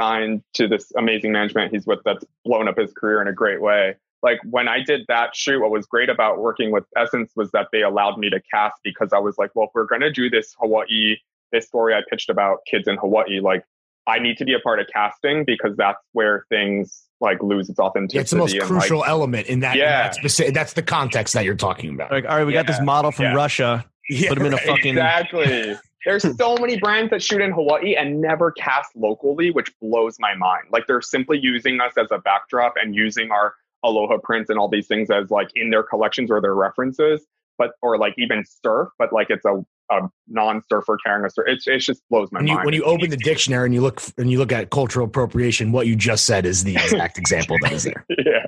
signed 0.00 0.42
to 0.54 0.66
this 0.66 0.90
amazing 0.96 1.32
management 1.32 1.70
he's 1.70 1.86
with 1.86 1.98
that's 2.06 2.24
blown 2.46 2.66
up 2.66 2.78
his 2.78 2.94
career 2.94 3.20
in 3.20 3.28
a 3.28 3.32
great 3.34 3.60
way. 3.60 3.96
Like 4.22 4.38
when 4.48 4.68
I 4.68 4.82
did 4.82 5.02
that 5.08 5.36
shoot, 5.36 5.60
what 5.60 5.70
was 5.70 5.84
great 5.84 6.08
about 6.08 6.38
working 6.38 6.70
with 6.70 6.84
SSENSE 6.96 7.36
was 7.36 7.50
that 7.50 7.68
they 7.72 7.82
allowed 7.82 8.16
me 8.16 8.30
to 8.30 8.40
cast 8.50 8.76
because 8.82 9.12
I 9.12 9.18
was 9.18 9.36
like, 9.36 9.50
well, 9.54 9.66
if 9.66 9.72
we're 9.74 9.84
going 9.84 10.00
to 10.00 10.10
do 10.10 10.30
this 10.30 10.56
Hawaii, 10.58 11.16
this 11.52 11.66
story 11.66 11.92
I 11.92 12.00
pitched 12.08 12.30
about 12.30 12.60
kids 12.66 12.88
in 12.88 12.96
Hawaii, 12.96 13.38
like 13.38 13.66
I 14.06 14.18
need 14.18 14.36
to 14.38 14.44
be 14.44 14.54
a 14.54 14.60
part 14.60 14.80
of 14.80 14.86
casting 14.92 15.44
because 15.44 15.76
that's 15.76 15.98
where 16.12 16.44
things 16.48 17.04
like 17.20 17.42
lose 17.42 17.68
its 17.70 17.78
authenticity. 17.78 18.20
It's 18.20 18.30
the 18.30 18.36
most 18.36 18.52
and, 18.52 18.60
like, 18.60 18.68
crucial 18.68 19.04
element 19.04 19.46
in 19.48 19.60
that. 19.60 19.74
in 19.74 19.80
Yeah. 19.80 20.02
that 20.04 20.14
specific, 20.14 20.54
that's 20.54 20.74
the 20.74 20.82
context 20.82 21.34
that 21.34 21.44
you're 21.44 21.54
talking 21.54 21.94
about. 21.94 22.10
Like, 22.10 22.24
all 22.24 22.36
right, 22.36 22.44
we 22.44 22.52
got 22.52 22.66
this 22.66 22.80
model 22.80 23.10
from 23.10 23.26
yeah. 23.26 23.34
Russia. 23.34 23.84
Yeah, 24.08 24.28
Put 24.28 24.38
him 24.38 24.46
in 24.46 24.54
a 24.54 24.58
fucking. 24.58 24.92
Exactly. 24.96 25.74
There's 26.04 26.22
so 26.36 26.56
many 26.56 26.78
brands 26.78 27.10
that 27.10 27.20
shoot 27.20 27.40
in 27.40 27.50
Hawaii 27.50 27.96
and 27.96 28.20
never 28.20 28.52
cast 28.52 28.94
locally, 28.94 29.50
which 29.50 29.72
blows 29.80 30.16
my 30.20 30.36
mind. 30.36 30.66
Like 30.70 30.86
they're 30.86 31.02
simply 31.02 31.38
using 31.40 31.80
us 31.80 31.94
as 31.98 32.06
a 32.12 32.18
backdrop 32.18 32.74
and 32.80 32.94
using 32.94 33.32
our 33.32 33.54
aloha 33.82 34.18
prints 34.22 34.48
and 34.48 34.56
all 34.56 34.68
these 34.68 34.86
things 34.86 35.10
as 35.10 35.30
like 35.32 35.48
in 35.56 35.70
their 35.70 35.82
collections 35.82 36.30
or 36.30 36.40
their 36.40 36.54
references, 36.54 37.26
but 37.58 37.72
or 37.82 37.98
like 37.98 38.14
even 38.18 38.44
surf, 38.62 38.90
but 39.00 39.12
like 39.12 39.30
it's 39.30 39.44
a, 39.44 39.60
a 39.90 40.00
non-surfer 40.28 40.98
carrying 41.04 41.24
a 41.24 41.30
surf. 41.30 41.46
It's 41.48 41.66
it 41.66 41.78
just 41.78 42.02
blows 42.10 42.30
my 42.32 42.40
When 42.40 42.46
you 42.48 42.54
mind. 42.54 42.66
when 42.66 42.74
you 42.74 42.82
open 42.84 43.10
the 43.10 43.16
dictionary 43.16 43.66
and 43.66 43.74
you 43.74 43.80
look 43.80 44.02
and 44.18 44.30
you 44.30 44.38
look 44.38 44.52
at 44.52 44.70
cultural 44.70 45.06
appropriation, 45.06 45.72
what 45.72 45.86
you 45.86 45.96
just 45.96 46.24
said 46.26 46.46
is 46.46 46.64
the 46.64 46.74
exact 46.74 47.18
example 47.18 47.56
that 47.62 47.72
is 47.72 47.84
there. 47.84 48.04
yeah, 48.18 48.46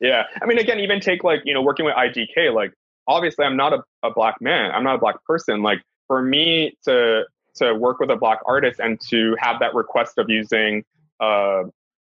yeah. 0.00 0.22
I 0.40 0.46
mean, 0.46 0.58
again, 0.58 0.80
even 0.80 1.00
take 1.00 1.24
like 1.24 1.40
you 1.44 1.54
know 1.54 1.62
working 1.62 1.84
with 1.84 1.94
IDK. 1.94 2.54
Like, 2.54 2.72
obviously, 3.06 3.44
I'm 3.44 3.56
not 3.56 3.72
a, 3.72 3.82
a 4.02 4.12
black 4.12 4.36
man. 4.40 4.70
I'm 4.72 4.84
not 4.84 4.96
a 4.96 4.98
black 4.98 5.22
person. 5.24 5.62
Like, 5.62 5.82
for 6.06 6.22
me 6.22 6.76
to 6.84 7.24
to 7.56 7.74
work 7.74 7.98
with 7.98 8.10
a 8.10 8.16
black 8.16 8.38
artist 8.46 8.80
and 8.80 9.00
to 9.08 9.34
have 9.38 9.58
that 9.60 9.74
request 9.74 10.18
of 10.18 10.28
using 10.28 10.84
uh, 11.20 11.62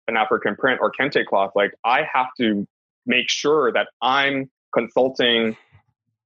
an 0.07 0.15
African 0.18 0.56
print 0.56 0.80
or 0.81 0.91
kente 0.91 1.26
cloth, 1.26 1.52
like 1.56 1.73
I 1.84 2.03
have 2.14 2.27
to 2.39 2.65
make 3.06 3.30
sure 3.30 3.72
that 3.73 3.88
I'm 4.02 4.49
consulting, 4.73 5.57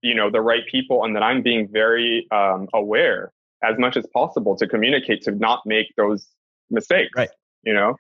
you 0.06 0.14
know, 0.14 0.30
the 0.30 0.41
right 0.41 0.64
people 0.69 1.03
and 1.03 1.15
that 1.15 1.23
I'm 1.23 1.41
being 1.41 1.68
very 1.72 2.27
um, 2.32 2.68
aware 2.73 3.32
as 3.64 3.77
much 3.80 3.98
as 3.98 4.06
possible 4.14 4.56
to 4.57 4.68
communicate 4.68 5.22
to 5.23 5.32
not 5.32 5.61
make 5.65 5.88
those 5.98 6.27
mistakes. 6.69 7.10
Right. 7.15 7.30
You 7.64 7.73
know. 7.73 7.95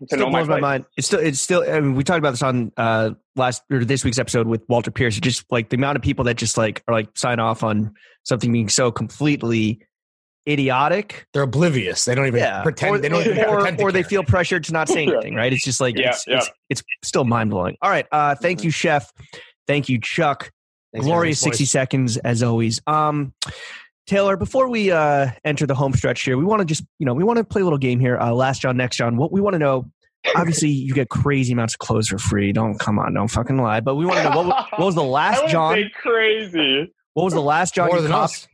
To 0.00 0.06
still 0.06 0.18
know 0.18 0.26
my 0.30 0.40
blows 0.40 0.48
my 0.48 0.54
place. 0.54 0.62
mind. 0.62 0.84
It's 0.96 1.06
still, 1.06 1.20
it's 1.20 1.40
still. 1.40 1.62
I 1.62 1.80
mean, 1.80 1.94
we 1.94 2.02
talked 2.04 2.18
about 2.18 2.32
this 2.32 2.42
on 2.42 2.72
uh 2.76 3.10
last 3.36 3.62
or 3.70 3.84
this 3.84 4.04
week's 4.04 4.18
episode 4.18 4.46
with 4.48 4.62
Walter 4.68 4.90
Pearce. 4.90 5.18
Just 5.18 5.44
like 5.50 5.70
the 5.70 5.76
amount 5.76 5.96
of 5.96 6.02
people 6.02 6.24
that 6.24 6.34
just 6.36 6.58
like 6.58 6.82
are 6.88 6.94
like 6.94 7.08
sign 7.16 7.38
off 7.38 7.62
on 7.62 7.94
something 8.24 8.52
being 8.52 8.68
so 8.68 8.90
completely 8.90 9.80
idiotic. 10.48 11.26
They're 11.32 11.44
oblivious. 11.44 12.04
They 12.04 12.16
don't 12.16 12.26
even 12.26 12.40
Yeah, 12.40 12.62
pretend. 12.62 12.96
or, 12.96 12.98
they 12.98 13.08
don't 13.08 13.24
even 13.24 13.44
or, 13.44 13.58
pretend 13.58 13.78
to 13.78 13.84
or 13.84 13.92
they 13.92 14.02
feel 14.02 14.24
pressured 14.24 14.64
to 14.64 14.72
not 14.72 14.88
say 14.88 15.02
anything. 15.06 15.36
Right? 15.36 15.52
It's 15.52 15.64
just 15.64 15.80
like 15.80 15.96
Yeah, 15.96 16.10
it's, 16.10 16.24
yeah. 16.26 16.36
it's 16.38 16.50
it's 16.68 17.08
still 17.08 17.24
mind 17.24 17.50
blowing. 17.50 17.76
All 17.80 17.90
right. 17.90 18.06
Uh, 18.10 18.34
thank 18.34 18.64
you, 18.64 18.70
Chef. 18.72 19.12
Thank 19.68 19.88
you, 19.88 20.00
Chuck. 20.00 20.50
Thanks, 20.92 21.06
Glorious 21.06 21.38
guys, 21.40 21.44
boys. 21.50 21.58
60 21.58 21.64
seconds 21.66 22.16
as 22.18 22.42
always. 22.42 22.80
Um, 22.86 23.32
Taylor, 24.06 24.36
before 24.36 24.68
we 24.68 24.90
uh, 24.90 25.30
enter 25.44 25.66
the 25.66 25.74
home 25.74 25.92
stretch 25.94 26.22
here, 26.22 26.36
we 26.36 26.44
want 26.44 26.60
to 26.60 26.64
just, 26.64 26.84
you 26.98 27.06
know, 27.06 27.14
we 27.14 27.24
want 27.24 27.38
to 27.38 27.44
play 27.44 27.60
a 27.62 27.64
little 27.64 27.78
game 27.78 28.00
here. 28.00 28.18
Uh, 28.18 28.32
last 28.32 28.60
John, 28.62 28.76
next 28.76 28.96
John. 28.96 29.16
What 29.16 29.32
we 29.32 29.40
want 29.40 29.54
to 29.54 29.58
know, 29.58 29.90
obviously, 30.36 30.68
you 30.70 30.92
get 30.92 31.08
crazy 31.08 31.52
amounts 31.52 31.74
of 31.74 31.78
clothes 31.78 32.08
for 32.08 32.18
free. 32.18 32.52
Don't 32.52 32.78
come 32.78 32.98
on, 32.98 33.14
don't 33.14 33.28
fucking 33.28 33.56
lie. 33.58 33.80
But 33.80 33.94
we 33.94 34.04
want 34.04 34.18
to 34.18 34.30
know 34.30 34.36
what, 34.42 34.70
what 34.72 34.86
was 34.86 34.94
the 34.94 35.02
last 35.04 35.48
John? 35.50 35.82
crazy. 35.94 36.92
What 37.14 37.24
was 37.24 37.34
the 37.34 37.40
last 37.42 37.74
John 37.74 37.88
More 37.88 37.96
you 37.96 38.02
than 38.02 38.10
copped? 38.12 38.32
us. 38.34 38.48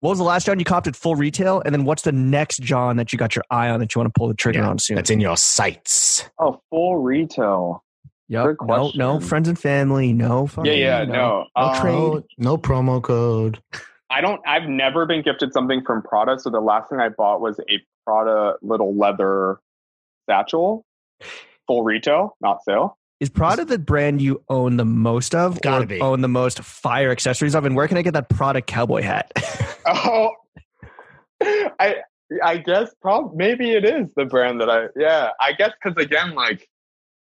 What 0.00 0.10
was 0.10 0.18
the 0.18 0.24
last 0.24 0.44
John 0.44 0.58
you 0.58 0.64
copped 0.66 0.86
at 0.86 0.96
full 0.96 1.14
retail? 1.16 1.62
And 1.64 1.74
then 1.74 1.84
what's 1.84 2.02
the 2.02 2.12
next 2.12 2.60
John 2.60 2.96
that 2.96 3.10
you 3.12 3.18
got 3.18 3.34
your 3.36 3.44
eye 3.50 3.70
on 3.70 3.80
that 3.80 3.94
you 3.94 4.00
want 4.00 4.12
to 4.12 4.18
pull 4.18 4.28
the 4.28 4.34
trigger 4.34 4.58
Yeah, 4.58 4.68
on 4.68 4.78
soon? 4.78 4.96
That's 4.96 5.08
in 5.08 5.20
your 5.20 5.36
sights. 5.36 6.28
Oh, 6.38 6.60
full 6.68 6.96
retail. 6.98 7.83
Yep. 8.28 8.56
No, 8.62 8.90
no, 8.94 9.20
friends 9.20 9.48
and 9.48 9.58
family. 9.58 10.12
No. 10.12 10.46
Fucking, 10.46 10.70
Yeah, 10.72 11.02
yeah, 11.02 11.04
no. 11.04 11.46
No 11.56 11.62
Um, 11.62 11.80
trade. 11.80 11.92
No, 11.94 12.22
no 12.38 12.56
promo 12.58 13.02
code. 13.02 13.58
I 14.10 14.20
don't. 14.20 14.40
I've 14.46 14.68
never 14.68 15.06
been 15.06 15.22
gifted 15.22 15.52
something 15.52 15.82
from 15.84 16.02
Prada. 16.02 16.38
So 16.38 16.48
the 16.50 16.60
last 16.60 16.88
thing 16.90 17.00
I 17.00 17.08
bought 17.10 17.40
was 17.40 17.58
a 17.70 17.82
Prada 18.06 18.54
little 18.62 18.94
leather 18.96 19.58
satchel, 20.28 20.84
full 21.66 21.82
retail, 21.82 22.36
not 22.40 22.62
sale. 22.64 22.96
Is 23.20 23.28
Prada 23.30 23.64
the 23.64 23.78
brand 23.78 24.20
you 24.20 24.42
own 24.48 24.76
the 24.76 24.84
most 24.84 25.34
of, 25.34 25.60
Gotta 25.62 25.84
or 25.84 25.86
be. 25.86 26.00
own 26.00 26.20
the 26.20 26.28
most 26.28 26.60
fire 26.60 27.10
accessories 27.10 27.54
of? 27.54 27.64
And 27.64 27.74
where 27.76 27.88
can 27.88 27.96
I 27.96 28.02
get 28.02 28.12
that 28.14 28.28
Prada 28.28 28.60
cowboy 28.62 29.02
hat? 29.02 29.32
Oh, 29.86 30.30
I 31.42 31.96
I 32.42 32.56
guess 32.56 32.94
prob 33.02 33.34
maybe 33.34 33.72
it 33.72 33.84
is 33.84 34.08
the 34.16 34.24
brand 34.24 34.60
that 34.62 34.70
I 34.70 34.86
yeah 34.96 35.30
I 35.40 35.52
guess 35.52 35.72
because 35.82 36.02
again 36.02 36.34
like 36.34 36.66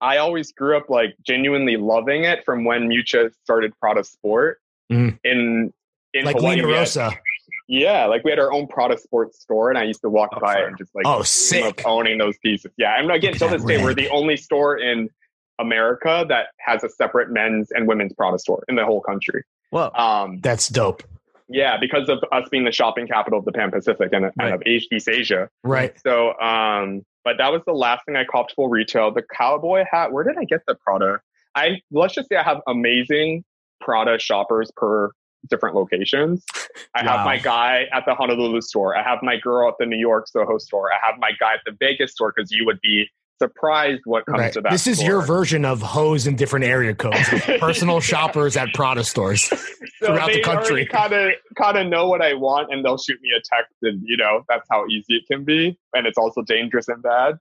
I 0.06 0.18
always 0.18 0.52
grew 0.52 0.78
up 0.78 0.90
like 0.90 1.16
genuinely 1.26 1.78
loving 1.78 2.24
it 2.26 2.46
from 2.46 2.64
when 2.64 2.88
Miuccia 2.90 3.32
started 3.44 3.74
Prada 3.80 4.04
Sport 4.04 4.60
Mhm. 4.92 5.18
in 5.24 5.74
in 6.14 6.26
Like 6.26 6.38
Hawaii. 6.38 6.58
Had- 6.58 6.66
Rosa. 6.66 7.12
yeah, 7.68 8.06
like 8.06 8.24
we 8.24 8.30
had 8.32 8.40
our 8.40 8.52
own 8.52 8.68
Prada 8.68 8.98
Sports 8.98 9.42
store, 9.42 9.70
and 9.70 9.78
I 9.78 9.84
used 9.84 10.02
to 10.02 10.10
walk 10.10 10.30
Oh, 10.34 10.40
by 10.40 10.54
it 10.54 10.56
fire. 10.58 10.68
and 10.68 10.78
just 10.78 10.94
like 10.96 11.06
Oh, 11.08 11.24
sick. 11.24 11.82
owning 11.86 12.18
those 12.20 12.38
pieces. 12.38 12.72
Yeah, 12.78 12.98
and 13.00 13.12
again 13.12 13.34
till 13.34 13.50
this 13.50 13.64
day, 13.64 13.84
we're 13.84 13.94
the 13.96 14.10
only 14.10 14.38
store 14.38 14.78
in 14.78 15.10
America 15.60 16.26
that 16.30 16.48
has 16.60 16.84
a 16.84 16.90
separate 16.90 17.32
men's 17.32 17.72
and 17.72 17.88
women's 17.88 18.14
Prada 18.14 18.38
store 18.40 18.64
in 18.70 18.76
the 18.76 18.86
whole 18.86 19.02
country. 19.02 19.44
Well, 19.72 19.92
Um, 19.96 20.40
That's 20.42 20.68
dope. 20.70 21.04
yeah, 21.50 21.78
because 21.78 22.08
of 22.10 22.20
us 22.32 22.48
being 22.50 22.64
the 22.66 22.72
shopping 22.72 23.08
capital 23.08 23.40
of 23.40 23.46
the 23.46 23.52
Pan 23.52 23.72
Pacific 23.72 24.10
and, 24.14 24.32
and 24.40 24.54
of 24.54 24.62
East 24.66 25.10
Asia. 25.10 25.50
Right. 25.64 25.98
So, 26.00 26.38
um, 26.40 27.04
but 27.26 27.38
that 27.38 27.52
was 27.52 27.62
the 27.66 27.74
last 27.74 28.06
thing 28.06 28.16
I 28.16 28.24
copped 28.24 28.54
full 28.56 28.70
retail. 28.70 29.12
The 29.12 29.24
cowboy 29.24 29.84
hat. 29.92 30.14
Where 30.14 30.24
did 30.24 30.38
I 30.38 30.46
get 30.46 30.62
the 30.68 30.76
Prada? 30.76 31.20
I 31.56 31.82
let's 31.92 32.14
just 32.14 32.30
say 32.30 32.38
I 32.38 32.44
have 32.44 32.62
amazing 32.68 33.44
Prada 33.82 34.18
shoppers 34.20 34.72
per 34.78 35.10
different 35.50 35.76
locations. 35.76 36.46
I 36.96 37.06
Wow. 37.06 37.18
have 37.18 37.26
my 37.26 37.38
guy 37.38 37.88
at 37.94 38.06
the 38.06 38.16
Honolulu 38.16 38.62
store. 38.62 38.96
I 38.96 39.04
have 39.04 39.20
my 39.22 39.38
girl 39.38 39.68
at 39.70 39.76
the 39.80 39.86
New 39.86 39.98
York 39.98 40.28
Soho 40.28 40.58
store. 40.58 40.92
I 40.94 40.98
have 41.06 41.20
my 41.20 41.32
guy 41.40 41.54
at 41.54 41.60
the 41.66 41.76
Vegas 41.80 42.14
store 42.14 42.34
because 42.36 42.52
you 42.52 42.66
would 42.66 42.80
be 42.82 43.10
surprised 43.42 44.02
what 44.06 44.26
comes 44.26 44.40
Right. 44.40 44.54
to 44.54 44.62
that. 44.62 44.72
This 44.72 44.88
is 44.88 45.02
your 45.04 45.22
version 45.22 45.66
of 45.66 45.82
hose 45.82 46.28
in 46.28 46.36
different 46.36 46.66
area 46.66 46.94
codes. 46.96 47.30
Personal 47.60 48.00
shoppers 48.00 48.56
at 48.58 48.74
Prada 48.74 49.04
stores. 49.04 49.44
so 49.50 49.58
throughout 50.06 50.32
the 50.32 50.42
country. 50.42 50.86
Kind 50.86 51.14
of, 51.14 51.32
kind 51.58 51.78
of 51.78 51.88
know 51.88 52.08
what 52.08 52.22
I 52.22 52.34
want, 52.34 52.72
and 52.72 52.84
they'll 52.86 52.98
shoot 52.98 53.20
me 53.22 53.30
a 53.32 53.42
text, 53.56 53.74
and 53.82 54.02
you 54.06 54.18
know 54.18 54.44
that's 54.50 54.66
how 54.72 54.86
easy 54.88 55.16
it 55.16 55.24
can 55.30 55.44
be, 55.44 55.78
and 55.94 56.08
it's 56.08 56.18
also 56.18 56.42
dangerous 56.42 56.88
and 56.88 57.02
bad. 57.04 57.36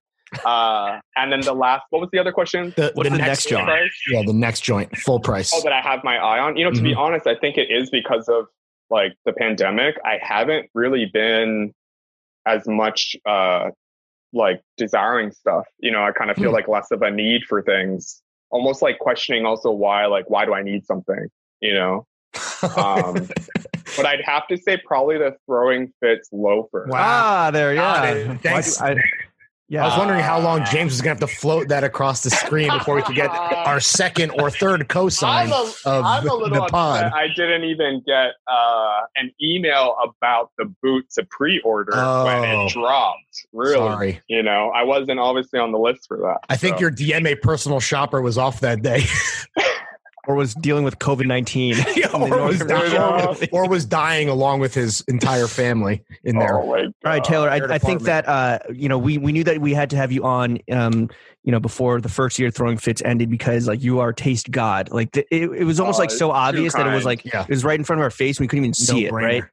Uh, 0.45 0.99
and 1.17 1.31
then 1.31 1.41
the 1.43 1.53
last, 1.55 1.85
what 1.91 2.01
was 2.01 2.09
the 2.13 2.19
other 2.19 2.33
question? 2.33 2.73
The, 2.77 2.93
the 2.97 3.03
the 3.05 3.11
next 3.11 3.21
next 3.21 3.49
John? 3.51 3.65
Price? 3.67 3.93
Yeah, 4.11 4.23
the 4.27 4.33
next 4.33 4.61
joint, 4.63 4.97
full 4.97 5.21
price. 5.21 5.53
Oh, 5.55 5.63
that 5.63 5.73
I 5.73 5.81
have 5.81 6.03
my 6.03 6.17
eye 6.17 6.41
on. 6.41 6.57
You 6.57 6.65
know, 6.65 6.73
to 6.73 6.83
be 6.83 6.93
Mhm. 6.93 6.99
honest, 6.99 7.27
I 7.29 7.37
think 7.37 7.57
it 7.57 7.71
is 7.71 7.89
because 7.91 8.29
of 8.29 8.47
like 8.91 9.13
the 9.25 9.33
pandemic. 9.33 9.95
I 10.05 10.19
haven't 10.21 10.71
really 10.75 11.07
been 11.13 11.73
as 12.47 12.67
much 12.67 13.15
uh 13.27 13.71
like 14.35 14.61
desiring 14.77 15.31
stuff. 15.31 15.65
You 15.79 15.91
know, 15.93 16.05
I 16.05 16.13
kind 16.13 16.31
of 16.31 16.37
feel 16.37 16.51
Hmm. 16.51 16.55
like 16.57 16.69
less 16.69 16.91
of 16.91 17.01
a 17.03 17.11
need 17.11 17.43
for 17.49 17.63
things. 17.63 18.21
Almost 18.51 18.83
like 18.83 18.99
questioning 18.99 19.47
also 19.47 19.71
why, 19.71 20.07
like, 20.07 20.29
why 20.29 20.45
do 20.45 20.53
I 20.55 20.63
need 20.63 20.85
something? 20.85 21.29
You 21.61 21.75
know. 21.75 22.07
Um, 22.77 23.15
but 23.97 24.07
I'd 24.07 24.23
have 24.25 24.47
to 24.49 24.57
say 24.59 24.77
probably 24.85 25.19
the 25.19 25.37
throwing 25.47 25.93
fits 26.01 26.29
loafer. 26.33 26.87
Wow. 26.89 26.99
ah, 27.01 27.51
there, 27.53 27.75
Got 27.75 28.05
yeah. 28.05 28.33
it. 28.33 28.41
Thanks. 28.43 28.77
do 28.79 28.85
I- 28.85 28.97
Yeah. 29.69 29.83
I 29.83 29.89
was 29.89 29.97
wondering 29.99 30.21
how 30.21 30.39
long 30.41 30.63
James 30.71 30.93
was 30.93 31.01
going 31.01 31.17
to 31.17 31.23
have 31.25 31.31
to 31.31 31.37
float 31.37 31.69
that 31.69 31.85
across 31.85 32.23
the 32.23 32.29
screen 32.29 32.71
before 32.71 32.95
we 32.97 33.03
could 33.03 33.15
get 33.17 33.31
our 33.67 33.81
second 33.81 34.31
or 34.39 34.51
third 34.51 34.89
cosign 34.89 35.25
I'm 35.47 35.53
a, 35.53 35.55
of 35.87 36.05
I'm 36.05 36.29
a 36.29 36.35
little 36.35 36.51
the 36.65 36.67
pod. 36.71 37.05
upset 37.05 37.15
I 37.15 37.29
didn't 37.29 37.65
even 37.65 38.03
get 38.07 38.33
uh, 38.47 39.01
an 39.17 39.33
email 39.43 39.97
about 40.05 40.51
the 40.59 40.67
boot 40.83 41.07
to 41.15 41.25
pre-order 41.31 41.93
when 41.93 42.03
Oh. 42.05 42.67
it 42.67 42.73
dropped. 42.73 43.47
Really, 43.55 43.75
Sorry. 43.75 44.21
you 44.29 44.43
know, 44.43 44.71
I 44.75 44.83
wasn't 44.85 45.19
obviously 45.19 45.59
on 45.59 45.73
the 45.73 45.79
list 45.79 46.07
for 46.09 46.19
that. 46.19 46.39
I 46.51 46.57
think 46.57 46.79
your 46.79 46.91
DMA 46.91 47.41
personal 47.41 47.81
shopper 47.81 48.21
was 48.21 48.37
off 48.37 48.61
that 48.61 48.83
day. 48.83 49.05
or 50.27 50.35
was 50.35 50.55
dealing 50.55 50.85
with 50.85 50.99
COVID 50.99 51.27
19. 51.27 51.77
or, 52.15 52.47
was 52.47 52.59
dying, 52.61 53.49
or 53.53 53.69
was 53.69 53.85
dying 53.85 54.29
along 54.29 54.61
with 54.61 54.75
his 54.75 55.03
entire 55.09 55.47
family 55.47 56.03
in 56.25 56.39
there. 56.39 56.59
Oh 56.59 56.75
All 56.75 56.93
right, 57.05 57.23
Taylor. 57.25 57.51
I, 57.51 57.57
I 57.75 57.79
think 57.79 58.03
that 58.03 58.29
uh, 58.29 58.59
you 58.73 58.89
know 58.89 58.99
we 58.99 59.19
we 59.19 59.33
knew 59.33 59.45
that 59.45 59.61
we 59.61 59.75
had 59.75 59.91
to 59.91 59.97
have 59.97 60.13
you 60.13 60.25
on, 60.25 60.59
um, 60.71 61.11
you 61.43 61.53
know, 61.53 61.61
before 61.61 62.01
the 62.01 62.09
first 62.09 62.39
year 62.39 62.51
throwing 62.51 62.79
fits 62.79 63.03
ended 63.05 63.29
because 63.31 63.67
like 63.69 63.83
you 63.83 64.01
are 64.01 64.13
taste 64.13 64.51
god. 64.51 64.91
Like 64.91 65.13
the, 65.13 65.27
it, 65.35 65.51
it 65.51 65.65
was 65.65 65.79
almost 65.81 65.99
Oh, 65.99 66.03
like 66.03 66.11
so 66.11 66.31
obvious 66.31 66.75
that 66.75 66.87
it 66.87 66.95
was 66.95 67.05
like 67.05 67.25
Yeah. 67.25 67.43
it 67.43 67.49
was 67.51 67.65
right 67.65 67.79
in 67.79 67.85
front 67.85 68.01
of 68.01 68.05
our 68.05 68.11
face. 68.11 68.39
and 68.39 68.45
We 68.45 68.49
couldn't 68.49 68.65
even 68.65 68.75
see 68.75 69.07
it. 69.07 69.11
No-brainer. 69.13 69.23
Right? 69.23 69.45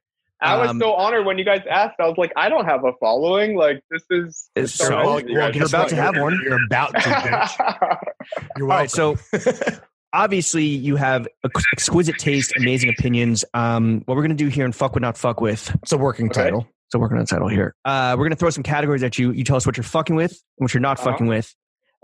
I 0.44 0.56
was 0.56 0.70
um, 0.70 0.80
so 0.80 0.92
honored 0.94 1.24
when 1.24 1.38
you 1.38 1.44
guys 1.44 1.60
asked. 1.70 2.00
I 2.00 2.08
was 2.08 2.16
like, 2.18 2.32
I 2.34 2.48
don't 2.48 2.64
have 2.64 2.84
a 2.84 2.92
following. 2.98 3.56
Like 3.56 3.80
this 3.92 4.02
is 4.10 4.50
It's 4.56 4.74
so 4.74 4.86
so- 4.86 4.96
well, 4.96 5.20
you 5.20 5.36
well, 5.38 5.46
guys. 5.48 5.56
you're 5.56 5.66
about 5.66 5.88
to 5.90 5.96
have 5.96 6.16
one. 6.18 6.40
You're 6.42 6.64
about 6.66 6.94
to. 6.94 6.98
Bitch. 6.98 7.98
You're 8.56 8.70
All 8.72 8.78
right. 8.78 8.90
So 8.90 9.16
obviously 10.12 10.64
you 10.64 10.96
have 10.96 11.26
exquisite 11.74 12.18
taste, 12.18 12.52
amazing 12.56 12.90
opinions. 12.90 13.44
Um, 13.54 14.02
what 14.06 14.16
we're 14.16 14.22
gonna 14.22 14.34
do 14.34 14.48
here 14.48 14.64
in 14.64 14.72
fuck 14.72 14.94
with 14.94 15.02
not 15.02 15.16
fuck 15.18 15.40
with. 15.40 15.74
it's 15.82 15.92
a 15.92 15.98
working 15.98 16.26
Okay. 16.26 16.44
title. 16.44 16.66
a 16.94 16.98
working 16.98 17.16
on 17.16 17.24
title 17.24 17.48
here. 17.48 17.74
Uh, 17.86 18.14
we're 18.18 18.24
gonna 18.26 18.36
throw 18.36 18.50
some 18.50 18.62
categories 18.62 19.02
at 19.02 19.18
you. 19.18 19.30
You 19.32 19.44
tell 19.44 19.56
us 19.56 19.64
what 19.64 19.78
you're 19.78 19.84
fucking 19.84 20.14
with, 20.14 20.32
and 20.32 20.64
what 20.64 20.74
you're 20.74 20.80
not 20.82 20.98
Uh-huh. 21.00 21.10
fucking 21.12 21.26
with. 21.26 21.54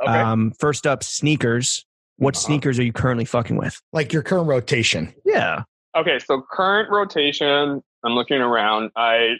okay. 0.00 0.10
Um, 0.10 0.52
first 0.58 0.86
up, 0.86 1.02
sneakers. 1.04 1.84
What 2.16 2.34
Uh-huh. 2.36 2.46
sneakers 2.46 2.78
are 2.78 2.82
you 2.84 2.92
currently 2.94 3.26
fucking 3.26 3.56
with? 3.56 3.78
Like 3.92 4.12
your 4.14 4.22
current 4.22 4.46
rotation. 4.48 5.12
Yeah. 5.26 5.64
Okay, 5.96 6.18
so 6.20 6.40
current 6.40 6.88
rotation, 6.90 7.82
I'm 8.04 8.12
looking 8.14 8.38
around. 8.40 8.90
I 8.96 9.34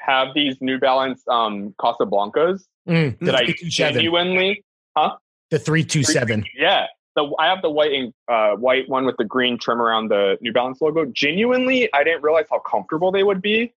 have 0.00 0.28
these 0.34 0.56
New 0.60 0.78
Balance 0.78 1.22
um 1.28 1.74
Casablancas 1.80 2.62
Mm, 2.88 3.18
that 3.20 3.34
I 3.34 3.46
327. 3.46 4.56
huh? 4.96 5.16
The 5.50 5.58
three 5.58 5.82
two 5.84 6.02
seven. 6.02 6.44
yeah. 6.58 6.86
The 7.16 7.30
I 7.38 7.48
have 7.48 7.62
the 7.62 7.70
white 7.70 7.92
and 7.92 8.12
uh, 8.28 8.56
white 8.56 8.88
one 8.88 9.04
with 9.04 9.16
the 9.16 9.24
green 9.24 9.58
trim 9.58 9.80
around 9.80 10.08
the 10.08 10.38
New 10.40 10.52
Balance 10.52 10.80
logo. 10.80 11.04
Genuinely, 11.06 11.92
I 11.92 12.04
didn't 12.04 12.22
realize 12.22 12.46
how 12.50 12.60
comfortable 12.60 13.10
they 13.10 13.22
would 13.22 13.42
be. 13.42 13.74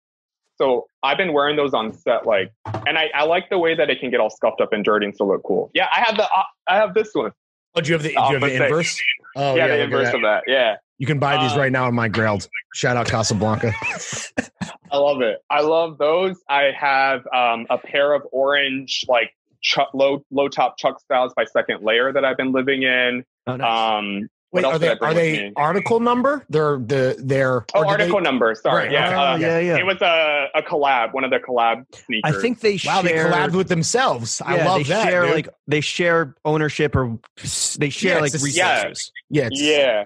So 0.59 0.87
I've 1.03 1.17
been 1.17 1.33
wearing 1.33 1.57
those 1.57 1.73
on 1.73 1.93
set, 1.93 2.27
like, 2.27 2.53
and 2.87 2.99
I, 2.99 3.11
I 3.15 3.25
like 3.25 3.49
the 3.49 3.59
way 3.59 3.75
that 3.75 3.89
it 3.89 4.01
can 4.01 4.11
get 4.11 4.21
all 4.21 4.31
scuffed 4.31 4.61
up 4.61 4.73
and 4.73 4.85
dirty 4.85 5.07
and 5.07 5.15
still 5.15 5.29
look 5.29 5.43
cool. 5.45 5.71
Yeah, 5.75 5.89
I 5.95 6.01
have 6.01 6.17
the 6.17 6.25
uh, 6.25 6.43
I 6.69 6.77
have 6.77 6.95
this 6.95 7.11
one. 7.15 7.33
Oh, 7.75 7.81
do 7.81 7.89
you 7.89 7.95
have 7.95 8.03
the, 8.03 8.11
do 8.11 8.15
you 8.15 8.39
have 8.39 8.41
the 8.43 8.65
inverse? 8.65 9.01
Oh, 9.35 9.55
yeah, 9.55 9.67
the 9.69 9.81
inverse 9.81 10.09
that. 10.09 10.17
of 10.17 10.23
that. 10.23 10.45
Yeah. 10.47 10.77
You 10.99 11.07
can 11.07 11.19
buy 11.19 11.43
these 11.43 11.53
Um, 11.53 11.59
right 11.59 11.73
now 11.73 11.87
on 11.87 11.95
my 11.95 12.09
Grailed. 12.09 12.47
Shout 12.75 12.97
out 12.97 13.07
Casablanca. 13.07 13.73
I 14.93 14.99
love 14.99 15.23
it. 15.23 15.39
I 15.49 15.63
love 15.63 15.97
those. 15.97 16.37
I 16.51 16.71
have 16.79 17.27
um, 17.35 17.67
a 17.71 17.79
pair 17.79 18.13
of 18.13 18.23
orange, 18.31 19.05
like 19.09 19.35
chuck, 19.63 19.89
low 19.95 20.25
low 20.31 20.49
top 20.49 20.77
Chuck 20.79 21.01
styles 21.01 21.33
by 21.35 21.45
Second 21.45 21.83
Layer 21.83 22.13
that 22.13 22.25
I've 22.25 22.37
been 22.37 22.53
living 22.53 22.83
in. 22.83 23.25
Oh, 23.47 23.57
nice. 23.57 23.99
Um, 23.99 24.29
Wait, 24.55 24.67
are 24.67 24.79
they 24.79 24.91
are 24.99 25.15
they 25.15 25.33
me? 25.45 25.53
article 25.57 25.99
number? 25.99 26.45
They're 26.51 26.77
the 26.77 27.17
they're 27.19 27.65
Oh, 27.75 27.87
article 27.89 28.19
they- 28.19 28.23
number. 28.25 28.55
Sorry, 28.55 28.83
Right, 28.85 28.93
yeah, 28.93 29.07
okay. 29.07 29.15
uh, 29.15 29.37
yeah, 29.39 29.59
yeah. 29.61 29.77
It 29.79 29.87
was 29.87 30.03
a, 30.03 30.49
a 30.55 30.63
collab, 30.63 31.15
one 31.15 31.25
of 31.25 31.31
the 31.31 31.39
collab 31.39 31.87
sneakers. 31.95 32.37
I 32.37 32.39
think 32.43 32.61
they 32.61 32.79
Wow, 32.85 33.01
they 33.01 33.09
share. 33.13 33.31
collabed 33.33 33.55
with 33.55 33.69
themselves. 33.69 34.43
I 34.45 34.57
yeah, 34.57 34.69
love 34.69 34.79
they 34.79 34.83
that. 34.91 35.09
Share 35.09 35.23
dude. 35.25 35.35
like 35.37 35.49
they 35.69 35.81
share 35.81 36.35
ownership 36.45 36.95
or 36.95 37.19
they 37.79 37.89
share 37.89 38.17
Yeah, 38.17 38.21
like 38.21 38.35
it's 38.35 38.43
a- 38.43 38.45
resources. 38.45 39.11
yeah, 39.31 39.47
it's, 39.51 39.63
yeah. 39.63 40.05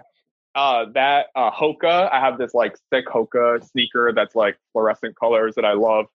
Uh, 0.55 0.87
that 0.95 1.27
uh, 1.35 1.51
Hoka, 1.51 2.09
I 2.11 2.21
have 2.21 2.39
this 2.39 2.55
like 2.55 2.77
thick 2.93 3.07
Hoka 3.09 3.63
sneaker 3.69 4.13
that's 4.15 4.35
like 4.37 4.57
fluorescent 4.73 5.15
colors 5.19 5.57
that 5.57 5.65
I 5.65 5.73
love. 5.73 6.07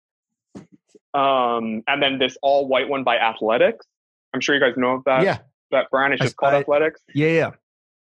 Um, 1.14 1.84
and 1.88 2.02
then 2.02 2.18
this 2.20 2.38
all 2.42 2.68
white 2.68 2.88
one 2.88 3.04
by 3.04 3.18
Athletics. 3.18 3.86
I'm 4.34 4.40
sure 4.42 4.56
you 4.56 4.62
guys 4.62 4.78
know 4.78 4.92
of 4.96 5.04
that. 5.06 5.24
yeah. 5.24 5.40
That 5.72 5.90
brand 5.90 6.14
is 6.14 6.22
I- 6.22 6.26
just 6.26 6.36
called 6.38 6.54
I- 6.54 6.60
Athletics. 6.60 7.02
Yeah, 7.14 7.28
yeah. 7.30 7.52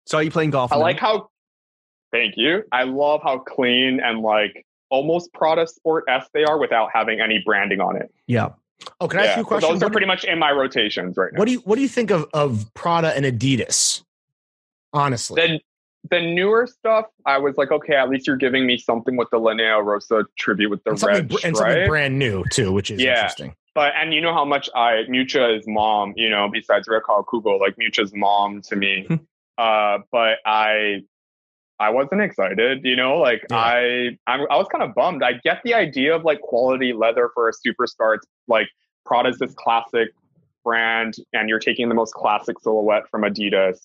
Saw 0.07 0.19
you 0.21 0.31
playing 0.31 0.51
golf. 0.51 0.73
I 0.73 0.77
in 0.77 0.83
like 0.83 0.99
how. 0.99 1.29
Thank 2.13 2.35
you. 2.37 2.63
I 2.73 2.85
love 2.85 3.21
how 3.25 3.39
clean 3.39 4.01
and 4.03 4.21
like 4.21 4.65
almost 4.91 5.33
Prada 5.33 5.67
Sport 5.67 6.05
S 6.09 6.29
they 6.33 6.45
are 6.45 6.59
without 6.59 6.91
having 6.95 7.21
any 7.21 7.43
branding 7.45 7.81
on 7.81 7.97
it. 7.97 8.13
Yeah. 8.29 8.51
Oh, 9.01 9.09
can 9.09 9.19
I 9.21 9.27
ask 9.27 9.37
you 9.37 9.43
a 9.43 9.45
so 9.45 9.49
question? 9.49 9.73
those 9.73 9.83
are 9.83 9.91
pretty 9.91 10.07
much 10.07 10.23
in 10.25 10.39
my 10.39 10.53
rotations 10.53 11.17
right 11.17 11.33
now. 11.33 11.39
What 11.39 11.47
do 11.47 11.53
you 11.53 11.59
what 11.61 11.75
do 11.77 11.83
you 11.83 11.89
think 11.89 12.11
of 12.11 12.27
of 12.33 12.73
Prada 12.75 13.09
and 13.17 13.25
Adidas? 13.25 14.03
Honestly, 14.93 15.41
the 15.43 15.61
the 16.11 16.21
newer 16.21 16.67
stuff, 16.67 17.07
I 17.25 17.39
was 17.39 17.57
like, 17.57 17.71
okay, 17.71 17.95
at 17.95 18.09
least 18.09 18.27
you're 18.27 18.37
giving 18.37 18.67
me 18.67 18.77
something 18.79 19.17
with 19.17 19.29
the 19.31 19.39
Linea 19.39 19.81
Rossa 19.81 20.25
tribute 20.39 20.71
with 20.71 20.83
the 20.85 20.91
and 20.91 21.03
red 21.03 21.29
br- 21.29 21.37
and 21.45 21.57
something 21.57 21.87
brand 21.89 22.19
new 22.19 22.45
too, 22.51 22.73
which 22.73 22.91
is 22.91 23.01
Yeah. 23.01 23.15
interesting. 23.17 23.55
But 23.75 23.93
and 23.97 24.15
you 24.15 24.21
know 24.21 24.33
how 24.33 24.45
much 24.45 24.71
I 24.75 25.05
Miuccia's 25.09 25.67
mom, 25.67 26.15
you 26.17 26.31
know, 26.31 26.49
besides 26.51 26.89
Rei 26.89 27.01
Kawakubo, 27.01 27.61
like 27.61 27.77
Miuccia's 27.79 28.15
mom 28.15 28.63
to 28.63 28.77
me. 28.77 29.07
Hmm. 29.59 29.63
uh, 29.63 29.99
but 30.13 30.39
I 30.47 31.03
I 31.79 31.91
wasn't 31.91 32.21
excited, 32.23 32.85
you 32.85 32.97
know, 32.97 33.19
like 33.19 33.45
Yeah. 33.51 33.57
I 33.59 34.19
I'm, 34.27 34.41
I 34.51 34.57
was 34.57 34.67
kind 34.73 34.83
of 34.85 34.95
bummed. 34.95 35.23
I 35.23 35.35
get 35.45 35.61
the 35.65 35.75
idea 35.75 36.15
of 36.15 36.25
like 36.25 36.41
quality 36.41 36.93
leather 36.93 37.31
for 37.35 37.49
a 37.49 37.53
superstar. 37.53 38.17
It's 38.17 38.27
like 38.49 38.69
Prada's 39.05 39.39
this 39.39 39.55
classic 39.55 40.09
brand, 40.65 41.15
and 41.33 41.49
you're 41.49 41.59
taking 41.59 41.89
the 41.89 41.95
most 41.95 42.13
classic 42.15 42.59
silhouette 42.61 43.09
from 43.11 43.23
Adidas. 43.23 43.79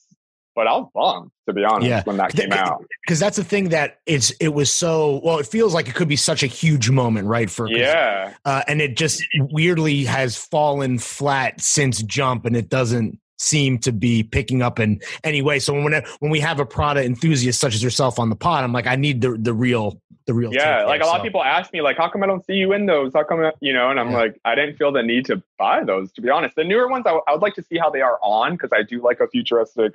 But 0.53 0.67
I 0.67 0.73
was 0.73 0.89
bummed, 0.93 1.31
to 1.47 1.53
be 1.53 1.63
honest, 1.63 1.87
Yeah. 1.87 2.03
when 2.03 2.17
that 2.17 2.33
came 2.33 2.51
out. 2.51 2.83
Because 3.05 3.19
that's 3.19 3.37
the 3.37 3.43
thing 3.43 3.69
that 3.69 3.99
it's 4.05 4.31
it 4.31 4.49
was 4.49 4.71
so 4.71 5.21
well. 5.23 5.39
It 5.39 5.47
feels 5.47 5.73
like 5.73 5.87
it 5.87 5.95
could 5.95 6.09
be 6.09 6.17
such 6.17 6.43
a 6.43 6.47
huge 6.47 6.89
moment, 6.89 7.27
right? 7.27 7.49
for 7.49 7.69
Yeah. 7.69 8.33
uh, 8.45 8.61
and 8.67 8.81
it 8.81 8.97
just 8.97 9.23
weirdly 9.37 10.03
has 10.05 10.35
fallen 10.35 10.99
flat 10.99 11.61
since 11.61 12.01
jump, 12.03 12.45
and 12.45 12.55
it 12.57 12.69
doesn't 12.69 13.17
seem 13.37 13.79
to 13.79 13.91
be 13.91 14.21
picking 14.21 14.61
up 14.61 14.77
in 14.79 14.99
any 15.23 15.41
way. 15.41 15.57
So 15.59 15.73
when 15.73 16.03
when 16.19 16.31
we 16.31 16.39
have 16.41 16.59
a 16.59 16.65
Prada 16.65 17.03
enthusiast 17.03 17.59
such 17.59 17.73
as 17.73 17.81
yourself 17.81 18.19
on 18.19 18.29
the 18.29 18.35
pod, 18.35 18.63
I'm 18.63 18.73
like, 18.73 18.87
I 18.87 18.95
need 18.97 19.21
the 19.21 19.37
the 19.39 19.53
real 19.53 20.01
the 20.27 20.33
real. 20.35 20.53
Yeah, 20.53 20.83
like 20.85 21.01
a 21.01 21.05
lot 21.05 21.13
so. 21.13 21.17
of 21.17 21.23
people 21.23 21.43
ask 21.43 21.73
me, 21.73 21.81
like, 21.81 21.97
how 21.97 22.07
come 22.07 22.21
I 22.21 22.27
don't 22.27 22.45
see 22.45 22.53
you 22.53 22.73
in 22.73 22.85
those? 22.85 23.11
How 23.13 23.23
come, 23.23 23.51
you 23.59 23.73
know? 23.73 23.89
And 23.89 23.99
I'm 23.99 24.11
Yeah. 24.11 24.17
like, 24.17 24.39
I 24.45 24.53
didn't 24.53 24.75
feel 24.77 24.91
the 24.91 25.01
need 25.01 25.25
to 25.25 25.41
buy 25.57 25.83
those, 25.83 26.11
to 26.11 26.21
be 26.21 26.29
honest. 26.29 26.55
The 26.55 26.63
newer 26.63 26.87
ones, 26.87 27.07
I, 27.07 27.19
I 27.27 27.31
would 27.31 27.41
like 27.41 27.55
to 27.55 27.63
see 27.63 27.79
how 27.79 27.89
they 27.89 28.01
are 28.01 28.19
on 28.21 28.51
because 28.51 28.69
I 28.71 28.83
do 28.83 29.01
like 29.01 29.19
a 29.19 29.27
futuristic 29.27 29.93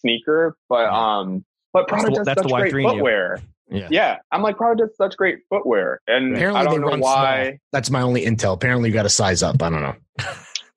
sneaker, 0.00 0.56
but 0.68 0.82
Yeah. 0.90 1.18
um, 1.18 1.44
but 1.72 1.86
That's 1.88 2.02
Prada 2.02 2.06
the- 2.10 2.16
does 2.16 2.26
that's 2.26 2.42
the 2.42 2.48
such 2.48 2.60
great 2.60 2.72
Y3 2.72 2.78
in 2.78 2.84
you. 2.84 2.90
footwear. 2.94 3.38
Yeah. 3.68 3.88
Yeah, 3.90 4.16
I'm 4.30 4.42
like 4.42 4.56
Prada 4.56 4.86
does 4.86 4.96
such 4.96 5.16
great 5.16 5.38
footwear, 5.50 6.00
and 6.06 6.34
Apparently 6.34 6.60
I 6.60 6.64
they 6.64 6.70
don't 6.70 6.80
know 6.82 6.86
run 6.88 7.00
why. 7.00 7.44
small. 7.44 7.58
That's 7.72 7.90
my 7.90 8.00
only 8.02 8.24
intel. 8.24 8.54
Apparently 8.54 8.88
you 8.90 8.94
got 8.94 9.02
to 9.02 9.08
size 9.08 9.42
up. 9.42 9.60
I 9.62 9.70
don't 9.70 9.82
know. 9.82 9.94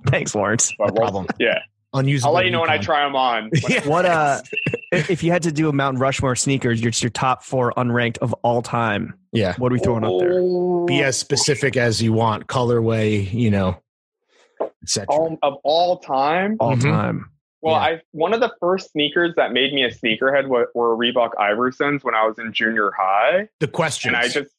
Thanks, 0.07 0.33
Lawrence. 0.33 0.73
No 0.79 0.85
we'll- 0.85 0.95
problem. 0.95 1.27
Yeah, 1.39 1.59
Unusable. 1.93 2.29
I'll 2.29 2.35
let 2.35 2.45
you 2.45 2.51
know 2.51 2.61
when 2.61 2.69
I 2.69 2.77
try 2.79 3.03
them 3.03 3.15
on. 3.15 3.49
Yeah. 3.69 3.83
What 3.87 4.05
uh 4.05 4.41
if 4.91 5.09
if 5.11 5.23
you 5.23 5.31
had 5.31 5.43
to 5.43 5.51
do 5.51 5.69
a 5.69 5.73
Mount 5.73 5.99
Rushmore 5.99 6.35
sneakers, 6.35 6.81
your 6.81 6.91
your 6.95 7.09
top 7.11 7.43
four 7.43 7.73
unranked 7.77 8.17
of 8.19 8.33
all 8.43 8.61
time, 8.61 9.13
Yeah. 9.33 9.53
what 9.57 9.71
are 9.71 9.75
we 9.75 9.79
throwing 9.79 10.03
up 10.03 10.13
there? 10.19 10.41
Be 10.87 11.03
as 11.03 11.17
specific 11.17 11.77
as 11.77 12.01
you 12.01 12.11
want, 12.13 12.47
colorway, 12.47 13.31
you 13.31 13.51
know, 13.51 13.77
etc. 14.83 15.05
All, 15.09 15.37
of 15.43 15.53
all 15.63 15.97
time, 15.99 16.57
All 16.59 16.75
Mhm. 16.75 16.81
time. 16.83 17.29
Well, 17.61 17.76
Yeah. 17.76 17.80
I 17.98 18.02
one 18.11 18.34
of 18.34 18.40
the 18.40 18.53
first 18.60 18.91
sneakers 18.91 19.34
that 19.36 19.52
made 19.52 19.73
me 19.73 19.84
a 19.84 19.90
sneakerhead 19.91 20.48
were, 20.48 20.69
were 20.73 20.95
Reebok 20.95 21.31
Iversons 21.40 22.03
when 22.03 22.15
I 22.15 22.26
was 22.26 22.40
in 22.40 22.53
junior 22.53 22.91
high, 22.98 23.49
The 23.60 23.68
question, 23.68 24.10
and 24.10 24.18
I 24.18 24.27
just 24.30 24.52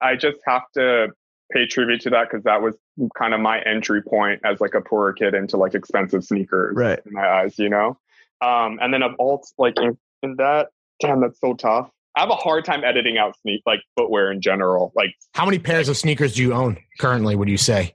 I 0.00 0.16
just 0.16 0.38
have 0.46 0.62
to 0.74 1.08
pay 1.52 1.66
tribute 1.66 2.00
to 2.02 2.10
that 2.10 2.28
because 2.30 2.44
that 2.44 2.62
was 2.62 2.76
kind 3.18 3.34
of 3.34 3.40
my 3.40 3.60
entry 3.62 4.00
point 4.02 4.40
as 4.44 4.60
like 4.60 4.74
a 4.74 4.80
poorer 4.80 5.12
kid 5.12 5.34
into 5.34 5.56
like 5.56 5.74
expensive 5.74 6.24
sneakers 6.24 6.76
Right. 6.76 7.00
in 7.04 7.12
my 7.12 7.28
eyes, 7.28 7.58
you 7.58 7.68
know. 7.68 7.98
Um, 8.40 8.78
and 8.80 8.94
then 8.94 9.02
of 9.02 9.12
all 9.18 9.44
like 9.58 9.74
in, 9.78 9.98
in 10.22 10.36
that, 10.36 10.68
damn, 11.00 11.20
that's 11.20 11.40
so 11.40 11.54
tough. 11.54 11.90
I 12.16 12.20
have 12.20 12.30
a 12.30 12.36
hard 12.36 12.64
time 12.64 12.84
editing 12.84 13.18
out 13.18 13.36
sneak 13.42 13.62
like 13.66 13.80
footwear 13.96 14.32
in 14.32 14.40
general. 14.40 14.92
Like 14.96 15.14
How 15.34 15.44
many 15.44 15.58
pairs 15.58 15.88
of 15.88 15.96
sneakers 15.96 16.34
do 16.34 16.42
you 16.42 16.54
own 16.54 16.78
currently? 16.98 17.36
Would 17.36 17.48
you 17.48 17.56
say, 17.58 17.94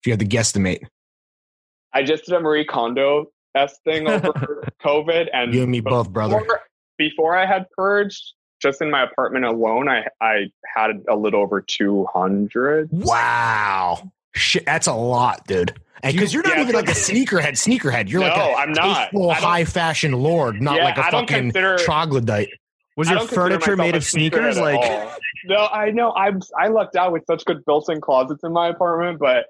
if 0.00 0.06
you 0.06 0.12
had 0.12 0.20
to 0.20 0.26
guesstimate? 0.26 0.80
I 1.92 2.02
just 2.02 2.24
did 2.26 2.34
a 2.34 2.40
Marie 2.40 2.64
Kondo 2.64 3.26
s 3.56 3.78
thing 3.84 4.08
over 4.08 4.64
COVID, 4.84 5.28
and 5.32 5.54
You 5.54 5.62
and 5.62 5.70
me 5.70 5.80
both, 5.80 6.10
brother. 6.10 6.38
Before, 6.40 6.60
before 6.98 7.36
I 7.36 7.46
had 7.46 7.66
purged, 7.76 8.32
just 8.60 8.80
in 8.82 8.90
my 8.90 9.02
apartment 9.02 9.44
alone, 9.44 9.88
I 9.88 10.06
I 10.20 10.50
had 10.74 11.02
a 11.08 11.16
little 11.16 11.40
over 11.40 11.60
two 11.60 12.06
hundred. 12.12 12.88
Wow, 12.92 14.12
shit, 14.34 14.64
that's 14.66 14.86
a 14.86 14.94
lot, 14.94 15.46
dude. 15.46 15.74
Because 16.02 16.32
you're 16.32 16.42
not 16.42 16.56
Yeah, 16.56 16.62
even 16.62 16.74
like 16.74 16.88
a 16.88 16.92
sneakerhead, 16.92 17.52
sneakerhead. 17.52 18.08
You're 18.10 18.20
no, 18.20 18.28
like 18.28 18.36
a 18.36 18.54
I'm 18.58 18.72
not. 18.72 18.98
tasteful, 18.98 19.30
I 19.30 19.34
don't- 19.34 19.42
high 19.42 19.64
fashion 19.64 20.12
lord, 20.12 20.60
not 20.60 20.76
Yeah, 20.76 20.84
like 20.84 20.98
a 20.98 21.06
I 21.06 21.10
fucking 21.10 21.26
consider- 21.26 21.78
troglodyte. 21.78 22.50
Was 22.96 23.10
your 23.10 23.20
furniture 23.26 23.76
made 23.76 23.94
of 23.96 24.04
sneakers? 24.04 24.58
Like 24.58 24.80
no, 25.46 25.66
I 25.66 25.90
know. 25.90 26.12
I'm 26.14 26.40
I 26.58 26.68
lucked 26.68 26.96
out 26.96 27.12
with 27.12 27.24
such 27.26 27.44
good 27.44 27.62
built-in 27.66 28.00
closets 28.00 28.42
in 28.44 28.52
my 28.52 28.68
apartment, 28.68 29.18
but 29.18 29.46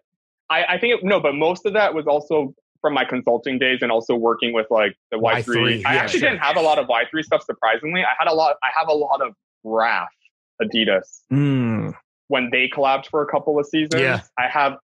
I, 0.51 0.65
I 0.65 0.79
think 0.79 0.95
it, 0.95 1.05
no, 1.05 1.21
but 1.21 1.35
most 1.35 1.65
of 1.67 1.73
that 1.75 1.95
was 1.95 2.07
also 2.07 2.55
from 2.87 2.95
my 2.95 3.05
consulting 3.05 3.59
days 3.59 3.81
and 3.83 3.91
also 3.91 4.15
working 4.15 4.53
with 4.53 4.67
like 4.71 4.95
the 5.11 5.17
Y3. 5.19 5.43
Y3, 5.45 5.83
I 5.87 5.95
yeah, 5.95 6.01
actually 6.01 6.21
sure. 6.21 6.31
didn't 6.31 6.41
have 6.43 6.57
a 6.57 6.61
lot 6.61 6.79
of 6.79 6.87
Y3 6.87 7.25
stuff. 7.25 7.43
Surprisingly, 7.45 8.03
I 8.03 8.15
had 8.17 8.29
a 8.29 8.33
lot. 8.33 8.55
I 8.63 8.69
have 8.79 8.87
a 8.89 8.93
lot 8.95 9.21
of 9.21 9.35
Raf 9.65 10.07
Adidas 10.63 11.23
Mm. 11.33 11.95
when 12.29 12.49
they 12.53 12.69
collabed 12.69 13.07
for 13.07 13.23
a 13.23 13.27
couple 13.27 13.59
of 13.59 13.67
seasons. 13.67 14.01
Yeah. 14.01 14.21
I 14.39 14.47
have. 14.47 14.77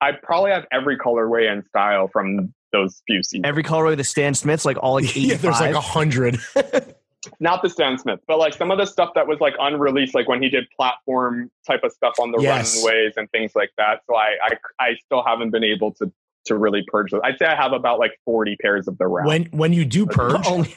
I 0.00 0.12
probably 0.12 0.52
have 0.52 0.66
every 0.70 0.96
colorway 0.96 1.50
and 1.50 1.64
style 1.66 2.06
from 2.12 2.54
those 2.70 3.02
few 3.08 3.24
seasons. 3.24 3.44
Every 3.44 3.64
colorway 3.64 3.96
the 3.96 4.04
Stan 4.04 4.34
Smiths, 4.34 4.64
like 4.64 4.76
all 4.80 4.94
like 4.94 5.04
85. 5.16 5.16
yeah, 5.26 5.36
there's 5.38 5.60
like 5.60 5.74
a 5.74 5.80
hundred. 5.80 6.38
Not 7.40 7.62
the 7.62 7.68
Stan 7.70 7.98
Smith, 7.98 8.20
but 8.28 8.38
like 8.38 8.52
some 8.54 8.70
of 8.70 8.78
the 8.78 8.86
stuff 8.86 9.10
that 9.16 9.26
was 9.26 9.40
like 9.40 9.54
unreleased, 9.58 10.14
like 10.14 10.28
when 10.28 10.40
he 10.42 10.48
did 10.48 10.64
platform 10.76 11.50
type 11.66 11.80
of 11.84 11.92
stuff 11.92 12.14
on 12.20 12.30
the 12.32 12.38
Yes. 12.40 12.76
runways 12.76 13.14
and 13.16 13.28
things 13.30 13.52
like 13.56 13.70
that. 13.78 14.00
So 14.08 14.16
I, 14.16 14.36
I, 14.44 14.50
I 14.80 14.94
still 15.04 15.22
haven't 15.24 15.50
been 15.50 15.62
able 15.64 15.92
to 15.94 16.12
to 16.46 16.56
really 16.56 16.84
purge 16.88 17.10
those. 17.10 17.20
I'd 17.24 17.38
say 17.38 17.46
I 17.46 17.54
have 17.54 17.72
about 17.72 17.98
like 17.98 18.12
40 18.24 18.56
pairs 18.56 18.88
of 18.88 18.98
the 18.98 19.06
Raf. 19.06 19.26
when 19.26 19.44
when 19.46 19.72
you 19.72 19.84
do 19.84 20.06
purge, 20.06 20.76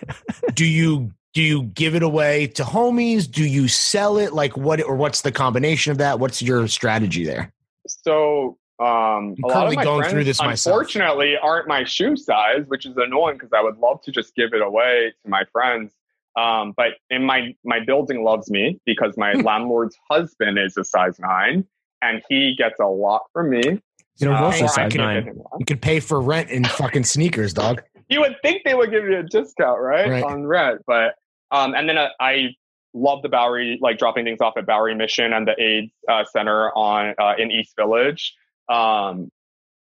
do 0.54 0.66
you 0.66 1.12
do 1.34 1.42
you 1.42 1.64
give 1.64 1.96
it 1.96 2.04
away 2.04 2.48
to 2.48 2.64
homies? 2.64 3.30
Do 3.30 3.46
you 3.46 3.68
sell 3.68 4.18
it? 4.18 4.34
Like 4.34 4.56
what 4.56 4.82
or 4.82 4.96
what's 4.96 5.22
the 5.22 5.32
combination 5.32 5.92
of 5.92 5.98
that? 5.98 6.20
What's 6.20 6.42
your 6.42 6.68
strategy 6.68 7.26
there? 7.26 7.52
So 7.88 8.58
um, 8.80 8.86
a 8.86 8.88
lot 8.88 9.36
of 9.36 9.52
currently 9.52 9.76
my 9.78 9.84
going 9.84 10.00
friends, 10.00 10.14
through 10.14 10.24
this 10.26 10.42
myself. 10.42 10.74
unfortunately, 10.74 11.38
aren't 11.38 11.68
my 11.68 11.84
shoe 11.86 12.18
size, 12.18 12.64
which 12.68 12.86
is 12.86 12.98
annoying 12.98 13.36
because 13.36 13.54
I 13.54 13.62
would 13.62 13.78
love 13.78 14.02
to 14.02 14.12
just 14.12 14.36
give 14.36 14.54
it 14.54 14.62
away 14.62 15.14
to 15.24 15.30
my 15.30 15.44
friends. 15.52 15.94
Um, 16.36 16.74
but 16.76 16.96
in 17.10 17.24
my 17.24 17.56
my 17.64 17.80
building 17.86 18.24
loves 18.24 18.50
me 18.50 18.80
because 18.86 19.16
my 19.18 19.34
landlord's 19.34 19.98
husband 20.10 20.60
is 20.60 20.76
a 20.78 20.84
size 20.84 21.20
nine, 21.20 21.66
and 22.02 22.22
he 22.30 22.56
gets 22.58 22.80
a 22.80 22.86
lot 22.86 23.24
from 23.32 23.50
me. 23.50 23.82
Universal 24.18 24.46
Uh, 24.46 24.68
or 24.68 24.70
I 24.70 24.74
size 24.74 24.92
can 24.92 25.02
nine. 25.02 25.24
get 25.24 25.30
him 25.34 25.38
one. 25.38 25.60
You 25.60 25.66
could 25.66 25.82
pay 25.82 26.00
for 26.00 26.22
rent 26.22 26.50
in 26.50 26.64
fucking 26.64 27.04
sneakers, 27.04 27.54
dog. 27.54 27.82
You 28.10 28.22
would 28.22 28.36
think 28.42 28.62
they 28.66 28.74
would 28.76 28.92
give 28.92 29.04
you 29.06 29.18
a 29.18 29.24
discount, 29.24 29.80
right, 29.82 30.10
Right. 30.10 30.24
on 30.24 30.46
rent, 30.46 30.82
but 30.88 31.16
um, 31.52 31.74
and 31.76 31.88
then 31.90 31.98
uh, 31.98 32.10
I 32.20 32.50
love 32.94 33.22
the 33.22 33.30
Bowery, 33.30 33.78
like 33.82 33.98
dropping 33.98 34.26
things 34.26 34.42
off 34.42 34.56
at 34.58 34.66
Bowery 34.66 34.96
Mission 34.96 35.34
and 35.34 35.48
the 35.48 35.60
AIDS 35.62 35.92
uh, 36.10 36.24
Center 36.26 36.72
on 36.76 37.14
uh, 37.20 37.34
in 37.38 37.52
East 37.52 37.74
Village. 37.78 38.34
Um, 38.70 39.30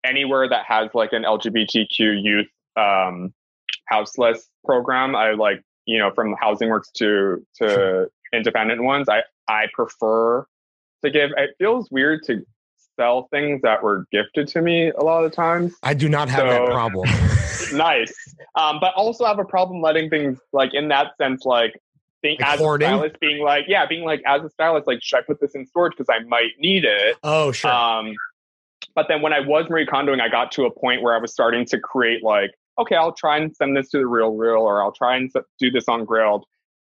anywhere 0.04 0.48
that 0.50 0.66
has 0.66 0.90
like 0.94 1.14
an 1.14 1.24
LGBTQ 1.24 2.24
youth 2.24 2.48
um, 2.76 3.34
houseless 3.88 4.48
program, 4.66 5.16
I 5.16 5.32
like 5.32 5.62
you 5.86 6.00
know 6.00 6.12
from 6.12 6.36
Housing 6.40 6.70
Works 6.70 6.90
to 6.98 7.46
to 7.58 8.08
independent 8.34 8.82
ones. 8.84 9.08
I 9.10 9.24
I 9.48 9.68
prefer 9.74 10.46
to 11.04 11.10
give. 11.12 11.32
It 11.38 11.52
feels 11.60 11.90
weird 11.92 12.24
to 12.24 12.46
sell 12.98 13.28
things 13.32 13.62
that 13.62 13.84
were 13.84 14.06
gifted 14.12 14.48
to 14.50 14.62
me 14.62 14.92
a 14.92 15.04
lot 15.04 15.24
of 15.24 15.32
the 15.32 15.36
times 15.36 15.76
I 15.84 15.94
do 15.94 16.10
not 16.10 16.30
have 16.30 16.48
that 16.48 16.66
problem. 16.66 17.10
nice. 17.74 18.14
Um, 18.56 18.80
but 18.80 18.94
also 18.96 19.26
have 19.26 19.40
a 19.40 19.46
problem 19.46 19.82
letting 19.82 20.10
things 20.10 20.40
like 20.54 20.74
in 20.74 20.88
that 20.90 21.18
sense, 21.18 21.46
like 21.46 21.80
think 22.26 22.42
Like 22.42 22.56
as 22.56 22.62
a 22.62 22.76
stylist, 22.76 23.20
being 23.20 23.44
like, 23.44 23.66
yeah, 23.68 23.86
being 23.86 24.04
like 24.04 24.22
as 24.26 24.44
a 24.44 24.50
stylist, 24.50 24.88
like 24.88 25.00
should 25.02 25.18
I 25.18 25.22
put 25.22 25.40
this 25.40 25.56
in 25.56 25.66
storage 25.66 25.94
because 25.98 26.08
I 26.10 26.24
might 26.28 26.52
need 26.60 26.86
it. 26.86 27.18
Oh, 27.24 27.52
sure. 27.52 27.72
Um, 27.72 28.14
but 28.96 29.08
then 29.08 29.22
when 29.22 29.34
I 29.34 29.42
was 29.42 29.70
Marie 29.70 29.86
Kondoing, 29.86 30.22
I 30.22 30.30
got 30.30 30.52
to 30.54 30.66
a 30.66 30.72
point 30.72 31.02
where 31.02 31.16
I 31.16 31.20
was 31.20 31.32
starting 31.32 31.66
to 31.66 31.80
create 31.80 32.24
like, 32.24 32.52
okay, 32.80 32.96
I'll 32.96 33.14
try 33.14 33.38
and 33.38 33.56
send 33.56 33.76
this 33.76 33.90
to 33.92 34.00
the 34.00 34.08
Real 34.08 34.36
Real, 34.36 34.62
or 34.62 34.82
I'll 34.82 34.92
try 34.92 35.16
and 35.18 35.32
do 35.60 35.70
this 35.70 35.88
on 35.88 36.06
Grailed. 36.06 36.44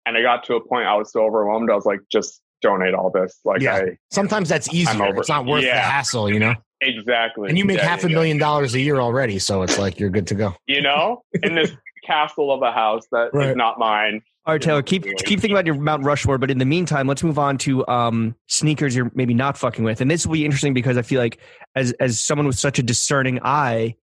And 0.07 0.17
I 0.17 0.23
got 0.23 0.45
to 0.45 0.55
a 0.55 0.67
point 0.67 0.87
I 0.87 0.95
was 0.95 1.13
so 1.13 1.23
overwhelmed. 1.25 1.71
I 1.71 1.75
was 1.75 1.85
like, 1.85 2.01
just 2.11 2.41
donate 2.63 2.95
all 2.95 3.11
this. 3.11 3.39
Like 3.45 3.61
Yeah. 3.61 3.75
I 3.77 3.97
Sometimes 4.11 4.49
that's 4.49 4.73
easier. 4.73 5.05
over- 5.05 5.21
It's 5.21 5.29
not 5.29 5.47
worth 5.47 5.63
the 5.63 5.71
hassle, 5.73 6.33
you 6.33 6.39
know. 6.41 6.55
exactly. 6.81 7.49
And 7.49 7.59
you 7.59 7.65
make 7.65 7.79
Yeah, 7.79 7.87
half 7.89 8.01
yeah, 8.01 8.07
a 8.07 8.11
yeah. 8.11 8.15
million 8.17 8.39
dollars 8.39 8.75
a 8.75 8.81
year 8.81 8.97
already, 9.01 9.39
so 9.39 9.63
it's 9.63 9.79
like 9.79 9.99
you're 9.99 10.11
good 10.11 10.27
to 10.29 10.35
go. 10.35 10.55
You 10.67 10.83
know, 10.83 11.23
in 11.43 11.55
this 11.55 11.73
castle 12.07 12.53
of 12.53 12.63
a 12.63 12.73
house 12.73 13.03
that 13.13 13.27
is 13.29 13.31
Right. 13.35 13.57
not 13.57 13.79
mine. 13.79 14.23
All 14.47 14.55
right, 14.55 14.63
Taylor, 14.63 14.83
keep 14.83 15.03
keep 15.05 15.41
thinking 15.41 15.51
about 15.53 15.67
your 15.67 15.75
Mount 15.75 16.05
Rushmore, 16.05 16.39
but 16.39 16.51
in 16.51 16.57
the 16.57 16.65
meantime, 16.65 17.07
let's 17.07 17.23
move 17.23 17.39
on 17.39 17.59
to 17.59 17.87
um, 17.87 18.35
sneakers 18.47 18.97
you're 18.97 19.11
maybe 19.15 19.35
not 19.35 19.59
fucking 19.59 19.85
with. 19.85 20.01
And 20.01 20.11
this 20.11 20.25
will 20.27 20.33
be 20.33 20.45
interesting 20.47 20.73
because 20.73 20.97
I 20.97 21.03
feel 21.03 21.21
like 21.21 21.39
as 21.77 21.93
as 22.01 22.19
someone 22.19 22.47
with 22.47 22.59
such 22.59 22.79
a 22.79 22.83
discerning 22.83 23.41
eye, 23.43 23.95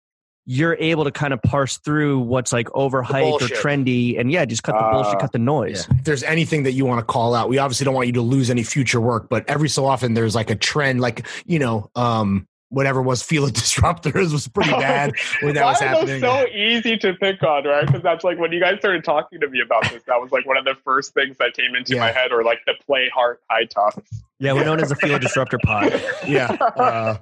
you're 0.46 0.76
able 0.80 1.04
to 1.04 1.12
kind 1.12 1.34
of 1.34 1.42
parse 1.42 1.78
through 1.78 2.20
what's 2.20 2.54
like 2.54 2.68
overhyped 2.70 3.42
or 3.42 3.48
trendy, 3.48 4.20
and 4.20 4.32
yeah, 4.32 4.46
just 4.46 4.64
cut 4.64 4.74
the 4.78 4.90
bullshit, 4.92 5.16
Uh, 5.16 5.20
cut 5.20 5.32
the 5.32 5.40
noise. 5.40 5.88
If 5.90 6.04
there's 6.04 6.24
anything 6.24 6.64
that 6.64 6.74
you 6.74 6.86
want 6.86 7.00
to 7.00 7.06
call 7.06 7.34
out, 7.34 7.50
we 7.50 7.58
obviously 7.58 7.86
don't 7.86 7.96
want 7.96 8.08
you 8.08 8.14
to 8.14 8.22
lose 8.22 8.50
any 8.50 8.64
future 8.64 9.02
work, 9.02 9.28
but 9.30 9.44
every 9.50 9.70
so 9.70 9.86
often 9.86 10.14
there's 10.14 10.36
like 10.36 10.50
a 10.50 10.56
trend, 10.56 11.02
like, 11.02 11.26
you 11.46 11.58
know, 11.58 11.90
um, 11.96 12.48
whatever 12.70 13.02
was 13.02 13.24
Fila 13.24 13.50
Disruptors 13.52 14.32
was 14.34 14.48
pretty 14.48 14.72
bad 14.72 15.14
when 15.42 15.56
that 15.56 15.66
was 15.66 15.80
happening. 15.80 16.20
those 16.22 16.44
so 16.44 16.48
easy 16.50 16.98
to 16.98 17.14
pick 17.14 17.42
on, 17.42 17.64
right? 17.64 17.86
Because 17.86 18.04
that's 18.04 18.24
like 18.24 18.38
when 18.38 18.52
you 18.52 18.60
guys 18.60 18.78
started 18.80 19.04
talking 19.04 19.40
to 19.40 19.48
me 19.48 19.62
about 19.62 19.84
this, 19.90 20.04
that 20.04 20.20
was 20.22 20.32
like 20.32 20.46
one 20.46 20.58
of 20.58 20.66
the 20.66 20.76
first 20.84 21.14
things 21.14 21.38
that 21.38 21.56
came 21.56 21.74
into 21.76 21.98
my 21.98 22.12
head, 22.12 22.32
or 22.32 22.44
like 22.44 22.60
the 22.68 22.74
play 22.86 23.10
heart 23.10 23.42
high 23.50 23.66
tops. 23.66 24.24
Yeah, 24.40 24.52
we're 24.54 24.66
known 24.66 24.82
as 24.82 24.90
the 24.90 24.96
Fila 24.96 25.20
Disruptor 25.20 25.58
Pod. 25.64 25.94
yeah. 26.28 26.52
Uh, 26.60 27.16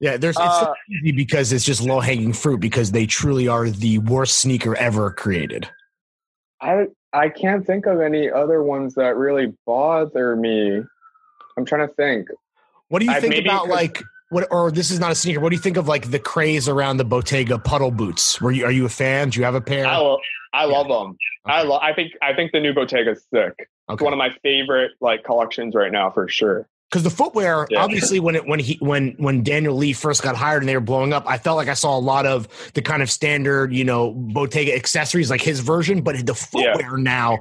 yeah. 0.00 0.16
There's, 0.16 0.36
it's 0.36 0.58
so 0.60 0.66
Uh, 0.66 0.74
easy 1.02 1.12
because 1.12 1.52
it's 1.52 1.64
just 1.64 1.80
low 1.80 2.00
hanging 2.00 2.32
fruit 2.32 2.58
because 2.60 2.90
they 2.92 3.06
truly 3.06 3.46
are 3.46 3.70
the 3.70 3.98
worst 3.98 4.40
sneaker 4.40 4.74
ever 4.76 5.10
created. 5.12 5.68
I 6.60 6.86
I 7.12 7.28
can't 7.28 7.64
think 7.66 7.86
of 7.86 8.00
any 8.00 8.30
other 8.30 8.62
ones 8.62 8.94
that 8.94 9.16
really 9.16 9.54
bother 9.66 10.34
me. 10.36 10.82
I'm 11.56 11.64
trying 11.64 11.86
to 11.86 11.94
think. 11.94 12.28
What 12.88 12.98
do 12.98 13.04
you 13.06 13.12
I- 13.12 13.20
think 13.20 13.30
maybe 13.34 13.48
about 13.48 13.62
'cause- 13.66 13.70
like 13.70 14.02
what? 14.30 14.48
Or 14.50 14.72
this 14.72 14.90
is 14.90 14.98
not 14.98 15.12
a 15.12 15.14
sneaker. 15.14 15.38
What 15.40 15.50
do 15.50 15.56
you 15.56 15.62
think 15.62 15.76
of 15.76 15.86
like 15.86 16.10
the 16.10 16.18
craze 16.18 16.68
around 16.68 16.96
the 16.96 17.04
Bottega 17.04 17.58
puddle 17.58 17.92
boots? 17.92 18.40
Were 18.40 18.50
you 18.50 18.64
are 18.64 18.72
you 18.72 18.86
a 18.86 18.88
fan? 18.88 19.30
Do 19.30 19.38
you 19.38 19.44
have 19.44 19.54
a 19.54 19.60
pair? 19.60 19.86
I 19.86 19.96
lo- 19.98 20.18
I 20.52 20.64
love 20.64 20.88
them. 20.88 21.16
I 21.44 21.60
Okay. 21.60 21.68
love. 21.68 21.80
I 21.82 21.92
think 21.92 22.12
I 22.22 22.34
think 22.34 22.50
the 22.52 22.58
new 22.60 22.74
Bottega 22.74 23.12
is 23.12 23.24
sick. 23.32 23.52
It's 23.88 23.94
Okay. 23.94 24.04
one 24.04 24.12
of 24.12 24.18
my 24.18 24.30
favorite 24.42 24.92
like 25.00 25.22
collections 25.24 25.74
right 25.74 25.92
now 25.92 26.10
for 26.10 26.28
sure. 26.28 26.68
because 26.90 27.02
the 27.04 27.10
footwear 27.10 27.66
Yeah. 27.70 27.82
obviously 27.82 28.20
when 28.20 28.34
it 28.36 28.46
when 28.46 28.58
he 28.60 28.76
when 28.80 29.14
when 29.18 29.42
daniel 29.42 29.74
lee 29.76 29.92
first 29.92 30.22
got 30.22 30.36
hired 30.36 30.62
and 30.62 30.68
they 30.68 30.74
were 30.76 30.80
blowing 30.80 31.12
up 31.12 31.24
i 31.26 31.36
felt 31.38 31.56
like 31.56 31.68
i 31.68 31.74
saw 31.74 31.96
a 31.96 32.00
lot 32.00 32.26
of 32.26 32.46
the 32.74 32.82
kind 32.82 33.02
of 33.02 33.10
standard 33.10 33.72
you 33.72 33.84
know 33.84 34.12
bottega 34.12 34.72
accessories 34.74 35.28
like 35.30 35.40
his 35.40 35.58
version 35.60 36.00
but 36.02 36.14
the 36.26 36.34
footwear 36.34 36.96
now 36.96 37.38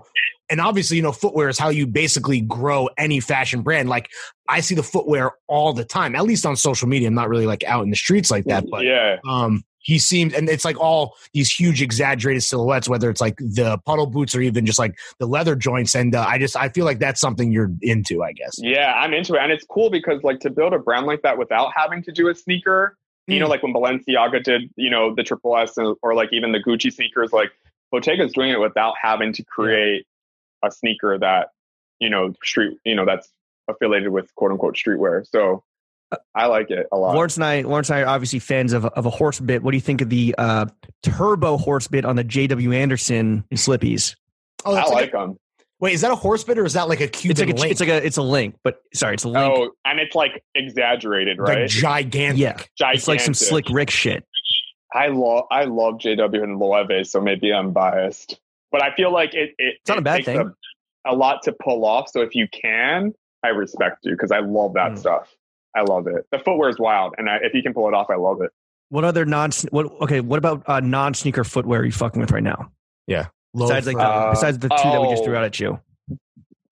and 0.50 0.60
obviously 0.62 0.98
you 0.98 1.04
know 1.04 1.12
footwear 1.12 1.48
is 1.50 1.58
how 1.60 1.70
you 1.70 1.86
basically 1.88 2.42
grow 2.42 2.90
any 2.98 3.20
fashion 3.20 3.62
brand 3.62 3.88
like 3.90 4.10
i 4.50 4.60
see 4.62 4.74
the 4.76 4.84
footwear 4.84 5.32
all 5.48 5.74
the 5.74 5.86
time 5.86 6.16
at 6.16 6.24
least 6.24 6.44
on 6.46 6.56
social 6.56 6.88
media 6.88 7.08
i'm 7.08 7.14
not 7.14 7.30
really 7.30 7.46
like 7.48 7.64
out 7.66 7.84
in 7.84 7.90
the 7.92 7.96
streets 7.96 8.30
like 8.32 8.46
that 8.46 8.66
but 8.72 8.84
yeah. 8.84 9.18
um 9.30 9.64
he 9.86 10.00
seems 10.00 10.34
and 10.34 10.50
it's 10.50 10.66
like 10.66 10.80
all 10.80 11.16
these 11.34 11.50
huge 11.52 11.82
exaggerated 11.82 12.42
silhouettes 12.44 12.90
whether 12.90 13.10
it's 13.10 13.22
like 13.22 13.38
the 13.38 13.78
puddle 13.86 14.08
boots 14.08 14.36
or 14.36 14.42
even 14.42 14.66
just 14.66 14.80
like 14.80 14.98
the 15.20 15.26
leather 15.28 15.56
joints 15.56 15.96
and 15.96 16.16
uh, 16.16 16.26
i 16.28 16.38
just 16.38 16.58
i 16.58 16.68
feel 16.70 16.84
like 16.86 17.00
that's 17.00 17.22
something 17.22 17.52
you're 17.52 17.72
into 17.82 18.24
i 18.24 18.32
guess 18.34 18.56
Yeah, 18.62 18.94
I'm 18.94 19.14
into 19.14 19.36
it, 19.36 19.40
and 19.42 19.52
it's 19.52 19.66
cool 19.66 19.90
because 19.90 20.24
like 20.24 20.40
to 20.42 20.50
build 20.50 20.74
a 20.74 20.80
brand 20.80 21.06
like 21.06 21.22
that 21.22 21.38
without 21.38 21.72
having 21.76 22.02
to 22.04 22.12
do 22.12 22.28
a 22.30 22.36
sneaker. 22.36 22.98
You 23.28 23.36
Hmm. 23.38 23.42
know, 23.44 23.48
like 23.48 23.64
when 23.64 23.74
Balenciaga 23.74 24.44
did, 24.44 24.70
you 24.76 24.90
know, 24.90 25.14
the 25.16 25.24
Triple 25.24 25.58
S, 25.58 25.78
or, 25.78 25.96
or 26.04 26.14
like 26.14 26.30
even 26.34 26.52
the 26.52 26.60
Gucci 26.60 26.92
sneakers. 26.94 27.32
Like 27.34 27.52
Bottega's 27.94 28.34
doing 28.34 28.52
it 28.52 28.60
without 28.60 28.94
having 29.02 29.34
to 29.34 29.44
create 29.44 30.06
a 30.64 30.72
sneaker 30.72 31.18
that 31.20 31.50
you 32.00 32.10
know 32.10 32.34
street, 32.44 32.78
you 32.86 32.96
know, 32.96 33.06
that's 33.06 33.30
affiliated 33.68 34.10
with 34.10 34.34
quote 34.36 34.52
unquote 34.52 34.76
streetwear. 34.76 35.26
So 35.28 35.64
I 36.34 36.46
like 36.48 36.70
it 36.72 36.88
a 36.92 36.98
lot. 36.98 37.16
Lawrence 37.16 37.36
and 37.36 37.44
I, 37.44 37.62
Lawrence 37.62 37.90
and 37.90 38.00
I 38.00 38.02
are 38.04 38.08
obviously 38.08 38.40
fans 38.40 38.74
of, 38.74 38.86
of 38.86 39.06
a 39.06 39.10
horse 39.10 39.40
bit. 39.40 39.64
What 39.64 39.72
do 39.72 39.78
you 39.78 39.82
think 39.82 40.02
of 40.02 40.10
the 40.10 40.36
uh, 40.38 40.66
turbo 41.04 41.58
horse 41.58 41.88
bit 41.88 42.06
on 42.06 42.16
the 42.16 42.24
J.W. 42.24 42.72
Anderson 42.74 43.44
slippies? 43.54 44.16
oh 44.66 44.72
I 44.72 44.76
that's 44.76 44.90
like 44.92 45.02
like 45.02 45.12
them. 45.12 45.38
Wait, 45.80 45.94
is 45.94 46.02
that 46.02 46.12
a 46.12 46.16
horse 46.16 46.44
bit 46.44 46.58
or 46.58 46.66
is 46.66 46.74
that 46.74 46.88
like 46.88 47.02
a 47.02 47.06
It's 47.06 47.20
Cuban 47.22 47.48
like 47.48 47.58
a, 47.58 47.60
link? 47.62 47.72
it's 47.72 47.80
like 47.82 47.90
a 47.90 48.06
it's 48.06 48.18
a 48.18 48.22
link, 48.24 48.56
but 48.64 48.82
sorry, 48.94 49.16
it's 49.16 49.24
a 49.26 49.30
link. 49.30 49.54
Oh, 49.58 49.72
and 49.84 50.00
it's 50.00 50.16
like 50.16 50.42
exaggerated, 50.56 51.38
Like 51.38 51.48
right? 51.50 51.70
gigantic. 51.70 52.40
yeah, 52.40 52.54
Gigantic. 52.78 52.98
it's 53.00 53.08
like 53.08 53.20
some 53.20 53.34
slick 53.34 53.66
Rick 53.70 53.90
shit. 53.90 54.24
I 54.94 55.08
love 55.08 55.46
I 55.52 55.66
love 55.66 55.96
JW 55.96 56.42
and 56.44 56.58
Loewe, 56.60 57.04
so 57.06 57.20
maybe 57.20 57.52
I'm 57.54 57.72
biased. 57.74 58.40
But 58.72 58.82
I 58.84 58.96
feel 58.96 59.12
like 59.12 59.34
it, 59.34 59.52
it 59.58 59.76
It's 59.82 59.90
not 59.90 59.98
a 59.98 60.02
bad 60.02 60.24
thing. 60.26 60.38
A, 61.06 61.14
a 61.14 61.16
lot 61.16 61.44
to 61.44 61.52
pull 61.62 61.86
off. 61.86 62.10
So 62.10 62.22
if 62.22 62.34
you 62.36 62.48
can, 62.48 63.14
I 63.44 63.50
respect 63.50 64.00
you 64.04 64.12
because 64.14 64.32
I 64.32 64.40
love 64.40 64.74
that 64.76 64.94
Mm. 64.94 64.98
stuff. 65.00 65.34
I 65.76 65.82
love 65.82 66.08
it. 66.08 66.26
The 66.32 66.40
footwear 66.40 66.70
is 66.70 66.80
wild, 66.80 67.16
and 67.18 67.30
I, 67.30 67.38
if 67.42 67.54
you 67.54 67.62
can 67.62 67.74
pull 67.74 67.88
it 67.88 67.94
off, 67.94 68.08
I 68.10 68.16
love 68.16 68.42
it. 68.42 68.52
What 68.90 69.04
other 69.04 69.26
non? 69.26 69.52
What 69.72 69.88
okay? 70.02 70.22
What 70.22 70.38
about 70.38 70.64
uh, 70.68 70.80
non 70.80 71.14
sneaker 71.14 71.44
footwear 71.44 71.82
are 71.82 71.86
you 71.86 71.92
fucking 71.92 72.22
with 72.22 72.32
right 72.32 72.44
now? 72.44 72.72
Yeah. 73.08 73.28
Besides 73.58 73.88
like 73.88 73.98
the, 73.98 74.04
Uh, 74.04 74.32
besides 74.32 74.60
the 74.60 74.70
two 74.70 74.76
that 74.90 75.02
we 75.02 75.10
just 75.10 75.22
oh. 75.22 75.26
threw 75.26 75.36
out 75.36 75.44
at 75.44 75.60
you. 75.60 75.80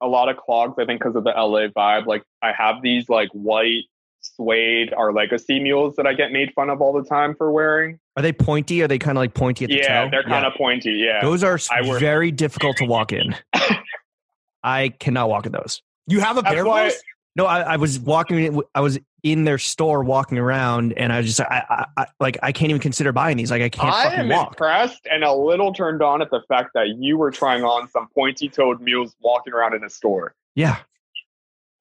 A 0.01 0.07
lot 0.07 0.27
of 0.29 0.35
clogs, 0.37 0.75
I 0.77 0.85
think, 0.85 0.99
because 1.01 1.15
of 1.15 1.23
the 1.23 1.29
LA 1.31 1.67
vibe. 1.67 2.05
Like 2.07 2.23
I 2.41 2.51
have 2.57 2.81
these 2.81 3.07
like 3.09 3.29
white 3.31 3.83
suede 4.21 4.93
Our 4.93 5.11
Legacy 5.13 5.59
mules 5.61 5.95
that 5.95 6.05
I 6.05 6.13
get 6.13 6.31
made 6.31 6.51
fun 6.53 6.69
of 6.69 6.81
all 6.81 6.93
the 6.93 7.07
time 7.07 7.35
for 7.35 7.51
wearing. 7.51 7.99
Are 8.17 8.21
they 8.23 8.33
pointy? 8.33 8.81
Are 8.83 8.87
they 8.87 8.99
kind 8.99 9.17
of 9.17 9.21
like 9.21 9.33
pointy 9.33 9.65
at 9.65 9.69
the 9.71 9.77
Yeah, 9.77 10.03
toe? 10.03 10.09
they're 10.11 10.23
kind 10.23 10.45
of 10.45 10.53
pointy. 10.55 10.91
Yeah, 10.91 11.21
Those 11.21 11.43
are 11.43 11.57
I 11.71 11.81
wear- 11.81 11.99
very 11.99 12.31
difficult 12.31 12.77
to 12.77 12.85
walk 12.85 13.11
in. 13.13 13.35
I 14.63 14.89
cannot 14.89 15.29
walk 15.29 15.45
in 15.45 15.51
those. 15.51 15.81
you 16.07 16.19
have 16.19 16.37
a 16.37 16.43
pair 16.43 16.61
of 16.61 16.67
why- 16.67 16.83
those? 16.89 17.01
No, 17.35 17.45
I, 17.45 17.61
I 17.61 17.75
was 17.77 17.99
walking. 17.99 18.61
I 18.75 18.81
was 18.81 18.99
in 19.23 19.43
their 19.43 19.57
store 19.57 20.03
walking 20.03 20.37
around, 20.37 20.93
and 20.93 21.11
I 21.11 21.17
was 21.17 21.25
just 21.25 21.39
I, 21.41 21.63
I, 21.69 21.85
I 21.97 22.05
like 22.19 22.37
I 22.43 22.51
can't 22.51 22.69
even 22.69 22.81
consider 22.81 23.11
buying 23.11 23.37
these. 23.37 23.49
Like 23.49 23.61
I 23.63 23.69
can't 23.69 23.91
I 23.91 24.03
fucking 24.03 24.19
am 24.19 24.29
walk. 24.29 24.49
impressed 24.49 25.07
and 25.11 25.23
a 25.23 25.33
little 25.33 25.73
turned 25.73 26.03
on 26.03 26.21
at 26.21 26.29
the 26.29 26.41
fact 26.47 26.71
that 26.75 26.89
you 26.99 27.17
were 27.17 27.31
trying 27.31 27.63
on 27.63 27.89
some 27.89 28.07
pointy-toed 28.13 28.81
mules 28.81 29.15
walking 29.21 29.53
around 29.53 29.73
in 29.73 29.83
a 29.83 29.89
store. 29.89 30.35
Yeah, 30.55 30.77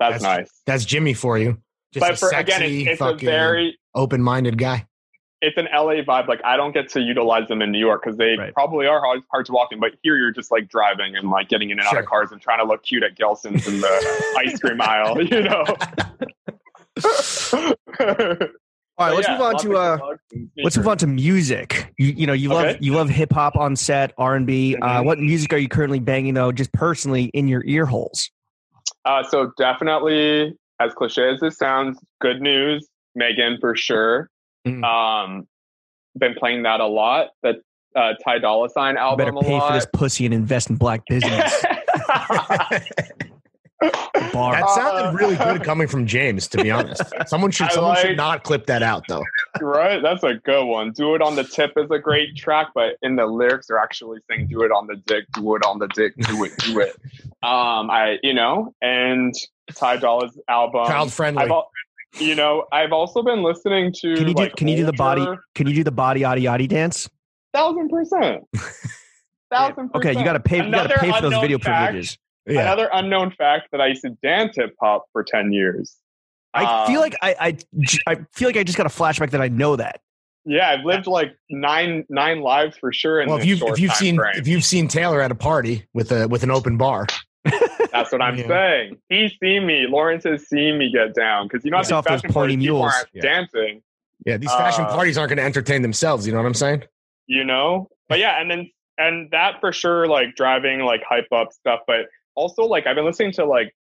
That's, 0.01 0.23
That's- 0.23 0.23
nice. 0.23 0.51
That's 0.65 0.85
Jimmy 0.87 1.13
for 1.13 1.37
you. 1.37 1.59
Just 1.93 2.01
but 2.07 2.13
a 2.15 2.17
for 2.17 2.31
sexy, 2.31 2.55
again, 2.55 2.63
it's, 2.89 2.93
it's 2.93 3.01
a 3.03 3.15
very 3.15 3.79
open-minded 3.95 4.57
guy. 4.57 4.87
It's 5.43 5.59
an 5.59 5.67
LA 5.73 6.01
vibe. 6.03 6.29
Like 6.29 6.41
I 6.45 6.57
don't 6.57 6.73
get 6.73 6.89
to 6.91 7.01
utilize 7.01 7.49
them 7.49 7.61
in 7.61 7.71
New 7.73 7.79
York 7.79 8.03
because 8.05 8.17
they 8.17 8.37
Right. 8.37 8.55
probably 8.55 8.87
are 8.87 9.01
hard, 9.01 9.21
hard 9.31 9.45
to 9.47 9.53
walk 9.53 9.73
in. 9.73 9.81
But 9.81 9.93
here 10.03 10.17
you're 10.17 10.31
just 10.31 10.51
like 10.51 10.69
driving 10.69 11.17
and 11.17 11.29
like 11.31 11.49
getting 11.49 11.71
in 11.71 11.79
and 11.79 11.87
out 11.89 11.99
of 11.99 12.07
cars 12.07 12.31
and 12.33 12.41
trying 12.41 12.61
to 12.61 12.65
look 12.65 12.83
cute 12.85 13.03
at 13.03 13.17
Gelson's 13.17 13.67
in 13.67 13.81
the 13.81 14.35
ice 14.39 14.59
cream 14.61 14.81
aisle. 14.81 15.21
You 15.21 15.43
know. 15.43 15.65
All 18.99 19.09
right, 19.09 19.17
let's 19.17 19.29
move 19.29 19.41
on 19.41 19.59
to 19.59 19.77
uh, 19.77 19.99
let's 20.63 20.77
move 20.77 20.87
on 20.87 20.99
to 20.99 21.07
music. 21.07 21.93
You, 21.99 22.09
you 22.09 22.27
know, 22.27 22.35
you 22.35 22.51
love 22.51 22.77
you 22.81 22.93
love 22.95 23.09
hip 23.09 23.33
hop 23.33 23.57
on 23.57 23.75
set, 23.75 24.13
R 24.19 24.37
and 24.37 24.47
B. 24.47 24.77
Uh, 24.77 25.01
Mhm. 25.01 25.05
what 25.07 25.19
music 25.19 25.53
are 25.53 25.57
you 25.59 25.69
currently 25.69 25.99
banging 25.99 26.35
though, 26.35 26.53
just 26.53 26.73
personally 26.73 27.25
in 27.35 27.49
your 27.49 27.65
ear 27.67 27.87
holes? 27.87 28.31
Uh, 29.05 29.23
so 29.25 29.51
definitely, 29.59 30.55
as 30.79 30.93
cliche 30.95 31.29
as 31.31 31.41
this 31.41 31.57
sounds, 31.57 31.99
good 32.21 32.41
news. 32.43 32.87
Megan 33.15 33.59
for 33.61 33.75
sure. 33.75 34.29
Mm. 34.67 34.85
Um, 34.85 35.47
been 36.17 36.35
playing 36.35 36.63
that 36.65 36.81
a 36.81 36.87
lot. 36.87 37.29
The 37.43 37.63
uh, 37.97 38.13
Ty 38.25 38.39
Dolla 38.39 38.69
Sign 38.71 38.97
album. 38.97 39.27
You 39.27 39.27
album 39.33 39.43
better 39.45 39.57
a 39.57 39.61
pay 39.61 39.67
for 39.69 39.73
this 39.75 39.87
pussy 39.93 40.25
and 40.25 40.33
invest 40.35 40.71
in 40.71 40.77
black 40.77 41.03
business. 41.07 41.65
Bar. 44.33 44.53
That 44.55 44.71
sounded 44.71 45.19
really 45.19 45.35
good 45.35 45.65
coming 45.65 45.89
from 45.89 46.07
James, 46.07 46.47
to 46.49 46.63
be 46.63 46.71
honest. 46.71 47.03
Someone 47.27 47.51
should 47.51 47.67
I 47.67 47.71
someone 47.75 47.95
like- 47.95 48.07
should 48.07 48.17
not 48.17 48.45
clip 48.45 48.67
that 48.67 48.81
out 48.83 49.03
though. 49.09 49.25
right? 49.61 50.01
That's 50.01 50.23
a 50.23 50.35
good 50.35 50.65
one. 50.67 50.93
Do 50.93 51.17
it 51.17 51.21
on 51.23 51.35
the 51.35 51.43
tip 51.43 51.73
is 51.77 51.91
a 51.91 51.99
great 51.99 52.37
track, 52.37 52.69
but 52.77 52.95
in 53.03 53.17
the 53.17 53.27
lyrics 53.27 53.67
they're 53.67 53.79
actually 53.79 54.21
saying 54.31 54.47
do 54.47 54.63
it 54.63 54.71
on 54.71 54.87
the 54.87 54.95
dick, 55.07 55.25
do 55.35 55.57
it 55.57 55.65
on 55.65 55.81
the 55.81 55.89
dick, 55.89 56.15
do 56.17 56.45
it, 56.45 56.53
do 56.59 56.79
it. 56.81 56.97
Um, 57.45 57.91
I 57.91 58.19
you 58.23 58.35
know, 58.35 58.73
and 58.81 59.35
Ty 59.75 59.97
Dolla's 59.97 60.39
album. 60.49 60.87
Child 60.87 61.13
friendly. 61.13 61.43
I've 61.43 61.51
al- 61.51 61.69
you 62.19 62.35
know, 62.35 62.65
I've 62.73 62.93
also 62.93 63.23
been 63.23 63.43
listening 63.43 63.93
to 64.01 64.15
Can 64.17 64.29
you 64.29 64.35
do 64.35 64.43
like, 64.43 64.57
can 64.57 64.69
you 64.69 64.77
do 64.77 64.85
the 64.87 64.93
body 64.93 65.27
can 65.55 65.67
you 65.67 65.75
do 65.75 65.85
the 65.85 65.91
body 65.93 66.21
yaddy 66.23 66.43
yaddy 66.43 66.69
dance? 66.69 67.09
thousand 67.55 67.89
percent. 67.91 68.43
Thousand 69.51 69.91
percent. 69.91 69.97
Okay, 69.97 70.19
you 70.19 70.25
gotta 70.25 70.41
pay 70.41 70.65
you 70.65 70.71
gotta 70.71 70.99
pay 70.99 71.13
for 71.13 71.21
those 71.23 71.39
video 71.41 71.59
fact- 71.59 71.85
privileges. 71.93 72.19
Yeah. 72.47 72.63
Another 72.63 72.89
unknown 72.93 73.31
fact 73.31 73.69
that 73.71 73.81
I 73.81 73.87
used 73.89 74.03
to 74.03 74.11
dance 74.23 74.57
hip 74.57 74.75
hop 74.81 75.05
for 75.13 75.23
ten 75.23 75.53
years. 75.53 75.97
I 76.55 76.87
feel 76.87 76.97
Um, 76.97 77.03
like 77.03 77.17
I, 77.23 77.35
I 77.39 77.57
I 78.13 78.15
feel 78.33 78.49
like 78.49 78.57
I 78.57 78.65
just 78.65 78.77
got 78.77 78.87
a 78.87 78.91
flashback 78.91 79.31
that 79.31 79.41
I 79.41 79.49
know 79.49 79.77
that. 79.77 80.01
yeah, 80.45 80.71
I've 80.71 80.85
lived 80.85 81.07
like 81.07 81.37
nine 81.51 82.05
nine 82.09 82.41
lives 82.41 82.77
for 82.79 82.93
sure. 82.93 83.21
In 83.21 83.29
well, 83.29 83.39
if 83.39 83.45
you've 83.45 83.63
if 83.63 83.79
you've 83.79 83.93
seen 83.95 84.17
frame. 84.17 84.35
if 84.37 84.49
you've 84.49 84.65
seen 84.65 84.89
Taylor 84.89 85.21
at 85.23 85.31
a 85.31 85.35
party 85.37 85.87
with 85.95 86.11
a 86.13 86.27
with 86.29 86.43
an 86.43 86.51
open 86.51 86.77
bar, 86.79 87.07
That's 87.93 88.13
what 88.13 88.23
I'm 88.23 88.37
Yeah. 88.37 88.47
saying. 88.49 88.99
He's 89.09 89.33
seen 89.43 89.67
me. 89.67 89.87
Lawrence 89.89 90.25
has 90.25 90.49
seen 90.49 90.79
me 90.79 90.91
get 90.93 91.15
down 91.15 91.49
because 91.49 91.65
you 91.65 91.71
know 91.71 91.79
He's 91.79 91.91
at 91.91 91.97
off 91.97 92.05
these 92.05 92.13
those 92.13 92.21
fashion 92.23 92.33
parties, 92.35 92.57
mules. 92.59 92.93
aren't 92.95 93.09
Yeah. 93.13 93.23
dancing. 93.23 93.83
yeah, 94.25 94.37
these 94.37 94.53
fashion 94.55 94.85
Uh, 94.85 94.95
parties 94.95 95.19
aren't 95.19 95.31
going 95.31 95.39
to 95.39 95.43
entertain 95.43 95.83
themselves. 95.83 96.27
You 96.27 96.33
know 96.33 96.39
what 96.39 96.47
I'm 96.47 96.55
saying? 96.55 96.85
You 97.27 97.45
know, 97.45 97.89
but 98.09 98.19
yeah, 98.21 98.41
and 98.41 98.51
then 98.51 98.71
and 98.99 99.31
that 99.33 99.59
for 99.61 99.73
sure, 99.73 100.07
like 100.07 100.35
driving 100.37 100.81
like 100.81 101.03
hype 101.03 101.27
up 101.33 101.53
stuff, 101.53 101.81
but 101.87 102.07
also 102.37 102.63
like 102.65 102.87
I've 102.87 102.95
been 102.97 103.05
listening 103.05 103.33
to 103.33 103.45
like 103.45 103.75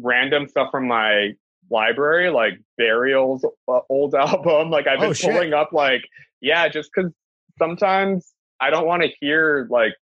random 0.00 0.48
stuff 0.48 0.70
from 0.72 0.88
my 0.88 1.34
library, 1.70 2.30
like 2.30 2.54
Burial's 2.76 3.44
uh, 3.68 3.80
old 3.88 4.14
album. 4.16 4.70
Like 4.70 4.86
I've 4.88 4.98
been 5.00 5.10
Oh, 5.10 5.14
pulling 5.14 5.52
up, 5.54 5.72
like 5.72 6.02
yeah, 6.40 6.68
just 6.68 6.90
because 6.94 7.12
sometimes 7.58 8.32
I 8.60 8.70
don't 8.70 8.86
want 8.86 9.02
to 9.02 9.08
hear 9.20 9.66
like 9.70 9.94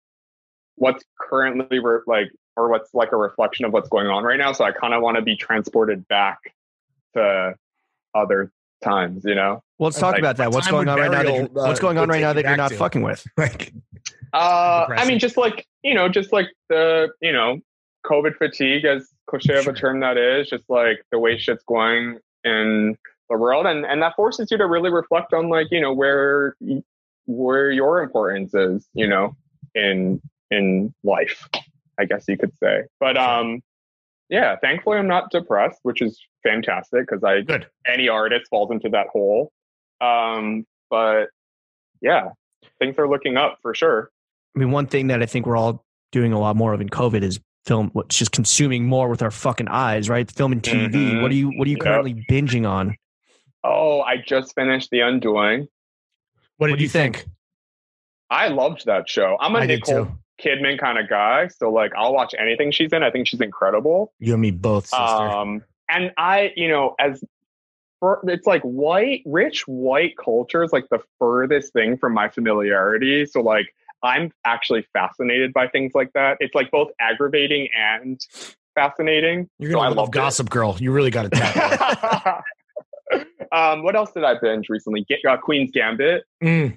what's 0.77 1.05
currently 1.21 1.79
re- 1.81 2.01
like 2.07 2.31
or 2.57 2.69
what's 2.69 2.93
like 2.95 3.13
a 3.13 3.17
reflection 3.17 3.65
of 3.65 3.73
what's 3.73 3.89
going 3.89 4.09
on 4.09 4.25
right 4.25 4.39
now. 4.39 4.53
So 4.53 4.65
I 4.65 4.73
kind 4.73 4.95
of 4.95 5.03
want 5.03 5.17
to 5.17 5.23
be 5.23 5.37
transported 5.37 6.07
back 6.09 6.39
to 7.15 7.55
other 8.15 8.53
times, 8.83 9.25
you 9.25 9.35
know. 9.35 9.63
Well, 9.79 9.89
let's 9.89 9.99
talk 9.99 10.13
Like, 10.13 10.21
about 10.21 10.37
that. 10.37 10.53
What's 10.53 10.69
going 10.69 10.87
would 10.87 10.93
on 10.93 10.99
right 10.99 11.11
now? 11.11 11.23
That 11.23 11.35
you're, 11.35 11.45
uh, 11.45 11.69
what's 11.69 11.81
going 11.81 11.99
on 11.99 12.09
right 12.09 12.21
now 12.21 12.33
that 12.33 12.45
you're 12.45 12.57
not 12.57 12.71
to? 12.71 12.77
fucking 12.77 13.03
with? 13.03 13.27
Like, 13.37 13.73
Uh, 14.33 14.87
I 14.91 15.07
mean, 15.07 15.19
just 15.19 15.37
like 15.37 15.67
you 15.83 15.95
know, 15.95 16.09
just 16.09 16.33
like 16.33 16.49
the 16.69 17.09
you 17.21 17.33
know, 17.33 17.61
COVID 18.07 18.37
fatigue, 18.37 18.85
as 18.85 19.09
cliche 19.27 19.59
of 19.59 19.67
a 19.67 19.73
term 19.73 20.01
that 20.01 20.17
is, 20.17 20.49
just 20.49 20.69
like 20.69 21.05
the 21.11 21.19
way 21.19 21.39
shit's 21.39 21.65
going 21.65 22.19
in 22.45 22.97
the 23.29 23.37
world, 23.37 23.67
and 23.67 23.85
and 23.85 24.03
that 24.03 24.15
forces 24.17 24.51
you 24.51 24.59
to 24.59 24.67
really 24.67 24.91
reflect 24.91 25.33
on 25.33 25.49
like 25.49 25.69
you 25.71 25.81
know 25.81 25.93
where 25.93 26.57
where 27.27 27.71
your 27.71 28.03
importance 28.03 28.55
is, 28.55 28.89
you 28.95 29.07
know, 29.07 29.37
in 29.75 30.21
in 30.51 30.95
life, 31.05 31.49
I 31.99 32.05
guess 32.05 32.25
you 32.29 32.37
could 32.39 32.53
say. 32.63 32.83
But 33.01 33.17
um, 33.17 33.61
yeah, 34.29 34.57
thankfully 34.57 34.99
I'm 34.99 35.09
not 35.09 35.31
depressed, 35.31 35.79
which 35.83 36.01
is 36.03 36.21
fantastic 36.43 37.07
because 37.07 37.23
I 37.23 37.43
good. 37.43 37.67
any 37.87 38.09
artist 38.09 38.49
falls 38.51 38.71
into 38.71 38.89
that 38.91 39.09
hole. 39.09 39.53
Um, 40.01 40.65
but 40.91 41.27
yeah, 42.01 42.31
things 42.79 42.97
are 42.99 43.09
looking 43.09 43.37
up 43.37 43.59
for 43.63 43.75
sure. 43.75 44.11
I 44.57 44.59
mean, 44.59 44.71
one 44.71 44.87
thing 44.87 45.07
that 45.09 45.23
I 45.23 45.27
think 45.27 45.47
we're 45.47 45.57
all 45.57 45.85
doing 46.11 46.33
a 46.33 46.39
lot 46.39 46.57
more 46.57 46.75
of 46.75 46.81
in 46.81 46.89
COVID 46.89 47.23
is 47.23 47.41
film. 47.65 47.91
What's 47.93 48.19
just 48.19 48.33
consuming 48.33 48.87
more 48.87 49.09
with 49.09 49.23
our 49.23 49.31
fucking 49.31 49.69
eyes, 49.69 50.09
right? 50.09 50.31
Film 50.31 50.53
and 50.53 50.63
TV. 50.63 50.91
Mhm. 50.93 51.23
What 51.23 51.31
are 51.31 51.35
you 51.35 51.51
What 51.51 51.67
are 51.67 51.71
you 51.71 51.77
Yep. 51.77 51.85
currently 51.85 52.25
binging 52.31 52.69
on? 52.69 52.97
Oh, 53.65 54.01
I 54.01 54.17
just 54.17 54.55
finished 54.57 54.91
The 54.91 55.01
Undoing. 55.01 55.69
What 56.57 56.67
did 56.67 56.73
What 56.73 56.81
you 56.81 56.85
you 56.85 56.89
think? 56.89 57.17
think? 57.19 57.29
I 58.31 58.49
loved 58.49 58.87
that 58.87 59.09
show. 59.09 59.37
I'm 59.41 59.55
a 59.55 59.61
I 59.61 59.67
did 59.67 59.81
Nicole 59.87 60.07
too. 60.07 60.19
Kidman 60.43 60.79
kind 60.79 60.99
of 60.99 61.09
guy, 61.09 61.49
so 61.49 61.71
like 61.71 61.93
I'll 61.97 62.13
watch 62.13 62.35
anything 62.39 62.73
she's 62.73 62.93
in. 62.93 63.03
I 63.03 63.11
think 63.11 63.27
she's 63.27 63.41
incredible. 63.41 64.13
You 64.19 64.33
and 64.35 64.43
me 64.43 64.51
both, 64.51 64.87
sister. 64.87 64.99
Um, 64.99 65.63
and 65.89 66.13
I, 66.17 66.53
you 66.57 66.69
know, 66.69 66.95
as 66.99 67.23
for, 68.01 68.21
it's 68.25 68.47
like 68.47 68.63
white, 68.63 69.23
rich 69.27 69.67
white 69.69 70.17
culture 70.17 70.63
is 70.63 70.73
like 70.73 70.89
the 70.91 70.99
furthest 71.19 71.73
thing 71.73 71.97
from 71.97 72.15
my 72.15 72.29
familiarity. 72.29 73.27
So 73.27 73.41
like 73.41 73.67
I'm 74.03 74.33
actually 74.45 74.85
fascinated 74.93 75.53
by 75.53 75.69
things 75.69 75.93
like 75.95 76.13
that. 76.15 76.37
It's 76.41 76.55
like 76.55 76.71
both 76.71 76.89
aggravating 77.01 77.69
and 77.79 78.21
fascinating. 78.75 79.49
You're 79.59 79.71
gonna 79.71 79.83
I 79.83 79.89
love 79.89 79.97
loved 79.97 80.17
it. 80.17 80.19
Gossip 80.19 80.51
Girl. 80.51 80.77
You 80.79 80.93
really 80.93 81.11
got 81.11 81.23
to 81.23 81.31
tap. 81.31 82.45
um, 83.53 83.83
what 83.85 83.95
else 83.95 84.11
did 84.13 84.25
I 84.25 84.35
binge 84.41 84.69
recently? 84.69 85.05
Ga- 85.09 85.23
uh, 85.29 85.37
Queen's 85.37 85.71
Gambit. 85.71 86.25
mm, 86.43 86.77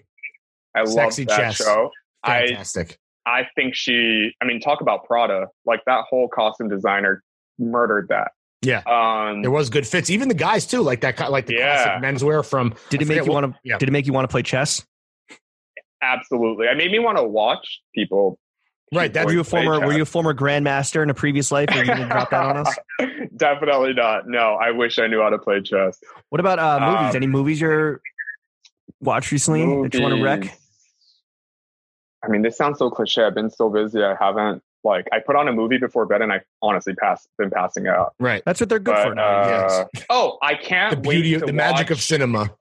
I 0.75 0.81
love 0.81 1.15
that 1.15 1.27
chess. 1.29 1.55
show. 1.55 1.89
Fantastic. 2.25 2.99
I 3.25 3.47
think 3.55 3.75
she. 3.75 4.31
I 4.41 4.45
mean, 4.45 4.59
talk 4.59 4.81
about 4.81 5.05
Prada. 5.05 5.47
Like 5.65 5.81
that 5.85 6.05
whole 6.09 6.27
costume 6.27 6.69
designer 6.69 7.23
murdered 7.59 8.07
that. 8.09 8.31
Yeah. 8.61 8.81
Um, 8.87 9.41
there 9.41 9.51
was 9.51 9.69
good 9.69 9.85
fits. 9.85 10.09
Even 10.09 10.27
the 10.27 10.33
guys 10.33 10.65
too, 10.65 10.81
like 10.81 11.01
that, 11.01 11.31
like 11.31 11.45
the 11.45 11.53
Yeah. 11.55 11.83
classic 11.99 12.03
menswear 12.03 12.43
from. 12.47 12.73
Did 12.89 13.01
it 13.01 13.07
make 13.07 13.25
you 13.25 13.31
want 13.31 13.53
to? 13.53 13.59
yeah. 13.63 13.77
Did 13.77 13.89
it 13.89 13.91
make 13.91 14.05
you 14.07 14.13
want 14.13 14.27
to 14.27 14.31
play 14.31 14.41
chess? 14.41 14.85
absolutely. 16.01 16.67
It 16.67 16.77
made 16.77 16.91
me 16.91 16.99
want 16.99 17.17
to 17.17 17.23
watch 17.23 17.81
people. 17.93 18.37
Right, 18.93 19.11
that's- 19.11 19.25
Were 19.25 19.33
you 19.33 19.39
a 19.39 19.43
play 19.43 19.65
former 19.65 19.85
Were 19.85 19.93
you 19.93 20.03
a 20.03 20.05
former 20.05 20.33
grandmaster 20.33 21.01
in 21.01 21.09
a 21.09 21.13
previous 21.13 21.51
life? 21.51 21.69
Are 21.71 21.79
you 21.79 21.85
going 21.85 21.97
to 21.99 22.05
drop 22.05 22.29
that 22.29 22.43
on 22.43 22.57
us? 22.57 22.77
Definitely 23.35 23.93
not. 23.93 24.27
No, 24.27 24.53
I 24.55 24.71
wish 24.71 24.99
I 24.99 25.07
knew 25.07 25.21
how 25.21 25.29
to 25.29 25.39
play 25.39 25.61
chess. 25.61 25.99
What 26.29 26.39
about 26.39 26.59
uh, 26.59 26.79
movies? 26.79 27.09
Um, 27.09 27.15
Any 27.15 27.27
movies 27.27 27.59
you're 27.59 28.01
watched 28.99 29.31
recently 29.31 29.61
that 29.61 29.93
you 29.95 30.01
want 30.01 30.15
to 30.15 30.23
wreck? 30.23 30.57
Movies. 32.27 32.29
I 32.29 32.31
mean, 32.31 32.41
this 32.41 32.57
sounds 32.57 32.79
so 32.79 32.89
cliche. 32.89 33.23
I've 33.23 33.35
been 33.35 33.49
so 33.49 33.69
busy. 33.69 34.03
I 34.03 34.15
haven't 34.19 34.61
like 34.83 35.07
I 35.11 35.19
put 35.19 35.35
on 35.35 35.47
a 35.47 35.53
movie 35.53 35.77
before 35.77 36.05
bed, 36.05 36.21
and 36.21 36.31
I 36.31 36.41
honestly 36.61 36.93
pass 36.95 37.27
been 37.37 37.49
passing 37.49 37.87
out. 37.87 38.13
Right. 38.19 38.43
That's 38.45 38.59
what 38.59 38.69
they're 38.69 38.79
good 38.79 38.95
But, 38.95 39.07
for 39.09 39.15
now. 39.15 39.41
uh, 39.41 39.85
oh, 40.09 40.37
I 40.41 40.55
can't 40.61 41.01
The 41.03 41.07
wait 41.09 41.15
beauty, 41.21 41.29
to 41.31 41.41
of, 41.41 41.47
the 41.47 41.53
magic 41.53 41.89
of 41.91 42.01
cinema. 42.01 42.51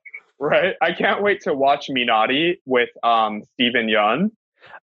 Right, 0.41 0.75
I 0.83 0.93
can't 0.93 1.23
wait 1.23 1.43
to 1.43 1.55
watch 1.55 1.89
Minari 1.89 2.57
with 2.67 2.89
um 3.03 3.43
Steven 3.55 3.87
Yeun. 3.87 4.31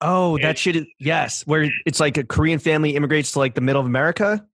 oh, 0.01 0.39
that 0.39 0.51
it- 0.53 0.59
shit 0.59 0.77
is 0.77 0.85
yes. 0.99 1.43
Where 1.47 1.69
it's 1.86 2.01
like 2.01 2.16
a 2.16 2.24
Korean 2.24 2.59
family 2.59 2.94
immigrates 2.97 3.32
to 3.32 3.39
like 3.40 3.55
the 3.55 3.61
middle 3.61 3.81
of 3.81 3.86
America. 3.86 4.47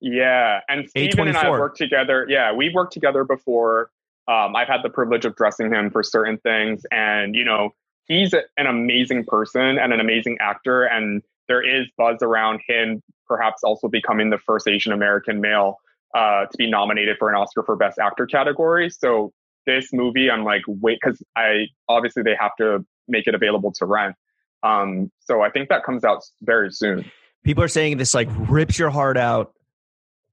Yeah, 0.00 0.60
and 0.68 0.88
Steven 0.90 1.28
and 1.28 1.36
I 1.36 1.44
A24. 1.44 1.50
worked 1.58 1.78
together. 1.78 2.26
Yeah, 2.28 2.52
we've 2.52 2.74
worked 2.74 2.92
together 2.92 3.24
before. 3.24 3.90
Um, 4.28 4.54
I've 4.56 4.68
had 4.68 4.82
the 4.82 4.90
privilege 4.90 5.24
of 5.24 5.34
dressing 5.36 5.72
him 5.72 5.90
for 5.90 6.02
certain 6.02 6.36
things, 6.38 6.84
and 6.92 7.34
you 7.34 7.44
know, 7.44 7.70
he's 8.06 8.32
a, 8.32 8.42
an 8.56 8.66
amazing 8.66 9.24
person 9.24 9.78
and 9.78 9.92
an 9.92 10.00
amazing 10.00 10.38
actor. 10.40 10.84
And 10.84 11.22
there 11.48 11.62
is 11.62 11.86
buzz 11.96 12.18
around 12.22 12.60
him, 12.66 13.02
perhaps 13.26 13.62
also 13.62 13.88
becoming 13.88 14.30
the 14.30 14.38
first 14.38 14.66
Asian 14.68 14.92
American 14.92 15.40
male 15.40 15.78
uh, 16.14 16.46
to 16.46 16.56
be 16.58 16.70
nominated 16.70 17.16
for 17.18 17.28
an 17.28 17.34
Oscar 17.34 17.62
for 17.62 17.76
Best 17.76 17.98
Actor 17.98 18.26
category. 18.26 18.88
So 18.90 19.32
this 19.66 19.92
movie, 19.92 20.30
I'm 20.30 20.44
like, 20.44 20.62
wait, 20.66 20.98
because 21.02 21.22
I 21.36 21.66
obviously 21.88 22.22
they 22.22 22.36
have 22.38 22.52
to 22.58 22.84
make 23.08 23.26
it 23.26 23.34
available 23.34 23.72
to 23.72 23.86
rent. 23.86 24.14
Um, 24.62 25.10
so 25.20 25.42
I 25.42 25.50
think 25.50 25.68
that 25.68 25.84
comes 25.84 26.04
out 26.04 26.22
very 26.42 26.70
soon. 26.70 27.10
People 27.44 27.62
are 27.64 27.68
saying 27.68 27.98
this 27.98 28.14
like 28.14 28.28
rips 28.48 28.78
your 28.78 28.90
heart 28.90 29.16
out. 29.18 29.52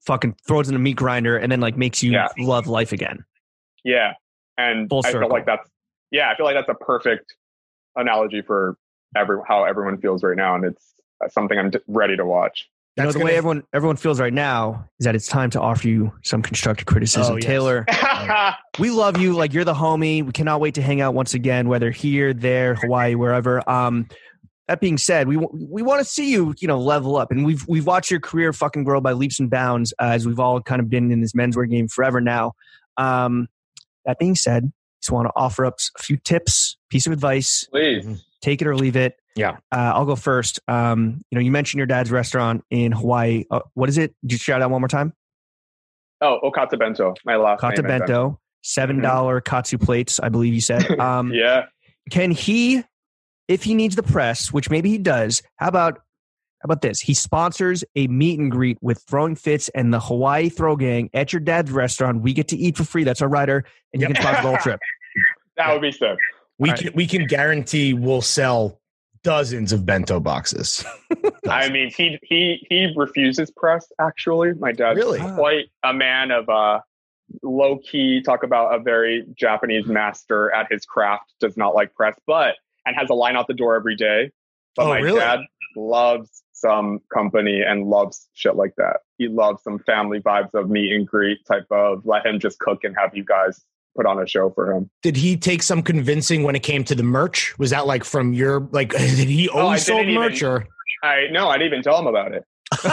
fucking 0.06 0.36
throws 0.48 0.68
in 0.70 0.76
a 0.76 0.80
meat 0.80 0.96
grinder 0.96 1.38
and 1.38 1.52
then 1.52 1.60
like 1.60 1.78
makes 1.78 2.02
you 2.02 2.12
Yeah. 2.12 2.28
love 2.40 2.66
life 2.68 2.92
again. 2.92 3.24
Yeah, 3.84 4.14
and 4.58 4.90
Full 4.90 5.02
I 5.06 5.12
feel 5.12 5.28
like 5.30 5.46
that's 5.46 5.70
yeah, 6.12 6.30
I 6.32 6.36
feel 6.36 6.46
like 6.46 6.56
that's 6.56 6.70
a 6.70 6.84
perfect 6.84 7.36
analogy 7.96 8.42
for 8.42 8.78
every 9.16 9.38
how 9.48 9.64
everyone 9.64 9.98
feels 10.00 10.24
right 10.24 10.38
now, 10.38 10.56
and 10.56 10.66
it's 10.66 10.94
something 11.30 11.58
I'm 11.58 11.70
d- 11.72 11.80
ready 11.88 12.18
to 12.18 12.26
watch. 12.26 12.70
You 12.98 13.04
know, 13.04 13.12
the 13.12 13.20
gonna- 13.20 13.26
way 13.26 13.38
everyone 13.38 13.64
everyone 13.74 13.96
feels 13.96 14.20
right 14.20 14.34
now 14.34 14.90
is 15.00 15.06
that 15.06 15.16
it's 15.16 15.28
time 15.28 15.50
to 15.52 15.62
offer 15.62 15.88
you 15.88 16.12
some 16.24 16.42
constructive 16.42 16.86
criticism. 16.86 17.34
Oh, 17.34 17.36
yes. 17.38 17.46
Taylor, 17.46 17.86
we 18.80 18.90
love 18.92 19.18
you. 19.18 19.34
Like 19.34 19.54
you're 19.54 19.64
the 19.64 19.74
homie. 19.74 20.26
We 20.26 20.32
cannot 20.32 20.60
wait 20.60 20.76
to 20.76 20.82
hang 20.82 21.00
out 21.02 21.14
once 21.14 21.34
again, 21.34 21.70
whether 21.70 21.90
here, 21.92 22.34
there, 22.34 22.76
Hawaii, 22.76 23.16
wherever. 23.16 23.68
Um, 23.70 24.08
that 24.68 24.80
being 24.80 24.98
said, 24.98 25.28
we 25.28 25.38
we 25.38 25.82
want 25.82 26.00
to 26.00 26.06
see 26.06 26.32
you, 26.32 26.54
you 26.60 26.68
know, 26.68 26.80
level 26.80 27.16
up, 27.16 27.32
and 27.32 27.46
we've 27.46 27.66
we've 27.68 27.86
watched 27.86 28.12
your 28.12 28.20
career 28.20 28.52
fucking 28.54 28.84
grow 28.84 29.00
by 29.02 29.14
leaps 29.14 29.40
and 29.40 29.50
bounds 29.50 29.94
uh, 30.00 30.06
as 30.06 30.26
we've 30.28 30.40
all 30.40 30.62
kind 30.62 30.82
of 30.82 30.90
been 30.90 31.12
in 31.12 31.22
this 31.22 31.34
menswear 31.34 31.70
game 31.70 31.88
forever 31.88 32.20
now. 32.22 32.54
Um, 32.98 33.48
that 34.06 34.20
being 34.20 34.36
said, 34.36 34.72
just 35.02 35.12
want 35.12 35.28
to 35.28 35.32
offer 35.36 35.66
up 35.66 35.80
a 35.98 36.02
few 36.04 36.18
tips, 36.18 36.78
piece 36.90 37.08
of 37.08 37.14
advice, 37.14 37.68
Please, 37.72 38.24
take 38.42 38.62
it 38.62 38.68
or 38.68 38.76
leave 38.76 38.96
it. 38.96 39.16
Yeah. 39.36 39.58
Uh, 39.72 39.94
I'll 39.96 40.06
go 40.06 40.16
first. 40.16 40.60
Um, 40.68 41.24
you 41.32 41.38
know, 41.38 41.42
you 41.42 41.52
mentioned 41.52 41.80
your 41.80 41.88
dad's 41.88 42.12
restaurant 42.12 42.64
in 42.70 42.92
Hawaii. 42.92 43.46
Uh, 43.50 43.62
what 43.74 43.88
is 43.90 43.98
it? 43.98 44.14
Did 44.22 44.34
you 44.34 44.38
shout 44.38 44.62
out 44.62 44.70
one 44.70 44.82
more 44.82 44.88
time? 44.88 45.14
oh 46.22 46.40
Okata 46.44 46.78
Bento, 46.78 47.16
my 47.26 47.36
last 47.36 47.62
Kata 47.62 47.82
name. 47.82 48.00
Bento, 48.00 48.40
seven 48.62 49.02
dollar 49.02 49.42
katsu 49.42 49.78
plates, 49.78 50.20
I 50.20 50.30
believe 50.30 50.54
you 50.54 50.62
said. 50.62 50.86
Um, 51.00 51.32
Yeah, 51.34 51.66
Can 52.12 52.30
he, 52.32 52.84
if 53.48 53.64
he 53.64 53.74
needs 53.74 53.96
the 53.96 54.04
press, 54.04 54.54
which 54.54 54.70
maybe 54.70 54.90
he 54.90 54.98
does, 55.00 55.42
how 55.56 55.68
about 55.68 56.00
how 56.62 56.66
about 56.66 56.82
this? 56.82 57.00
He 57.00 57.14
sponsors 57.16 57.84
a 57.96 58.08
meet 58.08 58.40
and 58.40 58.52
greet 58.52 58.78
with 58.82 59.02
Throwing 59.10 59.36
Fits 59.36 59.70
and 59.70 59.92
the 59.94 60.00
Hawaii 60.00 60.48
Throw 60.50 60.76
Gang 60.76 61.10
at 61.14 61.34
your 61.34 61.40
dad's 61.40 61.72
restaurant. 61.72 62.22
We 62.22 62.34
get 62.34 62.48
to 62.50 62.56
eat 62.58 62.78
for 62.78 62.84
free. 62.84 63.04
That's 63.04 63.22
our 63.22 63.28
rider, 63.28 63.66
and 63.94 64.02
you 64.02 64.08
Yep. 64.08 64.16
can 64.18 64.24
sponsor 64.24 64.42
the 64.44 64.48
whole 64.50 64.58
trip. 64.58 64.80
that 65.58 65.74
would 65.74 65.82
be 65.82 65.92
sick. 65.92 66.18
We 66.60 66.70
All 66.70 66.78
can 66.78 66.92
we 66.94 67.08
can 67.08 67.26
guarantee 67.26 67.94
we'll 67.96 68.22
sell 68.22 68.80
dozens 69.24 69.72
of 69.72 69.86
bento 69.86 70.20
boxes. 70.20 70.86
I 71.50 71.70
mean, 71.70 71.90
he 71.96 72.20
he 72.22 72.66
he 72.70 72.94
refuses 72.96 73.50
press. 73.50 73.88
Actually, 74.00 74.54
my 74.54 74.72
dad's 74.72 74.98
Really? 74.98 75.20
quite 75.20 75.66
a 75.84 75.94
man 75.94 76.30
of 76.30 76.48
uh, 76.48 76.80
low 77.42 77.80
key. 77.80 78.22
Talk 78.22 78.44
about 78.44 78.76
a 78.76 78.80
very 78.80 79.26
Japanese 79.36 79.88
master 79.88 80.52
at 80.54 80.72
his 80.72 80.86
craft. 80.86 81.34
Does 81.40 81.58
not 81.58 81.74
like 81.74 81.94
press, 81.96 82.16
but 82.28 82.56
and 82.86 82.96
has 82.96 83.10
a 83.10 83.16
line 83.16 83.36
out 83.36 83.48
the 83.48 83.54
door 83.56 83.76
every 83.76 83.96
day. 83.96 84.30
But 84.76 84.86
Oh, 84.86 84.90
my 84.90 85.00
really? 85.00 85.20
dad 85.20 85.40
loves 85.76 86.44
some 86.62 87.00
company 87.14 87.62
and 87.62 87.88
loves 87.88 88.30
shit 88.34 88.56
like 88.56 88.74
that. 88.78 88.98
He 89.18 89.28
loves 89.28 89.62
some 89.64 89.80
family 89.80 90.20
vibes 90.22 90.54
of 90.54 90.70
meet 90.70 90.94
and 90.94 91.06
greet 91.08 91.40
type 91.46 91.66
of 91.72 92.06
let 92.06 92.26
him 92.26 92.40
just 92.40 92.60
cook 92.60 92.84
and 92.84 92.96
have 92.98 93.16
you 93.16 93.26
guys 93.26 93.60
put 93.98 94.06
on 94.06 94.22
a 94.22 94.26
show 94.28 94.50
for 94.52 94.72
him. 94.72 94.90
Did 95.02 95.18
he 95.18 95.36
take 95.36 95.62
some 95.64 95.82
convincing 95.84 96.44
when 96.44 96.56
it 96.56 96.64
came 96.64 96.84
to 96.86 96.96
the 96.96 97.04
merch? 97.04 97.58
Was 97.60 97.72
that 97.72 97.86
like 97.88 98.04
from 98.06 98.32
your 98.34 98.62
like? 98.72 98.90
Did 98.98 99.28
he 99.28 99.50
Oh, 99.50 99.76
sold 99.76 100.08
merch 100.08 100.38
even- 100.38 100.48
or? 100.50 100.68
I 101.04 101.26
no, 101.32 101.50
I 101.50 101.58
didn't 101.58 101.74
even 101.74 101.84
tell 101.84 102.00
him 102.00 102.08
about 102.08 102.32
it. 102.34 102.46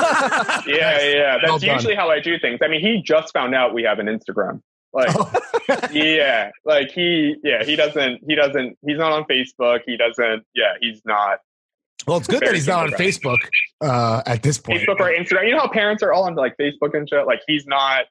Yeah, 0.66 1.00
yeah. 1.02 1.38
That's 1.40 1.62
Well 1.64 1.74
usually 1.74 1.94
how 1.94 2.10
I 2.10 2.20
do 2.20 2.38
things. 2.38 2.58
I 2.62 2.68
mean, 2.68 2.80
he 2.80 3.02
just 3.02 3.32
found 3.32 3.54
out 3.54 3.74
we 3.74 3.82
have 3.84 3.98
an 3.98 4.06
Instagram. 4.06 4.60
Like, 4.92 5.10
Oh. 5.16 5.32
yeah, 5.92 6.50
like 6.64 6.90
he, 6.90 7.36
yeah, 7.44 7.62
he 7.62 7.76
doesn't, 7.76 8.20
he 8.26 8.34
doesn't, 8.34 8.78
he's 8.86 8.96
not 8.98 9.12
on 9.12 9.24
Facebook. 9.24 9.80
He 9.86 9.96
doesn't, 9.98 10.44
yeah, 10.54 10.72
he's 10.80 11.02
not 11.04 11.38
Well, 12.06 12.18
it's 12.18 12.26
good 12.26 12.40
that 12.40 12.54
he's 12.54 12.66
not 12.66 12.84
on 12.84 12.90
Facebook 12.92 13.38
uh, 13.80 14.22
at 14.26 14.42
this 14.42 14.58
point. 14.58 14.80
Facebook 14.80 15.00
or 15.00 15.10
Instagram. 15.10 15.46
You 15.46 15.52
know 15.52 15.60
how 15.60 15.68
parents 15.68 16.02
are 16.02 16.12
all 16.12 16.24
on 16.24 16.34
like 16.34 16.56
Facebook 16.56 16.96
and 16.96 17.08
shit. 17.08 17.26
Like 17.26 17.40
he's 17.46 17.66
not, 17.66 18.04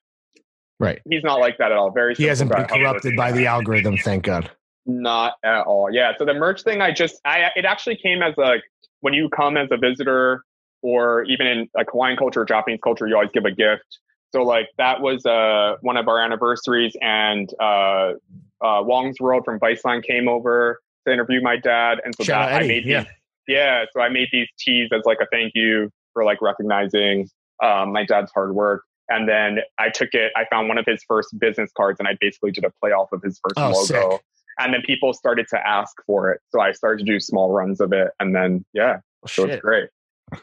Right. 0.79 1.01
he's 1.09 1.23
not 1.23 1.39
like 1.39 1.57
that 1.57 1.71
at 1.71 1.77
all. 1.77 1.89
Very, 1.89 2.13
He 2.13 2.25
hasn't 2.25 2.51
been 2.51 2.59
guy. 2.61 2.67
How 2.69 2.75
he 2.75 2.81
corrupted 2.81 3.15
by 3.15 3.31
the 3.31 3.47
algorithm, 3.47 3.97
thank 3.97 4.25
God. 4.25 4.51
Not 4.85 5.33
at 5.43 5.61
all. 5.65 5.89
Yeah. 5.91 6.13
So 6.19 6.25
the 6.25 6.35
merch 6.35 6.63
thing, 6.63 6.81
I 6.81 6.91
just, 6.91 7.19
I, 7.25 7.49
it 7.55 7.65
actually 7.65 7.95
came 7.97 8.21
as 8.21 8.35
like 8.37 8.61
when 9.01 9.13
you 9.13 9.29
come 9.29 9.57
as 9.57 9.69
a 9.71 9.77
visitor, 9.77 10.43
or 10.83 11.23
even 11.23 11.47
in 11.47 11.69
like 11.75 11.87
Hawaiian 11.91 12.17
culture, 12.17 12.41
or 12.41 12.45
Japanese 12.45 12.79
culture, 12.83 13.07
you 13.07 13.15
always 13.15 13.31
give 13.33 13.45
a 13.45 13.51
gift. 13.51 13.99
So 14.31 14.43
like 14.43 14.67
that 14.77 15.01
was 15.01 15.25
uh 15.25 15.77
one 15.81 15.97
of 15.97 16.07
our 16.07 16.21
anniversaries, 16.21 16.95
and 17.01 17.51
uh, 17.59 18.13
uh, 18.61 18.83
Huang's 18.83 19.19
World 19.19 19.43
from 19.45 19.59
Viceland 19.59 20.03
came 20.03 20.27
over 20.27 20.79
to 21.05 21.13
interview 21.13 21.41
my 21.41 21.57
dad, 21.57 21.99
and 22.05 22.13
so 22.15 22.23
Shout 22.23 22.49
that 22.49 22.61
I 22.63 22.67
made 22.67 22.85
yeah. 22.85 23.03
these, 23.03 23.11
yeah. 23.47 23.85
So 23.93 24.01
I 24.01 24.09
made 24.09 24.29
these 24.31 24.47
teas 24.59 24.89
as 24.93 25.01
like 25.05 25.19
a 25.21 25.25
thank 25.31 25.53
you 25.55 25.89
for 26.13 26.23
like 26.23 26.41
recognizing 26.41 27.29
um, 27.63 27.91
my 27.93 28.05
dad's 28.05 28.31
hard 28.31 28.53
work. 28.55 28.83
And 29.09 29.27
then 29.27 29.59
I 29.79 29.89
took 29.89 30.09
it. 30.13 30.31
I 30.35 30.45
found 30.51 30.67
one 30.67 30.77
of 30.77 30.85
his 30.85 31.01
first 31.07 31.37
business 31.39 31.71
cards, 31.77 31.97
and 31.99 32.07
I 32.07 32.17
basically 32.19 32.51
did 32.51 32.65
a 32.65 32.71
play 32.81 32.91
off 32.91 33.09
of 33.13 33.21
his 33.23 33.39
first 33.41 33.53
Oh, 33.57 33.69
logo. 33.71 34.11
sick. 34.11 34.21
And 34.59 34.73
then 34.73 34.81
people 34.81 35.13
started 35.13 35.47
to 35.49 35.67
ask 35.67 35.95
for 36.05 36.31
it, 36.31 36.41
so 36.49 36.59
I 36.59 36.71
started 36.73 37.05
to 37.05 37.11
do 37.13 37.19
small 37.19 37.53
runs 37.53 37.79
of 37.79 37.93
it, 37.93 38.09
and 38.19 38.35
then 38.35 38.65
yeah, 38.73 38.97
so 39.27 39.43
it's 39.43 39.53
Shit. 39.53 39.61
great. 39.61 39.89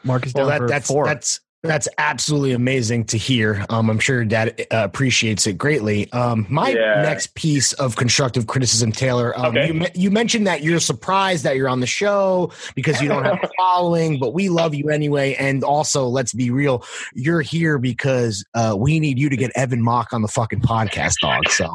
Mark 0.03 0.25
is 0.25 0.33
Well, 0.33 0.47
that, 0.47 0.57
for 0.59 0.67
that's 0.67 0.87
four. 0.87 1.05
that's 1.05 1.41
that's 1.67 1.87
absolutely 1.97 2.53
amazing 2.53 3.05
to 3.05 3.17
hear. 3.17 3.65
Um, 3.69 3.89
I'm 3.89 3.99
sure 3.99 4.23
dad 4.25 4.65
uh, 4.71 4.83
appreciates 4.83 5.47
it 5.47 5.57
greatly. 5.57 6.11
Um, 6.11 6.45
my 6.49 6.69
Yeah. 6.69 7.01
next 7.01 7.33
piece 7.35 7.73
of 7.73 7.95
constructive 7.95 8.47
criticism, 8.47 8.91
Taylor, 8.91 9.37
um, 9.37 9.57
Okay. 9.57 9.67
you, 9.67 9.85
you 9.95 10.11
mentioned 10.11 10.47
that 10.47 10.63
you're 10.63 10.79
surprised 10.79 11.43
that 11.43 11.55
you're 11.55 11.69
on 11.69 11.79
the 11.79 11.87
show 11.87 12.51
because 12.75 13.01
you 13.01 13.07
don't 13.07 13.23
have 13.25 13.39
a 13.43 13.47
following, 13.57 14.17
but 14.19 14.33
we 14.33 14.49
love 14.49 14.73
you 14.73 14.89
anyway. 14.89 15.35
And 15.35 15.63
also, 15.63 16.07
let's 16.07 16.33
be 16.33 16.49
real, 16.49 16.83
you're 17.13 17.41
here 17.41 17.77
because 17.77 18.45
uh, 18.53 18.75
we 18.77 18.99
need 18.99 19.17
you 19.19 19.29
to 19.29 19.37
get 19.37 19.51
Evan 19.55 19.81
Mock 19.81 20.13
on 20.13 20.21
the 20.21 20.27
fucking 20.27 20.61
podcast, 20.61 21.19
dog. 21.21 21.49
So 21.49 21.73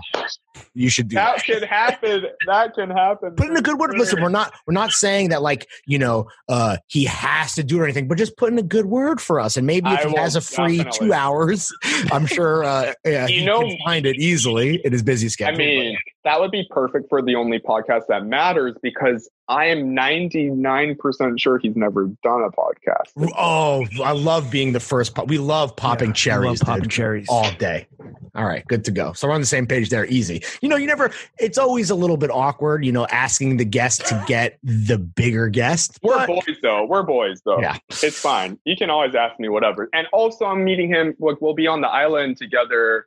you 0.75 0.91
should 0.91 1.09
do 1.09 1.15
that. 1.17 1.37
That 1.37 1.45
can 1.45 1.63
happen. 1.63 2.25
That 2.47 2.75
can 2.75 2.91
happen. 2.91 3.35
Put 3.37 3.49
in 3.49 3.57
a 3.57 3.63
good 3.63 3.79
word. 3.79 3.97
Listen, 3.97 4.21
we're 4.23 4.29
not 4.29 4.53
we're 4.67 4.75
not 4.75 4.91
saying 4.91 5.29
that 5.31 5.43
like 5.43 5.69
you 5.87 5.99
know 5.99 6.29
uh 6.49 6.77
he 6.89 7.05
has 7.05 7.55
to 7.55 7.63
do 7.63 7.77
it 7.77 7.81
or 7.81 7.85
anything, 7.85 8.09
but 8.09 8.19
just 8.19 8.37
put 8.37 8.53
in 8.53 8.59
a 8.59 8.63
good 8.63 8.87
word 8.87 9.21
for 9.21 9.39
us. 9.41 9.57
And 9.57 9.67
maybe 9.67 9.89
if 9.91 10.07
I 10.07 10.09
he 10.09 10.17
has 10.17 10.37
a 10.37 10.41
free 10.41 10.79
definitely. 10.79 11.09
two 11.09 11.13
hours, 11.13 11.73
I'm 12.13 12.27
sure 12.27 12.65
uh, 12.65 12.93
yeah, 13.05 13.27
You 13.27 13.41
he 13.41 13.45
know- 13.47 13.61
can 13.61 13.77
find 13.85 14.07
it 14.07 14.17
easily 14.17 14.81
in 14.85 14.93
his 14.93 15.03
busy 15.03 15.29
schedule 15.29 15.55
I 15.55 15.57
schedule. 15.57 15.83
mean, 15.83 15.99
that 16.25 16.39
would 16.41 16.51
be 16.51 16.67
perfect 16.71 17.09
for 17.09 17.23
the 17.23 17.35
only 17.35 17.59
podcast 17.61 18.03
that 18.09 18.27
matters 18.27 18.75
because 18.83 19.31
I 19.49 19.67
am 19.67 19.95
99% 19.97 21.41
sure 21.41 21.59
he's 21.59 21.77
never 21.77 22.07
done 22.23 22.43
a 22.43 22.51
podcast. 22.51 23.33
Oh, 23.37 23.87
I 24.03 24.13
love 24.13 24.51
being 24.51 24.73
the 24.73 24.81
first. 24.81 25.15
Po- 25.15 25.25
we 25.25 25.39
love 25.39 25.75
popping 25.77 26.11
Yeah, 26.11 26.15
cherries, 26.15 26.61
love 26.63 26.67
popping 26.67 26.83
dude, 26.85 26.91
cherries. 26.91 27.27
all 27.29 27.51
day. 27.53 27.87
All 28.35 28.45
right, 28.45 28.65
good 28.67 28.85
to 28.85 28.91
go. 28.91 29.13
So 29.13 29.29
we're 29.29 29.35
on 29.35 29.41
the 29.41 29.47
same 29.47 29.67
page 29.67 29.91
there. 29.91 30.07
Easy. 30.07 30.43
You 30.61 30.69
know, 30.69 30.77
you 30.77 30.87
never. 30.87 31.11
It's 31.39 31.59
always 31.59 31.91
a 31.91 31.95
little 31.95 32.17
bit 32.17 32.31
awkward. 32.31 32.85
You 32.85 32.93
know, 32.93 33.07
asking 33.07 33.57
the 33.57 33.65
guest 33.65 34.07
to 34.07 34.23
get 34.27 34.59
the 34.63 34.99
bigger 34.99 35.49
guest. 35.49 35.99
We're 36.03 36.27
but- 36.27 36.27
boys, 36.27 36.57
though. 36.63 36.85
We're 36.85 37.03
boys, 37.03 37.43
though. 37.45 37.61
Yeah. 37.61 37.79
It's 37.89 38.19
fine. 38.19 38.59
You 38.65 38.77
can 38.77 38.91
always 38.91 39.15
ask 39.15 39.39
me 39.41 39.49
whatever. 39.49 39.89
And 39.93 40.07
also, 40.13 40.45
I'm 40.45 40.65
meeting 40.65 40.89
him. 40.89 41.15
Like, 41.19 41.41
we'll 41.41 41.55
be 41.55 41.67
on 41.67 41.81
the 41.81 41.89
island 41.89 42.37
together 42.37 43.07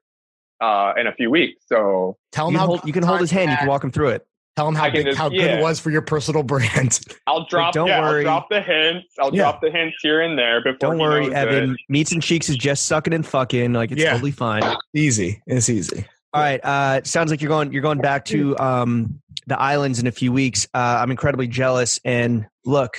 uh, 0.62 0.94
in 0.98 1.08
a 1.08 1.14
few 1.14 1.30
weeks. 1.30 1.64
So, 1.68 2.18
Tell 2.32 2.48
him 2.48 2.54
you, 2.54 2.60
how 2.60 2.68
hold, 2.68 2.86
you 2.86 2.94
can 2.94 3.04
hold 3.04 3.20
his 3.20 3.32
hand. 3.32 3.52
You 3.52 3.58
can 3.58 3.68
walk 3.68 3.84
him 3.84 3.92
through 3.92 4.10
it. 4.10 4.28
Tell 4.56 4.66
them 4.68 4.76
how 4.76 4.84
can 4.86 4.94
big, 4.94 5.06
just- 5.08 5.18
how 5.18 5.30
good 5.30 5.40
yeah. 5.42 5.58
it 5.58 5.62
was 5.64 5.80
for 5.80 5.90
your 5.90 6.04
personal 6.04 6.44
brand. 6.54 7.00
I'll 7.26 7.46
drop. 7.48 7.74
don't 7.74 7.88
yeah, 7.88 8.02
worry. 8.02 8.20
I'll 8.20 8.40
drop 8.42 8.50
the 8.50 8.62
hints. 8.62 9.08
I'll 9.20 9.34
Yeah. 9.34 9.44
drop 9.44 9.62
the 9.62 9.72
hints 9.72 9.98
here 10.02 10.22
and 10.22 10.38
there. 10.38 10.62
Before 10.62 10.78
Don't 10.78 11.00
worry, 11.00 11.34
Evan. 11.34 11.72
it. 11.72 11.78
Meats 11.90 12.12
and 12.12 12.22
Cheeks 12.22 12.50
is 12.50 12.56
just 12.58 12.86
sucking 12.86 13.14
and 13.14 13.26
fucking. 13.26 13.74
Like 13.74 13.92
it's 13.92 14.02
Yeah. 14.02 14.12
totally 14.14 14.32
fine. 14.32 14.62
easy. 14.94 15.42
It's 15.48 15.70
easy. 15.70 16.06
All 16.34 16.42
right. 16.42 16.64
Uh, 16.64 17.02
sounds 17.04 17.32
like 17.32 17.42
you're 17.42 17.50
going. 17.50 17.72
You're 17.74 17.82
going 17.82 18.00
back 18.00 18.26
to 18.26 18.58
um, 18.60 19.20
the 19.48 19.60
islands 19.60 20.00
in 20.00 20.08
a 20.08 20.12
few 20.12 20.32
weeks. 20.32 20.68
Uh, 20.74 21.00
I'm 21.02 21.10
incredibly 21.12 21.48
jealous. 21.48 22.00
And 22.06 22.46
look, 22.66 22.98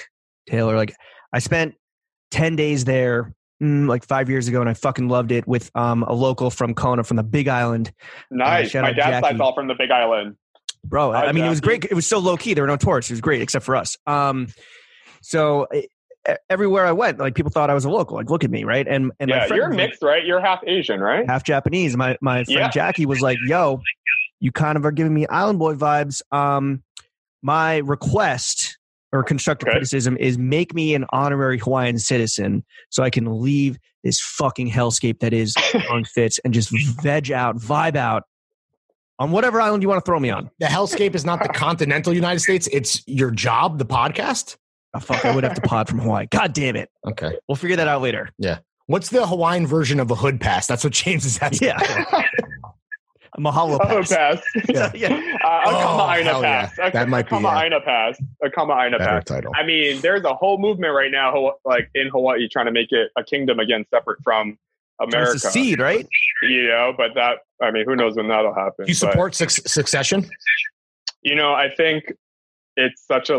Taylor, 0.48 0.76
like 0.76 0.94
I 1.32 1.38
spent 1.38 1.74
ten 2.30 2.54
days 2.56 2.84
there, 2.84 3.32
mm, 3.62 3.88
like 3.88 4.04
five 4.04 4.28
years 4.28 4.46
ago, 4.48 4.60
and 4.60 4.68
I 4.68 4.74
fucking 4.74 5.08
loved 5.08 5.30
it 5.32 5.46
with 5.48 5.70
um, 5.76 6.02
a 6.04 6.12
local 6.12 6.50
from 6.50 6.74
Kona, 6.74 7.02
from 7.04 7.16
the 7.16 7.22
Big 7.24 7.46
Island. 7.48 7.92
Nice. 8.30 8.70
shout 8.70 8.82
My 8.82 8.90
out 8.90 8.96
dad's 8.96 9.08
Jackie. 9.10 9.26
side's 9.28 9.40
all 9.40 9.54
from 9.54 9.68
the 9.68 9.74
Big 9.74 9.90
Island. 9.92 10.36
Bro. 10.84 11.12
I 11.12 11.26
I 11.26 11.32
mean, 11.32 11.44
it 11.44 11.48
was 11.48 11.60
great. 11.60 11.84
It 11.84 11.94
was 11.94 12.06
so 12.06 12.18
low 12.18 12.36
key. 12.36 12.54
There 12.54 12.62
were 12.64 12.68
no 12.68 12.76
tourists. 12.76 13.10
It 13.10 13.14
was 13.14 13.20
great, 13.20 13.42
except 13.42 13.64
for 13.64 13.76
us. 13.76 13.96
Um, 14.06 14.48
so 15.22 15.66
everywhere 16.48 16.86
I 16.86 16.92
went, 16.92 17.18
like 17.18 17.34
people 17.34 17.50
thought 17.50 17.70
I 17.70 17.74
was 17.74 17.84
a 17.84 17.90
local. 17.90 18.16
Like, 18.16 18.30
look 18.30 18.44
at 18.44 18.50
me, 18.50 18.64
right? 18.64 18.86
And 18.86 19.12
and 19.20 19.30
my 19.30 19.36
yeah, 19.36 19.46
friend 19.46 19.56
you're 19.60 19.68
like, 19.70 19.76
mixed, 19.76 20.02
right? 20.02 20.24
You're 20.24 20.40
half 20.40 20.60
Asian, 20.66 21.00
right? 21.00 21.28
half 21.28 21.44
Japanese. 21.44 21.96
My 21.96 22.16
my 22.20 22.44
friend 22.44 22.58
Yeah. 22.60 22.68
Jackie 22.70 23.06
was 23.06 23.20
like, 23.20 23.38
"Yo, 23.46 23.80
you 24.40 24.52
kind 24.52 24.76
of 24.76 24.84
are 24.84 24.92
giving 24.92 25.12
me 25.14 25.26
Island 25.26 25.58
Boy 25.58 25.74
vibes." 25.74 26.22
Um, 26.32 26.82
my 27.42 27.78
request 27.78 28.78
or 29.12 29.22
constructive 29.22 29.68
Okay. 29.68 29.74
criticism 29.74 30.16
is 30.18 30.38
make 30.38 30.74
me 30.74 30.94
an 30.94 31.04
honorary 31.10 31.58
Hawaiian 31.58 31.98
citizen 31.98 32.64
so 32.90 33.02
I 33.02 33.10
can 33.10 33.40
leave 33.42 33.78
this 34.02 34.18
fucking 34.20 34.70
hellscape 34.70 35.20
that 35.20 35.32
is 35.32 35.54
on 35.90 36.04
fits 36.04 36.40
and 36.44 36.52
just 36.52 36.70
veg 37.02 37.30
out, 37.30 37.56
vibe 37.56 37.96
out 37.96 38.24
on 39.18 39.30
whatever 39.30 39.60
island 39.60 39.82
you 39.82 39.88
want 39.88 40.04
to 40.04 40.08
throw 40.08 40.18
me 40.18 40.30
on. 40.30 40.50
The 40.58 40.66
hellscape 40.66 41.14
is 41.14 41.24
not 41.24 41.42
the 41.42 41.48
continental 41.54 42.12
United 42.12 42.40
States. 42.40 42.68
It's 42.72 43.06
your 43.06 43.30
job, 43.30 43.78
the 43.78 43.86
podcast. 43.86 44.56
Oh, 44.94 45.00
fuck, 45.00 45.24
I 45.24 45.34
would 45.34 45.44
have 45.44 45.54
to 45.54 45.60
pod 45.68 45.88
from 45.88 46.00
Hawaii. 46.00 46.26
God 46.30 46.52
damn 46.52 46.76
it. 46.76 46.90
Okay. 47.06 47.36
We'll 47.48 47.56
figure 47.56 47.76
that 47.76 47.88
out 47.88 48.02
later. 48.02 48.30
Yeah. 48.38 48.58
What's 48.86 49.08
the 49.10 49.26
Hawaiian 49.26 49.66
version 49.66 49.98
of 50.00 50.10
a 50.10 50.14
hood 50.14 50.40
pass? 50.40 50.66
That's 50.66 50.84
what 50.84 50.92
James 50.92 51.24
is 51.24 51.38
asking. 51.40 51.68
Yeah. 51.68 51.78
A 53.36 53.40
Mahalo 53.40 53.80
Oh, 53.82 54.00
pass. 54.02 54.10
pass. 54.14 54.42
Yeah. 54.68 54.92
yeah. 54.94 55.08
Uh, 55.44 55.48
a 55.48 55.62
Oh, 55.66 55.80
Kama 55.82 56.12
Aina 56.12 56.22
hell 56.30 56.42
yeah. 56.42 56.66
pass. 56.66 56.78
A, 56.78 56.90
That 56.92 57.08
might 57.08 57.24
be, 57.24 57.30
Kama 57.30 57.48
yeah. 57.48 57.62
Aina 57.64 57.80
pass. 57.80 58.16
A 58.44 58.48
Kama 58.50 58.74
Aina 58.74 58.96
Better 58.96 59.10
pass. 59.10 59.24
title. 59.24 59.52
I 59.56 59.64
mean, 59.66 60.00
there's 60.02 60.22
a 60.22 60.34
whole 60.34 60.56
movement 60.58 60.94
right 60.94 61.10
now, 61.10 61.54
like 61.64 61.90
in 61.96 62.08
Hawaii, 62.10 62.46
trying 62.48 62.66
to 62.66 62.70
make 62.70 62.92
it 62.92 63.10
a 63.18 63.24
kingdom 63.24 63.58
again, 63.58 63.84
separate 63.90 64.18
from 64.22 64.56
America. 65.00 65.38
Seed, 65.38 65.80
right? 65.80 66.06
You 66.42 66.68
know, 66.68 66.92
but 66.96 67.14
that, 67.14 67.38
I 67.62 67.70
mean, 67.70 67.84
who 67.86 67.96
knows 67.96 68.16
when 68.16 68.28
that'll 68.28 68.54
happen? 68.54 68.84
Do 68.86 68.92
you 68.92 68.98
but- 69.00 69.10
support 69.12 69.34
succession? 69.34 70.28
you 71.22 71.34
know, 71.34 71.52
I 71.54 71.68
think 71.74 72.04
it's 72.76 73.06
such 73.06 73.30
a 73.30 73.38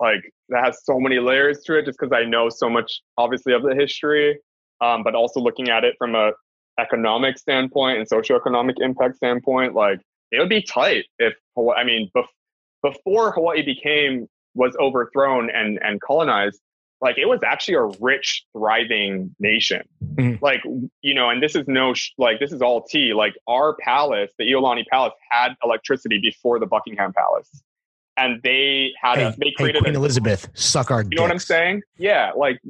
like 0.00 0.22
that 0.48 0.64
has 0.64 0.78
so 0.84 0.98
many 1.00 1.18
layers 1.18 1.60
to 1.64 1.78
it, 1.78 1.84
just 1.86 1.98
because 1.98 2.12
I 2.12 2.24
know 2.24 2.48
so 2.48 2.68
much, 2.70 3.00
obviously, 3.18 3.52
of 3.52 3.62
the 3.62 3.74
history, 3.74 4.38
um, 4.80 5.02
but 5.02 5.14
also 5.14 5.40
looking 5.40 5.68
at 5.68 5.84
it 5.84 5.94
from 5.98 6.14
a 6.14 6.32
economic 6.78 7.38
standpoint 7.38 7.98
and 7.98 8.08
socioeconomic 8.08 8.74
impact 8.78 9.16
standpoint, 9.16 9.74
like 9.74 10.00
it 10.30 10.38
would 10.38 10.48
be 10.48 10.62
tight 10.62 11.04
if 11.18 11.34
Hawaii. 11.56 11.78
I 11.78 11.84
mean, 11.84 12.10
bef- 12.16 12.26
before 12.82 13.32
Hawaii 13.32 13.62
became 13.62 14.28
was 14.54 14.76
overthrown 14.80 15.50
and 15.50 15.78
and 15.82 16.00
colonized, 16.00 16.60
like 17.00 17.18
it 17.18 17.26
was 17.26 17.40
actually 17.44 17.74
a 17.74 17.84
rich, 18.00 18.44
thriving 18.56 19.34
nation. 19.38 19.82
Mhm. 20.14 20.40
Like 20.40 20.62
you 21.02 21.14
know, 21.14 21.28
and 21.30 21.42
this 21.42 21.54
is 21.54 21.64
no 21.68 21.94
sh- 21.94 22.10
like 22.18 22.40
this 22.40 22.52
is 22.52 22.62
all 22.62 22.82
tea. 22.82 23.12
Like 23.14 23.34
our 23.46 23.76
palace, 23.82 24.32
the 24.38 24.44
Iolani 24.50 24.84
Palace, 24.90 25.12
had 25.30 25.54
electricity 25.62 26.18
before 26.20 26.58
the 26.58 26.66
Buckingham 26.66 27.12
Palace, 27.12 27.62
and 28.16 28.40
they 28.42 28.92
had 29.00 29.18
Hey, 29.18 29.24
a 29.24 29.30
they 29.38 29.46
hey. 29.58 29.72
Queen 29.72 29.94
a, 29.94 29.98
Elizabeth, 29.98 30.48
suck 30.54 30.90
our. 30.90 31.02
you 31.02 31.16
know 31.16 31.22
what 31.22 31.30
I'm 31.30 31.38
saying? 31.38 31.82
Yeah, 31.98 32.32
like 32.36 32.60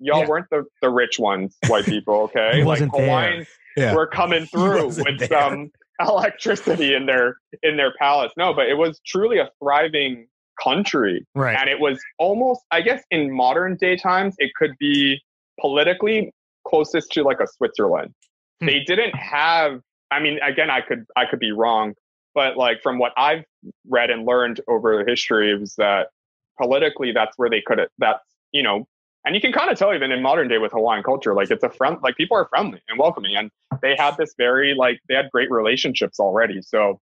y'all 0.00 0.20
Yeah. 0.20 0.26
weren't 0.26 0.46
the, 0.50 0.64
the 0.82 0.90
rich 0.90 1.18
ones, 1.18 1.56
white 1.68 1.84
people. 1.94 2.22
Okay, 2.22 2.64
like. 2.64 2.80
Hawaiians 2.80 3.46
Yeah. 3.76 3.94
were 3.94 4.06
coming 4.08 4.44
through 4.52 4.86
with 4.88 5.18
there. 5.20 5.28
some 5.28 5.70
electricity 6.00 6.94
in 6.94 7.06
their 7.06 7.36
in 7.62 7.76
their 7.76 7.92
palace. 7.98 8.32
No, 8.36 8.52
but 8.54 8.66
it 8.68 8.74
was 8.76 9.00
truly 9.06 9.38
a 9.38 9.50
thriving 9.62 10.26
country 10.62 11.26
Right. 11.34 11.56
and 11.58 11.68
it 11.68 11.80
was 11.80 11.98
almost 12.18 12.60
i 12.70 12.80
guess 12.80 13.02
in 13.10 13.30
modern 13.32 13.76
day 13.76 13.96
times 13.96 14.34
it 14.38 14.50
could 14.58 14.72
be 14.78 15.20
politically 15.60 16.32
closest 16.66 17.10
to 17.12 17.22
like 17.22 17.40
a 17.40 17.46
switzerland 17.46 18.12
Hmm. 18.60 18.66
they 18.66 18.80
didn't 18.80 19.14
have 19.14 19.80
i 20.10 20.18
mean 20.18 20.38
again 20.42 20.68
i 20.70 20.80
could 20.80 21.04
i 21.16 21.24
could 21.26 21.38
be 21.38 21.52
wrong 21.52 21.94
but 22.34 22.56
like 22.56 22.82
from 22.82 22.98
what 22.98 23.12
i've 23.16 23.44
read 23.88 24.10
and 24.10 24.26
learned 24.26 24.60
over 24.68 24.96
the 25.02 25.08
history 25.08 25.56
was 25.56 25.74
that 25.76 26.08
politically 26.60 27.12
that's 27.12 27.36
where 27.38 27.48
they 27.48 27.60
could 27.64 27.78
have 27.78 27.88
that's 27.98 28.24
you 28.52 28.62
know 28.62 28.84
and 29.24 29.34
you 29.36 29.40
can 29.40 29.52
kind 29.52 29.70
of 29.70 29.78
tell 29.78 29.94
even 29.94 30.10
in 30.10 30.20
modern 30.22 30.48
day 30.48 30.58
with 30.58 30.72
hawaiian 30.72 31.04
culture 31.04 31.34
like 31.34 31.50
it's 31.52 31.62
a 31.62 31.70
friend 31.70 31.98
like 32.02 32.16
people 32.16 32.36
are 32.36 32.48
friendly 32.48 32.80
and 32.88 32.98
welcoming 32.98 33.36
and 33.36 33.48
they 33.80 33.94
had 33.96 34.16
this 34.16 34.34
very 34.36 34.74
like 34.74 34.98
they 35.08 35.14
had 35.14 35.30
great 35.30 35.50
relationships 35.52 36.18
already 36.18 36.60
so 36.60 36.98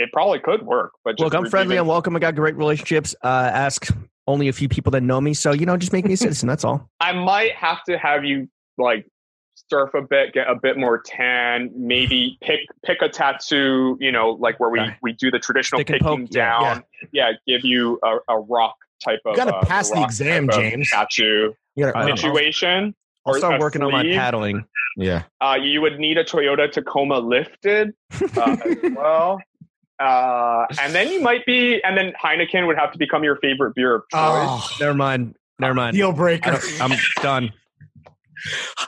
it 0.00 0.10
probably 0.12 0.38
could 0.40 0.62
work 0.62 0.92
but 1.04 1.12
just 1.18 1.22
Look, 1.24 1.34
I'm 1.34 1.48
friendly. 1.50 1.76
and 1.76 1.86
welcome. 1.86 2.16
I 2.16 2.18
got 2.18 2.34
great 2.34 2.56
relationships. 2.56 3.14
Uh, 3.22 3.50
ask 3.52 3.88
only 4.26 4.48
a 4.48 4.52
few 4.52 4.68
people 4.68 4.90
that 4.92 5.02
know 5.02 5.20
me. 5.20 5.34
So, 5.34 5.52
you 5.52 5.66
know, 5.66 5.76
just 5.76 5.92
make 5.92 6.04
me 6.04 6.14
a 6.14 6.16
citizen. 6.16 6.48
That's 6.48 6.64
all. 6.64 6.88
I 7.00 7.12
might 7.12 7.52
have 7.52 7.82
to 7.84 7.98
have 7.98 8.24
you 8.24 8.48
like 8.78 9.06
surf 9.68 9.90
a 9.94 10.02
bit, 10.02 10.32
get 10.32 10.48
a 10.48 10.54
bit 10.54 10.76
more 10.78 11.00
tan, 11.04 11.70
maybe 11.76 12.38
pick 12.40 12.60
pick 12.84 13.02
a 13.02 13.08
tattoo, 13.08 13.96
you 14.00 14.10
know, 14.12 14.30
like 14.40 14.58
where 14.58 14.70
we 14.70 14.80
Okay. 14.80 14.96
we 15.02 15.12
do 15.12 15.30
the 15.30 15.38
traditional 15.38 15.78
Stick 15.80 15.86
picking 15.88 16.06
poke, 16.06 16.20
yeah, 16.30 16.60
down. 16.74 16.84
Yeah, 17.12 17.32
give 17.46 17.64
you 17.64 17.98
a, 18.02 18.16
a 18.28 18.38
rock 18.40 18.74
type 19.04 19.20
of 19.24 19.32
You 19.32 19.36
gotta 19.44 19.56
uh, 19.56 19.64
pass 19.64 19.90
the 19.90 20.02
exam, 20.02 20.48
James. 20.50 20.90
Tattoo 20.90 21.54
You 21.76 21.92
gotta- 21.92 22.16
situation. 22.16 22.94
I'll 23.26 23.34
Or 23.34 23.38
start 23.38 23.60
working 23.60 23.82
on 23.82 23.92
my 23.92 24.02
paddling. 24.02 24.64
yeah. 24.96 25.24
Uh, 25.42 25.56
you 25.60 25.82
would 25.82 25.98
need 25.98 26.16
a 26.16 26.24
Toyota 26.24 26.72
Tacoma 26.72 27.18
lifted 27.18 27.92
uh, 28.34 28.56
as 28.64 28.76
well. 28.96 29.38
Uh, 30.00 30.66
and 30.80 30.94
then 30.94 31.08
you 31.12 31.20
might 31.20 31.44
be, 31.46 31.80
and 31.84 31.96
then 31.96 32.12
Heineken 32.22 32.66
would 32.66 32.78
have 32.78 32.90
to 32.92 32.98
become 32.98 33.22
your 33.22 33.36
favorite 33.36 33.74
beer 33.74 33.96
of 33.96 34.02
choice. 34.10 34.20
Oh, 34.20 34.68
Never 34.80 34.94
mind. 34.94 35.36
Never 35.58 35.74
mind. 35.74 35.94
deal 35.94 36.12
breaker. 36.12 36.58
I'm 36.80 36.92
done. 37.22 37.52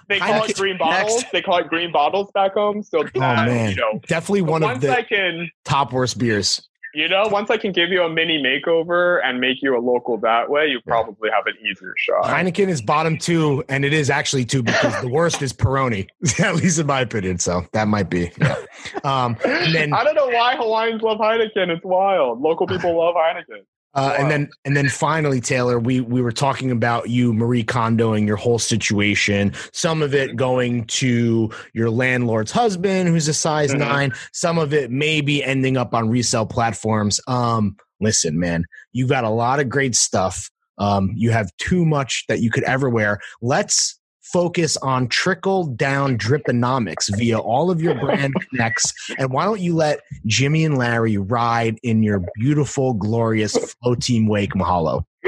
they 0.09 0.19
call 0.19 0.41
Heineken- 0.41 0.49
it 0.51 0.57
green 0.57 0.79
bottles. 0.79 1.21
Next. 1.21 1.33
They 1.33 1.43
call 1.43 1.59
it 1.59 1.69
green 1.69 1.93
bottles 1.93 2.31
back 2.33 2.55
home. 2.55 2.83
So 2.83 3.03
that, 3.03 3.47
man. 3.47 3.71
you 3.71 3.77
know, 3.77 4.01
Definitely 4.07 4.43
one 4.43 4.63
of 4.63 4.81
the 4.81 4.91
I 4.91 5.03
can, 5.03 5.51
top 5.67 5.93
worst 5.93 6.19
beers. 6.19 6.67
You 6.95 7.09
know, 7.09 7.27
once 7.29 7.51
I 7.51 7.57
can 7.57 7.73
give 7.73 7.91
you 7.91 8.03
a 8.03 8.09
mini 8.09 8.43
makeover 8.43 9.21
and 9.25 9.41
make 9.41 9.63
you 9.63 9.77
a 9.77 9.81
local 9.81 10.19
that 10.19 10.51
way, 10.51 10.67
you 10.67 10.81
probably 10.87 11.31
have 11.35 11.47
an 11.47 11.55
easier 11.61 11.95
shot. 11.97 12.25
Heineken 12.25 12.69
is 12.69 12.83
bottom 12.83 13.17
two, 13.17 13.65
and 13.69 13.85
it 13.85 13.93
is 13.93 14.11
actually 14.11 14.45
two 14.45 14.63
because 14.63 15.01
the 15.01 15.09
worst 15.09 15.43
is 15.43 15.53
Peroni, 15.53 16.07
at 16.41 16.57
least 16.57 16.79
in 16.79 16.87
my 16.87 17.01
opinion. 17.01 17.39
So 17.39 17.63
that 17.73 17.89
might 17.89 18.11
be. 18.11 18.31
Yeah. 18.41 18.57
Um, 19.05 19.37
and 19.45 19.75
then 19.75 19.93
I 19.95 20.05
don't 20.05 20.15
know 20.15 20.29
why 20.29 20.57
Hawaiians 20.57 21.03
love 21.03 21.19
Heineken. 21.19 21.69
It's 21.69 21.85
wild. 21.85 22.41
Local 22.41 22.67
people 22.67 22.97
love 22.99 23.15
Heineken. 23.15 23.65
Uh, 23.95 24.15
and 24.19 24.31
then 24.31 24.49
and 24.65 24.77
then 24.77 24.89
finally, 24.89 25.41
Taylor, 25.41 25.79
we 25.79 26.01
we 26.01 26.23
were 26.23 26.33
talking 26.33 26.71
about 26.71 27.11
you 27.11 27.33
Marie 27.33 27.65
Kondoing 27.65 28.27
your 28.27 28.37
whole 28.37 28.59
situation. 28.59 29.53
Some 29.73 30.03
of 30.03 30.15
it 30.15 30.35
going 30.37 30.85
to 30.87 31.51
your 31.75 31.91
landlord's 31.91 32.51
husband, 32.51 33.09
who's 33.09 33.29
a 33.29 33.35
size 33.35 33.73
Mhm. 33.73 33.79
nine. 33.79 34.13
Some 34.33 34.59
of 34.59 34.73
it 34.73 34.91
maybe 34.91 35.45
ending 35.45 35.77
up 35.77 35.95
on 35.95 36.09
resale 36.09 36.47
platforms. 36.47 37.21
Um, 37.27 37.77
listen, 38.01 38.39
man, 38.39 38.65
you 38.93 39.07
got 39.07 39.25
a 39.25 39.31
lot 39.31 39.61
of 39.61 39.69
great 39.69 39.95
stuff. 39.95 40.51
Um, 40.79 41.11
you 41.15 41.31
have 41.31 41.51
too 41.59 41.85
much 41.85 42.25
that 42.29 42.41
you 42.41 42.51
could 42.51 42.65
ever 42.65 42.89
wear. 42.89 43.21
Let's 43.43 43.99
focus 44.23 44.77
on 44.79 45.09
trickle 45.09 45.65
down 45.65 46.17
driponomics 46.19 47.15
via 47.17 47.39
all 47.39 47.71
of 47.71 47.83
your 47.83 47.95
brand 47.95 48.35
connects. 48.51 48.93
And 49.19 49.31
why 49.33 49.45
don't 49.45 49.61
you 49.61 49.75
let 49.75 50.01
Jimmy 50.27 50.65
and 50.65 50.79
Larry 50.79 51.17
ride 51.17 51.79
in 51.83 52.03
your 52.03 52.23
beautiful, 52.37 52.95
glorious 52.95 53.57
flow 53.75 53.95
team 53.95 54.27
wake 54.29 54.53
mahalo? 54.55 55.05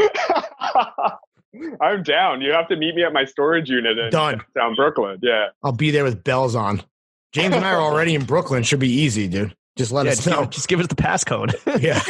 I'm 1.81 2.03
down. 2.03 2.41
You 2.41 2.53
have 2.53 2.69
to 2.69 2.77
meet 2.77 2.95
me 2.97 3.05
at 3.05 3.13
my 3.13 3.25
storage 3.25 3.69
unit 3.71 3.97
in 3.99 4.11
Done. 4.11 4.41
down 4.57 4.75
Brooklyn. 4.75 5.19
Yeah. 5.23 5.49
I'll 5.63 5.73
be 5.73 5.91
there 5.91 6.05
with 6.05 6.25
bells 6.25 6.55
on. 6.55 6.83
James 7.33 7.55
and 7.55 7.65
I 7.65 7.73
are 7.73 7.81
already 7.81 8.15
in 8.15 8.25
Brooklyn. 8.25 8.63
Should 8.63 8.81
be 8.81 8.91
easy, 8.91 9.29
dude. 9.29 9.55
Just 9.77 9.91
let 9.93 10.07
Yeah, 10.07 10.13
us 10.13 10.25
give, 10.25 10.33
know. 10.35 10.45
just 10.47 10.69
give 10.69 10.79
us 10.81 10.87
the 10.87 10.95
passcode. 10.95 11.53
Yeah, 11.83 12.01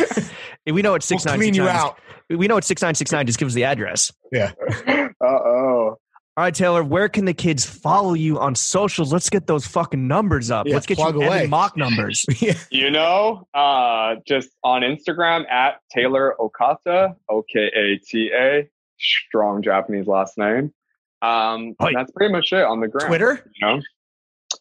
we 0.73 0.83
know 0.83 0.95
it's 0.95 1.11
we'll 1.11 1.19
six 1.19 1.25
nine 1.25 1.39
clean 1.39 1.55
you 1.55 1.67
out. 1.67 1.99
We 2.29 2.47
know 2.47 2.59
it's 2.59 2.67
six 2.67 2.83
nine 2.83 2.95
six 2.95 3.11
nine. 3.11 3.27
Just 3.27 3.39
give 3.39 3.49
us 3.49 3.55
the 3.55 3.65
address. 3.65 4.13
Yeah. 4.33 4.53
Uh 4.87 5.09
oh. 5.25 5.99
All 6.37 6.43
right, 6.43 6.53
Taylor. 6.55 6.83
Where 6.83 7.09
can 7.09 7.27
the 7.27 7.35
kids 7.35 7.65
follow 7.65 8.15
you 8.15 8.41
on 8.41 8.57
socials? 8.57 9.13
Let's 9.13 9.31
get 9.31 9.47
those 9.47 9.69
fucking 9.69 10.09
numbers 10.09 10.51
up. 10.51 10.67
Yeah, 10.67 10.75
Let's 10.75 10.87
get 10.87 10.97
plug 10.99 11.15
you 11.15 11.23
away. 11.23 11.47
Mock 11.47 11.77
numbers. 11.77 12.27
You 12.71 12.91
know, 12.91 13.47
uh, 13.55 14.17
just 14.27 14.51
on 14.65 14.83
Instagram 14.83 15.49
at 15.49 15.77
Taylor 15.93 16.35
Okata, 16.41 17.15
O 17.29 17.43
K 17.43 17.71
A 17.75 17.99
T 18.05 18.31
A, 18.35 18.69
strong 18.99 19.63
Japanese 19.63 20.07
last 20.09 20.37
name. 20.37 20.75
Um, 21.23 21.75
Oi. 21.81 21.93
that's 21.95 22.11
pretty 22.11 22.33
much 22.33 22.53
it 22.53 22.65
on 22.65 22.81
the 22.81 22.89
ground. 22.89 23.07
Twitter? 23.09 23.51
you 23.55 23.67
know. 23.67 23.81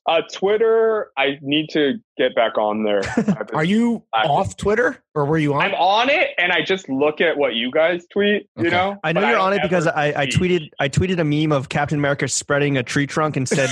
Uh, 0.06 0.22
Twitter, 0.34 1.12
I 1.18 1.38
need 1.42 1.70
to 1.70 1.94
get 2.18 2.36
back 2.36 2.58
on 2.58 2.84
there. 2.84 3.02
Are 3.54 3.64
you 3.64 4.04
I- 4.14 4.28
off 4.28 4.58
Twitter 4.58 5.02
or 5.16 5.26
were 5.26 5.38
you 5.38 5.54
on? 5.54 5.62
I'm 5.62 5.74
on 5.76 6.10
it, 6.10 6.32
and 6.38 6.52
I 6.52 6.62
just 6.62 6.90
look 6.90 7.22
at 7.22 7.38
what 7.38 7.54
you 7.56 7.72
guys 7.72 8.06
tweet. 8.12 8.50
You 8.58 8.70
know, 8.70 8.98
I 9.04 9.14
know 9.14 9.22
you're 9.22 9.32
don't 9.32 9.42
on 9.42 9.54
it 9.54 9.62
because 9.62 9.88
I, 9.88 10.08
I 10.24 10.28
tweeted 10.28 10.70
I 10.80 10.90
tweeted 10.90 11.20
a 11.20 11.24
meme 11.24 11.52
of 11.54 11.70
Captain 11.70 11.98
America 11.98 12.28
spreading 12.28 12.78
a 12.78 12.84
tree 12.84 13.08
trunk 13.08 13.38
and 13.38 13.48
said 13.48 13.70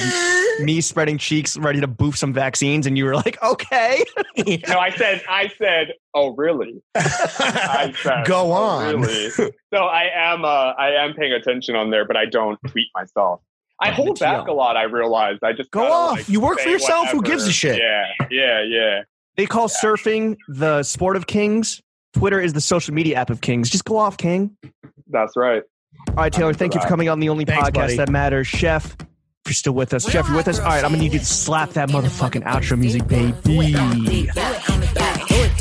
me 0.61 0.79
spreading 0.79 1.17
cheeks, 1.17 1.57
ready 1.57 1.81
to 1.81 1.87
boof 1.87 2.17
some 2.17 2.31
vaccines, 2.33 2.87
and 2.87 2.97
you 2.97 3.03
were 3.05 3.15
like, 3.15 3.41
okay. 3.43 4.03
No, 4.69 4.79
I 4.79 4.91
said, 4.91 5.21
I 5.27 5.51
said, 5.57 5.93
oh 6.13 6.33
really? 6.35 6.81
I 6.95 7.93
said, 8.01 8.25
Go 8.25 8.51
"Oh, 8.51 8.53
on. 8.53 9.01
really? 9.01 9.29
So 9.29 9.51
I 9.85 10.09
am, 10.13 10.45
uh, 10.45 10.47
I 10.47 10.91
am 11.03 11.13
paying 11.13 11.33
attention 11.33 11.75
on 11.75 11.89
there, 11.89 12.05
but 12.05 12.15
I 12.17 12.25
don't 12.25 12.59
tweet 12.67 12.87
myself. 12.95 13.41
I 13.81 13.91
hold 13.91 14.19
back 14.19 14.45
TL. 14.45 14.49
a 14.49 14.51
lot. 14.53 14.77
I 14.77 14.83
realized. 14.83 15.43
I 15.43 15.53
just 15.53 15.71
Go 15.71 15.91
off. 15.91 16.17
like, 16.17 16.29
You 16.29 16.39
work 16.39 16.59
for 16.59 16.63
say 16.65 16.71
yourself. 16.71 17.09
Who 17.09 17.21
gives 17.21 17.47
a 17.47 17.51
shit? 17.51 17.77
Yeah, 17.81 18.03
yeah, 18.29 18.61
yeah. 18.63 19.01
They 19.37 19.45
call 19.45 19.67
surfing 19.67 20.37
the 20.47 20.83
sport 20.83 21.15
of 21.15 21.25
kings. 21.27 21.81
Twitter 22.13 22.39
is 22.39 22.53
the 22.53 22.61
social 22.61 22.93
media 22.93 23.15
app 23.17 23.29
of 23.29 23.41
kings. 23.41 23.69
Just 23.69 23.85
go 23.85 23.97
off, 23.97 24.17
King. 24.17 24.55
That's 25.09 25.35
right. 25.37 25.63
All 26.09 26.15
right, 26.15 26.31
Taylor, 26.33 26.53
for 26.53 26.59
thank 26.59 26.75
you 26.75 26.81
for 26.81 26.87
coming 26.87 27.09
on 27.09 27.19
the 27.19 27.29
only 27.29 27.45
Thanks, 27.45 27.69
podcast 27.69 27.73
buddy. 27.73 27.95
that 27.97 28.09
matters. 28.09 28.47
Chef, 28.47 28.85
if 28.99 29.07
you're 29.47 29.53
still 29.53 29.73
with 29.73 29.93
us. 29.93 30.09
Chef, 30.09 30.27
you're 30.27 30.35
with 30.37 30.47
us? 30.47 30.59
All 30.59 30.65
right, 30.65 30.83
I'm 30.83 30.91
going 30.91 30.95
to 30.95 30.99
need 30.99 31.13
you 31.13 31.19
to 31.19 31.25
slap 31.25 31.69
that 31.71 31.89
motherfucking 31.89 32.43
outro 32.43 32.77
music, 32.77 33.07
baby. 33.07 34.29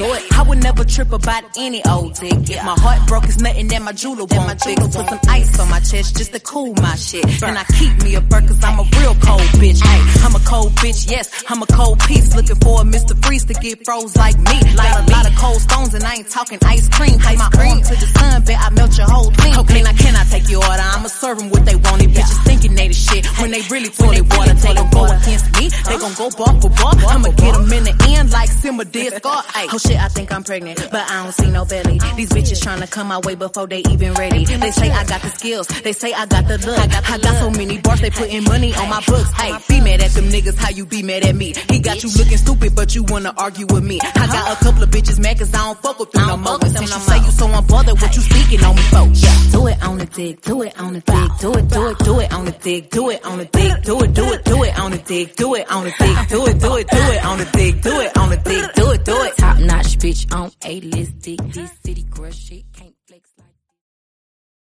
Do 0.00 0.08
it. 0.14 0.32
I 0.32 0.42
would 0.48 0.62
never 0.62 0.82
trip 0.82 1.12
about 1.12 1.44
any 1.58 1.84
old 1.84 2.14
dick. 2.14 2.32
If 2.32 2.64
my 2.64 2.72
heart 2.72 3.06
broke, 3.06 3.24
it's 3.24 3.36
nothing 3.36 3.68
that 3.68 3.82
my 3.82 3.92
jeweler 3.92 4.24
won't 4.24 4.56
fix. 4.64 4.80
Put 4.80 5.06
some 5.12 5.20
ice 5.28 5.60
on 5.60 5.68
my 5.68 5.80
chest 5.80 6.16
just 6.16 6.32
to 6.32 6.40
cool 6.40 6.72
my 6.80 6.96
shit. 6.96 7.28
And 7.42 7.58
I 7.58 7.64
keep 7.76 7.92
me 8.02 8.14
a 8.14 8.22
burr 8.22 8.40
cause 8.40 8.64
I'm 8.64 8.80
a 8.80 8.86
real 8.96 9.12
cold 9.20 9.44
bitch. 9.60 9.84
Hey, 9.84 10.00
I'm 10.24 10.34
a 10.34 10.40
cold 10.48 10.72
bitch, 10.80 11.04
yes, 11.04 11.44
I'm 11.50 11.60
a 11.60 11.66
cold 11.66 12.00
piece. 12.00 12.34
Looking 12.34 12.56
for 12.64 12.80
a 12.80 12.84
Mr. 12.84 13.12
Freeze 13.22 13.44
to 13.44 13.52
get 13.60 13.84
froze 13.84 14.16
like 14.16 14.38
me. 14.38 14.56
Like 14.72 15.04
a 15.04 15.10
lot 15.12 15.28
of 15.28 15.36
cold 15.36 15.60
stones 15.60 15.92
and 15.92 16.02
I 16.02 16.14
ain't 16.14 16.30
talking 16.30 16.58
ice 16.64 16.88
cream. 16.88 17.18
Take 17.20 17.36
my 17.36 17.52
arm 17.60 17.82
to 17.84 17.94
the 18.00 18.08
sun, 18.16 18.42
bet 18.44 18.56
I 18.56 18.70
melt 18.70 18.96
your 18.96 19.04
whole 19.04 19.30
thing. 19.36 19.52
Okay, 19.52 19.82
now 19.82 19.92
can 19.92 20.16
I 20.16 20.24
take 20.24 20.48
your 20.48 20.64
order? 20.64 20.80
I'ma 20.80 21.08
serve 21.12 21.40
them 21.40 21.50
what 21.50 21.66
they 21.66 21.76
want. 21.76 22.00
These 22.00 22.16
bitches 22.16 22.40
thinking 22.48 22.74
they 22.74 22.88
the 22.88 22.94
shit 22.94 23.26
when 23.36 23.50
they 23.50 23.60
really 23.68 23.90
toilet 23.90 24.24
water. 24.32 24.54
They 24.54 24.72
gon' 24.72 24.88
go 24.88 25.04
against 25.12 25.44
me, 25.60 25.68
they 25.68 26.00
gon' 26.00 26.16
go 26.16 26.32
bar 26.40 26.56
for 26.56 26.72
bar. 26.72 26.96
I'ma 27.04 27.36
get 27.36 27.52
them 27.52 27.68
in 27.68 27.84
the 27.84 27.94
end 28.16 28.32
like 28.32 28.48
Simba 28.48 28.86
did 28.86 29.12
Scar. 29.20 29.44
Ay, 29.54 29.68
Oh 29.68 29.89
shit, 29.90 30.00
I 30.00 30.08
think 30.08 30.32
I'm 30.32 30.44
pregnant, 30.44 30.78
but 30.90 31.10
I 31.10 31.22
don't 31.22 31.32
see 31.32 31.50
no 31.50 31.64
belly. 31.64 31.98
These 32.16 32.30
bitches 32.30 32.60
tryna 32.62 32.90
come 32.90 33.08
my 33.08 33.18
way 33.18 33.34
before 33.34 33.66
they 33.66 33.82
even 33.90 34.14
ready. 34.14 34.44
They 34.44 34.70
say 34.70 34.90
I 34.90 35.04
got 35.04 35.22
the 35.22 35.30
skills, 35.30 35.66
they 35.68 35.92
say 35.92 36.12
I 36.12 36.26
got 36.26 36.46
the 36.46 36.58
look. 36.58 36.78
I 36.78 37.18
got, 37.18 37.30
so 37.40 37.50
many 37.50 37.78
bars, 37.78 38.00
they 38.00 38.10
putting 38.10 38.44
money 38.44 38.74
on 38.74 38.88
my 38.88 39.02
books. 39.06 39.30
Hey, 39.32 39.52
be 39.68 39.80
mad 39.80 40.00
at 40.00 40.10
them 40.10 40.26
niggas, 40.28 40.56
how 40.56 40.70
you 40.70 40.84
be 40.86 41.02
mad 41.02 41.24
at 41.24 41.34
me? 41.34 41.54
He 41.68 41.78
got 41.80 42.02
you 42.02 42.10
looking 42.10 42.36
stupid, 42.36 42.74
but 42.74 42.94
you 42.94 43.02
wanna 43.04 43.32
argue 43.36 43.66
with 43.66 43.84
me. 43.84 43.98
I 44.02 44.26
got 44.26 44.60
a 44.60 44.64
couple 44.64 44.82
of 44.82 44.90
bitches 44.90 45.18
mad 45.20 45.38
cause 45.38 45.52
I 45.54 45.58
don't 45.58 45.78
fuck 45.80 45.98
with 45.98 46.12
them 46.12 46.26
no 46.26 46.36
more. 46.36 46.60
Since 46.60 46.80
you 46.80 46.86
say 46.86 47.18
you 47.18 47.30
so 47.30 47.46
unbothered, 47.46 48.00
what 48.00 48.14
you 48.16 48.22
speaking 48.22 48.64
on 48.64 48.76
me 48.76 48.82
for? 48.82 49.06
Yeah. 49.14 49.36
Do 49.52 49.66
it 49.68 49.82
on 49.82 49.98
the 49.98 50.06
dick, 50.06 50.42
do 50.42 50.62
it 50.62 50.80
on 50.80 50.92
the 50.92 51.00
dick, 51.00 51.30
do 51.40 51.54
it, 51.54 51.68
do 51.68 51.88
it, 51.88 51.98
do 51.98 52.20
it 52.20 52.32
on 52.32 52.44
the 52.44 52.52
dick, 52.52 52.90
do 52.90 53.10
it 53.10 53.24
on 53.24 53.38
the 53.38 53.44
dick, 53.46 53.82
do 53.82 54.00
it, 54.02 54.14
do 54.14 54.32
it, 54.32 54.44
do 54.44 54.64
it 54.64 54.78
on 54.78 54.90
the 54.90 54.98
dick, 54.98 55.36
do 55.36 55.54
it 55.54 55.70
on 55.70 55.84
the 55.84 55.90
dick, 55.98 56.28
do 56.28 56.46
it, 56.46 56.60
do 56.60 56.76
it, 56.76 56.88
do 56.88 56.98
it 56.98 57.24
on 57.24 57.38
the 57.38 57.44
dick, 57.44 57.82
do 57.82 58.00
it 58.00 58.16
on 58.18 58.28
the 58.30 58.36
dick, 58.36 58.74
do 58.74 58.90
it, 58.90 59.04
do 59.04 59.22
it. 59.22 59.36
Top 59.36 59.58
notch 59.58 59.79
bitch 59.88 60.32
on 60.34 60.50
A 60.64 60.80
list 60.80 61.18
dick, 61.20 61.40
this 61.52 61.70
city 61.84 62.04
crush 62.10 62.36
shit. 62.36 62.69